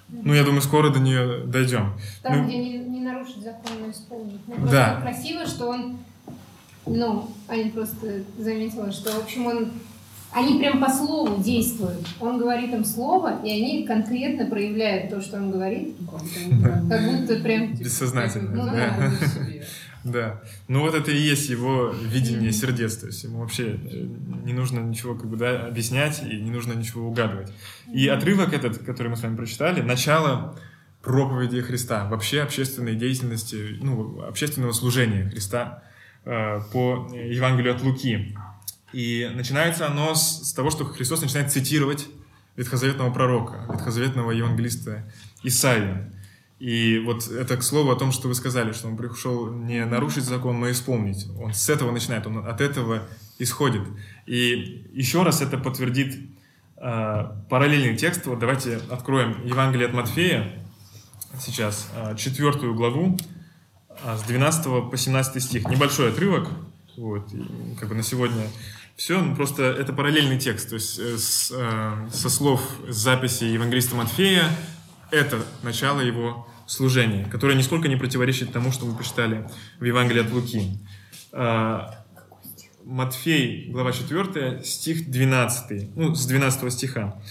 ну, 0.09 0.33
я 0.33 0.43
думаю, 0.43 0.61
скоро 0.61 0.89
до 0.89 0.99
нее 0.99 1.45
дойдем. 1.45 1.93
Там, 2.23 2.39
ну- 2.39 2.45
где 2.47 2.57
не, 2.57 2.77
не 2.79 2.99
нарушить 3.01 3.43
закон, 3.43 3.71
но 3.81 3.91
исполнить. 3.91 4.41
Ну, 4.47 4.55
Да. 4.69 4.95
просто 4.95 5.01
красиво, 5.01 5.45
что 5.45 5.67
он, 5.69 5.97
ну, 6.85 7.29
Аня 7.47 7.71
просто 7.71 8.23
заметила, 8.37 8.91
что, 8.91 9.11
в 9.11 9.19
общем, 9.23 9.45
он, 9.45 9.71
они 10.31 10.59
прям 10.59 10.79
по 10.79 10.89
слову 10.89 11.41
действуют. 11.41 12.07
Он 12.19 12.37
говорит 12.37 12.73
им 12.73 12.85
слово, 12.85 13.41
и 13.43 13.49
они 13.49 13.85
конкретно 13.85 14.45
проявляют 14.45 15.09
то, 15.09 15.21
что 15.21 15.37
он 15.37 15.51
говорит, 15.51 15.95
как 16.89 17.03
будто 17.11 17.35
прям... 17.37 17.73
Бессознательно. 17.73 18.51
Ну, 18.51 18.65
да. 18.65 19.11
Да. 20.03 20.41
Ну 20.67 20.81
вот 20.81 20.95
это 20.95 21.11
и 21.11 21.17
есть 21.17 21.49
его 21.49 21.89
видение 21.89 22.51
сердец. 22.51 22.95
То 22.97 23.07
есть 23.07 23.23
ему 23.23 23.39
вообще 23.39 23.71
э, 23.73 24.05
не 24.45 24.53
нужно 24.53 24.79
ничего 24.79 25.15
как 25.15 25.29
бы 25.29 25.35
да, 25.35 25.67
объяснять 25.67 26.23
и 26.23 26.39
не 26.39 26.51
нужно 26.51 26.73
ничего 26.73 27.07
угадывать. 27.07 27.51
И 27.93 28.07
отрывок 28.07 28.53
этот, 28.53 28.77
который 28.77 29.09
мы 29.09 29.17
с 29.17 29.23
вами 29.23 29.35
прочитали, 29.35 29.81
начало 29.81 30.57
проповеди 31.01 31.61
Христа, 31.61 32.07
вообще 32.07 32.41
общественной 32.41 32.95
деятельности, 32.95 33.77
ну, 33.81 34.21
общественного 34.21 34.71
служения 34.71 35.29
Христа 35.29 35.83
э, 36.23 36.59
по 36.71 37.09
Евангелию 37.13 37.75
от 37.75 37.83
Луки. 37.83 38.37
И 38.93 39.29
начинается 39.33 39.87
оно 39.87 40.15
с, 40.15 40.49
с 40.49 40.53
того, 40.53 40.69
что 40.71 40.85
Христос 40.85 41.21
начинает 41.21 41.51
цитировать 41.51 42.07
ветхозаветного 42.55 43.11
пророка, 43.11 43.65
ветхозаветного 43.71 44.31
евангелиста 44.31 45.11
Исаию. 45.43 46.11
И 46.59 46.99
вот 46.99 47.27
это 47.29 47.55
к 47.55 47.63
слову 47.63 47.91
о 47.91 47.95
том, 47.95 48.11
что 48.11 48.27
вы 48.27 48.35
сказали, 48.35 48.73
что 48.73 48.87
он 48.89 48.97
пришел 48.97 49.49
не 49.49 49.85
нарушить 49.85 50.25
закон, 50.25 50.59
но 50.59 50.69
исполнить. 50.69 51.27
Он 51.39 51.53
с 51.53 51.69
этого 51.69 51.91
начинает, 51.91 52.27
он 52.27 52.45
от 52.45 52.59
этого 52.59 53.03
исходит. 53.37 53.83
И 54.25 54.85
еще 54.91 55.23
раз 55.23 55.41
это 55.41 55.57
подтвердит 55.57 56.17
э, 56.75 57.31
параллельный 57.49 57.95
текст. 57.95 58.25
Вот 58.25 58.39
давайте 58.39 58.79
откроем 58.89 59.45
Евангелие 59.45 59.87
от 59.87 59.93
Матфея 59.93 60.51
сейчас, 61.39 61.89
э, 61.95 62.15
четвертую 62.17 62.75
главу, 62.75 63.17
э, 64.03 64.17
с 64.17 64.23
12 64.23 64.89
по 64.89 64.97
17 64.97 65.41
стих. 65.41 65.69
Небольшой 65.69 66.09
отрывок, 66.09 66.49
вот, 66.97 67.33
и 67.33 67.75
как 67.79 67.87
бы 67.87 67.95
на 67.95 68.03
сегодня 68.03 68.47
все, 68.99 69.21
ну, 69.21 69.33
просто 69.33 69.63
это 69.63 69.93
параллельный 69.93 70.37
текст, 70.37 70.67
то 70.67 70.75
есть 70.75 70.99
э, 70.99 71.17
с, 71.17 71.53
э, 71.55 72.09
со 72.11 72.29
слов 72.29 72.61
с 72.85 72.97
записи 72.97 73.45
Евангелиста 73.45 73.95
Матфея 73.95 74.43
это 75.09 75.41
начало 75.63 76.01
его 76.01 76.49
служения, 76.67 77.23
которое 77.31 77.55
нисколько 77.55 77.87
не 77.87 77.95
противоречит 77.95 78.51
тому, 78.51 78.73
что 78.73 78.85
мы 78.85 78.97
прочитали 78.97 79.49
в 79.79 79.85
Евангелии 79.85 80.19
от 80.19 80.31
Луки. 80.33 80.79
А, 81.31 82.03
Матфей, 82.83 83.71
глава 83.71 83.93
4, 83.93 84.65
стих 84.65 85.09
12, 85.09 85.95
ну, 85.95 86.13
с 86.13 86.25
12 86.25 86.73
стиха. 86.73 87.23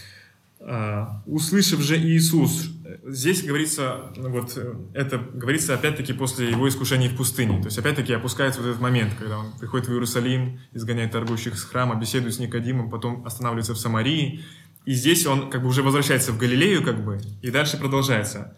А, 0.61 1.23
«Услышав 1.27 1.81
же 1.81 1.99
Иисус», 1.99 2.71
здесь 3.05 3.43
говорится, 3.43 4.13
вот 4.17 4.53
э, 4.57 4.75
это 4.95 5.19
говорится 5.19 5.75
опять-таки 5.75 6.13
после 6.13 6.51
его 6.51 6.69
искушений 6.69 7.09
в 7.09 7.17
пустыне, 7.17 7.59
то 7.61 7.67
есть 7.67 7.79
опять-таки 7.79 8.13
опускается 8.13 8.61
вот 8.61 8.69
этот 8.69 8.81
момент, 8.81 9.13
когда 9.19 9.39
он 9.39 9.53
приходит 9.59 9.89
в 9.89 9.93
Иерусалим, 9.93 10.61
изгоняет 10.73 11.13
торгующих 11.13 11.59
с 11.59 11.65
храма, 11.65 11.97
беседует 11.97 12.35
с 12.35 12.39
Никодимом, 12.39 12.91
потом 12.91 13.27
останавливается 13.27 13.75
в 13.75 13.79
Самарии, 13.79 14.45
и 14.85 14.93
здесь 14.93 15.27
он 15.27 15.51
как 15.51 15.63
бы 15.63 15.69
уже 15.69 15.83
возвращается 15.83 16.33
в 16.33 16.39
Галилею, 16.39 16.83
как 16.83 17.05
бы, 17.05 17.21
и 17.43 17.51
дальше 17.51 17.77
продолжается. 17.77 18.57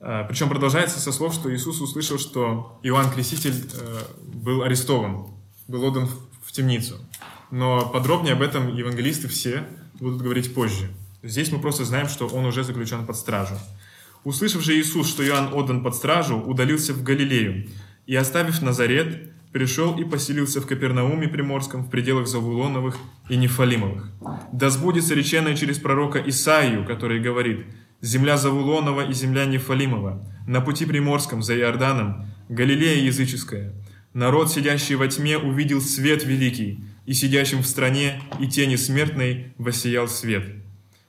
Э, 0.00 0.24
Причем 0.28 0.48
продолжается 0.48 0.98
со 0.98 1.12
слов, 1.12 1.34
что 1.34 1.54
Иисус 1.54 1.80
услышал, 1.80 2.18
что 2.18 2.80
Иоанн 2.82 3.10
Креститель 3.10 3.54
э, 3.72 3.98
был 4.34 4.62
арестован, 4.62 5.28
был 5.68 5.84
отдан 5.84 6.08
в 6.42 6.52
темницу. 6.52 6.96
Но 7.50 7.88
подробнее 7.88 8.34
об 8.34 8.42
этом 8.42 8.74
евангелисты 8.74 9.28
все 9.28 9.64
будут 10.00 10.22
говорить 10.22 10.54
позже. 10.54 10.88
Здесь 11.22 11.52
мы 11.52 11.60
просто 11.60 11.84
знаем, 11.84 12.08
что 12.08 12.26
он 12.26 12.46
уже 12.46 12.64
заключен 12.64 13.06
под 13.06 13.16
стражу. 13.16 13.54
Услышав 14.24 14.62
же 14.62 14.78
Иисус, 14.78 15.08
что 15.08 15.26
Иоанн 15.26 15.52
отдан 15.52 15.82
под 15.82 15.94
стражу, 15.94 16.38
удалился 16.38 16.94
в 16.94 17.02
Галилею 17.02 17.68
и, 18.06 18.14
оставив 18.14 18.62
Назарет, 18.62 19.30
пришел 19.52 19.98
и 19.98 20.04
поселился 20.04 20.60
в 20.60 20.66
Капернауме 20.66 21.28
Приморском 21.28 21.84
в 21.84 21.90
пределах 21.90 22.26
Завулоновых 22.26 22.96
и 23.28 23.36
Нефалимовых. 23.36 24.10
Да 24.52 24.70
сбудется 24.70 25.14
реченное 25.14 25.56
через 25.56 25.78
пророка 25.78 26.22
Исаию, 26.26 26.86
который 26.86 27.20
говорит 27.20 27.66
«Земля 28.00 28.36
Завулонова 28.36 29.06
и 29.06 29.12
земля 29.12 29.44
Нефалимова, 29.44 30.26
на 30.46 30.60
пути 30.60 30.86
Приморском 30.86 31.42
за 31.42 31.56
Иорданом, 31.58 32.26
Галилея 32.48 33.04
языческая. 33.04 33.74
Народ, 34.14 34.50
сидящий 34.50 34.94
во 34.94 35.06
тьме, 35.06 35.36
увидел 35.36 35.80
свет 35.80 36.24
великий, 36.24 36.82
и 37.04 37.12
сидящим 37.12 37.62
в 37.62 37.66
стране 37.66 38.22
и 38.38 38.46
тени 38.46 38.76
смертной 38.76 39.52
воссиял 39.58 40.08
свет». 40.08 40.59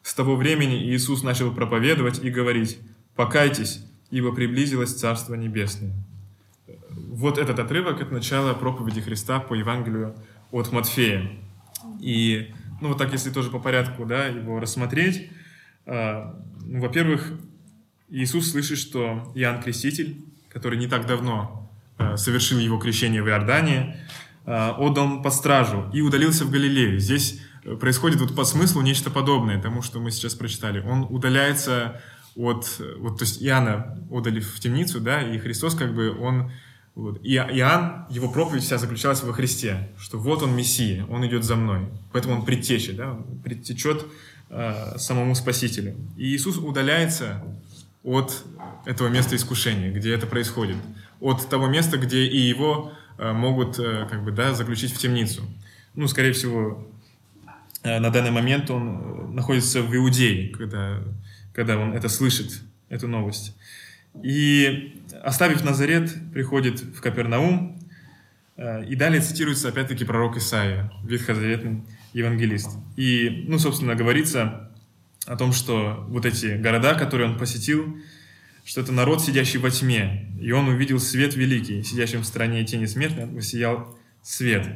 С 0.04 0.14
того 0.14 0.36
времени 0.36 0.92
Иисус 0.92 1.24
начал 1.24 1.54
проповедовать 1.54 2.24
и 2.24 2.30
говорить 2.30 2.80
«Покайтесь, 3.16 3.86
ибо 4.10 4.34
приблизилось 4.34 4.94
Царство 4.94 5.36
Небесное». 5.36 5.94
Вот 7.12 7.38
этот 7.38 7.60
отрывок– 7.60 8.02
это 8.02 8.14
начало 8.14 8.54
проповеди 8.54 9.02
Христа 9.02 9.40
по 9.40 9.54
Евангелию 9.54 10.16
от 10.52 10.72
Матфея. 10.72 11.30
И, 12.00 12.52
ну, 12.82 12.90
вот 12.90 12.98
так, 12.98 13.12
если 13.12 13.30
тоже 13.30 13.50
по 13.50 13.60
порядку, 13.60 14.06
да, 14.06 14.28
его 14.28 14.60
рассмотреть, 14.60 15.30
а, 15.86 16.40
ну, 16.66 16.82
во-первых, 16.82 17.32
Иисус 18.10 18.52
слышит, 18.52 18.78
что 18.78 19.32
Иоанн 19.36 19.62
Креститель, 19.62 20.18
который 20.50 20.78
не 20.78 20.88
так 20.88 21.06
давно 21.06 21.72
а, 21.98 22.18
совершил 22.18 22.60
его 22.60 22.78
крещение 22.78 23.24
в 23.24 23.28
Иордании, 23.28 23.96
а, 24.46 24.76
отдан 24.78 25.22
под 25.22 25.34
стражу 25.34 25.90
и 25.94 26.02
удалился 26.02 26.46
в 26.46 26.52
Галилею. 26.52 27.00
Здесь 27.00 27.40
э, 27.40 27.42
происходит 27.80 28.20
вот 28.20 28.36
по 28.36 28.44
смыслу 28.44 28.82
нечто 28.82 29.10
подобное 29.10 29.62
тому, 29.62 29.82
что 29.82 30.00
мы 30.00 30.12
сейчас 30.12 30.36
прочитали. 30.36 30.82
Он 30.82 31.06
удаляется 31.10 32.02
от, 32.36 32.82
вот, 32.98 33.20
то 33.20 33.24
есть 33.26 33.44
Иоанна 33.44 34.00
отдали 34.10 34.40
в 34.40 34.60
темницу, 34.60 35.00
да, 35.00 35.22
и 35.22 35.38
Христос 35.38 35.76
как 35.76 35.94
бы, 35.94 36.18
он, 36.18 36.52
вот, 36.96 37.20
и 37.24 37.36
Иоанн, 37.36 38.06
его 38.10 38.30
проповедь 38.30 38.64
вся 38.64 38.78
заключалась 38.78 39.22
во 39.24 39.34
Христе, 39.34 39.90
что 39.98 40.18
вот 40.18 40.42
он 40.44 40.56
Мессия, 40.56 41.06
он 41.08 41.26
идет 41.28 41.44
за 41.44 41.56
мной, 41.56 41.90
поэтому 42.12 42.36
он 42.36 42.46
предтеча, 42.46 42.94
да, 42.94 43.14
он 43.14 43.40
предтечет 43.44 44.06
э, 44.50 44.98
самому 44.98 45.36
Спасителю. 45.36 45.96
И 46.18 46.34
Иисус 46.36 46.58
удаляется 46.58 47.44
от 48.04 48.44
этого 48.86 49.10
места 49.10 49.36
искушения, 49.36 49.92
где 49.92 50.14
это 50.14 50.26
происходит, 50.26 50.78
от 51.20 51.48
того 51.50 51.68
места, 51.68 51.98
где 51.98 52.24
и 52.26 52.38
его 52.38 52.94
э, 53.18 53.32
могут, 53.34 53.78
э, 53.78 54.08
как 54.10 54.24
бы, 54.24 54.32
да, 54.32 54.54
заключить 54.54 54.94
в 54.94 54.98
темницу. 54.98 55.44
Ну, 55.96 56.08
скорее 56.08 56.32
всего, 56.32 56.91
на 57.84 58.10
данный 58.10 58.32
момент 58.32 58.70
он 58.70 58.98
э, 58.98 59.28
находится 59.34 59.82
в 59.82 59.96
Иудее, 59.96 60.50
когда, 60.50 61.02
когда 61.54 61.78
он 61.78 61.94
это 61.94 62.10
слышит, 62.10 62.62
эту 62.90 63.08
новость. 63.08 63.56
И 64.22 65.02
оставив 65.24 65.64
Назарет, 65.64 66.14
приходит 66.34 66.82
в 66.82 67.02
Капернаум, 67.02 67.80
э, 68.58 68.86
и 68.86 68.96
далее 68.96 69.22
цитируется 69.22 69.70
опять-таки 69.70 70.06
пророк 70.06 70.38
Исаия, 70.38 70.92
ветхозаветный 71.04 71.84
евангелист. 72.14 72.70
И, 72.98 73.46
ну, 73.48 73.58
собственно, 73.58 73.96
говорится 73.96 74.72
о 75.26 75.36
том, 75.36 75.54
что 75.54 76.06
вот 76.10 76.26
эти 76.26 76.58
города, 76.58 76.96
которые 76.96 77.30
он 77.30 77.38
посетил, 77.38 77.98
что 78.66 78.82
это 78.82 78.92
народ, 78.92 79.22
сидящий 79.22 79.60
во 79.60 79.72
тьме, 79.72 80.30
и 80.40 80.52
он 80.52 80.68
увидел 80.68 81.00
свет 81.00 81.36
великий, 81.36 81.84
сидящим 81.84 82.22
в 82.22 82.26
стране 82.26 82.64
тени 82.64 82.86
смерти, 82.86 83.28
воссиял 83.32 83.98
свет. 84.22 84.68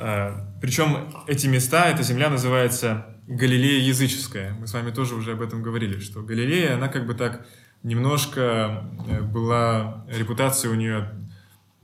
Э, 0.00 0.32
Причем 0.62 1.12
эти 1.26 1.46
места, 1.46 1.90
эта 1.90 2.02
земля 2.02 2.30
называется 2.30 3.06
Галилея 3.28 3.84
языческая. 3.86 4.54
Мы 4.54 4.66
с 4.66 4.72
вами 4.72 4.90
тоже 4.90 5.14
уже 5.14 5.32
об 5.32 5.42
этом 5.42 5.62
говорили, 5.62 6.00
что 6.00 6.22
Галилея, 6.22 6.74
она 6.74 6.88
как 6.88 7.06
бы 7.06 7.14
так 7.14 7.46
немножко 7.82 8.90
э, 9.06 9.20
была, 9.20 10.06
репутация 10.08 10.70
у 10.70 10.74
нее 10.74 11.10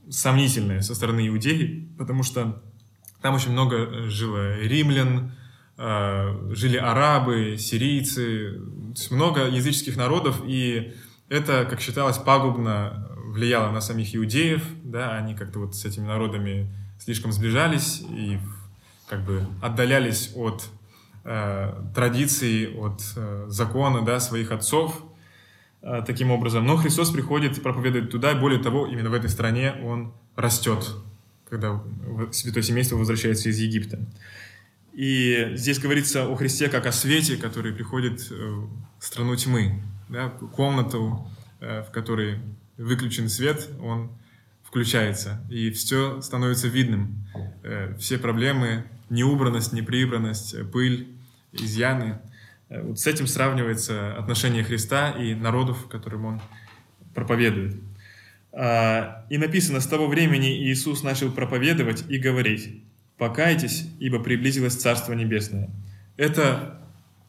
сомнительная 0.09 0.81
со 0.81 0.95
стороны 0.95 1.29
иудеев, 1.29 1.97
потому 1.99 2.23
что 2.23 2.63
там 3.21 3.35
очень 3.35 3.53
много 3.53 3.77
э, 3.77 4.09
жило 4.09 4.59
римлян, 4.61 5.33
э, 5.77 6.53
жили 6.55 6.79
арабы, 6.79 7.57
сирийцы, 7.59 8.61
много 9.11 9.47
языческих 9.47 9.97
народов, 9.97 10.43
и 10.47 10.95
это, 11.29 11.67
как 11.69 11.81
считалось, 11.81 12.17
пагубно 12.17 13.11
влияло 13.27 13.71
на 13.73 13.83
самих 13.83 14.17
иудеев, 14.17 14.63
да, 14.83 15.17
они 15.17 15.35
как-то 15.35 15.59
вот 15.59 15.75
с 15.75 15.85
этими 15.85 16.07
народами 16.07 16.73
слишком 16.99 17.33
сближались 17.33 18.03
и 18.11 18.39
как 19.09 19.25
бы 19.25 19.47
отдалялись 19.63 20.33
от 20.35 20.69
э, 21.25 21.73
традиций, 21.95 22.75
от 22.77 23.01
э, 23.17 23.47
закона, 23.49 24.05
да, 24.05 24.21
своих 24.21 24.51
отцов, 24.51 25.05
э, 25.83 26.03
таким 26.07 26.31
образом. 26.31 26.67
Но 26.67 26.77
Христос 26.77 27.11
приходит 27.11 27.59
и 27.59 27.61
проповедует 27.61 28.11
туда, 28.11 28.33
и 28.33 28.41
более 28.41 28.61
того, 28.61 28.87
именно 28.87 29.11
в 29.11 29.15
этой 29.15 29.31
стране 29.31 29.75
Он 29.85 30.13
растет, 30.35 30.97
когда 31.49 31.83
святое 32.33 32.63
семейство 32.63 32.97
возвращается 32.97 33.49
из 33.49 33.59
Египта. 33.59 34.01
И 34.97 35.53
здесь 35.57 35.79
говорится 35.79 36.27
о 36.27 36.35
Христе 36.37 36.71
как 36.71 36.87
о 36.87 36.93
свете, 36.93 37.37
который 37.37 37.73
приходит 37.73 38.27
э, 38.31 38.35
в 38.99 39.05
страну 39.05 39.37
тьмы, 39.37 39.83
да, 40.09 40.31
комнату, 40.31 41.31
э, 41.61 41.83
в 41.83 41.91
которой 41.93 42.41
выключен 42.79 43.29
свет, 43.29 43.69
он 43.81 44.11
включается, 44.77 45.41
и 45.49 45.71
все 45.71 46.21
становится 46.21 46.69
видным. 46.69 47.25
Э, 47.63 47.95
Все 47.99 48.19
проблемы, 48.19 48.85
неубранность, 49.09 49.73
неприбранность, 49.73 50.53
э, 50.53 50.65
пыль, 50.65 51.17
изъяны. 51.51 52.19
Э, 52.69 52.83
Вот 52.83 53.01
с 53.01 53.07
этим 53.07 53.27
сравнивается 53.27 54.15
отношение 54.19 54.65
Христа 54.65 55.13
и 55.13 55.35
народов, 55.35 55.89
которым 55.89 56.27
он 56.27 56.41
проповедует. 57.15 57.81
А, 58.53 59.25
И 59.31 59.39
написано, 59.39 59.81
с 59.81 59.87
того 59.87 60.09
времени 60.09 60.69
Иисус 60.71 61.03
начал 61.03 61.33
проповедовать 61.33 62.05
и 62.11 62.19
говорить, 62.19 62.83
«Покайтесь, 63.17 63.89
ибо 63.99 64.19
приблизилось 64.19 64.75
Царство 64.75 65.15
Небесное». 65.15 65.71
Это 66.19 66.83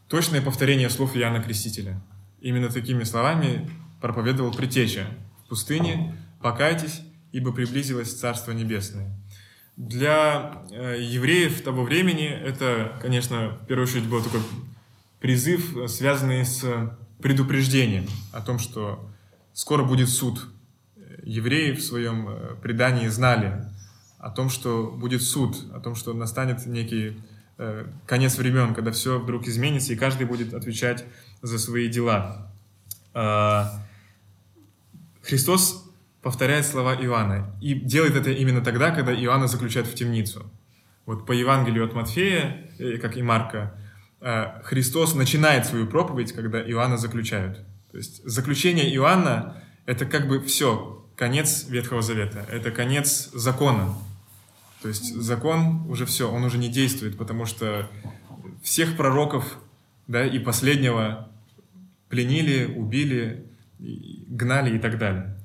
точное 0.09 0.41
повторение 0.41 0.89
слов 0.89 1.15
Иоанна 1.15 1.41
Крестителя. 1.41 2.01
Именно 2.41 2.67
такими 2.67 3.05
словами 3.05 3.69
проповедовал 4.01 4.51
Притеча 4.51 5.05
в 5.45 5.49
пустыне 5.49 6.13
«Покайтесь, 6.41 7.06
ибо 7.31 7.51
приблизилось 7.51 8.13
Царство 8.13 8.51
Небесное». 8.51 9.17
Для 9.77 10.63
э, 10.71 10.97
евреев 10.99 11.61
того 11.61 11.83
времени 11.83 12.27
это, 12.27 12.97
конечно, 12.99 13.59
в 13.61 13.67
первую 13.67 13.87
очередь 13.87 14.07
был 14.07 14.23
такой 14.23 14.41
призыв, 15.19 15.77
э, 15.77 15.87
связанный 15.87 16.43
с 16.45 16.65
предупреждением 17.21 18.07
о 18.31 18.41
том, 18.41 18.57
что 18.57 19.07
скоро 19.53 19.83
будет 19.83 20.09
суд. 20.09 20.47
Евреи 21.21 21.73
в 21.73 21.83
своем 21.83 22.27
э, 22.27 22.55
предании 22.59 23.07
знали 23.07 23.65
о 24.17 24.31
том, 24.31 24.49
что 24.49 24.89
будет 24.89 25.21
суд, 25.21 25.55
о 25.71 25.79
том, 25.79 25.93
что 25.93 26.13
настанет 26.13 26.65
некий 26.65 27.21
конец 28.05 28.37
времен, 28.37 28.75
когда 28.75 28.91
все 28.91 29.19
вдруг 29.19 29.47
изменится, 29.47 29.91
и 29.91 29.95
каждый 29.95 30.27
будет 30.27 30.53
отвечать 30.53 31.05
за 31.41 31.57
свои 31.57 31.87
дела. 31.87 32.51
А, 33.15 33.83
Христос 35.23 35.86
повторяет 36.27 36.65
слова 36.65 36.93
Иоанна 36.93 37.55
и 37.61 37.73
делает 37.73 38.17
это 38.17 38.31
именно 38.31 38.59
тогда, 38.59 38.91
когда 38.91 39.13
Иоанна 39.13 39.47
заключают 39.47 39.87
в 39.87 39.95
темницу. 39.95 40.43
Вот 41.05 41.25
по 41.25 41.31
Евангелию 41.31 41.85
от 41.85 41.93
Матфея, 41.93 42.69
э, 42.79 42.97
как 42.97 43.15
и 43.15 43.21
Марка, 43.21 43.79
э, 44.19 44.61
Христос 44.65 45.15
начинает 45.15 45.65
свою 45.65 45.87
проповедь, 45.87 46.33
когда 46.33 46.61
Иоанна 46.61 46.97
заключают. 46.97 47.59
То 47.93 47.97
есть 47.97 48.21
заключение 48.25 48.93
Иоанна– 48.93 49.63
это 49.85 50.05
как 50.05 50.27
бы 50.27 50.41
все, 50.41 51.07
конец 51.15 51.65
Ветхого 51.69 52.01
Завета, 52.01 52.45
это 52.51 52.71
конец 52.71 53.29
закона. 53.31 53.95
То 54.81 54.89
есть 54.89 55.15
закон 55.15 55.89
уже 55.89 56.05
все, 56.05 56.29
он 56.29 56.43
уже 56.43 56.57
не 56.57 56.67
действует, 56.67 57.17
потому 57.17 57.45
что 57.45 57.89
всех 58.61 58.97
пророков 58.97 59.59
да, 60.07 60.25
и 60.25 60.39
последнего 60.39 61.29
пленили, 62.09 62.65
убили, 62.65 63.45
гнали 63.79 64.75
и 64.75 64.79
так 64.79 64.97
далее. 64.97 65.36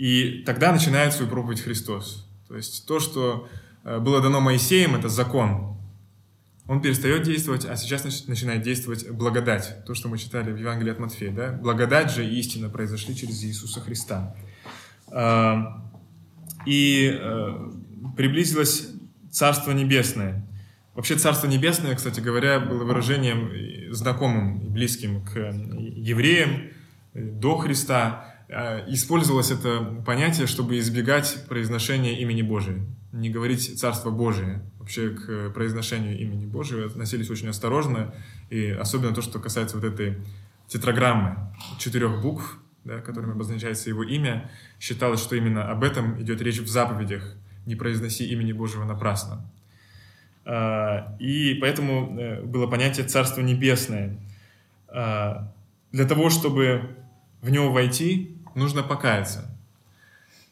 И 0.00 0.42
тогда 0.46 0.72
начинает 0.72 1.12
свою 1.12 1.30
проповедь 1.30 1.60
Христос. 1.60 2.26
То 2.48 2.56
есть 2.56 2.86
то, 2.86 3.00
что 3.00 3.50
э, 3.84 3.98
было 3.98 4.22
дано 4.22 4.40
Моисеем, 4.40 4.94
это 4.94 5.10
закон. 5.10 5.76
Он 6.66 6.80
перестает 6.80 7.24
действовать, 7.24 7.66
а 7.66 7.76
сейчас 7.76 8.06
нач- 8.06 8.24
начинает 8.26 8.62
действовать 8.62 9.10
благодать. 9.10 9.84
То, 9.84 9.94
что 9.94 10.08
мы 10.08 10.16
читали 10.16 10.52
в 10.52 10.56
Евангелии 10.56 10.92
от 10.92 11.00
Матфея. 11.00 11.32
Да? 11.32 11.52
Благодать 11.52 12.10
же 12.10 12.24
и 12.24 12.38
истина 12.38 12.70
произошли 12.70 13.14
через 13.14 13.44
Иисуса 13.44 13.82
Христа. 13.82 14.34
А, 15.12 15.84
И 16.64 17.14
э, 17.20 17.70
приблизилось 18.16 18.88
Царство 19.30 19.72
Небесное. 19.72 20.46
Вообще 20.94 21.16
Царство 21.16 21.46
Небесное, 21.46 21.94
кстати 21.94 22.20
говоря, 22.20 22.58
было 22.58 22.84
выражением 22.84 23.92
знакомым 23.92 24.60
и 24.60 24.68
близким 24.70 25.22
к 25.26 25.36
э, 25.36 25.52
евреям 25.94 26.70
до 27.12 27.58
Христа. 27.58 28.29
Э, 28.50 28.84
использовалось 28.92 29.50
это 29.50 30.02
понятие, 30.04 30.46
чтобы 30.46 30.78
избегать 30.78 31.44
произношения 31.48 32.18
имени 32.18 32.42
Божия. 32.42 32.84
Не 33.12 33.30
говорить 33.30 33.78
«Царство 33.78 34.10
Божие». 34.10 34.62
Вообще 34.78 35.10
к 35.10 35.50
произношению 35.50 36.18
имени 36.18 36.46
Божьего 36.46 36.86
относились 36.86 37.30
очень 37.30 37.48
осторожно, 37.48 38.14
и 38.50 38.70
особенно 38.70 39.14
то, 39.14 39.22
что 39.22 39.38
касается 39.38 39.76
вот 39.76 39.84
этой 39.84 40.18
тетраграммы 40.68 41.36
четырех 41.78 42.20
букв, 42.20 42.58
да, 42.84 43.00
которыми 43.00 43.32
обозначается 43.32 43.88
его 43.88 44.02
имя, 44.02 44.50
считалось, 44.78 45.20
что 45.20 45.36
именно 45.36 45.70
об 45.70 45.84
этом 45.84 46.20
идет 46.22 46.40
речь 46.42 46.60
в 46.60 46.68
заповедях 46.68 47.36
«Не 47.66 47.76
произноси 47.76 48.24
имени 48.26 48.52
Божьего 48.52 48.84
напрасно». 48.84 49.44
А, 50.44 51.16
и 51.18 51.54
поэтому 51.60 52.18
э, 52.18 52.42
было 52.42 52.66
понятие 52.66 53.06
«Царство 53.06 53.40
Небесное». 53.40 54.18
А, 54.88 55.52
для 55.92 56.06
того, 56.06 56.30
чтобы 56.30 56.96
в 57.42 57.50
него 57.50 57.72
войти, 57.72 58.36
нужно 58.60 58.84
покаяться. 58.84 59.50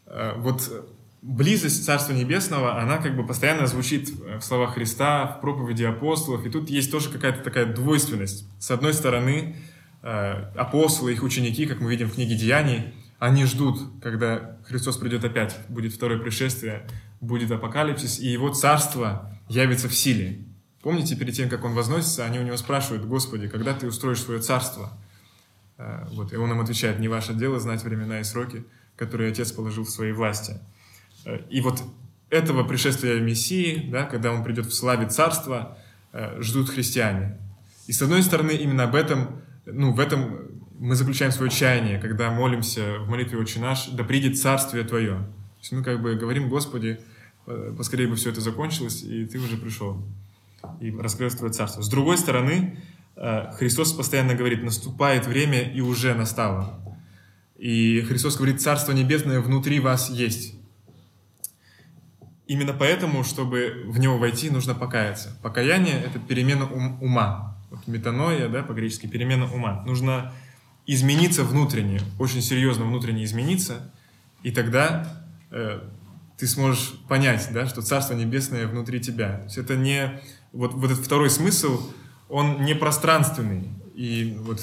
А, 0.06 0.35
вот 0.36 0.89
близость 1.22 1.85
Царства 1.85 2.12
Небесного, 2.12 2.80
она 2.80 2.98
как 2.98 3.16
бы 3.16 3.26
постоянно 3.26 3.66
звучит 3.66 4.10
в 4.10 4.40
словах 4.40 4.74
Христа, 4.74 5.26
в 5.26 5.40
проповеди 5.40 5.85
апостолов, 5.85 6.44
и 6.47 6.51
тут 6.51 6.70
есть 6.70 6.90
тоже 6.90 7.10
какая-то 7.10 7.43
такая 7.43 7.66
двойственность. 7.66 8.47
С 8.59 8.70
одной 8.70 8.94
стороны, 8.94 9.56
апостолы, 10.01 11.12
их 11.12 11.24
ученики, 11.24 11.66
как 11.66 11.80
мы 11.80 11.90
видим 11.90 12.09
в 12.09 12.14
книге 12.14 12.36
Деяний, 12.36 12.94
они 13.18 13.44
ждут, 13.47 13.80
когда 14.01 14.59
Христос 14.64 14.97
придет 14.97 15.24
опять, 15.24 15.56
будет 15.68 15.93
второе 15.93 16.18
пришествие, 16.18 16.86
будет 17.20 17.51
апокалипсис, 17.51 18.20
и 18.20 18.28
его 18.28 18.55
царство 18.55 19.32
явится 19.48 19.89
в 19.89 19.94
силе. 19.94 20.44
Помните, 20.82 21.16
перед 21.16 21.35
тем, 21.35 21.48
как 21.48 21.64
он 21.64 21.74
возносится, 21.74 22.24
они 22.24 22.39
у 22.39 22.43
него 22.43 22.56
спрашивают, 22.56 23.05
Господи, 23.05 23.48
когда 23.48 23.74
ты 23.74 23.89
устроишь 23.89 24.20
свое 24.20 24.40
царство? 24.40 24.93
Э, 25.78 26.06
вот, 26.10 26.32
и 26.32 26.36
он 26.36 26.50
им 26.50 26.60
отвечает, 26.60 26.98
не 26.98 27.09
ваше 27.09 27.34
дело 27.34 27.59
знать 27.60 27.82
времена 27.82 28.20
и 28.20 28.24
сроки, 28.24 28.64
которые 28.96 29.30
Отец 29.30 29.52
положил 29.52 29.84
в 29.84 29.90
своей 29.90 30.12
власти. 30.12 30.59
Э, 31.24 31.38
и 31.48 31.60
вот 31.60 31.82
этого 32.30 32.64
пришествия 32.64 33.20
Мессии, 33.20 33.88
да, 33.90 34.05
когда 34.05 34.32
он 34.32 34.44
придет 34.44 34.66
в 34.66 34.74
славе 34.74 35.06
царства, 35.06 35.78
э, 36.12 36.40
ждут 36.42 36.68
христиане. 36.68 37.38
И 37.86 37.92
с 37.92 38.02
одной 38.02 38.22
стороны, 38.22 38.50
именно 38.50 38.84
об 38.84 38.94
этом, 38.94 39.40
ну, 39.64 39.92
в 39.92 40.00
этом 40.00 40.40
мы 40.78 40.94
заключаем 40.94 41.32
свое 41.32 41.50
чаяние, 41.50 41.98
когда 41.98 42.30
молимся 42.30 42.98
в 42.98 43.09
молитве 43.09 43.38
«Отче 43.38 43.60
наш», 43.60 43.88
да 43.88 44.05
придет 44.05 44.38
царствие 44.38 44.84
Твое. 44.84 45.14
То 45.14 45.60
есть 45.60 45.72
мы 45.72 45.82
как 45.82 46.02
бы 46.02 46.14
говорим, 46.14 46.48
Господи, 46.48 47.00
поскорее 47.76 48.06
бы 48.06 48.14
все 48.14 48.30
это 48.30 48.40
закончилось, 48.40 49.02
и 49.02 49.26
Ты 49.26 49.38
уже 49.38 49.56
пришел, 49.56 50.05
и 50.80 50.92
раскрылось 50.92 51.34
Твое 51.34 51.52
царство. 51.52 51.82
С 51.82 51.88
другой 51.88 52.16
стороны, 52.16 52.78
Христос 53.55 53.93
постоянно 53.93 54.35
говорит, 54.35 54.62
наступает 54.62 55.27
время 55.27 55.62
и 55.62 55.81
уже 55.81 56.15
настало. 56.15 56.81
И 57.57 58.03
Христос 58.03 58.36
говорит, 58.36 58.61
Царство 58.61 58.93
Небесное 58.93 59.40
внутри 59.40 59.81
вас 59.81 60.11
есть. 60.11 60.55
Именно 62.47 62.73
поэтому, 62.73 63.24
чтобы 63.24 63.82
в 63.86 63.99
него 63.99 64.16
войти, 64.19 64.49
нужно 64.51 64.74
покаяться. 64.74 65.36
Покаяние— 65.43 66.01
это 66.07 66.19
перемена 66.19 66.66
ум, 66.66 67.03
ума. 67.03 67.59
Вот 67.70 67.86
метаноя, 67.86 68.49
да, 68.49 68.62
по-гречески, 68.62 69.07
перемена 69.07 69.53
ума. 69.53 69.82
Нужно 69.85 70.32
измениться 70.86 71.45
внутренне, 71.45 72.01
очень 72.19 72.40
серьезно 72.40 72.86
внутренне 72.86 73.24
измениться, 73.24 73.93
и 74.43 74.51
тогда 74.51 75.23
э, 75.51 75.81
ты 76.39 76.47
сможешь 76.47 76.95
понять, 77.09 77.49
да, 77.53 77.66
что 77.66 77.82
Царство 77.82 78.15
Небесное 78.15 78.66
внутри 78.66 79.01
тебя. 79.01 79.39
То 79.39 79.45
есть 79.45 79.59
это 79.59 79.77
не... 79.77 80.20
Вот, 80.53 80.73
вот 80.73 80.90
этот 80.90 81.05
второй 81.05 81.28
смысл, 81.28 81.93
он 82.28 82.64
не 82.64 82.74
пространственный, 82.74 83.68
и 83.94 84.36
вот 84.40 84.60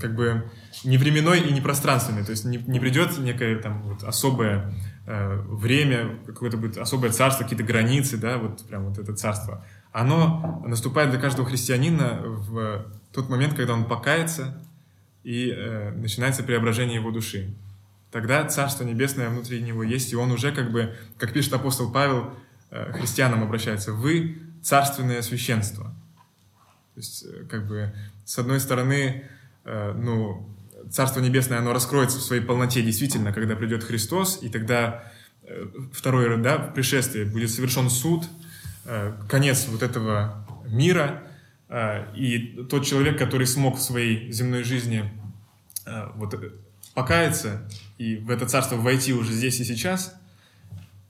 как 0.00 0.14
бы 0.14 0.50
не 0.84 0.98
временной 0.98 1.40
и 1.40 1.52
не 1.52 1.60
пространственный. 1.60 2.24
То 2.24 2.32
есть 2.32 2.44
не, 2.44 2.58
не 2.58 2.80
придет 2.80 3.16
некое 3.18 3.56
там 3.56 3.82
вот 3.82 4.04
особое 4.04 4.74
э, 5.06 5.40
время, 5.48 6.18
какое-то 6.26 6.56
будет 6.56 6.76
особое 6.76 7.10
царство, 7.10 7.44
какие-то 7.44 7.64
границы, 7.64 8.18
да, 8.18 8.38
вот 8.38 8.66
прям 8.66 8.84
вот 8.86 8.98
это 8.98 9.14
царство. 9.14 9.64
Оно 9.92 10.62
наступает 10.66 11.10
для 11.10 11.18
каждого 11.18 11.48
христианина 11.48 12.20
в 12.22 12.86
тот 13.12 13.30
момент, 13.30 13.54
когда 13.54 13.72
он 13.72 13.84
покается, 13.84 14.62
и 15.24 15.50
э, 15.50 15.92
начинается 15.92 16.42
преображение 16.42 16.96
его 16.96 17.10
души. 17.10 17.54
Тогда 18.10 18.44
Царство 18.46 18.84
Небесное 18.84 19.28
внутри 19.28 19.60
него 19.60 19.82
есть, 19.82 20.12
и 20.12 20.16
он 20.16 20.30
уже 20.30 20.52
как 20.52 20.72
бы, 20.72 20.94
как 21.18 21.32
пишет 21.32 21.52
апостол 21.52 21.92
Павел, 21.92 22.32
э, 22.70 22.92
христианам 22.92 23.42
обращается, 23.42 23.92
вы 23.92 24.38
царственное 24.62 25.22
священство. 25.22 25.94
То 26.98 27.00
есть, 27.00 27.24
э, 27.26 27.44
как 27.48 27.68
бы, 27.68 27.94
с 28.24 28.36
одной 28.40 28.58
стороны, 28.58 29.22
э, 29.64 29.92
ну, 29.92 30.48
Царство 30.90 31.20
Небесное, 31.20 31.58
оно 31.58 31.72
раскроется 31.72 32.18
в 32.18 32.22
своей 32.22 32.42
полноте 32.42 32.82
действительно, 32.82 33.32
когда 33.32 33.54
придет 33.54 33.84
Христос, 33.84 34.40
и 34.42 34.48
тогда 34.48 35.04
э, 35.44 35.66
второе, 35.92 36.36
да, 36.38 36.58
пришествие, 36.58 37.24
будет 37.24 37.50
совершен 37.50 37.88
суд, 37.88 38.24
конец 39.28 39.66
вот 39.68 39.82
этого 39.82 40.46
мира, 40.66 41.22
и 42.16 42.66
тот 42.70 42.86
человек, 42.86 43.18
который 43.18 43.46
смог 43.46 43.76
в 43.76 43.82
своей 43.82 44.32
земной 44.32 44.62
жизни 44.62 45.12
вот, 46.14 46.34
покаяться 46.94 47.68
и 47.98 48.16
в 48.16 48.30
это 48.30 48.46
царство 48.46 48.76
войти 48.76 49.12
уже 49.12 49.32
здесь 49.32 49.60
и 49.60 49.64
сейчас, 49.64 50.14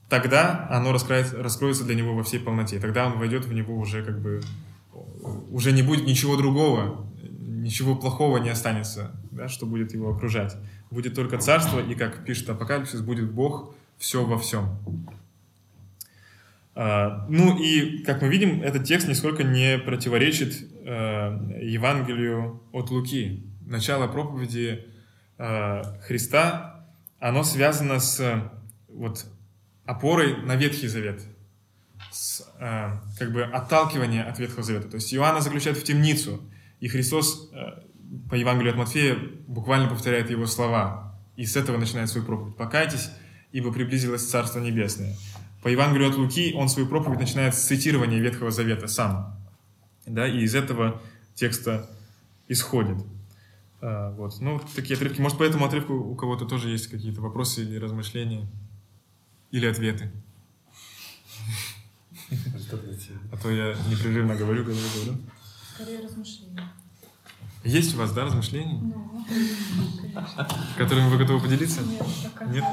тогда 0.09 0.67
оно 0.69 0.91
раскроется, 0.91 1.41
раскроется 1.41 1.85
для 1.85 1.95
него 1.95 2.13
во 2.13 2.23
всей 2.23 2.41
полноте. 2.41 2.79
Тогда 2.79 3.07
он 3.07 3.17
войдет 3.17 3.45
в 3.45 3.53
него 3.53 3.77
уже 3.77 4.03
как 4.03 4.19
бы... 4.19 4.41
Уже 5.51 5.71
не 5.71 5.83
будет 5.83 6.05
ничего 6.05 6.37
другого, 6.37 7.05
ничего 7.39 7.95
плохого 7.95 8.37
не 8.37 8.49
останется, 8.49 9.11
да, 9.31 9.47
что 9.47 9.65
будет 9.65 9.93
его 9.93 10.09
окружать. 10.11 10.55
Будет 10.91 11.15
только 11.15 11.37
царство, 11.37 11.79
и, 11.79 11.95
как 11.95 12.25
пишет 12.25 12.49
Апокалипсис, 12.49 13.01
будет 13.01 13.31
Бог 13.31 13.73
все 13.97 14.25
во 14.25 14.37
всем. 14.37 14.79
А, 16.75 17.25
ну 17.29 17.57
и, 17.61 18.03
как 18.03 18.21
мы 18.21 18.29
видим, 18.29 18.61
этот 18.61 18.85
текст 18.85 19.07
нисколько 19.07 19.43
не 19.43 19.77
противоречит 19.77 20.55
э, 20.85 21.59
Евангелию 21.61 22.61
от 22.71 22.89
Луки 22.89 23.43
начало 23.69 24.07
проповеди 24.07 24.85
э, 25.37 25.81
Христа, 26.07 26.85
оно 27.19 27.43
связано 27.43 27.99
с 27.99 28.49
вот, 28.87 29.25
опорой 29.85 30.41
на 30.43 30.55
Ветхий 30.55 30.87
Завет, 30.87 31.21
с 32.11 32.41
э, 32.59 32.91
как 33.17 33.31
бы 33.31 33.43
отталкивание 33.43 34.23
от 34.23 34.39
Ветхого 34.39 34.63
Завета. 34.63 34.89
То 34.89 34.95
есть 34.95 35.13
Иоанна 35.13 35.41
заключает 35.41 35.77
в 35.77 35.83
темницу, 35.83 36.41
и 36.79 36.87
Христос 36.87 37.49
э, 37.53 37.83
по 38.29 38.35
Евангелию 38.35 38.71
от 38.71 38.77
Матфея 38.77 39.17
буквально 39.47 39.87
повторяет 39.87 40.29
его 40.29 40.45
слова. 40.45 41.19
И 41.35 41.45
с 41.45 41.55
этого 41.55 41.77
начинает 41.77 42.09
свою 42.09 42.25
проповедь. 42.25 42.57
«Покайтесь, 42.57 43.11
ибо 43.51 43.71
приблизилось 43.71 44.27
Царство 44.27 44.59
Небесное». 44.59 45.15
По 45.61 45.67
Евангелию 45.67 46.09
от 46.09 46.15
Луки 46.15 46.53
он 46.55 46.69
свою 46.69 46.87
проповедь 46.87 47.19
начинает 47.19 47.53
с 47.53 47.59
цитирования 47.59 48.19
Ветхого 48.19 48.49
Завета 48.49 48.87
сам. 48.87 49.37
Да, 50.05 50.27
и 50.27 50.39
из 50.39 50.55
этого 50.55 51.01
текста 51.35 51.89
исходит. 52.47 52.97
А, 53.81 54.11
вот. 54.11 54.39
Ну, 54.39 54.61
такие 54.75 54.95
отрывки. 54.95 55.21
Может, 55.21 55.37
по 55.37 55.43
этому 55.43 55.65
отрывку 55.65 55.93
у 55.93 56.15
кого-то 56.15 56.45
тоже 56.45 56.69
есть 56.69 56.87
какие-то 56.87 57.21
вопросы 57.21 57.61
или 57.61 57.77
размышления? 57.77 58.47
Или 59.51 59.65
ответы? 59.65 60.11
А 63.31 63.37
то 63.37 63.49
я 63.49 63.75
непрерывно 63.89 64.35
говорю, 64.35 64.63
говорю, 64.63 64.81
говорю. 64.95 65.21
Скорее 65.73 65.99
размышления. 65.99 66.69
Есть 67.63 67.95
у 67.95 67.97
вас, 67.97 68.13
да, 68.13 68.25
размышления? 68.25 68.79
Ну, 68.81 69.25
Которыми 70.77 71.09
вы 71.09 71.17
готовы 71.17 71.41
поделиться? 71.41 71.81
Нет, 71.81 72.03
пока. 72.23 72.45
Нет? 72.45 72.63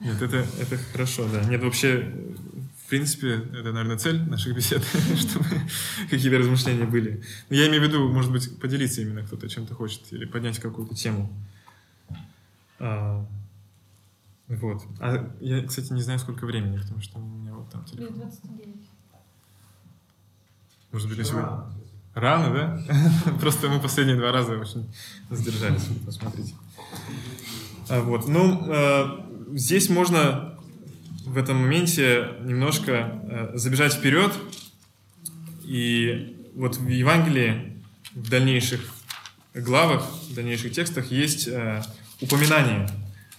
Нет, 0.00 0.22
это, 0.22 0.46
это 0.60 0.78
хорошо, 0.92 1.28
да. 1.28 1.42
Нет, 1.44 1.62
вообще, 1.62 2.12
в 2.84 2.88
принципе, 2.88 3.34
это, 3.34 3.72
наверное, 3.72 3.98
цель 3.98 4.22
наших 4.22 4.54
бесед, 4.54 4.84
чтобы 5.16 5.46
какие-то 6.08 6.38
размышления 6.38 6.84
были. 6.84 7.22
Но 7.50 7.56
я 7.56 7.66
имею 7.66 7.82
в 7.82 7.86
виду, 7.86 8.08
может 8.08 8.30
быть, 8.30 8.56
поделиться 8.60 9.00
именно 9.00 9.22
кто-то 9.22 9.48
чем-то 9.48 9.74
хочет 9.74 10.00
или 10.12 10.26
поднять 10.26 10.60
какую-то 10.60 10.94
тему. 10.94 11.32
А, 12.78 13.26
вот. 14.48 14.82
А 15.00 15.28
я, 15.40 15.62
кстати, 15.64 15.92
не 15.92 16.02
знаю, 16.02 16.18
сколько 16.18 16.46
времени, 16.46 16.78
потому 16.78 17.00
что 17.00 17.18
у 17.18 17.22
меня 17.22 17.52
вот 17.52 17.68
там 17.70 17.84
телефон. 17.84 18.16
29. 18.16 18.76
Может 20.92 21.08
быть, 21.08 21.18
на 21.18 21.24
сегодня... 21.24 21.62
Рано, 22.14 22.54
да? 22.54 23.32
Просто 23.40 23.68
мы 23.68 23.80
последние 23.80 24.16
два 24.16 24.32
раза 24.32 24.56
очень 24.56 24.88
сдержались, 25.30 25.86
посмотрите. 26.04 26.54
А, 27.90 28.00
вот. 28.00 28.26
Ну, 28.28 28.62
а, 28.68 29.26
здесь 29.52 29.90
можно 29.90 30.56
в 31.26 31.36
этом 31.36 31.56
моменте 31.58 32.36
немножко 32.42 33.20
э, 33.24 33.50
забежать 33.54 33.94
вперед. 33.94 34.32
И 35.64 36.36
вот 36.54 36.76
в 36.76 36.88
Евангелии, 36.88 37.82
в 38.14 38.30
дальнейших 38.30 38.80
главах, 39.52 40.08
в 40.30 40.34
дальнейших 40.34 40.72
текстах 40.72 41.10
есть 41.10 41.48
э, 41.48 41.82
упоминание 42.20 42.88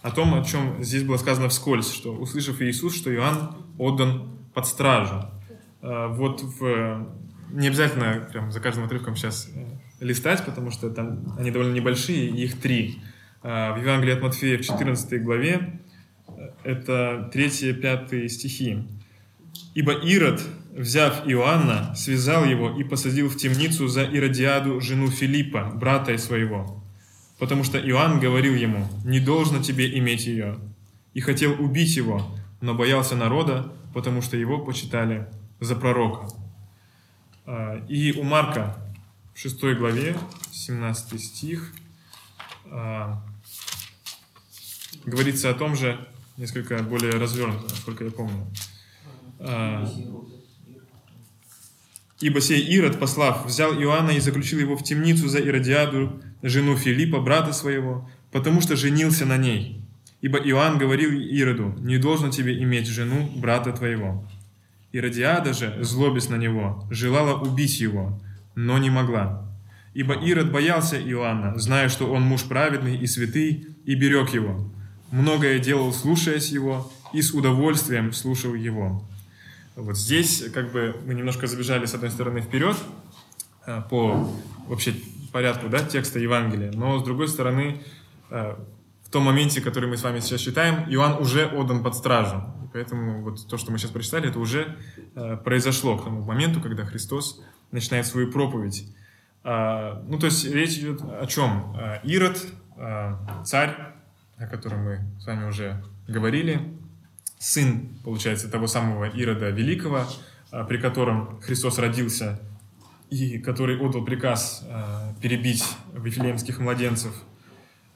о 0.08 0.12
том, 0.12 0.34
о 0.34 0.44
чем 0.44 0.84
здесь 0.84 1.04
было 1.04 1.18
сказано 1.18 1.50
вскользь, 1.50 1.92
что 1.92 2.14
услышав 2.14 2.62
Иисус, 2.62 2.96
что 2.96 3.14
Иоанн 3.14 3.56
отдан 3.78 4.38
под 4.54 4.66
стражу. 4.66 5.26
Э, 5.82 6.08
вот 6.08 6.42
в, 6.42 7.08
не 7.52 7.68
обязательно 7.68 8.28
прям 8.32 8.52
за 8.52 8.60
каждым 8.60 8.86
отрывком 8.86 9.16
сейчас 9.16 9.50
листать, 10.00 10.46
потому 10.46 10.72
что 10.72 10.90
там 10.90 11.36
они 11.38 11.52
довольно 11.52 11.74
небольшие, 11.74 12.30
их 12.30 12.60
три. 12.60 13.02
в 13.42 13.78
Евангелии 13.80 14.14
от 14.14 14.22
Матфея 14.22 14.58
в 14.58 14.62
14 14.62 15.24
главе, 15.24 15.82
это 16.64 17.30
3-5 17.34 18.28
стихи. 18.28 18.88
«Ибо 19.74 19.94
Ирод, 19.94 20.42
взяв 20.76 21.28
Иоанна, 21.28 21.94
связал 21.96 22.46
его 22.46 22.78
и 22.78 22.84
посадил 22.84 23.30
в 23.30 23.38
темницу 23.38 23.88
за 23.88 24.04
Иродиаду, 24.04 24.80
жену 24.82 25.10
Филиппа, 25.10 25.72
брата 25.76 26.18
своего, 26.18 26.77
потому 27.40 27.64
что 27.64 27.80
Иоанн 27.80 28.20
говорил 28.20 28.56
ему, 28.56 28.88
«Не 29.04 29.20
должно 29.20 29.62
тебе 29.62 29.98
иметь 29.98 30.26
ее», 30.26 30.60
и 31.14 31.20
хотел 31.20 31.54
убить 31.64 31.96
его, 31.96 32.26
но 32.62 32.74
боялся 32.74 33.16
народа, 33.16 33.72
потому 33.94 34.22
что 34.22 34.38
его 34.38 34.60
почитали 34.60 35.28
за 35.60 35.76
пророка. 35.76 36.28
А, 37.46 37.84
и 37.88 38.12
у 38.14 38.24
Марка 38.24 38.78
в 39.34 39.40
6 39.40 39.60
главе, 39.78 40.16
17 40.52 41.20
стих, 41.20 41.74
а, 42.66 43.24
говорится 45.06 45.50
о 45.50 45.54
том 45.54 45.76
же, 45.76 46.08
несколько 46.38 46.82
более 46.84 47.14
развернуто, 47.14 47.64
насколько 47.64 48.04
я 48.04 48.12
помню. 48.12 48.46
А, 49.40 49.88
«Ибо 52.20 52.42
сей 52.42 52.62
Ирод, 52.62 53.00
послав, 53.00 53.46
взял 53.46 53.74
Иоанна 53.74 54.12
и 54.12 54.20
заключил 54.20 54.60
его 54.60 54.76
в 54.76 54.84
темницу 54.84 55.28
за 55.28 55.40
Иродиаду, 55.40 56.22
жену 56.48 56.76
Филиппа, 56.78 57.20
брата 57.20 57.54
своего, 57.54 58.10
потому 58.32 58.62
что 58.62 58.76
женился 58.76 59.26
на 59.26 59.38
ней. 59.38 59.82
Ибо 60.22 60.40
Иоанн 60.40 60.78
говорил 60.78 61.12
Ироду, 61.12 61.76
не 61.80 61.98
должен 61.98 62.32
тебе 62.32 62.62
иметь 62.64 62.88
жену 62.88 63.30
брата 63.36 63.72
твоего. 63.72 64.28
Иродиада 64.92 65.54
же, 65.54 65.78
злобясь 65.82 66.30
на 66.30 66.36
него, 66.36 66.88
желала 66.90 67.40
убить 67.40 67.80
его, 67.80 68.20
но 68.56 68.78
не 68.78 68.90
могла. 68.90 69.46
Ибо 69.94 70.14
Ирод 70.14 70.52
боялся 70.52 70.98
Иоанна, 71.00 71.58
зная, 71.58 71.90
что 71.90 72.12
он 72.12 72.24
муж 72.24 72.44
праведный 72.44 72.98
и 72.98 73.08
святый, 73.08 73.68
и 73.86 73.96
берег 73.96 74.30
его. 74.30 74.72
Многое 75.12 75.60
делал, 75.60 75.94
слушаясь 75.94 76.50
его, 76.50 76.92
и 77.14 77.22
с 77.22 77.32
удовольствием 77.32 78.14
слушал 78.14 78.54
его. 78.54 79.04
Вот 79.76 79.98
здесь 79.98 80.44
как 80.54 80.72
бы 80.72 80.96
мы 81.06 81.14
немножко 81.14 81.48
забежали 81.48 81.86
с 81.86 81.94
одной 81.94 82.10
стороны 82.10 82.42
вперед 82.42 82.76
э, 83.66 83.82
по 83.90 84.34
вообще 84.68 84.94
порядку 85.32 85.70
да, 85.70 85.80
текста 85.80 86.20
Евангелия, 86.20 86.72
но 86.72 87.00
с 87.00 87.04
другой 87.04 87.28
стороны 87.28 87.82
э, 88.30 88.56
в 89.08 89.10
том 89.10 89.24
моменте, 89.24 89.62
который 89.62 89.90
мы 89.90 89.96
с 89.96 90.04
вами 90.04 90.20
сейчас 90.20 90.42
читаем, 90.42 90.84
Иоанн 90.90 91.22
уже 91.22 91.46
отдан 91.46 91.82
под 91.82 91.96
стражу. 91.96 92.44
И 92.66 92.68
поэтому 92.74 93.22
вот 93.22 93.48
то, 93.48 93.58
что 93.58 93.72
мы 93.72 93.78
сейчас 93.78 93.92
прочитали, 93.92 94.30
это 94.30 94.38
уже 94.38 94.76
э, 95.16 95.38
произошло 95.38 95.98
к 95.98 96.04
тому 96.04 96.24
моменту, 96.24 96.60
когда 96.60 96.84
Христос 96.84 97.42
начинает 97.72 98.06
свою 98.06 98.30
проповедь. 98.30 98.86
Э, 99.46 100.04
ну, 100.06 100.20
то 100.20 100.26
есть 100.26 100.46
речь 100.52 100.78
идет 100.78 101.02
о 101.02 101.26
чем? 101.26 101.74
Ирод, 102.04 102.46
э, 102.76 103.16
царь, 103.46 103.78
о 104.36 104.46
котором 104.46 104.84
мы 104.84 105.00
с 105.22 105.26
вами 105.26 105.48
уже 105.48 105.82
говорили, 106.10 106.60
сын, 107.40 107.88
получается, 108.04 108.52
того 108.52 108.68
самого 108.68 109.06
Ирода 109.06 109.50
Великого, 109.52 110.02
при 110.68 110.78
котором 110.80 111.40
Христос 111.40 111.78
родился 111.80 112.42
и 113.10 113.40
который 113.40 113.78
отдал 113.78 114.04
приказ 114.04 114.66
э, 114.68 115.14
перебить 115.22 115.64
вифлеемских 115.94 116.60
младенцев– 116.60 117.14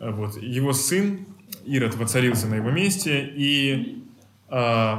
вот. 0.01 0.41
Его 0.41 0.73
сын 0.73 1.27
Ирод 1.63 1.95
воцарился 1.95 2.47
на 2.47 2.55
его 2.55 2.71
месте, 2.71 3.31
и, 3.35 4.03
э, 4.49 4.97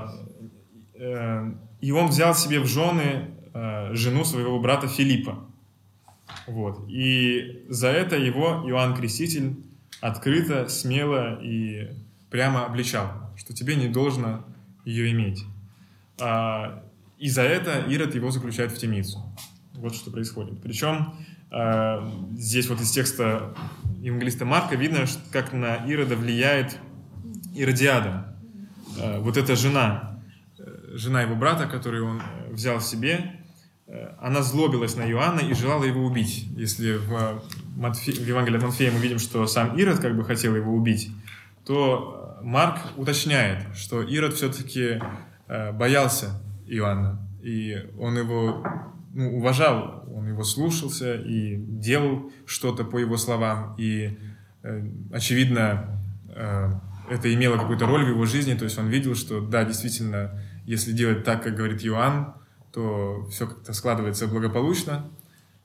э, 0.94 1.52
и 1.80 1.90
он 1.90 2.06
взял 2.06 2.36
себе 2.36 2.60
в 2.60 2.66
жены 2.66 3.30
э, 3.52 3.94
жену 3.94 4.24
своего 4.24 4.60
брата 4.60 4.86
Филиппа. 4.86 5.44
Вот. 6.46 6.88
И 6.88 7.66
за 7.68 7.88
это 7.88 8.16
его 8.16 8.62
Иоанн 8.68 8.94
Креститель 8.94 9.56
открыто, 10.00 10.68
смело 10.68 11.40
и 11.42 11.90
прямо 12.30 12.64
обличал, 12.64 13.10
что 13.36 13.52
тебе 13.52 13.74
не 13.74 13.88
должно 13.88 14.44
ее 14.84 15.10
иметь. 15.10 15.44
А, 16.20 16.84
и 17.18 17.28
за 17.28 17.42
это 17.42 17.84
Ирод 17.88 18.14
его 18.14 18.30
заключает 18.30 18.70
в 18.70 18.78
темницу. 18.78 19.18
Вот 19.74 19.94
что 19.94 20.10
происходит. 20.10 20.60
Причем 20.62 21.14
а, 21.50 22.10
здесь 22.34 22.68
вот 22.68 22.80
из 22.80 22.90
текста 22.90 23.54
евангелиста 24.00 24.44
Марка 24.46 24.74
видно, 24.74 25.04
как 25.30 25.52
на 25.52 25.76
Ирода 25.86 26.16
влияет 26.16 26.78
Иродиада. 27.54 28.36
А, 28.98 29.20
вот 29.20 29.36
эта 29.36 29.54
жена, 29.54 30.22
э, 30.58 30.96
жена 30.96 31.22
его 31.22 31.34
брата, 31.34 31.66
которую 31.66 32.06
он 32.06 32.20
э, 32.20 32.52
взял 32.52 32.80
себе, 32.80 33.40
э, 33.86 34.14
она 34.18 34.42
злобилась 34.42 34.96
на 34.96 35.02
Иоанна 35.02 35.40
и 35.40 35.52
желала 35.52 35.84
его 35.84 36.04
убить. 36.04 36.46
Если 36.56 36.94
в, 36.94 37.42
Матфе... 37.76 38.12
в 38.12 38.26
Евангелии 38.26 38.56
от 38.56 38.62
Матфея 38.64 38.90
мы 38.90 38.98
видим, 38.98 39.18
что 39.18 39.46
сам 39.46 39.76
Ирод 39.76 39.98
как 39.98 40.16
бы 40.16 40.24
хотел 40.24 40.56
его 40.56 40.72
убить, 40.72 41.10
то 41.66 42.38
Марк 42.42 42.78
уточняет, 42.96 43.76
что 43.76 44.02
Ирод 44.02 44.34
все-таки 44.34 45.00
боялся 45.74 46.42
Иоанна, 46.66 47.20
и 47.42 47.88
он 47.98 48.16
его 48.16 48.64
ну, 49.14 49.36
уважал, 49.36 50.04
он 50.14 50.28
его 50.28 50.42
слушался 50.42 51.14
и 51.14 51.56
делал 51.56 52.32
что-то 52.46 52.84
по 52.84 52.98
его 52.98 53.16
словам. 53.16 53.74
И, 53.78 54.18
э, 54.62 54.88
очевидно, 55.12 56.00
э, 56.28 56.72
это 57.10 57.32
имело 57.32 57.56
какую-то 57.56 57.86
роль 57.86 58.04
в 58.04 58.08
его 58.08 58.24
жизни. 58.24 58.54
То 58.54 58.64
есть 58.64 58.78
он 58.78 58.88
видел, 58.88 59.14
что 59.14 59.40
да, 59.40 59.64
действительно, 59.64 60.40
если 60.64 60.92
делать 60.92 61.24
так, 61.24 61.42
как 61.42 61.54
говорит 61.54 61.84
Иоанн, 61.84 62.34
то 62.72 63.26
все 63.30 63.46
как-то 63.46 63.72
складывается 63.74 64.26
благополучно. 64.26 65.04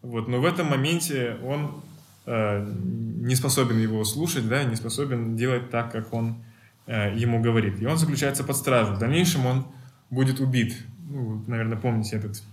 Вот. 0.01 0.27
Но 0.27 0.41
в 0.41 0.45
этом 0.45 0.67
моменте 0.67 1.37
он 1.43 1.81
э, 2.25 2.65
не 2.75 3.35
способен 3.35 3.79
его 3.79 4.03
слушать, 4.03 4.47
да, 4.47 4.63
не 4.63 4.75
способен 4.75 5.37
делать 5.37 5.69
так, 5.69 5.91
как 5.91 6.13
он 6.13 6.43
э, 6.85 7.15
ему 7.15 7.41
говорит. 7.41 7.81
И 7.81 7.85
он 7.85 7.97
заключается 7.97 8.43
под 8.43 8.57
стражу. 8.57 8.95
В 8.95 8.99
дальнейшем 8.99 9.45
он 9.45 9.67
будет 10.09 10.41
убит. 10.41 10.77
Ну, 11.09 11.43
наверное, 11.47 11.77
помните 11.77 12.17
этот 12.17 12.43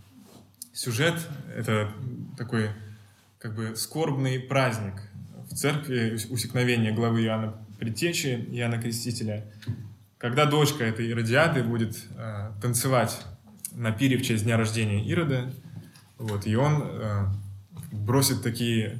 сюжет— 0.74 1.14
это 1.56 1.90
такой 2.36 2.70
как 3.38 3.54
бы 3.54 3.76
скорбный 3.76 4.40
праздник 4.40 4.94
в 5.48 5.54
церкви 5.54 6.18
усекновения 6.30 6.92
главы 6.92 7.24
Иоанна 7.24 7.54
Предтечи, 7.78 8.46
Иоанна 8.50 8.80
Крестителя, 8.80 9.44
когда 10.18 10.46
дочка 10.46 10.84
этой 10.84 11.10
Иродиады 11.10 11.62
будет 11.62 11.96
э, 12.16 12.50
танцевать 12.60 13.20
на 13.72 13.92
пире 13.92 14.16
в 14.16 14.22
честь 14.22 14.44
дня 14.44 14.56
рождения 14.56 15.04
Ирода, 15.04 15.52
вот, 16.18 16.46
и 16.46 16.56
он 16.56 16.82
э, 16.84 17.26
бросит 17.92 18.42
такие 18.42 18.98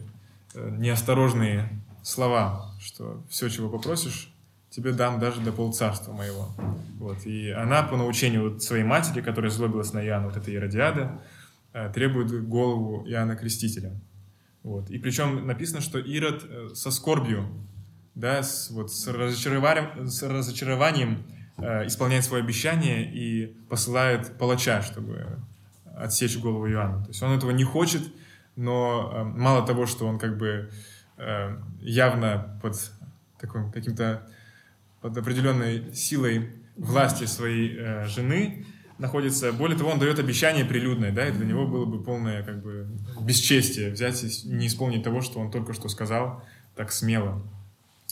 э, 0.55 0.77
неосторожные 0.79 1.69
слова, 2.03 2.75
что 2.81 3.25
все, 3.31 3.49
чего 3.49 3.69
попросишь, 3.69 4.31
тебе 4.71 4.93
дам 4.93 5.19
даже 5.19 5.41
до 5.41 5.53
полцарства 5.53 6.13
моего. 6.13 6.51
Вот. 6.99 7.25
И 7.25 7.51
она 7.51 7.83
по 7.83 7.97
научению 7.97 8.51
вот 8.51 8.63
своей 8.63 8.85
матери, 8.85 9.23
которая 9.23 9.51
злобилась 9.51 9.93
на 9.93 10.05
Иоанна, 10.05 10.27
вот 10.27 10.37
эта 10.37 10.51
Иродиада, 10.51 11.13
Э, 11.13 11.34
требует 11.95 12.47
голову 12.49 13.05
Иоанна 13.07 13.37
Крестителя. 13.37 13.93
Вот. 14.65 14.91
И 14.91 14.99
причем 14.99 15.47
написано, 15.47 15.83
что 15.83 15.99
Ирод 15.99 16.43
э, 16.49 16.69
со 16.75 16.91
скорбью, 16.91 17.47
да, 18.15 18.43
с, 18.43 18.71
вот, 18.71 18.91
с 18.91 19.07
разочарованием, 19.07 20.09
с 20.09 20.23
разочарованием 20.23 21.23
э, 21.59 21.87
исполняет 21.87 22.25
свое 22.25 22.43
обещание 22.43 23.05
и 23.13 23.55
посылает 23.69 24.39
палача, 24.39 24.81
чтобы 24.81 25.39
отсечь 25.95 26.39
голову 26.39 26.67
Иоанна. 26.69 27.03
То 27.03 27.11
есть 27.11 27.23
он 27.23 27.33
этого 27.33 27.51
не 27.51 27.65
хочет, 27.65 28.03
но 28.57 29.13
э, 29.13 29.25
мало 29.25 29.67
того, 29.67 29.85
что 29.85 30.07
он 30.07 30.19
как 30.19 30.39
бы 30.39 30.71
э, 31.19 31.57
явно 31.81 32.59
под 32.63 32.75
таким, 33.39 33.71
каким-то 33.71 34.27
под 35.03 35.19
определенной 35.19 35.95
силой 35.95 36.51
власти 36.77 37.27
своей 37.27 37.77
э, 37.77 38.07
жены, 38.07 38.65
находится. 38.99 39.53
Более 39.53 39.77
того, 39.77 39.91
он 39.91 39.99
дает 39.99 40.19
обещание 40.19 40.65
прилюдное, 40.65 41.13
да, 41.13 41.29
и 41.29 41.33
для 41.33 41.47
него 41.47 41.67
было 41.67 41.85
бы 41.85 42.03
полное 42.03 42.43
как 42.43 42.63
бы 42.63 42.87
бесчестие 43.21 43.91
взять 43.91 44.23
и 44.23 44.49
не 44.49 44.67
исполнить 44.67 45.03
того, 45.03 45.21
что 45.21 45.41
он 45.41 45.51
только 45.51 45.73
что 45.73 45.89
сказал 45.89 46.43
так 46.75 46.93
смело. 46.93 47.43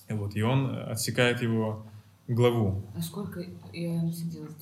И 0.08 0.12
вот, 0.12 0.36
и 0.36 0.42
он 0.42 0.76
отсекает 0.88 1.42
его 1.42 1.86
главу. 2.28 2.84
А 2.96 3.02
сколько 3.02 3.44
Иоанн 3.72 4.12
сидел 4.12 4.44
в? 4.44 4.56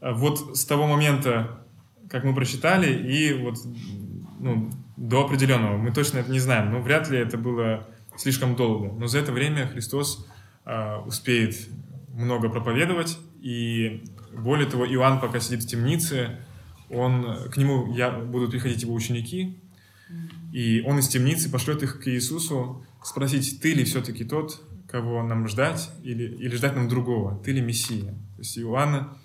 А 0.00 0.12
вот 0.12 0.56
с 0.56 0.64
того 0.64 0.86
момента, 0.86 1.64
как 2.08 2.24
мы 2.24 2.34
прочитали, 2.34 2.92
и 2.92 3.32
вот 3.34 3.56
ну, 4.40 4.70
до 4.96 5.24
определенного, 5.24 5.76
мы 5.76 5.92
точно 5.92 6.18
это 6.18 6.30
не 6.30 6.40
знаем, 6.40 6.72
но 6.72 6.80
вряд 6.80 7.08
ли 7.08 7.18
это 7.18 7.38
было 7.38 7.86
слишком 8.16 8.56
долго. 8.56 8.92
Но 8.92 9.06
за 9.06 9.18
это 9.18 9.32
время 9.32 9.68
Христос 9.68 10.26
э, 10.64 10.96
успеет 11.06 11.68
много 12.14 12.48
проповедовать, 12.48 13.18
и 13.40 14.04
более 14.36 14.68
того, 14.68 14.86
Иоанн 14.86 15.20
пока 15.20 15.40
сидит 15.40 15.62
в 15.62 15.68
темнице, 15.68 16.38
он, 16.90 17.48
к 17.50 17.56
нему 17.56 17.94
я, 17.94 18.10
будут 18.10 18.50
приходить 18.50 18.82
его 18.82 18.94
ученики, 18.94 19.58
и 20.52 20.82
он 20.86 20.98
из 20.98 21.08
темницы 21.08 21.50
пошлет 21.50 21.82
их 21.82 22.00
к 22.00 22.08
Иисусу 22.08 22.84
спросить, 23.02 23.60
ты 23.60 23.72
ли 23.72 23.84
все-таки 23.84 24.24
тот, 24.24 24.60
кого 24.88 25.22
нам 25.22 25.48
ждать, 25.48 25.90
или, 26.02 26.24
или 26.24 26.54
ждать 26.54 26.76
нам 26.76 26.88
другого, 26.88 27.42
ты 27.42 27.52
ли 27.52 27.62
Мессия. 27.62 28.12
То 28.12 28.38
есть 28.38 28.58
Иоанна, 28.58 29.16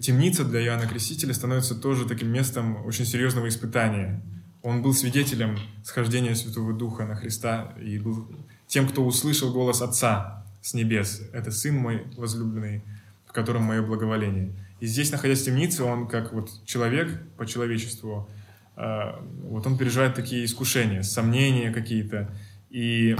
темница 0.00 0.44
для 0.44 0.64
Иоанна 0.64 0.86
Крестителя 0.86 1.34
становится 1.34 1.74
тоже 1.74 2.06
таким 2.06 2.28
местом 2.28 2.84
очень 2.86 3.04
серьезного 3.04 3.48
испытания. 3.48 4.22
Он 4.62 4.82
был 4.82 4.94
свидетелем 4.94 5.58
схождения 5.84 6.34
Святого 6.34 6.72
Духа 6.72 7.06
на 7.06 7.16
Христа 7.16 7.74
и 7.82 7.98
был 7.98 8.28
тем, 8.68 8.86
кто 8.86 9.04
услышал 9.04 9.52
голос 9.52 9.82
Отца 9.82 10.46
с 10.62 10.74
небес. 10.74 11.22
Это 11.32 11.50
Сын 11.50 11.74
мой 11.74 12.04
возлюбленный, 12.16 12.82
в 13.30 13.32
котором 13.32 13.62
мое 13.62 13.80
благоволение. 13.80 14.52
И 14.80 14.86
здесь, 14.86 15.12
находясь 15.12 15.42
в 15.42 15.44
темнице, 15.44 15.84
он 15.84 16.08
как 16.08 16.32
вот 16.32 16.50
человек 16.64 17.16
по 17.36 17.46
человечеству, 17.46 18.28
э, 18.76 19.12
вот 19.44 19.64
он 19.68 19.78
переживает 19.78 20.16
такие 20.16 20.44
искушения, 20.44 21.02
сомнения 21.02 21.70
какие-то. 21.70 22.28
И 22.70 23.16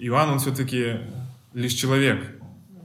Иоанн, 0.00 0.30
он 0.30 0.38
все-таки 0.40 1.02
лишь 1.54 1.74
человек, 1.74 2.26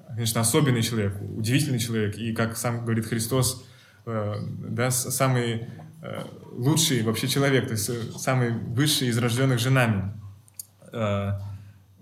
конечно, 0.07 0.41
особенный 0.41 0.83
человек, 0.83 1.19
удивительный 1.19 1.79
человек. 1.79 2.15
И, 2.15 2.31
как 2.31 2.57
сам 2.57 2.83
говорит 2.85 3.07
Христос, 3.07 3.65
э, 4.05 4.35
да, 4.69 4.91
самый 4.91 5.65
э, 6.03 6.23
лучший 6.51 7.01
вообще 7.01 7.27
человек, 7.27 7.65
то 7.65 7.71
есть 7.71 8.21
самый 8.21 8.51
высший 8.51 9.07
из 9.07 9.17
рожденных 9.17 9.57
женами. 9.57 10.13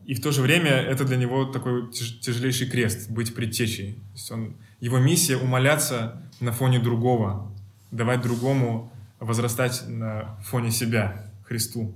Э, 0.03 0.05
и 0.05 0.13
в 0.13 0.21
то 0.21 0.31
же 0.31 0.41
время 0.41 0.71
это 0.71 1.05
для 1.05 1.17
него 1.17 1.45
такой 1.45 1.87
тяж- 1.91 2.19
тяжелейший 2.19 2.69
крест, 2.69 3.09
быть 3.09 3.33
предтечей. 3.33 3.93
То 3.93 4.13
есть 4.13 4.31
он, 4.31 4.55
его 4.79 4.99
миссия 4.99 5.37
умоляться 5.37 6.21
на 6.39 6.51
фоне 6.51 6.79
другого, 6.79 7.51
давать 7.91 8.21
другому 8.21 8.91
возрастать 9.19 9.85
на 9.87 10.37
фоне 10.43 10.71
себя, 10.71 11.25
Христу, 11.45 11.95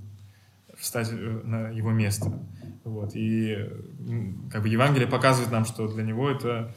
встать 0.76 1.08
э, 1.10 1.40
на 1.44 1.70
его 1.70 1.90
место. 1.90 2.32
Вот. 2.84 3.12
И 3.14 3.68
как 4.50 4.62
бы 4.62 4.68
Евангелие 4.68 5.08
показывает 5.08 5.52
нам, 5.52 5.64
что 5.64 5.88
для 5.88 6.02
него 6.02 6.30
это 6.30 6.74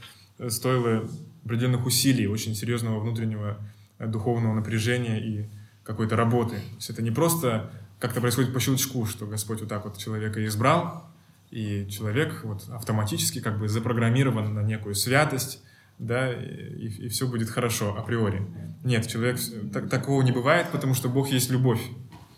стоило 0.50 1.08
определенных 1.46 1.86
усилий, 1.86 2.28
очень 2.28 2.56
серьезного 2.56 3.00
внутреннего 3.00 3.58
э, 4.00 4.08
духовного 4.08 4.54
напряжения 4.54 5.20
и 5.20 5.46
какой-то 5.84 6.16
работы. 6.16 6.56
То 6.56 6.76
есть 6.76 6.90
это 6.90 7.02
не 7.02 7.12
просто 7.12 7.72
как-то 8.00 8.22
происходит 8.22 8.54
по 8.54 8.60
щелчку, 8.60 9.06
что 9.06 9.26
Господь 9.26 9.60
вот 9.60 9.70
так 9.70 9.86
вот 9.86 9.98
человека 9.98 10.44
избрал, 10.46 11.11
и 11.52 11.86
человек 11.90 12.42
вот 12.44 12.68
автоматически 12.70 13.42
как 13.42 13.60
бы 13.60 13.68
запрограммирован 13.68 14.54
на 14.54 14.62
некую 14.62 14.96
святость, 14.96 15.62
да, 16.00 16.34
и, 16.34 16.88
и 16.88 17.10
все 17.10 17.28
будет 17.28 17.50
хорошо 17.50 17.96
априори. 17.98 18.42
Нет, 18.84 19.08
человек 19.08 19.38
так, 19.72 19.90
такого 19.90 20.22
не 20.24 20.32
бывает, 20.32 20.68
потому 20.72 20.94
что 20.94 21.10
Бог 21.10 21.30
есть 21.30 21.52
любовь. 21.52 21.82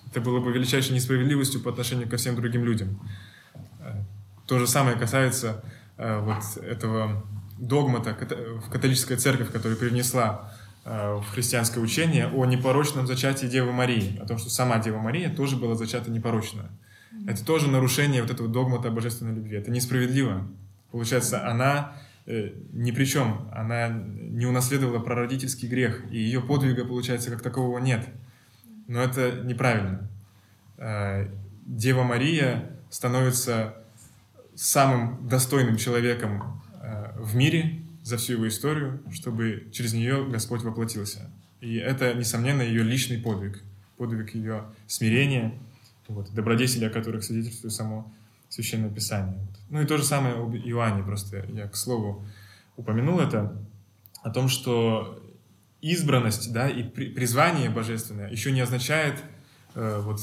Это 0.09 0.19
было 0.19 0.39
бы 0.39 0.51
величайшей 0.51 0.95
несправедливостью 0.95 1.61
по 1.61 1.69
отношению 1.69 2.09
ко 2.09 2.17
всем 2.17 2.35
другим 2.35 2.65
людям. 2.65 2.99
Э, 3.79 4.03
То 4.47 4.59
же 4.59 4.67
самое 4.67 4.97
касается 4.97 5.63
э, 5.97 6.19
вот 6.19 6.63
этого 6.63 7.23
догмата 7.57 8.17
в 8.65 8.69
католическая 8.69 9.17
церковь, 9.17 9.51
которая 9.51 9.77
привнесла 9.77 10.51
э, 10.85 11.15
в 11.15 11.25
христианское 11.31 11.79
учение 11.79 12.27
о 12.27 12.45
непорочном 12.45 13.05
зачатии 13.07 13.45
Девы 13.45 13.71
Марии, 13.71 14.17
о 14.19 14.25
том, 14.25 14.39
что 14.39 14.49
сама 14.49 14.79
Дева 14.79 14.97
Мария 14.97 15.33
тоже 15.33 15.55
была 15.55 15.75
зачата 15.75 16.11
непорочно. 16.11 16.69
Это 17.27 17.45
тоже 17.45 17.69
нарушение 17.69 18.21
вот 18.21 18.31
этого 18.31 18.49
догмата 18.49 18.89
о 18.89 18.91
божественной 18.91 19.35
любви. 19.35 19.57
Это 19.57 19.71
несправедливо. 19.71 20.47
Получается, 20.91 21.47
она 21.47 21.95
э, 22.25 22.51
ни 22.71 22.91
при 22.91 23.05
чем. 23.05 23.49
Она 23.53 23.89
не 23.89 24.45
унаследовала 24.45 24.99
прародительский 24.99 25.67
грех, 25.67 26.03
и 26.11 26.17
ее 26.17 26.41
подвига, 26.41 26.85
получается, 26.85 27.31
как 27.31 27.41
такового 27.41 27.79
нет. 27.79 28.07
Но 28.87 29.01
это 29.01 29.41
неправильно. 29.43 30.09
Э, 30.77 31.27
Дева 31.65 32.03
Мария 32.03 32.77
становится 32.89 33.75
самым 34.55 35.27
достойным 35.27 35.77
человеком 35.77 36.61
э, 36.81 37.13
в 37.17 37.35
мире 37.35 37.81
за 38.03 38.17
всю 38.17 38.33
его 38.33 38.47
историю, 38.47 39.01
чтобы 39.11 39.69
через 39.71 39.93
нее 39.93 40.25
Господь 40.29 40.61
воплотился. 40.61 41.31
И 41.61 41.75
это, 41.75 42.13
несомненно, 42.13 42.61
ее 42.61 42.83
личный 42.83 43.17
подвиг, 43.17 43.63
подвиг 43.97 44.35
ее 44.35 44.65
смирения, 44.87 45.57
вот, 46.07 46.33
добродетели, 46.33 46.85
о 46.85 46.89
которых 46.89 47.23
свидетельствует 47.23 47.73
само 47.73 48.11
Священное 48.49 48.89
Писание. 48.89 49.39
Вот. 49.39 49.59
Ну 49.69 49.81
и 49.81 49.85
то 49.85 49.97
же 49.97 50.03
самое 50.03 50.35
об 50.35 50.55
Иоанне, 50.55 51.03
просто 51.03 51.45
я, 51.53 51.67
к 51.67 51.75
слову, 51.75 52.23
упомянул 52.77 53.19
это, 53.19 53.57
о 54.21 54.29
том, 54.29 54.47
что 54.47 55.19
избранность 55.81 56.53
да, 56.53 56.69
и 56.69 56.83
при- 56.83 57.09
призвание 57.09 57.69
божественное 57.69 58.29
еще 58.29 58.51
не 58.51 58.61
означает 58.61 59.15
э, 59.75 60.01
вот, 60.01 60.19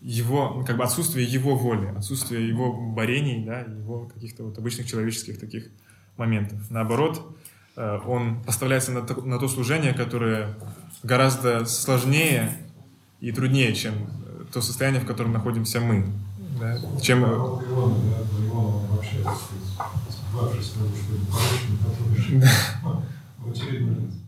его, 0.00 0.54
ну, 0.56 0.64
как 0.64 0.76
бы 0.76 0.84
отсутствие 0.84 1.26
его 1.26 1.56
воли, 1.56 1.86
отсутствие 1.88 2.48
его 2.48 2.72
борений, 2.72 3.44
да, 3.44 3.60
его 3.60 4.06
каких-то 4.06 4.44
вот 4.44 4.56
обычных 4.56 4.86
человеческих 4.86 5.38
таких 5.38 5.68
моментов. 6.16 6.70
Наоборот, 6.70 7.36
э, 7.76 7.98
он 8.06 8.42
поставляется 8.42 8.92
на 8.92 9.02
то, 9.02 9.20
на 9.22 9.38
то 9.38 9.48
служение, 9.48 9.92
которое 9.92 10.56
гораздо 11.02 11.66
сложнее 11.66 12.56
и 13.20 13.32
труднее, 13.32 13.74
чем 13.74 13.94
то 14.52 14.60
состояние, 14.60 15.00
в 15.00 15.06
котором 15.06 15.32
находимся 15.32 15.80
мы. 15.80 16.06
Да, 16.60 16.78
чем... 17.00 17.22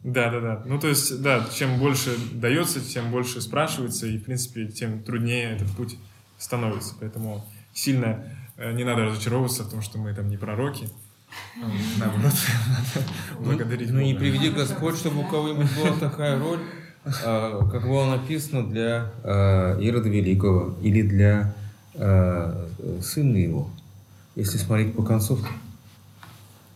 Да. 0.05 0.31
Да, 0.31 0.41
да. 0.41 0.63
Ну, 0.65 0.79
то 0.79 0.89
есть, 0.89 1.21
да, 1.23 1.47
чем 1.53 1.79
больше 1.79 2.17
дается, 2.33 2.81
тем 2.81 3.11
больше 3.11 3.41
спрашивается, 3.41 4.07
и, 4.07 4.19
в 4.19 4.25
принципе, 4.25 4.67
тем 4.67 5.03
труднее 5.03 5.51
этот 5.51 5.71
путь 5.73 5.97
становится. 6.39 6.95
Поэтому 6.99 7.45
сильно 7.75 8.25
э, 8.57 8.73
не 8.73 8.85
надо 8.85 9.05
разочаровываться 9.07 9.65
в 9.65 9.71
том, 9.71 9.83
что 9.83 9.99
мы 9.99 10.15
там 10.15 10.29
не 10.29 10.37
пророки. 10.37 10.89
Наоборот, 11.99 12.33
надо 12.69 13.07
благодарить 13.39 13.91
Ну, 13.91 14.01
не 14.01 14.15
приведи 14.15 14.51
Господь, 14.51 14.97
чтобы 14.97 15.21
у 15.21 15.25
кого-нибудь 15.25 15.69
была 15.77 15.97
такая 15.99 16.39
роль, 16.39 16.61
как 17.13 17.83
было 17.83 18.07
написано 18.07 18.69
для 18.69 19.11
а, 19.25 19.79
Ирода 19.79 20.09
Великого 20.09 20.75
или 20.83 21.03
для 21.03 21.55
а, 21.95 22.69
сына 23.03 23.37
его, 23.37 23.71
если 24.35 24.59
смотреть 24.59 24.95
по 24.95 25.03
концовке. 25.03 25.49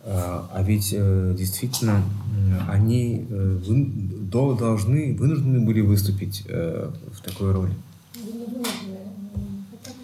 А 0.05 0.61
ведь 0.61 0.93
э, 0.93 1.33
действительно 1.37 2.03
они 2.69 3.25
э, 3.29 3.57
должны, 4.59 5.15
вынуждены 5.15 5.65
были 5.65 5.79
выступить 5.79 6.43
э, 6.49 6.91
в 7.13 7.21
такой 7.21 7.53
роли. 7.53 7.73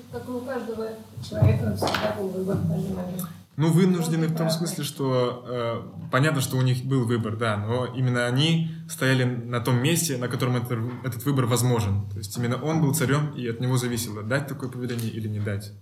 Как 0.09 0.29
у 0.29 0.39
каждого 0.39 0.87
человека 1.21 1.75
всегда 1.75 2.15
был 2.17 2.29
выбор 2.29 2.55
момент. 2.55 3.27
Ну, 3.59 3.71
вынуждены 3.73 4.27
в 4.27 4.35
том 4.37 4.49
смысле, 4.49 4.83
что 4.85 5.43
э, 5.45 6.09
понятно, 6.11 6.39
что 6.39 6.55
у 6.57 6.61
них 6.61 6.85
был 6.85 7.05
выбор, 7.05 7.35
да, 7.35 7.57
но 7.57 7.85
именно 7.87 8.25
они 8.25 8.71
стояли 8.87 9.25
на 9.25 9.59
том 9.59 9.83
месте, 9.83 10.17
на 10.17 10.29
котором 10.29 10.55
это- 10.55 10.79
этот 11.03 11.25
выбор 11.25 11.45
возможен. 11.45 12.09
То 12.09 12.17
есть 12.19 12.37
именно 12.37 12.55
он 12.55 12.81
был 12.81 12.93
царем, 12.95 13.31
и 13.35 13.45
от 13.47 13.59
него 13.59 13.75
зависело, 13.77 14.23
дать 14.23 14.47
такое 14.47 14.69
поведение 14.69 15.09
или 15.11 15.27
не 15.27 15.39
дать. 15.41 15.73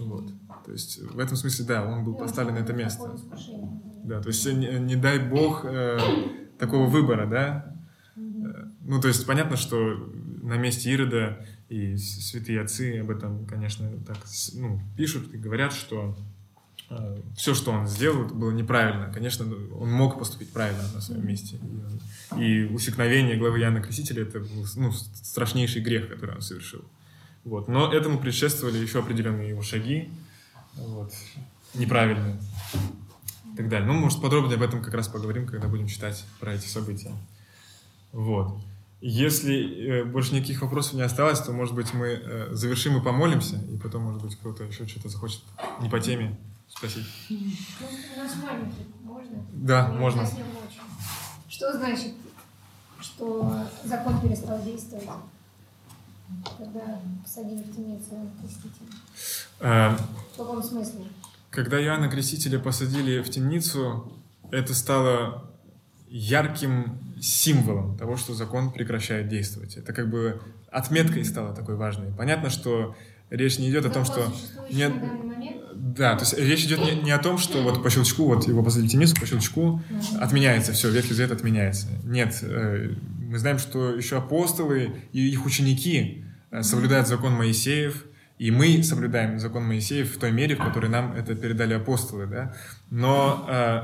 Вот. 0.00 0.26
То 0.66 0.72
есть 0.72 1.00
в 1.00 1.18
этом 1.18 1.36
смысле, 1.36 1.64
да, 1.64 1.84
он 1.84 2.04
был 2.04 2.14
поставлен 2.14 2.54
на 2.54 2.58
это 2.58 2.74
место. 2.74 3.16
Да, 4.04 4.20
то 4.20 4.28
есть 4.28 4.44
не, 4.52 4.78
не 4.80 4.96
дай 4.96 5.18
бог 5.18 5.64
э, 5.64 5.98
такого 6.58 6.86
выбора, 6.88 7.26
да. 7.26 7.74
Э, 8.16 8.20
Ну, 8.84 9.00
то 9.00 9.08
есть 9.08 9.26
понятно, 9.26 9.56
что 9.56 9.76
на 10.42 10.58
месте 10.58 10.90
Ирода 10.90 11.38
и 11.70 11.96
святые 11.96 12.60
отцы 12.60 12.98
об 13.00 13.10
этом, 13.10 13.46
конечно, 13.46 13.88
так 14.06 14.18
ну, 14.54 14.80
пишут 14.96 15.32
и 15.32 15.38
говорят, 15.38 15.72
что 15.72 16.14
все, 17.36 17.54
что 17.54 17.72
он 17.72 17.86
сделал, 17.86 18.24
было 18.24 18.50
неправильно. 18.50 19.12
Конечно, 19.12 19.46
он 19.46 19.90
мог 19.90 20.18
поступить 20.18 20.52
правильно 20.52 20.82
на 20.94 21.00
своем 21.00 21.26
месте. 21.26 21.58
И, 22.38 22.64
усекновение 22.64 23.36
главы 23.36 23.60
Иоанна 23.60 23.80
Крестителя 23.80 24.22
это 24.22 24.40
был 24.40 24.66
ну, 24.76 24.92
страшнейший 24.92 25.82
грех, 25.82 26.08
который 26.08 26.36
он 26.36 26.42
совершил. 26.42 26.84
Вот. 27.44 27.68
Но 27.68 27.92
этому 27.92 28.18
предшествовали 28.18 28.78
еще 28.78 29.00
определенные 29.00 29.50
его 29.50 29.62
шаги, 29.62 30.10
вот, 30.76 31.12
неправильные 31.74 32.38
и 33.52 33.56
так 33.56 33.68
далее. 33.68 33.86
Ну, 33.86 33.94
может, 33.94 34.20
подробнее 34.20 34.56
об 34.56 34.62
этом 34.62 34.82
как 34.82 34.94
раз 34.94 35.08
поговорим, 35.08 35.46
когда 35.46 35.68
будем 35.68 35.86
читать 35.86 36.24
про 36.38 36.54
эти 36.54 36.66
события. 36.66 37.12
Вот. 38.12 38.60
Если 39.00 40.02
э, 40.02 40.04
больше 40.04 40.34
никаких 40.34 40.62
вопросов 40.62 40.92
не 40.92 41.02
осталось, 41.02 41.40
то, 41.40 41.52
может 41.52 41.74
быть, 41.74 41.92
мы 41.92 42.06
э, 42.06 42.48
завершим 42.52 42.96
и 42.98 43.02
помолимся, 43.02 43.56
и 43.56 43.76
потом, 43.76 44.02
может 44.02 44.22
быть, 44.22 44.36
кто-то 44.36 44.62
еще 44.62 44.86
что-то 44.86 45.08
захочет 45.08 45.42
не 45.80 45.88
по 45.88 45.98
теме 45.98 46.38
спросить. 46.76 47.06
Ну, 47.30 47.36
у 48.16 48.18
нас 48.18 48.32
маленький, 48.42 48.86
можно? 49.02 49.36
Да, 49.52 49.88
Мы 49.88 49.98
можно. 49.98 50.26
Что 51.48 51.72
значит, 51.76 52.12
что 53.00 53.66
закон 53.84 54.20
перестал 54.20 54.62
действовать, 54.62 55.08
когда 56.58 57.00
посадили 57.22 57.62
в 57.62 57.74
темницу 57.76 58.06
Иоанна 58.12 58.30
Крестителя? 58.40 58.88
Э, 59.60 59.96
В 60.34 60.36
каком 60.36 60.62
смысле? 60.62 61.04
Когда 61.50 61.80
Иоанна 61.82 62.08
Крестителя 62.08 62.58
посадили 62.58 63.20
в 63.20 63.28
темницу, 63.30 64.12
это 64.50 64.74
стало 64.74 65.50
ярким 66.08 66.98
символом 67.20 67.96
того, 67.96 68.16
что 68.16 68.34
закон 68.34 68.72
прекращает 68.72 69.28
действовать. 69.28 69.76
Это 69.76 69.92
как 69.92 70.10
бы 70.10 70.40
отметкой 70.70 71.24
стало 71.24 71.54
такой 71.54 71.76
важной. 71.76 72.12
Понятно, 72.12 72.50
что 72.50 72.96
речь 73.30 73.58
не 73.58 73.70
идет 73.70 73.84
о 73.86 73.90
том, 73.90 74.04
что... 74.04 74.24
Закон, 74.26 74.66
Нет, 74.70 74.94
на 74.94 75.00
данный 75.00 75.22
момент? 75.24 75.61
Да, 75.84 76.14
то 76.14 76.20
есть 76.20 76.38
речь 76.38 76.64
идет 76.64 76.78
не, 76.78 76.94
не 76.94 77.10
о 77.10 77.18
том, 77.18 77.38
что 77.38 77.60
вот 77.60 77.82
по 77.82 77.90
щелчку, 77.90 78.26
вот 78.26 78.46
его 78.46 78.62
в 78.62 78.70
темницу, 78.86 79.16
по 79.16 79.26
щелчку 79.26 79.82
отменяется 80.20 80.72
все, 80.72 80.88
Ветхий 80.88 81.12
Завет 81.12 81.32
отменяется. 81.32 81.88
Нет, 82.04 82.38
э, 82.42 82.90
мы 83.18 83.36
знаем, 83.36 83.58
что 83.58 83.96
еще 83.96 84.18
апостолы 84.18 84.94
и 85.10 85.28
их 85.30 85.44
ученики 85.44 86.24
э, 86.52 86.62
соблюдают 86.62 87.08
закон 87.08 87.32
Моисеев, 87.32 88.04
И 88.38 88.52
мы 88.52 88.80
соблюдаем 88.84 89.40
закон 89.40 89.64
Моисеев 89.64 90.14
в 90.14 90.20
той 90.20 90.30
мере, 90.30 90.54
в 90.54 90.60
которой 90.60 90.88
нам 90.88 91.14
это 91.14 91.34
передали 91.34 91.74
апостолы. 91.74 92.28
Да? 92.28 92.54
Но 92.90 93.44
э, 93.50 93.82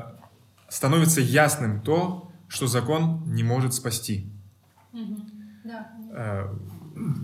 становится 0.69 1.21
ясным 1.21 1.81
то, 1.81 2.31
что 2.47 2.69
закон 2.69 3.25
не 3.27 3.43
может 3.43 3.75
спасти. 3.75 4.33
Да. 5.65 5.91
Э, 6.13 6.55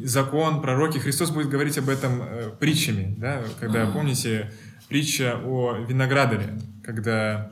закон, 0.02 0.62
пророки, 0.62 0.98
Христос 0.98 1.30
будет 1.30 1.48
говорить 1.48 1.78
об 1.78 1.88
этом 1.88 2.22
э, 2.22 2.50
притчами, 2.58 3.14
да? 3.18 3.42
когда, 3.60 3.86
помните, 3.86 4.52
притча 4.88 5.40
о 5.44 5.78
виноградаре, 5.78 6.58
когда 6.82 7.50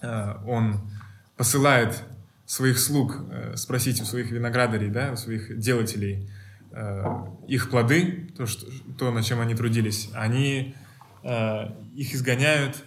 э, 0.00 0.34
он 0.46 0.80
посылает 1.36 2.02
своих 2.46 2.78
слуг 2.78 3.16
э, 3.30 3.56
спросить 3.56 4.00
у 4.00 4.04
своих 4.04 4.30
виноградарей, 4.30 4.90
да, 4.90 5.12
у 5.12 5.16
своих 5.16 5.58
делателей, 5.58 6.28
э, 6.72 7.04
их 7.46 7.70
плоды, 7.70 8.30
то, 8.36 8.46
что, 8.46 8.66
то, 8.98 9.10
на 9.10 9.22
чем 9.22 9.40
они 9.40 9.54
трудились, 9.54 10.10
они 10.14 10.74
их 11.94 12.14
изгоняют, 12.14 12.84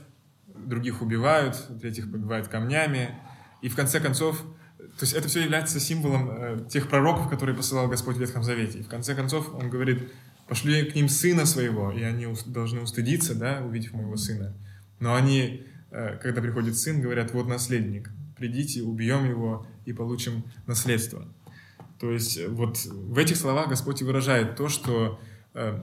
других 0.47 1.01
убивают, 1.01 1.67
третьих 1.81 2.09
побивают 2.09 2.47
камнями, 2.47 3.13
и 3.61 3.67
в 3.67 3.75
конце 3.75 3.99
концов, 3.99 4.41
то 4.77 5.01
есть 5.01 5.13
это 5.13 5.27
все 5.27 5.43
является 5.43 5.81
символом 5.81 6.65
тех 6.69 6.87
пророков, 6.87 7.29
которые 7.29 7.55
посылал 7.55 7.89
Господь 7.89 8.15
в 8.15 8.19
Ветхом 8.21 8.41
Завете. 8.41 8.79
И 8.79 8.83
в 8.83 8.87
конце 8.87 9.15
концов 9.15 9.53
он 9.53 9.69
говорит, 9.69 10.09
пошли 10.51 10.83
к 10.83 10.95
ним 10.95 11.07
сына 11.07 11.45
своего, 11.45 11.93
и 11.93 12.03
они 12.03 12.27
должны 12.47 12.81
устыдиться, 12.81 13.35
да, 13.35 13.61
увидев 13.65 13.93
моего 13.93 14.17
сына. 14.17 14.53
Но 14.99 15.15
они, 15.15 15.63
э, 15.91 16.17
когда 16.21 16.41
приходит 16.41 16.77
сын, 16.77 16.99
говорят, 16.99 17.31
вот 17.31 17.47
наследник, 17.47 18.09
придите, 18.35 18.81
убьем 18.81 19.23
его 19.29 19.65
и 19.85 19.93
получим 19.93 20.43
наследство. 20.67 21.25
То 22.01 22.11
есть 22.11 22.37
э, 22.37 22.49
вот 22.49 22.83
в 22.83 23.17
этих 23.17 23.37
словах 23.37 23.69
Господь 23.69 24.01
выражает 24.01 24.57
то, 24.57 24.67
что 24.67 25.21
э, 25.53 25.81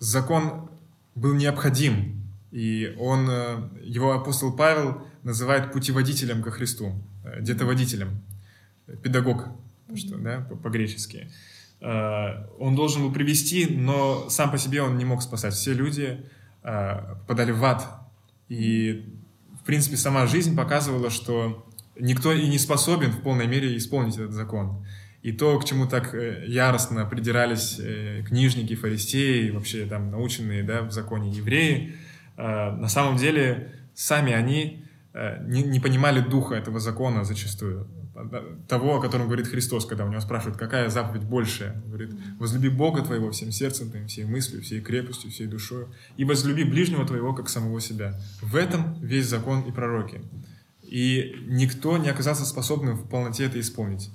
закон 0.00 0.68
был 1.14 1.34
необходим, 1.34 2.20
и 2.50 2.92
он, 2.98 3.28
его 3.84 4.14
апостол 4.14 4.52
Павел 4.52 5.06
называет 5.22 5.70
путеводителем 5.70 6.42
ко 6.42 6.50
Христу, 6.50 7.00
детоводителем, 7.38 8.20
педагог, 9.04 9.46
что, 9.94 10.18
да, 10.18 10.40
по- 10.40 10.56
по-гречески. 10.56 11.18
Э, 11.18 11.49
Он 11.82 12.74
должен 12.76 13.02
был 13.02 13.12
привести, 13.12 13.66
но 13.66 14.28
сам 14.28 14.50
по 14.50 14.58
себе 14.58 14.82
он 14.82 14.98
не 14.98 15.04
мог 15.06 15.22
спасать. 15.22 15.54
Все 15.54 15.72
люди 15.72 16.26
э, 16.62 17.14
попадали 17.22 17.52
в 17.52 17.64
ад. 17.64 17.88
И, 18.48 19.14
в 19.60 19.64
принципе, 19.64 19.96
сама 19.96 20.26
жизнь 20.26 20.54
показывала, 20.54 21.08
что 21.08 21.66
никто 21.98 22.32
и 22.32 22.48
не 22.48 22.58
способен 22.58 23.12
в 23.12 23.22
полной 23.22 23.46
мере 23.46 23.76
исполнить 23.76 24.16
этот 24.16 24.32
закон. 24.32 24.84
И 25.22 25.32
то, 25.32 25.58
к 25.58 25.64
чему 25.64 25.86
так 25.86 26.14
э, 26.14 26.44
яростно 26.46 27.04
придирались 27.04 27.78
э, 27.78 28.22
книжники, 28.26 28.74
фарисеи, 28.74 29.50
вообще 29.50 29.86
там 29.86 30.10
наученные 30.10 30.62
да, 30.62 30.82
в 30.82 30.92
законе 30.92 31.30
евреи, 31.30 31.94
э, 32.36 32.42
на 32.42 32.88
самом 32.88 33.16
деле 33.16 33.74
сами 33.94 34.32
они 34.32 34.86
э, 35.12 35.44
не, 35.46 35.62
не 35.62 35.78
понимали 35.78 36.20
духа 36.20 36.54
этого 36.54 36.80
закона 36.80 37.24
зачастую. 37.24 37.86
Того, 38.68 38.96
о 38.96 39.00
котором 39.00 39.26
говорит 39.26 39.46
Христос, 39.46 39.86
когда 39.86 40.04
у 40.04 40.08
него 40.08 40.20
спрашивают, 40.20 40.58
какая 40.58 40.88
заповедь 40.90 41.24
большая. 41.24 41.74
Он 41.84 41.88
говорит, 41.88 42.10
возлюби 42.38 42.68
Бога 42.68 43.02
твоего 43.02 43.30
всем 43.30 43.52
сердцем 43.52 43.90
твоим, 43.90 44.06
всей 44.06 44.24
мыслью, 44.24 44.62
всей 44.62 44.80
крепостью, 44.80 45.30
всей 45.30 45.46
душой, 45.46 45.86
и 46.16 46.24
возлюби 46.24 46.64
ближнего 46.64 47.06
твоего, 47.06 47.34
как 47.34 47.48
самого 47.48 47.80
себя. 47.80 48.20
В 48.42 48.56
этом 48.56 49.00
весь 49.00 49.26
закон 49.26 49.62
и 49.62 49.72
пророки. 49.72 50.22
И 50.82 51.36
никто 51.46 51.98
не 51.98 52.08
оказался 52.08 52.44
способным 52.44 52.96
в 52.96 53.08
полноте 53.08 53.44
это 53.44 53.60
исполнить. 53.60 54.10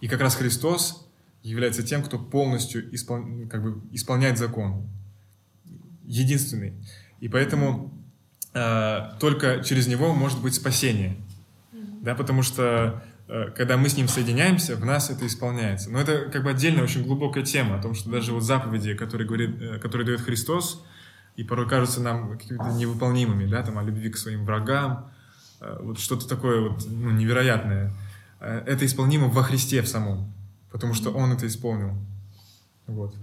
И 0.00 0.08
как 0.08 0.20
раз 0.20 0.36
Христос 0.36 1.08
является 1.42 1.82
тем, 1.82 2.02
кто 2.02 2.18
полностью 2.18 2.94
испол... 2.94 3.24
как 3.48 3.62
бы 3.62 3.80
исполняет 3.92 4.38
закон. 4.38 4.86
Единственный. 6.04 6.74
И 7.20 7.28
поэтому 7.28 7.92
э, 8.54 9.10
только 9.20 9.62
через 9.64 9.86
него 9.86 10.14
может 10.14 10.40
быть 10.40 10.54
спасение. 10.54 11.16
Да, 12.00 12.14
потому 12.14 12.42
что 12.42 13.02
когда 13.54 13.76
мы 13.76 13.88
с 13.88 13.96
ним 13.96 14.08
соединяемся, 14.08 14.76
в 14.76 14.84
нас 14.84 15.10
это 15.10 15.26
исполняется. 15.26 15.90
Но 15.90 16.00
это 16.00 16.30
как 16.30 16.44
бы 16.44 16.50
отдельная, 16.50 16.82
очень 16.82 17.04
глубокая 17.04 17.44
тема 17.44 17.78
о 17.78 17.82
том, 17.82 17.94
что 17.94 18.10
даже 18.10 18.32
вот 18.32 18.42
заповеди, 18.42 18.94
которые, 18.94 19.26
говорит, 19.26 19.60
э, 19.60 19.78
которые 19.78 20.06
дает 20.06 20.20
Христос, 20.20 20.82
и 21.36 21.44
порой 21.44 21.68
кажутся 21.68 22.00
нам 22.00 22.38
какими-то 22.38 22.70
невыполнимыми, 22.70 23.46
да, 23.46 23.62
там 23.62 23.78
о 23.78 23.82
любви 23.82 24.08
к 24.10 24.16
своим 24.16 24.44
врагам, 24.44 25.10
э, 25.60 25.78
вот 25.82 26.00
что-то 26.00 26.26
такое 26.26 26.70
вот, 26.70 26.84
ну, 26.88 27.10
невероятное. 27.10 27.92
Э, 28.40 28.62
Это 28.66 28.86
исполнимо 28.86 29.28
во 29.28 29.42
Христе 29.42 29.82
в 29.82 29.88
самом, 29.88 30.32
потому 30.70 30.94
что 30.94 31.10
Он 31.10 31.30
это 31.32 31.46
исполнил. 31.46 31.92
Вот. 32.86 33.14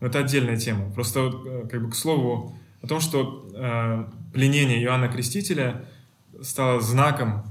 Но 0.00 0.08
это 0.08 0.18
отдельная 0.18 0.58
тема. 0.58 0.90
Просто 0.92 1.22
вот, 1.22 1.46
э, 1.46 1.68
как 1.70 1.82
бы 1.82 1.90
к 1.90 1.94
слову 1.94 2.54
о 2.82 2.86
том, 2.86 3.00
что 3.00 3.48
э, 3.54 4.04
пленение 4.34 4.82
Иоанна 4.82 5.08
Крестителя 5.08 5.86
стало 6.42 6.80
знаком 6.80 7.44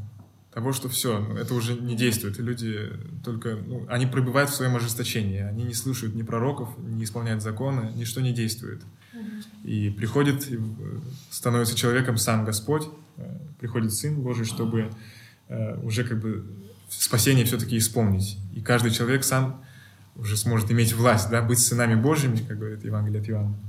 того, 0.54 0.72
что 0.72 0.88
все, 0.88 1.36
это 1.36 1.54
уже 1.56 1.74
не 1.74 1.96
действует. 1.96 2.40
И 2.40 2.44
люди 2.44 2.92
только, 3.24 3.56
ну, 3.56 3.86
они 3.90 4.06
пребывают 4.06 4.50
в 4.50 4.54
своем 4.54 4.76
ожесточении. 4.76 5.40
Они 5.40 5.64
не 5.64 5.74
слушают 5.74 6.14
ни 6.14 6.22
пророков, 6.22 6.70
не 6.78 7.04
исполняют 7.04 7.42
законы, 7.42 7.92
ничто 7.96 8.22
не 8.22 8.32
действует. 8.32 8.82
И 9.64 9.90
приходит, 9.90 10.50
и, 10.52 10.56
э, 10.56 10.60
становится 11.32 11.76
человеком 11.76 12.18
сам 12.18 12.46
Господь, 12.46 12.88
э, 13.18 13.38
приходит 13.60 13.94
Сын 13.94 14.16
Божий, 14.22 14.46
чтобы 14.46 14.92
э, 15.50 15.80
уже 15.84 16.04
как 16.04 16.20
бы 16.20 16.46
спасение 16.90 17.46
все-таки 17.46 17.78
исполнить. 17.78 18.38
И 18.54 18.62
каждый 18.62 18.92
человек 18.92 19.24
сам 19.24 19.64
уже 20.16 20.38
сможет 20.38 20.72
иметь 20.72 20.94
власть, 20.94 21.30
да, 21.30 21.42
быть 21.42 21.60
сынами 21.60 21.96
Божьими, 21.96 22.38
как 22.38 22.60
говорит 22.60 22.84
Евангелие 22.84 23.22
от 23.22 23.30
Иоанна. 23.30 23.60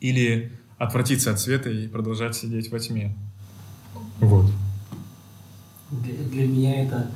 Или 0.00 0.52
отвратиться 0.78 1.30
от 1.30 1.40
света 1.40 1.70
и 1.70 1.88
продолжать 1.88 2.36
сидеть 2.36 2.70
во 2.70 2.78
тьме. 2.78 3.16
Вот. 4.20 4.46
Для, 6.02 6.14
для 6.24 6.46
меня 6.46 6.84
это... 6.84 7.10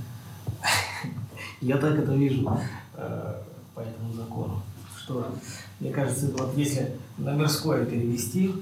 Я 1.61 1.77
так 1.78 1.98
это 1.98 2.12
вижу 2.15 2.59
э, 2.94 3.35
по 3.74 3.81
этому 3.81 4.12
закону. 4.15 4.62
Что, 4.97 5.35
мне 5.81 5.90
кажется, 5.90 6.31
вот 6.36 6.57
если 6.57 6.97
на 7.19 7.35
мирское 7.35 7.85
перевести, 7.85 8.55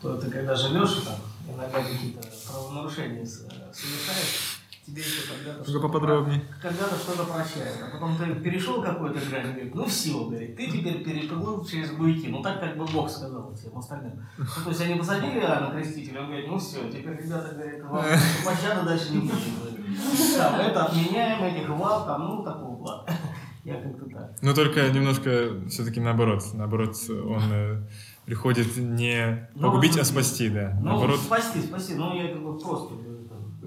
то 0.00 0.16
ты 0.16 0.30
когда 0.30 0.54
живешь 0.54 1.02
там, 1.04 1.16
иногда 1.48 1.82
какие-то 1.82 2.20
правонарушения 2.50 3.24
с- 3.24 3.40
совершаешь, 3.72 4.55
тебе 4.86 5.02
еще 5.02 5.22
когда-то... 5.32 5.64
Что-то 5.64 5.88
поподробнее. 5.88 6.40
про- 6.40 6.68
Когда-то 6.70 6.94
что-то 6.96 7.24
прощают, 7.24 7.76
а 7.82 7.90
потом 7.92 8.16
ты 8.16 8.34
перешел 8.36 8.80
какую-то 8.82 9.18
грань, 9.28 9.52
говорит, 9.52 9.74
ну 9.74 9.84
все, 9.86 10.24
говорит, 10.26 10.56
ты 10.56 10.66
теперь 10.70 11.02
переплыл 11.04 11.64
через 11.64 11.90
буйки. 11.92 12.28
Ну 12.28 12.42
так 12.42 12.60
как 12.60 12.76
бы 12.78 12.84
Бог 12.86 13.10
сказал 13.10 13.52
всем 13.54 13.76
остальным. 13.76 14.24
Ну, 14.38 14.44
то 14.64 14.68
есть 14.70 14.80
они 14.82 14.94
посадили 14.94 15.40
Иоанна 15.40 15.72
Крестителя, 15.74 16.20
он 16.20 16.26
говорит, 16.26 16.48
ну 16.48 16.58
все, 16.58 16.88
теперь, 16.90 17.16
ребята, 17.22 17.54
говорит, 17.54 17.82
вам 17.84 18.04
пощады 18.44 18.86
дальше 18.86 19.12
не 19.12 19.18
будет. 19.20 20.36
Там, 20.36 20.60
это 20.60 20.84
отменяем, 20.86 21.42
этих 21.44 21.68
вал, 21.68 22.06
там, 22.06 22.22
ну, 22.28 22.42
такого 22.44 22.76
плана. 22.76 23.04
Я 23.64 23.80
как-то 23.80 24.04
так. 24.08 24.30
Но 24.42 24.54
только 24.54 24.88
немножко 24.90 25.60
все-таки 25.68 25.98
наоборот. 25.98 26.42
Наоборот, 26.54 26.94
он 27.08 27.42
э, 27.50 27.82
приходит 28.24 28.76
не 28.76 29.48
Ну, 29.56 29.62
погубить, 29.62 29.92
вот, 29.94 30.02
а 30.02 30.04
спасти, 30.04 30.48
да. 30.50 30.72
Ну, 30.80 30.90
Наоборот, 30.90 31.18
спасти, 31.18 31.60
спасти, 31.62 31.94
ну, 31.94 32.14
я 32.14 32.32
как 32.32 32.44
бы 32.44 32.56
просто... 32.58 32.94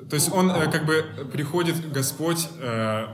То 0.09 0.15
есть 0.15 0.31
он 0.31 0.51
э, 0.51 0.71
как 0.71 0.85
бы 0.85 1.03
приходит, 1.33 1.91
Господь, 1.91 2.47
э, 2.59 3.07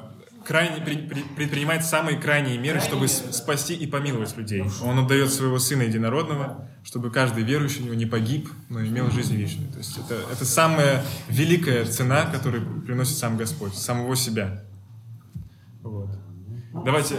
крайне, 0.45 0.81
при- 0.85 1.07
при- 1.07 1.23
предпринимает 1.35 1.83
самые 1.85 2.17
крайние 2.19 2.57
меры, 2.57 2.79
чтобы 2.79 3.07
спасти 3.07 3.73
и 3.73 3.87
помиловать 3.87 4.35
людей. 4.37 4.63
Он 4.83 4.99
отдает 4.99 5.33
своего 5.33 5.57
Сына 5.59 5.83
Единородного, 5.83 6.67
чтобы 6.83 7.09
каждый 7.11 7.43
верующий 7.43 7.81
в 7.81 7.85
Него 7.85 7.95
не 7.95 8.05
погиб, 8.05 8.49
но 8.69 8.81
имел 8.85 9.09
жизнь 9.09 9.35
вечную. 9.35 9.71
То 9.71 9.77
есть 9.79 9.97
это, 9.97 10.19
это 10.31 10.45
самая 10.45 11.03
великая 11.29 11.85
цена, 11.85 12.25
которую 12.25 12.81
приносит 12.81 13.17
сам 13.17 13.37
Господь, 13.37 13.73
самого 13.75 14.15
себя. 14.15 14.61
Вот. 15.81 16.09
Давайте, 16.85 17.15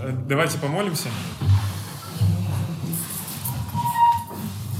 э, 0.00 0.16
давайте 0.28 0.58
помолимся. 0.58 1.08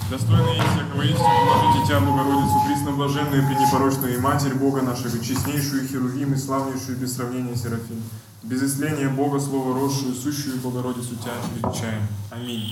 Достойная 0.09 0.62
всякого 0.62 1.03
истины, 1.03 1.19
Божия 1.19 1.83
Дитя 1.83 2.01
Богородицу, 2.01 2.55
пресноблаженную 2.69 3.47
пренепорочную 3.49 4.15
и 4.15 4.19
Матерь 4.19 4.55
Бога 4.55 4.83
нашего, 4.83 5.19
честнейшую 5.19 5.89
Херувим 5.89 6.33
и 6.35 6.37
славнейшую 6.37 6.97
без 6.99 7.16
сравнения 7.16 7.57
Серафим, 7.57 8.01
без 8.45 8.62
исления 8.62 9.09
Бога 9.09 9.41
Слово 9.41 9.74
росшую, 9.74 10.15
сущую 10.15 10.59
Богородицу 10.59 11.16
Тя 11.16 11.33
величаем. 11.57 12.07
Аминь. 12.31 12.69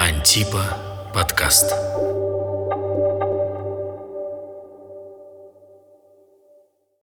Антипа 0.00 0.78
подкаст. 1.12 1.70